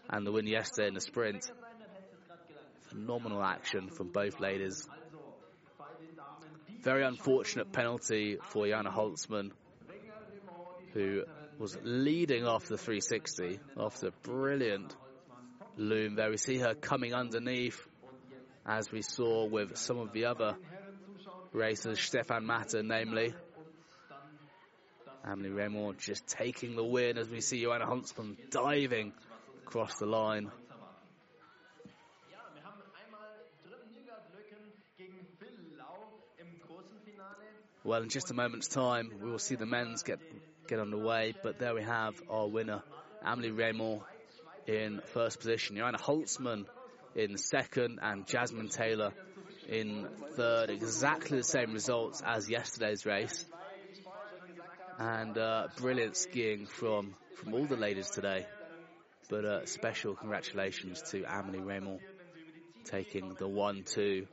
and 0.09 0.25
the 0.25 0.31
win 0.31 0.47
yesterday 0.47 0.87
in 0.87 0.93
the 0.93 1.01
sprint. 1.01 1.51
Phenomenal 2.89 3.43
action 3.43 3.89
from 3.89 4.09
both 4.09 4.39
ladies. 4.39 4.87
Very 6.81 7.03
unfortunate 7.03 7.71
penalty 7.71 8.37
for 8.49 8.67
Johanna 8.67 8.91
Holzmann, 8.91 9.51
who 10.93 11.23
was 11.57 11.77
leading 11.83 12.45
off 12.45 12.65
the 12.65 12.77
360 12.77 13.59
after 13.77 14.07
a 14.07 14.11
brilliant 14.23 14.95
loom 15.77 16.15
there. 16.15 16.29
We 16.29 16.37
see 16.37 16.57
her 16.57 16.75
coming 16.75 17.13
underneath 17.13 17.79
as 18.65 18.91
we 18.91 19.01
saw 19.01 19.45
with 19.45 19.77
some 19.77 19.97
of 19.97 20.13
the 20.13 20.25
other 20.25 20.55
racers, 21.53 21.99
Stefan 21.99 22.45
Matter 22.45 22.83
namely. 22.83 23.33
Amelie 25.25 25.49
Reymond 25.49 25.99
just 25.99 26.27
taking 26.27 26.75
the 26.75 26.83
win 26.83 27.17
as 27.17 27.29
we 27.29 27.39
see 27.39 27.61
Johanna 27.61 27.85
Holzmann 27.85 28.35
diving 28.49 29.13
across 29.65 29.97
the 29.97 30.05
line. 30.05 30.51
Well, 37.85 38.01
in 38.01 38.09
just 38.09 38.31
a 38.31 38.33
moment's 38.33 38.69
time, 38.69 39.11
we 39.21 39.29
will 39.29 39.39
see 39.39 39.55
the 39.55 39.65
men's 39.65 40.03
get 40.03 40.19
get 40.67 40.79
underway. 40.79 41.35
But 41.43 41.59
there 41.59 41.75
we 41.75 41.83
have 41.83 42.15
our 42.29 42.47
winner, 42.47 42.81
Amelie 43.21 43.51
Reymond 43.51 44.01
in 44.67 45.01
first 45.13 45.39
position. 45.39 45.75
Johanna 45.75 45.97
Holzmann 45.97 46.65
in 47.15 47.37
second 47.37 47.99
and 48.01 48.25
Jasmine 48.25 48.69
Taylor 48.69 49.11
in 49.67 50.07
third. 50.35 50.69
Exactly 50.69 51.37
the 51.37 51.43
same 51.43 51.73
results 51.73 52.21
as 52.25 52.49
yesterday's 52.49 53.05
race. 53.05 53.45
And 54.99 55.37
uh, 55.37 55.67
brilliant 55.77 56.15
skiing 56.15 56.65
from, 56.65 57.15
from 57.35 57.53
all 57.53 57.65
the 57.65 57.75
ladies 57.75 58.09
today. 58.09 58.45
But 59.29 59.45
uh, 59.45 59.65
special 59.65 60.15
congratulations 60.15 61.01
to 61.11 61.23
Amelie 61.23 61.59
Reymond 61.59 61.99
taking 62.85 63.29
the 63.29 63.47
1-2 63.47 64.27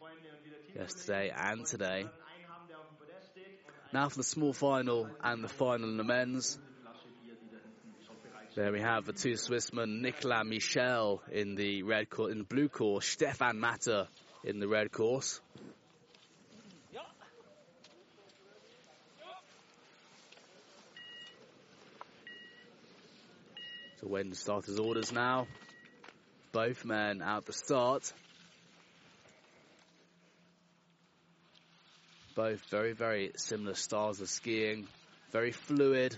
yesterday 0.77 1.33
and 1.35 1.65
today. 1.65 2.07
Now 3.93 4.09
for 4.09 4.19
the 4.19 4.25
small 4.25 4.53
final 4.53 5.09
and 5.23 5.43
the 5.43 5.49
final 5.49 5.89
in 5.89 5.97
the 5.97 6.05
men's. 6.05 6.59
There 8.57 8.73
we 8.73 8.81
have 8.81 9.05
the 9.07 9.13
two 9.13 9.35
Swissmen, 9.35 10.01
Nicolas 10.01 10.45
Michel 10.45 11.23
in 11.31 11.55
the 11.55 11.85
red 11.85 12.11
court, 12.11 12.33
in 12.33 12.39
the 12.39 12.45
blue 12.45 12.69
court, 12.69 13.05
Stefan 13.05 13.61
Matter 13.61 14.09
in 14.45 14.59
the 14.59 14.69
red 14.69 14.91
course. 14.93 15.41
So 24.01 24.07
when 24.07 24.33
starters 24.33 24.79
orders 24.79 25.13
now, 25.13 25.47
both 26.53 26.85
men 26.85 27.21
out 27.21 27.45
the 27.45 27.53
start. 27.53 28.13
both 32.41 32.65
very, 32.71 32.93
very 32.93 33.33
similar 33.37 33.75
styles 33.75 34.23
of 34.23 34.29
skiing. 34.29 34.87
Very 35.31 35.53
fluid, 35.53 36.17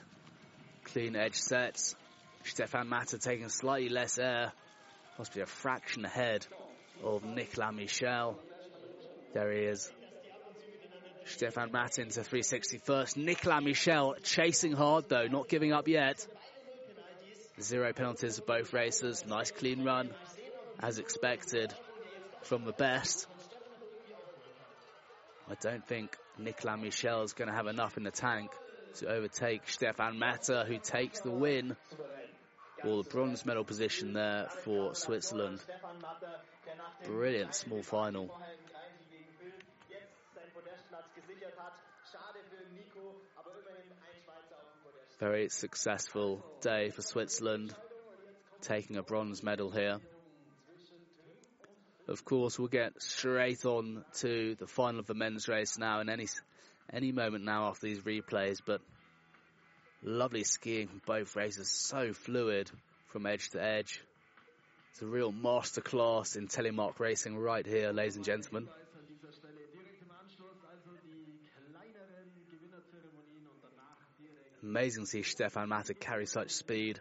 clean 0.84 1.16
edge 1.16 1.34
sets. 1.34 1.96
Stefan 2.44 2.88
Matter 2.88 3.18
taking 3.18 3.48
slightly 3.48 3.88
less 3.88 4.18
air, 4.18 4.52
possibly 5.16 5.42
a 5.42 5.46
fraction 5.46 6.04
ahead 6.04 6.46
of 7.02 7.24
Nicolas 7.24 7.74
Michel. 7.74 8.38
There 9.34 9.52
he 9.52 9.60
is. 9.60 9.90
Stefan 11.24 11.70
Matter 11.72 12.02
into 12.02 12.22
360 12.22 12.78
first. 12.78 13.16
Nicolas 13.16 13.62
Michel 13.62 14.14
chasing 14.22 14.72
hard 14.72 15.08
though, 15.08 15.26
not 15.26 15.48
giving 15.48 15.72
up 15.72 15.88
yet. 15.88 16.26
Zero 17.60 17.92
penalties 17.92 18.38
for 18.38 18.44
both 18.44 18.72
races. 18.72 19.24
Nice 19.26 19.50
clean 19.50 19.84
run, 19.84 20.10
as 20.80 20.98
expected 20.98 21.72
from 22.42 22.64
the 22.64 22.72
best. 22.72 23.26
I 25.50 25.54
don't 25.60 25.86
think 25.86 26.16
Nicolas 26.38 26.80
Michel 26.80 27.22
is 27.22 27.32
going 27.34 27.48
to 27.48 27.54
have 27.54 27.66
enough 27.66 27.96
in 27.96 28.04
the 28.04 28.10
tank 28.10 28.50
to 28.96 29.08
overtake 29.08 29.68
Stefan 29.68 30.18
Matter, 30.18 30.64
who 30.66 30.78
takes 30.78 31.20
the 31.20 31.30
win. 31.30 31.76
Or 32.84 33.04
the 33.04 33.08
bronze 33.08 33.46
medal 33.46 33.62
position 33.62 34.12
there 34.12 34.48
for 34.64 34.94
Switzerland. 34.96 35.60
Brilliant 37.06 37.54
small 37.54 37.82
final. 37.82 38.30
Very 45.18 45.48
successful 45.48 46.44
day 46.60 46.90
for 46.90 47.02
Switzerland, 47.02 47.74
taking 48.60 48.96
a 48.96 49.02
bronze 49.02 49.42
medal 49.42 49.70
here. 49.70 49.98
Of 52.08 52.24
course, 52.24 52.58
we'll 52.58 52.68
get 52.68 53.00
straight 53.00 53.64
on 53.64 54.04
to 54.18 54.56
the 54.56 54.66
final 54.66 55.00
of 55.00 55.06
the 55.06 55.14
men's 55.14 55.48
race 55.48 55.78
now 55.78 56.00
in 56.00 56.08
any 56.08 56.26
any 56.92 57.12
moment 57.12 57.44
now 57.44 57.68
after 57.68 57.86
these 57.86 58.00
replays. 58.00 58.60
But 58.64 58.80
lovely 60.02 60.42
skiing 60.42 60.88
from 60.88 61.02
both 61.06 61.36
races, 61.36 61.70
so 61.70 62.12
fluid 62.12 62.70
from 63.08 63.26
edge 63.26 63.50
to 63.50 63.62
edge. 63.62 64.00
It's 64.92 65.00
a 65.00 65.06
real 65.06 65.32
masterclass 65.32 66.36
in 66.36 66.48
telemark 66.48 67.00
racing 67.00 67.38
right 67.38 67.64
here, 67.64 67.92
ladies 67.92 68.16
and 68.16 68.26
gentlemen. 68.26 68.68
Amazing 74.62 75.04
to 75.04 75.10
see 75.10 75.22
Stefan 75.22 75.70
Matter 75.70 75.94
carry 75.94 76.26
such 76.26 76.50
speed 76.50 77.00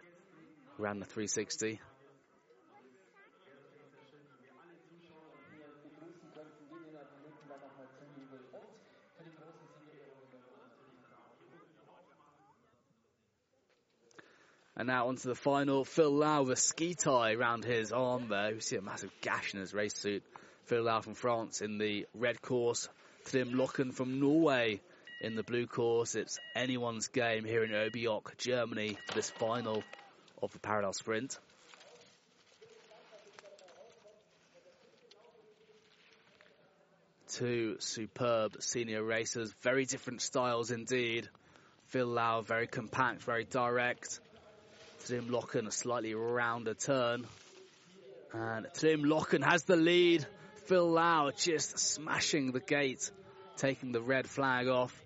around 0.80 1.00
the 1.00 1.04
360. 1.04 1.80
And 14.82 14.88
now 14.88 15.06
onto 15.06 15.28
the 15.28 15.36
final. 15.36 15.84
Phil 15.84 16.10
Lau 16.10 16.42
with 16.42 16.58
a 16.58 16.60
ski 16.60 16.94
tie 16.94 17.34
around 17.34 17.64
his 17.64 17.92
arm 17.92 18.26
there. 18.28 18.52
You 18.52 18.58
see 18.58 18.74
a 18.74 18.82
massive 18.82 19.12
gash 19.20 19.54
in 19.54 19.60
his 19.60 19.72
race 19.72 19.94
suit. 19.94 20.24
Phil 20.64 20.82
Lau 20.82 21.00
from 21.00 21.14
France 21.14 21.60
in 21.60 21.78
the 21.78 22.04
red 22.14 22.42
course. 22.42 22.88
Trym 23.26 23.52
Løken 23.52 23.94
from 23.94 24.18
Norway 24.18 24.80
in 25.20 25.36
the 25.36 25.44
blue 25.44 25.68
course. 25.68 26.16
It's 26.16 26.40
anyone's 26.56 27.06
game 27.06 27.44
here 27.44 27.62
in 27.62 27.70
Oberjoch, 27.70 28.36
Germany 28.38 28.98
for 29.06 29.14
this 29.14 29.30
final 29.30 29.84
of 30.42 30.52
the 30.52 30.58
parallel 30.58 30.94
sprint. 30.94 31.38
Two 37.28 37.76
superb 37.78 38.60
senior 38.60 39.04
racers, 39.04 39.54
very 39.60 39.84
different 39.84 40.22
styles 40.22 40.72
indeed. 40.72 41.28
Phil 41.90 42.08
Lau 42.08 42.40
very 42.40 42.66
compact, 42.66 43.22
very 43.22 43.44
direct. 43.44 44.18
Trym 45.06 45.28
Løken, 45.30 45.66
a 45.66 45.72
slightly 45.72 46.14
rounder 46.14 46.74
turn. 46.74 47.26
And 48.32 48.66
Trym 48.74 49.02
Løken 49.02 49.42
has 49.42 49.64
the 49.64 49.76
lead. 49.76 50.26
Phil 50.66 50.88
Lau 50.88 51.32
just 51.36 51.78
smashing 51.78 52.52
the 52.52 52.60
gate, 52.60 53.10
taking 53.56 53.90
the 53.90 54.00
red 54.00 54.28
flag 54.28 54.68
off. 54.68 54.96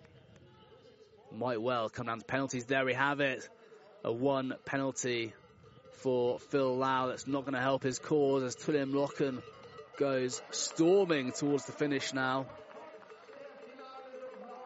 Might 1.32 1.62
well 1.62 1.88
come 1.88 2.06
down 2.06 2.18
to 2.18 2.24
penalties. 2.24 2.66
There 2.66 2.84
we 2.84 2.92
have 2.92 3.20
it. 3.20 3.48
A 4.04 4.12
one 4.12 4.54
penalty 4.66 5.32
for 5.94 6.38
Phil 6.38 6.76
Lau. 6.76 7.08
That's 7.08 7.26
not 7.26 7.42
going 7.44 7.54
to 7.54 7.60
help 7.60 7.82
his 7.82 7.98
cause 7.98 8.42
as 8.42 8.54
Trym 8.54 8.92
Løken 8.92 9.42
goes 9.98 10.42
storming 10.50 11.32
towards 11.32 11.64
the 11.64 11.72
finish 11.72 12.12
now. 12.12 12.46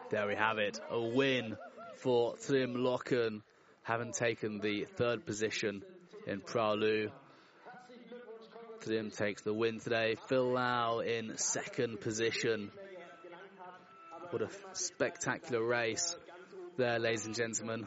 There 0.09 0.27
we 0.27 0.35
have 0.35 0.57
it. 0.57 0.77
A 0.89 0.99
win 0.99 1.55
for 1.95 2.35
Trym 2.35 2.75
Løken 2.75 3.43
having 3.91 4.13
taken 4.13 4.59
the 4.59 4.85
third 4.95 5.25
position 5.25 5.83
in 6.25 6.39
Pra 6.39 6.75
Loup. 6.75 7.11
Trym 8.79 9.11
takes 9.11 9.41
the 9.41 9.53
win 9.53 9.81
today. 9.81 10.15
Phil 10.29 10.53
Lau 10.53 10.99
in 10.99 11.37
second 11.37 11.99
position. 11.99 12.71
What 14.29 14.43
a 14.43 14.49
spectacular 14.71 15.61
race 15.61 16.15
there, 16.77 16.99
ladies 16.99 17.25
and 17.25 17.35
gentlemen. 17.35 17.85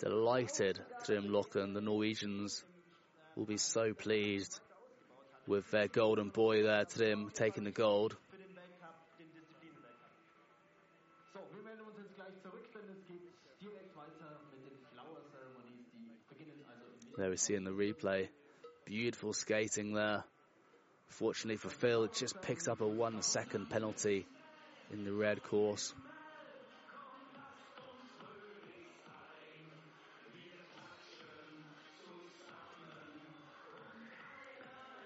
Delighted 0.00 0.78
Trym 1.06 1.28
Løken. 1.28 1.72
The 1.72 1.80
Norwegians 1.80 2.62
will 3.34 3.46
be 3.46 3.56
so 3.56 3.94
pleased 3.94 4.60
with 5.46 5.70
their 5.70 5.88
golden 5.88 6.28
boy 6.28 6.62
there, 6.62 6.84
Trym, 6.84 7.30
taking 7.32 7.64
the 7.64 7.70
gold. 7.70 8.18
There 17.22 17.30
we 17.30 17.36
see 17.36 17.54
in 17.54 17.62
the 17.62 17.70
replay. 17.70 18.26
Beautiful 18.84 19.32
skating 19.32 19.94
there. 19.94 20.24
Fortunately 21.06 21.56
for 21.56 21.68
Phil, 21.68 22.02
it 22.02 22.14
just 22.14 22.42
picks 22.42 22.66
up 22.66 22.80
a 22.80 22.84
one 22.88 23.22
second 23.22 23.70
penalty 23.70 24.26
in 24.92 25.04
the 25.04 25.12
red 25.12 25.40
course. 25.44 25.94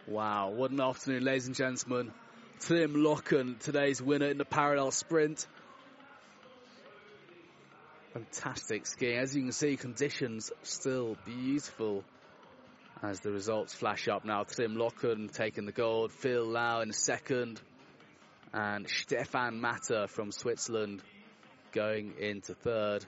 Wow, 0.06 0.52
what 0.52 0.70
an 0.70 0.80
afternoon, 0.80 1.22
ladies 1.22 1.48
and 1.48 1.54
gentlemen. 1.54 2.12
Trym 2.60 2.94
Løken, 2.94 3.58
today's 3.58 4.00
winner 4.00 4.28
in 4.28 4.38
the 4.38 4.46
parallel 4.46 4.90
sprint. 4.90 5.46
Fantastic 8.16 8.86
skiing. 8.86 9.18
As 9.18 9.36
you 9.36 9.42
can 9.42 9.52
see, 9.52 9.76
conditions 9.76 10.50
still 10.62 11.18
beautiful 11.26 12.02
as 13.02 13.20
the 13.20 13.30
results 13.30 13.74
flash 13.74 14.08
up 14.08 14.24
now. 14.24 14.42
Trym 14.44 14.74
Løken 14.74 15.30
taking 15.30 15.66
the 15.66 15.72
gold, 15.72 16.12
Phil 16.12 16.46
Lau 16.46 16.80
in 16.80 16.94
second, 16.94 17.60
and 18.54 18.88
Stefan 18.88 19.60
Matter 19.60 20.06
from 20.06 20.32
Switzerland 20.32 21.02
going 21.72 22.14
into 22.18 22.54
third. 22.54 23.04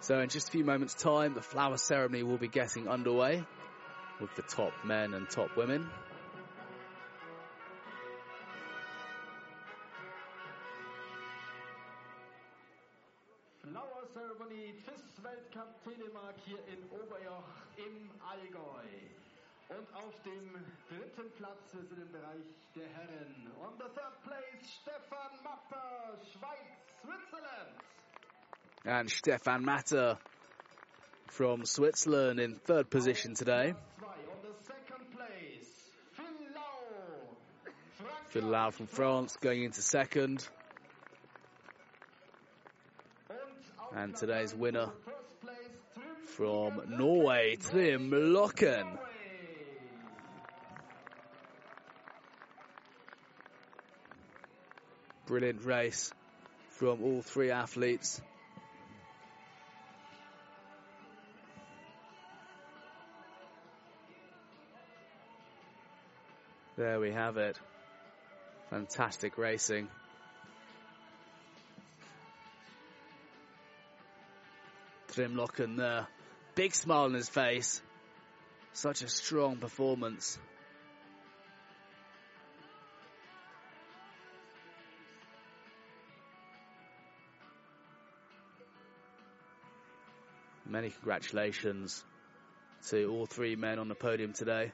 So 0.00 0.18
in 0.18 0.28
just 0.28 0.48
a 0.48 0.52
few 0.52 0.64
moments 0.66 0.92
time, 0.92 1.32
the 1.32 1.40
flower 1.40 1.78
ceremony 1.78 2.24
will 2.24 2.36
be 2.36 2.48
getting 2.48 2.88
underway 2.88 3.42
with 4.20 4.34
the 4.36 4.42
top 4.42 4.72
men 4.84 5.14
and 5.14 5.26
top 5.30 5.56
women. 5.56 5.88
Telemark 15.90 16.36
hier 16.44 16.58
in 16.68 16.88
Oberjoch 16.90 17.42
im 17.76 18.10
Allgäu. 18.20 18.86
Und 19.68 19.94
auf 19.94 20.14
dem 20.22 20.54
dritten 20.88 21.30
Platz 21.36 21.74
ist 21.74 21.90
im 21.92 22.12
Bereich 22.12 22.46
der 22.76 22.86
Herren. 22.88 23.52
On 23.60 23.72
the 23.76 23.84
third 23.94 24.22
place, 24.22 24.70
Stefan 24.82 25.42
Matter, 25.42 26.18
Schweiz, 26.32 26.78
Switzerland. 27.02 27.74
And 28.84 29.10
Stefan 29.10 29.64
Matter 29.64 30.18
from 31.26 31.64
Switzerland 31.64 32.38
in 32.40 32.56
third 32.56 32.90
position 32.90 33.34
today. 33.34 33.74
Phil 38.28 38.44
Lau 38.44 38.70
from 38.70 38.86
France 38.86 39.36
going 39.40 39.64
into 39.64 39.82
second. 39.82 40.48
And 43.92 44.14
today's 44.14 44.54
winner 44.54 44.92
from 46.36 46.80
Norway, 46.88 47.56
Trym 47.56 48.10
Løken. 48.10 48.98
Brilliant 55.26 55.64
race 55.64 56.12
from 56.70 57.02
all 57.02 57.22
three 57.22 57.50
athletes. 57.50 58.20
There 66.76 66.98
we 67.00 67.12
have 67.12 67.36
it. 67.36 67.58
Fantastic 68.70 69.36
racing. 69.36 69.88
Trym 75.12 75.34
Løken 75.34 75.76
there. 75.76 76.06
Big 76.60 76.74
smile 76.74 77.04
on 77.04 77.14
his 77.14 77.26
face. 77.26 77.80
Such 78.74 79.00
a 79.00 79.08
strong 79.08 79.56
performance. 79.56 80.38
Many 90.66 90.90
congratulations 90.90 92.04
to 92.90 93.06
all 93.06 93.24
three 93.24 93.56
men 93.56 93.78
on 93.78 93.88
the 93.88 93.94
podium 93.94 94.34
today. 94.34 94.72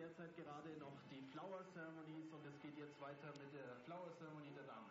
Derzeit 0.00 0.34
gerade 0.34 0.70
noch 0.80 0.96
die 1.10 1.20
Flower 1.30 1.62
Ceremonies 1.74 2.32
und 2.32 2.46
es 2.46 2.58
geht 2.62 2.76
jetzt 2.78 2.98
weiter 3.00 3.28
mit 3.36 3.52
der 3.52 3.76
Flower 3.84 4.10
Ceremony 4.18 4.48
der 4.56 4.64
Damen. 4.64 4.88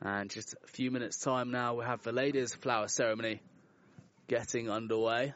And 0.00 0.34
just 0.34 0.54
a 0.54 0.66
few 0.66 0.90
minutes 0.90 1.18
time 1.18 1.50
now, 1.50 1.74
we 1.74 1.84
have 1.84 2.02
the 2.02 2.12
ladies' 2.12 2.54
flower 2.54 2.88
ceremony 2.88 3.40
getting 4.28 4.70
underway. 4.70 5.34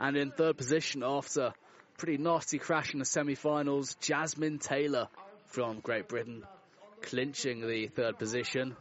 And 0.00 0.16
in 0.16 0.30
third 0.30 0.56
position 0.56 1.02
after 1.02 1.52
pretty 1.96 2.18
nasty 2.18 2.58
crash 2.58 2.92
in 2.92 3.00
the 3.00 3.04
semi-finals, 3.04 3.96
Jasmine 4.00 4.58
Taylor 4.58 5.08
from 5.46 5.80
Great 5.80 6.08
Britain 6.08 6.44
clinching 7.02 7.66
the 7.66 7.88
third 7.88 8.18
position. 8.18 8.76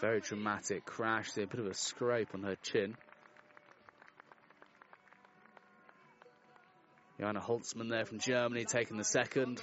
Very 0.00 0.20
dramatic 0.20 0.84
crash, 0.84 1.36
a 1.36 1.46
bit 1.46 1.60
of 1.60 1.66
a 1.66 1.74
scrape 1.74 2.34
on 2.34 2.42
her 2.42 2.56
chin. 2.62 2.96
Johanna 7.20 7.40
Holzmann 7.40 7.90
there 7.90 8.04
from 8.04 8.20
Germany 8.20 8.64
taking 8.64 8.96
the 8.96 9.04
second. 9.04 9.62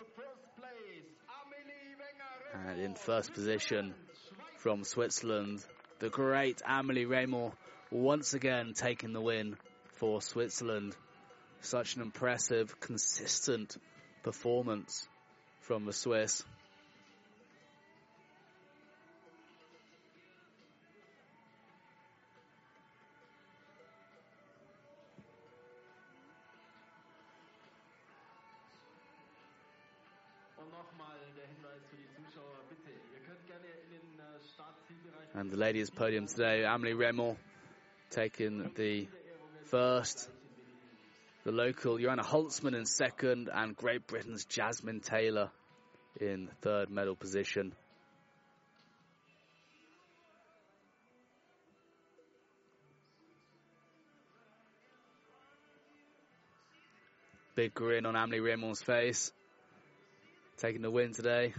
And 2.54 2.80
in 2.80 2.96
first 2.96 3.34
position 3.34 3.94
from 4.58 4.84
Switzerland, 4.84 5.64
the 6.00 6.10
great 6.10 6.62
Amelie 6.66 7.06
Reymond 7.06 7.54
once 7.92 8.34
again 8.34 8.74
taking 8.76 9.14
the 9.14 9.22
win 9.22 9.58
for 9.95 10.22
Switzerland. 10.22 10.95
Such 11.61 11.95
an 11.95 12.01
impressive, 12.01 12.80
consistent 12.80 13.77
performance 14.23 15.07
from 15.61 15.85
the 15.85 15.93
Swiss. 15.93 16.43
Und 30.57 30.72
nochmal 30.72 31.17
der 31.35 31.47
Hinweis 31.47 31.81
für 31.89 31.97
die 31.97 32.07
Zuschauer, 32.15 32.59
bitte, 32.69 32.91
ihr 32.91 33.19
könnt 33.26 33.47
gerne 33.47 33.65
in 33.84 33.89
den 33.89 34.19
äh, 34.19 35.39
And 35.39 35.51
the 35.51 35.57
ladies' 35.57 35.89
podium 35.89 36.27
today, 36.27 36.63
Amelie 36.63 36.93
Reymond 36.93 37.38
taking 38.11 38.72
the 38.76 39.07
first, 39.66 40.30
the 41.44 41.52
local 41.52 41.98
Johanna 41.98 42.24
Holzmann 42.24 42.76
in 42.76 42.86
second, 42.86 43.50
and 43.54 43.76
Great 43.76 44.08
Britain's 44.08 44.46
Jasmine 44.46 45.02
Taylor 45.02 45.52
in 46.20 46.50
third 46.62 46.90
medal 46.90 47.16
position. 47.16 47.74
Big 57.56 57.74
grin 57.74 58.06
on 58.06 58.16
Amelie 58.16 58.40
Reymond's 58.40 58.82
face, 58.82 59.32
taking 60.58 60.82
the 60.82 60.92
win 60.92 61.14
today. 61.14 61.54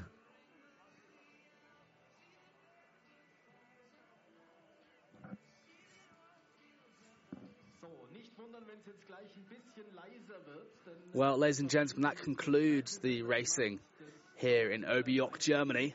Well, 11.16 11.38
ladies 11.38 11.60
and 11.60 11.70
gentlemen, 11.70 12.02
that 12.02 12.18
concludes 12.18 12.98
the 12.98 13.22
racing 13.22 13.80
here 14.34 14.70
in 14.70 14.82
Oberjoch, 14.82 15.38
Germany. 15.38 15.94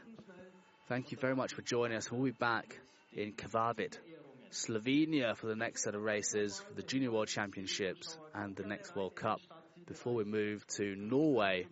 Thank 0.87 1.11
you 1.11 1.17
very 1.19 1.35
much 1.35 1.53
for 1.53 1.61
joining 1.61 1.95
us. 1.95 2.11
We'll 2.11 2.23
be 2.23 2.31
back 2.31 2.79
in 3.13 3.33
Krvavec, 3.33 3.93
Slovenia 4.51 5.37
for 5.37 5.45
the 5.45 5.55
next 5.55 5.83
set 5.83 5.93
of 5.93 6.01
races 6.01 6.59
for 6.67 6.73
the 6.73 6.81
Junior 6.81 7.11
World 7.11 7.27
Championships 7.27 8.17
and 8.33 8.55
the 8.55 8.63
next 8.63 8.95
World 8.95 9.13
Cup 9.13 9.39
before 9.85 10.15
we 10.15 10.23
move 10.23 10.65
to 10.77 10.95
Norway 10.95 11.67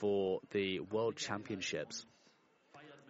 for 0.00 0.40
the 0.50 0.80
World 0.80 1.14
Championships. 1.14 2.04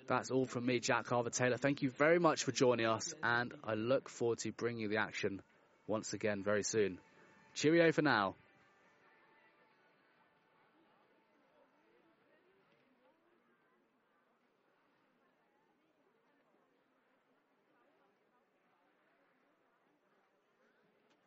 That's 0.06 0.30
all 0.30 0.44
from 0.44 0.66
me, 0.66 0.80
Jack 0.80 1.08
Harvey 1.08 1.30
Taylor. 1.30 1.56
Thank 1.56 1.80
you 1.80 1.88
very 1.88 2.18
much 2.18 2.44
for 2.44 2.52
joining 2.52 2.84
us, 2.84 3.14
and 3.22 3.54
I 3.64 3.72
look 3.72 4.10
forward 4.10 4.40
to 4.40 4.52
bringing 4.52 4.82
you 4.82 4.88
the 4.88 4.98
action 4.98 5.40
once 5.86 6.12
again 6.12 6.42
very 6.42 6.62
soon. 6.62 6.98
Cheerio 7.54 7.90
for 7.90 8.02
now. 8.02 8.34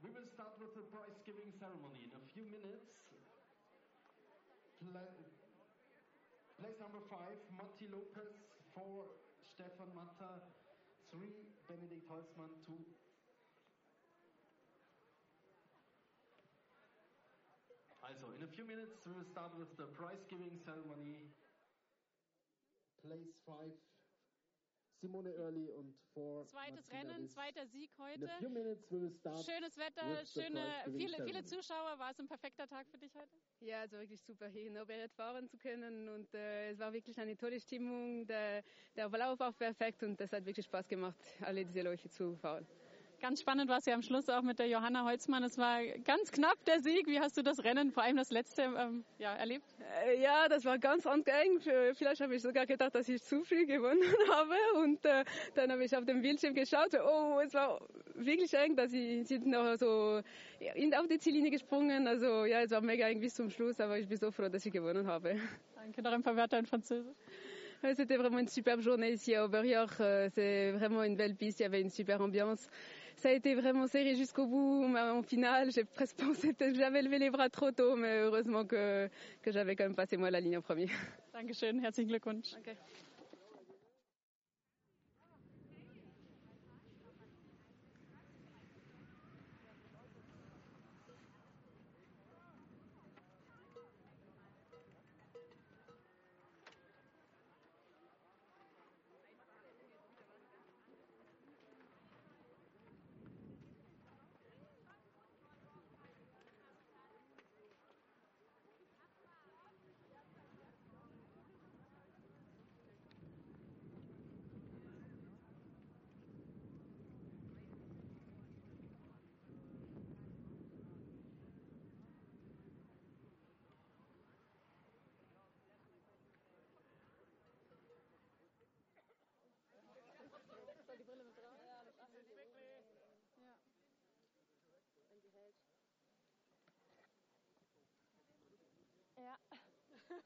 We 0.06 0.12
will 0.14 0.30
start 0.38 0.54
with 0.62 0.78
the 0.78 0.86
prize 0.94 1.18
giving 1.26 1.50
ceremony 1.58 2.06
in 2.06 2.14
a 2.14 2.22
few 2.38 2.46
minutes. 2.46 2.94
Pla- 4.86 5.02
place 6.62 6.75
number 6.86 7.02
five, 7.10 7.34
Matti 7.58 7.90
Lopez. 7.90 8.30
Four, 8.78 9.10
Stefan 9.42 9.90
Matter. 9.98 10.38
Three, 11.10 11.34
Benedikt 11.66 12.06
Holzmann. 12.06 12.54
Two. 12.62 12.78
Also, 18.06 18.30
in 18.38 18.46
a 18.46 18.52
few 18.54 18.70
minutes, 18.70 19.02
we 19.02 19.18
will 19.18 19.26
start 19.34 19.50
with 19.58 19.74
the 19.82 19.90
prize 19.98 20.22
giving 20.30 20.54
ceremony. 20.62 21.26
Place 23.02 23.34
five, 23.50 23.74
Simone 25.06 25.30
Early 25.36 25.70
und 25.70 25.96
four. 26.14 26.48
Zweites 26.48 26.90
Martina 26.90 27.14
Rennen, 27.14 27.24
Wiss. 27.26 27.34
zweiter 27.34 27.68
Sieg 27.68 27.92
heute. 28.00 28.28
Schönes 28.40 29.78
Wetter, 29.78 30.26
schöne, 30.26 30.62
viele, 30.98 31.24
viele. 31.24 31.46
Zuschauer. 31.46 32.00
War 32.00 32.10
es 32.10 32.20
ein 32.20 32.28
perfekter 32.28 32.68
Tag 32.68 32.88
für 32.90 32.98
dich 32.98 33.14
heute? 33.14 33.30
Ja, 33.60 33.82
also 33.82 34.00
wirklich 34.00 34.22
super 34.24 34.48
hier 34.48 34.66
in 34.66 34.78
Oberett 34.80 35.14
fahren 35.14 35.48
zu 35.48 35.58
können 35.58 36.10
und 36.10 36.34
äh, 36.34 36.72
es 36.72 36.80
war 36.80 36.92
wirklich 36.92 37.20
eine 37.20 37.38
tolle 37.38 37.60
Stimmung. 37.60 38.26
Der, 38.26 38.64
der 38.96 39.10
Verlauf 39.10 39.40
auch 39.42 39.56
perfekt 39.56 40.02
und 40.02 40.20
es 40.20 40.32
hat 40.32 40.44
wirklich 40.44 40.66
Spaß 40.66 40.88
gemacht, 40.88 41.16
alle 41.42 41.64
diese 41.64 41.84
Läufe 41.84 42.10
zu 42.10 42.36
fahren. 42.36 42.66
Ganz 43.22 43.42
spannend 43.42 43.70
war 43.70 43.78
es 43.80 43.86
ja 43.86 43.94
am 43.96 44.02
Schluss 44.02 44.30
auch 44.30 44.42
mit 44.42 44.60
der 44.60 44.68
Johanna 44.68 45.06
Holzmann. 45.06 45.44
Es 45.44 45.58
war 45.58 45.82
ganz 46.04 46.32
knapp 46.32 46.64
der 46.66 46.82
Sieg. 46.82 47.08
Wie 47.08 47.20
hast 47.20 47.38
du 47.38 47.42
das 47.42 47.64
Rennen, 47.64 47.92
vor 47.92 48.04
allem 48.04 48.18
das 48.18 48.30
letzte, 48.30 48.64
ähm, 48.64 49.04
ja, 49.18 49.34
erlebt? 49.36 49.66
Äh, 50.06 50.22
ja, 50.22 50.48
das 50.48 50.66
war 50.66 50.78
ganz 50.78 51.06
eng. 51.06 51.60
Vielleicht 51.96 52.22
habe 52.22 52.36
ich 52.36 52.42
sogar 52.42 52.66
gedacht, 52.66 52.94
dass 52.94 53.08
ich 53.10 53.24
zu 53.24 53.44
viel 53.44 53.66
gewonnen 53.66 54.02
habe 54.32 54.56
und 54.84 55.04
äh, 55.06 55.24
dann 55.56 55.72
habe 55.72 55.84
ich 55.86 55.96
auf 55.96 56.06
dem 56.06 56.22
Bildschirm 56.22 56.54
geschaut. 56.54 56.94
Oh, 56.94 57.40
es 57.44 57.54
war 57.54 57.82
wirklich 58.14 58.54
eng, 58.54 58.76
dass 58.76 58.92
sie 58.92 59.24
sind 59.24 59.48
noch 59.48 59.76
so 59.78 60.22
in, 60.60 60.94
auf 60.94 61.08
die 61.08 61.18
Ziellinie 61.18 61.52
gesprungen. 61.52 62.08
Also 62.08 62.46
ja, 62.46 62.62
es 62.62 62.72
war 62.72 62.82
mega 62.82 63.08
eng 63.08 63.22
bis 63.22 63.34
zum 63.34 63.50
Schluss, 63.50 63.80
aber 63.80 63.98
ich 63.98 64.08
bin 64.08 64.18
so 64.18 64.32
froh, 64.32 64.50
dass 64.50 64.66
ich 64.66 64.74
gewonnen 64.74 65.08
habe. 65.08 65.40
Danke, 65.76 66.02
noch 66.02 66.12
ein 66.12 66.24
paar 66.24 66.36
Wörter 66.36 66.60
in 66.60 66.66
Französisch. 66.66 67.16
C'était 67.94 68.18
vraiment 68.18 68.40
une 68.40 68.48
superbe 68.48 68.82
journée 68.82 69.12
ici 69.12 69.36
à 69.36 69.46
Oberjoch. 69.46 70.00
Euh, 70.00 70.28
C'est 70.34 70.72
vraiment 70.72 71.04
une 71.04 71.16
belle 71.16 71.36
piste, 71.36 71.60
il 71.60 71.64
y 71.64 71.66
avait 71.66 71.82
une 71.82 71.92
super 71.92 72.20
ambiance. 72.20 72.68
Ça 73.18 73.30
a 73.30 73.32
été 73.32 73.56
vraiment 73.56 73.88
serré 73.88 74.16
jusqu'au 74.16 74.46
bout. 74.46 74.86
En 74.96 75.24
finale, 75.24 75.72
j'ai 75.72 75.84
presque 75.84 76.18
pensé 76.26 76.54
que 76.54 76.74
j'avais 76.74 77.02
levé 77.02 77.20
les 77.20 77.30
bras 77.30 77.50
trop 77.50 77.72
tôt, 77.72 77.96
mais 77.96 78.20
heureusement 78.20 78.66
que, 78.66 79.10
que 79.42 79.52
j'avais 79.52 79.76
quand 79.76 79.86
même 79.86 79.96
passé 79.96 80.18
moi 80.18 80.30
la 80.30 80.40
ligne 80.40 80.58
en 80.58 80.62
premier. 80.62 80.88
Dankeschön, 81.34 81.84
herzlichen 81.84 82.10
Glückwunsch. 82.10 82.54
Okay. 82.60 82.76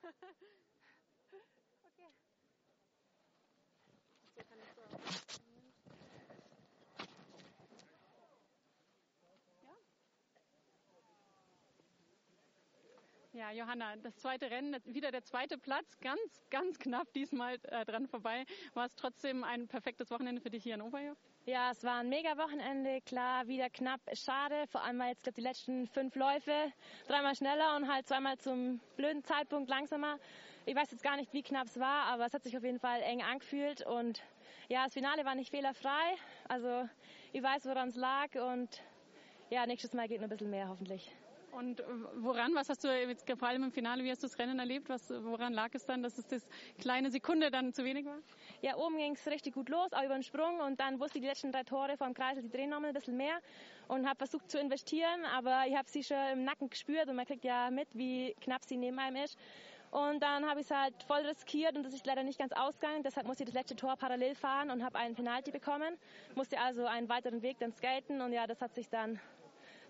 Ja? 0.03 0.09
Ja, 13.31 13.51
Johanna, 13.51 13.95
das 13.97 14.17
zweite 14.17 14.51
Rennen, 14.51 14.75
wieder 14.85 15.11
der 15.11 15.23
zweite 15.23 15.57
Platz, 15.57 15.97
ganz, 16.01 16.19
ganz 16.49 16.77
knapp 16.77 17.13
diesmal 17.13 17.57
äh, 17.63 17.85
dran 17.85 18.05
vorbei. 18.07 18.45
War 18.73 18.87
es 18.87 18.95
trotzdem 18.95 19.45
ein 19.45 19.67
perfektes 19.69 20.11
Wochenende 20.11 20.41
für 20.41 20.49
dich 20.49 20.63
hier 20.63 20.75
in 20.75 20.81
Oberhof? 20.81 21.17
Ja, 21.49 21.71
es 21.71 21.83
war 21.83 22.01
ein 22.01 22.09
mega 22.09 22.37
Wochenende, 22.37 23.01
klar, 23.01 23.47
wieder 23.47 23.71
knapp, 23.71 24.01
schade, 24.13 24.67
vor 24.67 24.83
allem 24.83 24.99
weil 24.99 25.09
jetzt 25.09 25.23
glaub, 25.23 25.33
die 25.33 25.41
letzten 25.41 25.87
fünf 25.87 26.15
Läufe 26.15 26.71
dreimal 27.07 27.33
schneller 27.33 27.75
und 27.75 27.91
halt 27.91 28.07
zweimal 28.07 28.37
zum 28.37 28.79
blöden 28.97 29.23
Zeitpunkt 29.23 29.67
langsamer. 29.67 30.19
Ich 30.67 30.75
weiß 30.75 30.91
jetzt 30.91 31.01
gar 31.01 31.17
nicht, 31.17 31.33
wie 31.33 31.41
knapp 31.41 31.65
es 31.65 31.79
war, 31.79 32.03
aber 32.03 32.27
es 32.27 32.35
hat 32.35 32.43
sich 32.43 32.55
auf 32.55 32.63
jeden 32.63 32.79
Fall 32.79 33.01
eng 33.01 33.23
angefühlt. 33.23 33.83
Und 33.83 34.21
ja, 34.67 34.83
das 34.83 34.93
Finale 34.93 35.25
war 35.25 35.33
nicht 35.33 35.49
fehlerfrei, 35.49 36.17
also 36.47 36.87
ich 37.33 37.41
weiß, 37.41 37.65
woran 37.65 37.89
es 37.89 37.95
lag. 37.95 38.35
Und 38.35 38.83
ja, 39.49 39.65
nächstes 39.65 39.93
Mal 39.93 40.07
geht 40.07 40.21
noch 40.21 40.27
ein 40.27 40.29
bisschen 40.29 40.51
mehr 40.51 40.69
hoffentlich. 40.69 41.11
Und 41.51 41.83
woran, 42.15 42.53
was 42.53 42.69
hast 42.69 42.83
du 42.83 42.87
jetzt 42.87 43.29
vor 43.37 43.47
allem 43.47 43.63
im 43.63 43.71
Finale, 43.71 44.03
wie 44.03 44.11
hast 44.11 44.23
du 44.23 44.27
das 44.27 44.37
Rennen 44.37 44.59
erlebt? 44.59 44.87
Was, 44.89 45.09
woran 45.09 45.53
lag 45.53 45.69
es 45.73 45.85
dann, 45.85 46.03
dass 46.03 46.17
es 46.17 46.27
das 46.27 46.47
kleine 46.79 47.11
Sekunde 47.11 47.51
dann 47.51 47.73
zu 47.73 47.83
wenig 47.83 48.05
war? 48.05 48.19
Ja, 48.61 48.77
oben 48.77 48.97
ging 48.97 49.13
es 49.13 49.25
richtig 49.27 49.53
gut 49.55 49.69
los, 49.69 49.91
auch 49.93 50.03
über 50.03 50.13
den 50.13 50.23
Sprung 50.23 50.59
und 50.59 50.79
dann 50.79 50.99
wusste 50.99 51.17
ich 51.17 51.23
die 51.23 51.27
letzten 51.27 51.51
drei 51.51 51.63
Tore 51.63 51.97
vor 51.97 52.07
dem 52.07 52.13
Kreisel, 52.13 52.43
die 52.43 52.49
drehen 52.49 52.69
nochmal 52.69 52.89
ein 52.89 52.93
bisschen 52.93 53.17
mehr 53.17 53.39
und 53.87 54.07
habe 54.07 54.17
versucht 54.17 54.49
zu 54.49 54.59
investieren, 54.59 55.25
aber 55.35 55.63
ich 55.67 55.75
habe 55.75 55.89
sie 55.89 56.03
schon 56.03 56.17
im 56.33 56.43
Nacken 56.43 56.69
gespürt 56.69 57.09
und 57.09 57.15
man 57.15 57.25
kriegt 57.25 57.43
ja 57.43 57.71
mit, 57.71 57.87
wie 57.93 58.35
knapp 58.41 58.63
sie 58.63 58.77
neben 58.77 58.99
einem 58.99 59.23
ist. 59.23 59.37
Und 59.91 60.21
dann 60.21 60.47
habe 60.47 60.59
ich 60.59 60.69
es 60.69 60.75
halt 60.75 60.93
voll 61.03 61.21
riskiert 61.21 61.75
und 61.75 61.83
das 61.83 61.93
ist 61.93 62.05
leider 62.05 62.21
nicht 62.21 62.37
ganz 62.37 62.51
ausgegangen. 62.53 63.01
Deshalb 63.01 63.25
musste 63.25 63.43
ich 63.43 63.49
das 63.49 63.55
letzte 63.55 63.75
Tor 63.75 63.95
parallel 63.95 64.35
fahren 64.35 64.69
und 64.69 64.83
habe 64.83 64.99
einen 64.99 65.15
Penalty 65.15 65.49
bekommen. 65.49 65.97
Musste 66.35 66.59
also 66.59 66.85
einen 66.85 67.09
weiteren 67.09 67.41
Weg 67.41 67.57
dann 67.59 67.73
skaten 67.73 68.21
und 68.21 68.31
ja, 68.31 68.45
das 68.45 68.61
hat 68.61 68.75
sich 68.75 68.87
dann 68.87 69.19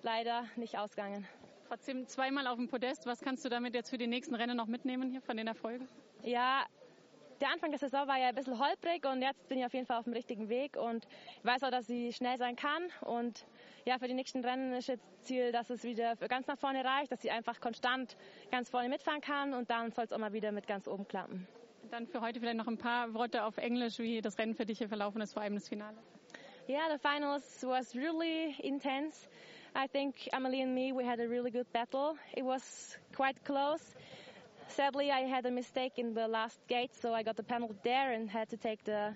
leider 0.02 0.46
nicht 0.56 0.78
ausgegangen. 0.78 1.28
Trotzdem 1.70 2.08
zweimal 2.08 2.48
auf 2.48 2.56
dem 2.56 2.68
Podest. 2.68 3.06
Was 3.06 3.22
kannst 3.22 3.46
du 3.46 3.50
damit 3.50 3.76
jetzt 3.76 3.92
für 3.92 4.00
die 4.00 4.08
nächsten 4.08 4.34
Rennen 4.34 4.58
noch 4.58 4.66
mitnehmen 4.66 5.12
hier 5.12 5.22
von 5.22 5.38
den 5.38 5.46
Erfolgen? 5.46 5.88
Ja, 6.24 6.66
der 7.40 7.52
Anfang 7.52 7.70
der 7.70 7.78
Saison 7.78 8.08
war 8.08 8.18
ja 8.18 8.30
ein 8.30 8.34
bisschen 8.36 8.58
holprig 8.58 9.06
und 9.06 9.22
jetzt 9.22 9.48
bin 9.48 9.60
ich 9.60 9.66
auf 9.66 9.74
jeden 9.76 9.86
Fall 9.86 9.98
auf 9.98 10.06
dem 10.06 10.14
richtigen 10.14 10.50
Weg 10.50 10.78
und 10.78 11.06
ich 11.38 11.46
weiß 11.46 11.62
auch, 11.64 11.70
dass 11.70 11.88
ich 11.88 12.16
schnell 12.16 12.40
sein 12.40 12.56
kann 12.56 12.90
und 13.02 13.46
ja, 13.86 14.00
für 14.00 14.08
die 14.08 14.16
nächsten 14.16 14.44
Rennen 14.44 14.74
ist 14.74 14.88
jetzt 14.88 15.06
Ziel, 15.22 15.52
dass 15.52 15.70
es 15.70 15.84
wieder 15.84 16.16
ganz 16.16 16.48
nach 16.48 16.58
vorne 16.58 16.84
reicht, 16.84 17.12
dass 17.12 17.24
ich 17.24 17.32
einfach 17.32 17.62
konstant 17.62 18.18
ganz 18.50 18.68
vorne 18.72 18.90
mitfahren 18.90 19.22
kann 19.22 19.54
und 19.54 19.70
dann 19.70 19.92
soll 19.92 20.06
es 20.06 20.12
auch 20.12 20.18
mal 20.18 20.34
wieder 20.34 20.52
mit 20.52 20.66
ganz 20.66 20.88
oben 20.88 21.08
klappen. 21.08 21.48
Dann 21.92 22.08
für 22.08 22.22
heute 22.22 22.40
vielleicht 22.40 22.58
noch 22.58 22.68
ein 22.68 22.80
paar 22.80 23.14
Worte 23.14 23.44
auf 23.44 23.60
Englisch, 23.60 24.00
wie 24.00 24.22
das 24.22 24.40
Rennen 24.40 24.56
für 24.56 24.66
dich 24.66 24.80
hier 24.80 24.90
verlaufen 24.90 25.22
ist, 25.22 25.34
vor 25.34 25.44
allem 25.44 25.54
das 25.54 25.70
Finale. 25.70 25.98
Yeah, 26.68 26.88
the 26.92 27.00
finals 27.00 27.64
was 27.64 27.96
really 27.96 28.56
intense. 28.60 29.28
I 29.76 29.88
think 29.88 30.28
Emily 30.34 30.62
and 30.62 30.74
me, 30.74 30.92
we 30.92 31.06
had 31.06 31.20
a 31.20 31.28
really 31.28 31.52
good 31.52 31.72
battle. 31.72 32.18
It 32.34 32.44
was 32.44 32.98
quite 33.16 33.44
close. 33.44 33.96
Sadly, 34.68 35.12
I 35.12 35.22
had 35.22 35.46
a 35.46 35.52
mistake 35.52 35.94
in 35.98 36.14
the 36.14 36.28
last 36.28 36.60
gate, 36.68 36.92
so 36.96 37.14
I 37.14 37.24
got 37.24 37.36
the 37.36 37.44
penalty 37.44 37.76
there 37.84 38.14
and 38.14 38.30
had 38.30 38.50
to 38.50 38.58
take 38.58 38.84
the 38.84 39.14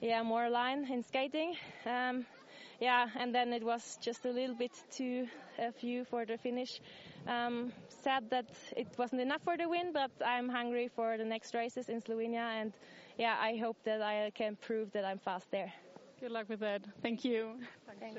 yeah 0.00 0.22
more 0.22 0.48
line 0.48 0.86
in 0.90 1.02
skating. 1.02 1.54
Um, 1.86 2.26
yeah, 2.80 3.08
and 3.16 3.34
then 3.34 3.52
it 3.52 3.62
was 3.62 3.98
just 4.00 4.24
a 4.24 4.30
little 4.30 4.54
bit 4.54 4.72
too 4.90 5.26
a 5.58 5.72
few 5.72 6.04
for 6.04 6.24
the 6.24 6.38
finish. 6.38 6.80
Um, 7.26 7.72
sad 7.88 8.30
that 8.30 8.46
it 8.76 8.88
wasn't 8.96 9.20
enough 9.20 9.42
for 9.42 9.56
the 9.56 9.68
win, 9.68 9.92
but 9.92 10.10
I'm 10.24 10.48
hungry 10.48 10.88
for 10.88 11.16
the 11.16 11.24
next 11.24 11.54
races 11.54 11.88
in 11.88 12.00
Slovenia, 12.00 12.60
and 12.60 12.72
yeah, 13.18 13.36
I 13.40 13.56
hope 13.56 13.76
that 13.84 14.02
I 14.02 14.30
can 14.34 14.56
prove 14.56 14.92
that 14.92 15.04
I'm 15.04 15.18
fast 15.18 15.50
there. 15.50 15.72
Good 16.20 16.32
luck 16.32 16.48
with 16.48 16.60
that. 16.60 16.82
Thank 17.02 17.24
you. 17.24 17.54
Thanks. 18.00 18.18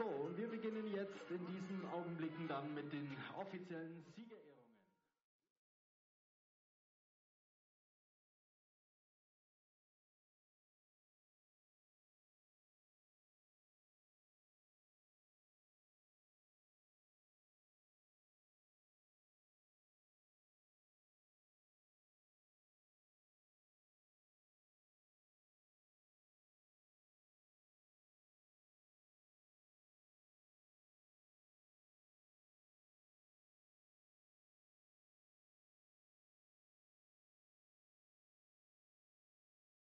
So, 0.00 0.06
und 0.06 0.34
wir 0.38 0.48
beginnen 0.48 0.86
jetzt 0.94 1.12
in 1.28 1.46
diesen 1.46 1.84
Augenblicken 1.92 2.48
dann 2.48 2.74
mit 2.74 2.90
den 2.90 3.06
offiziellen 3.36 4.02
Siege. 4.16 4.39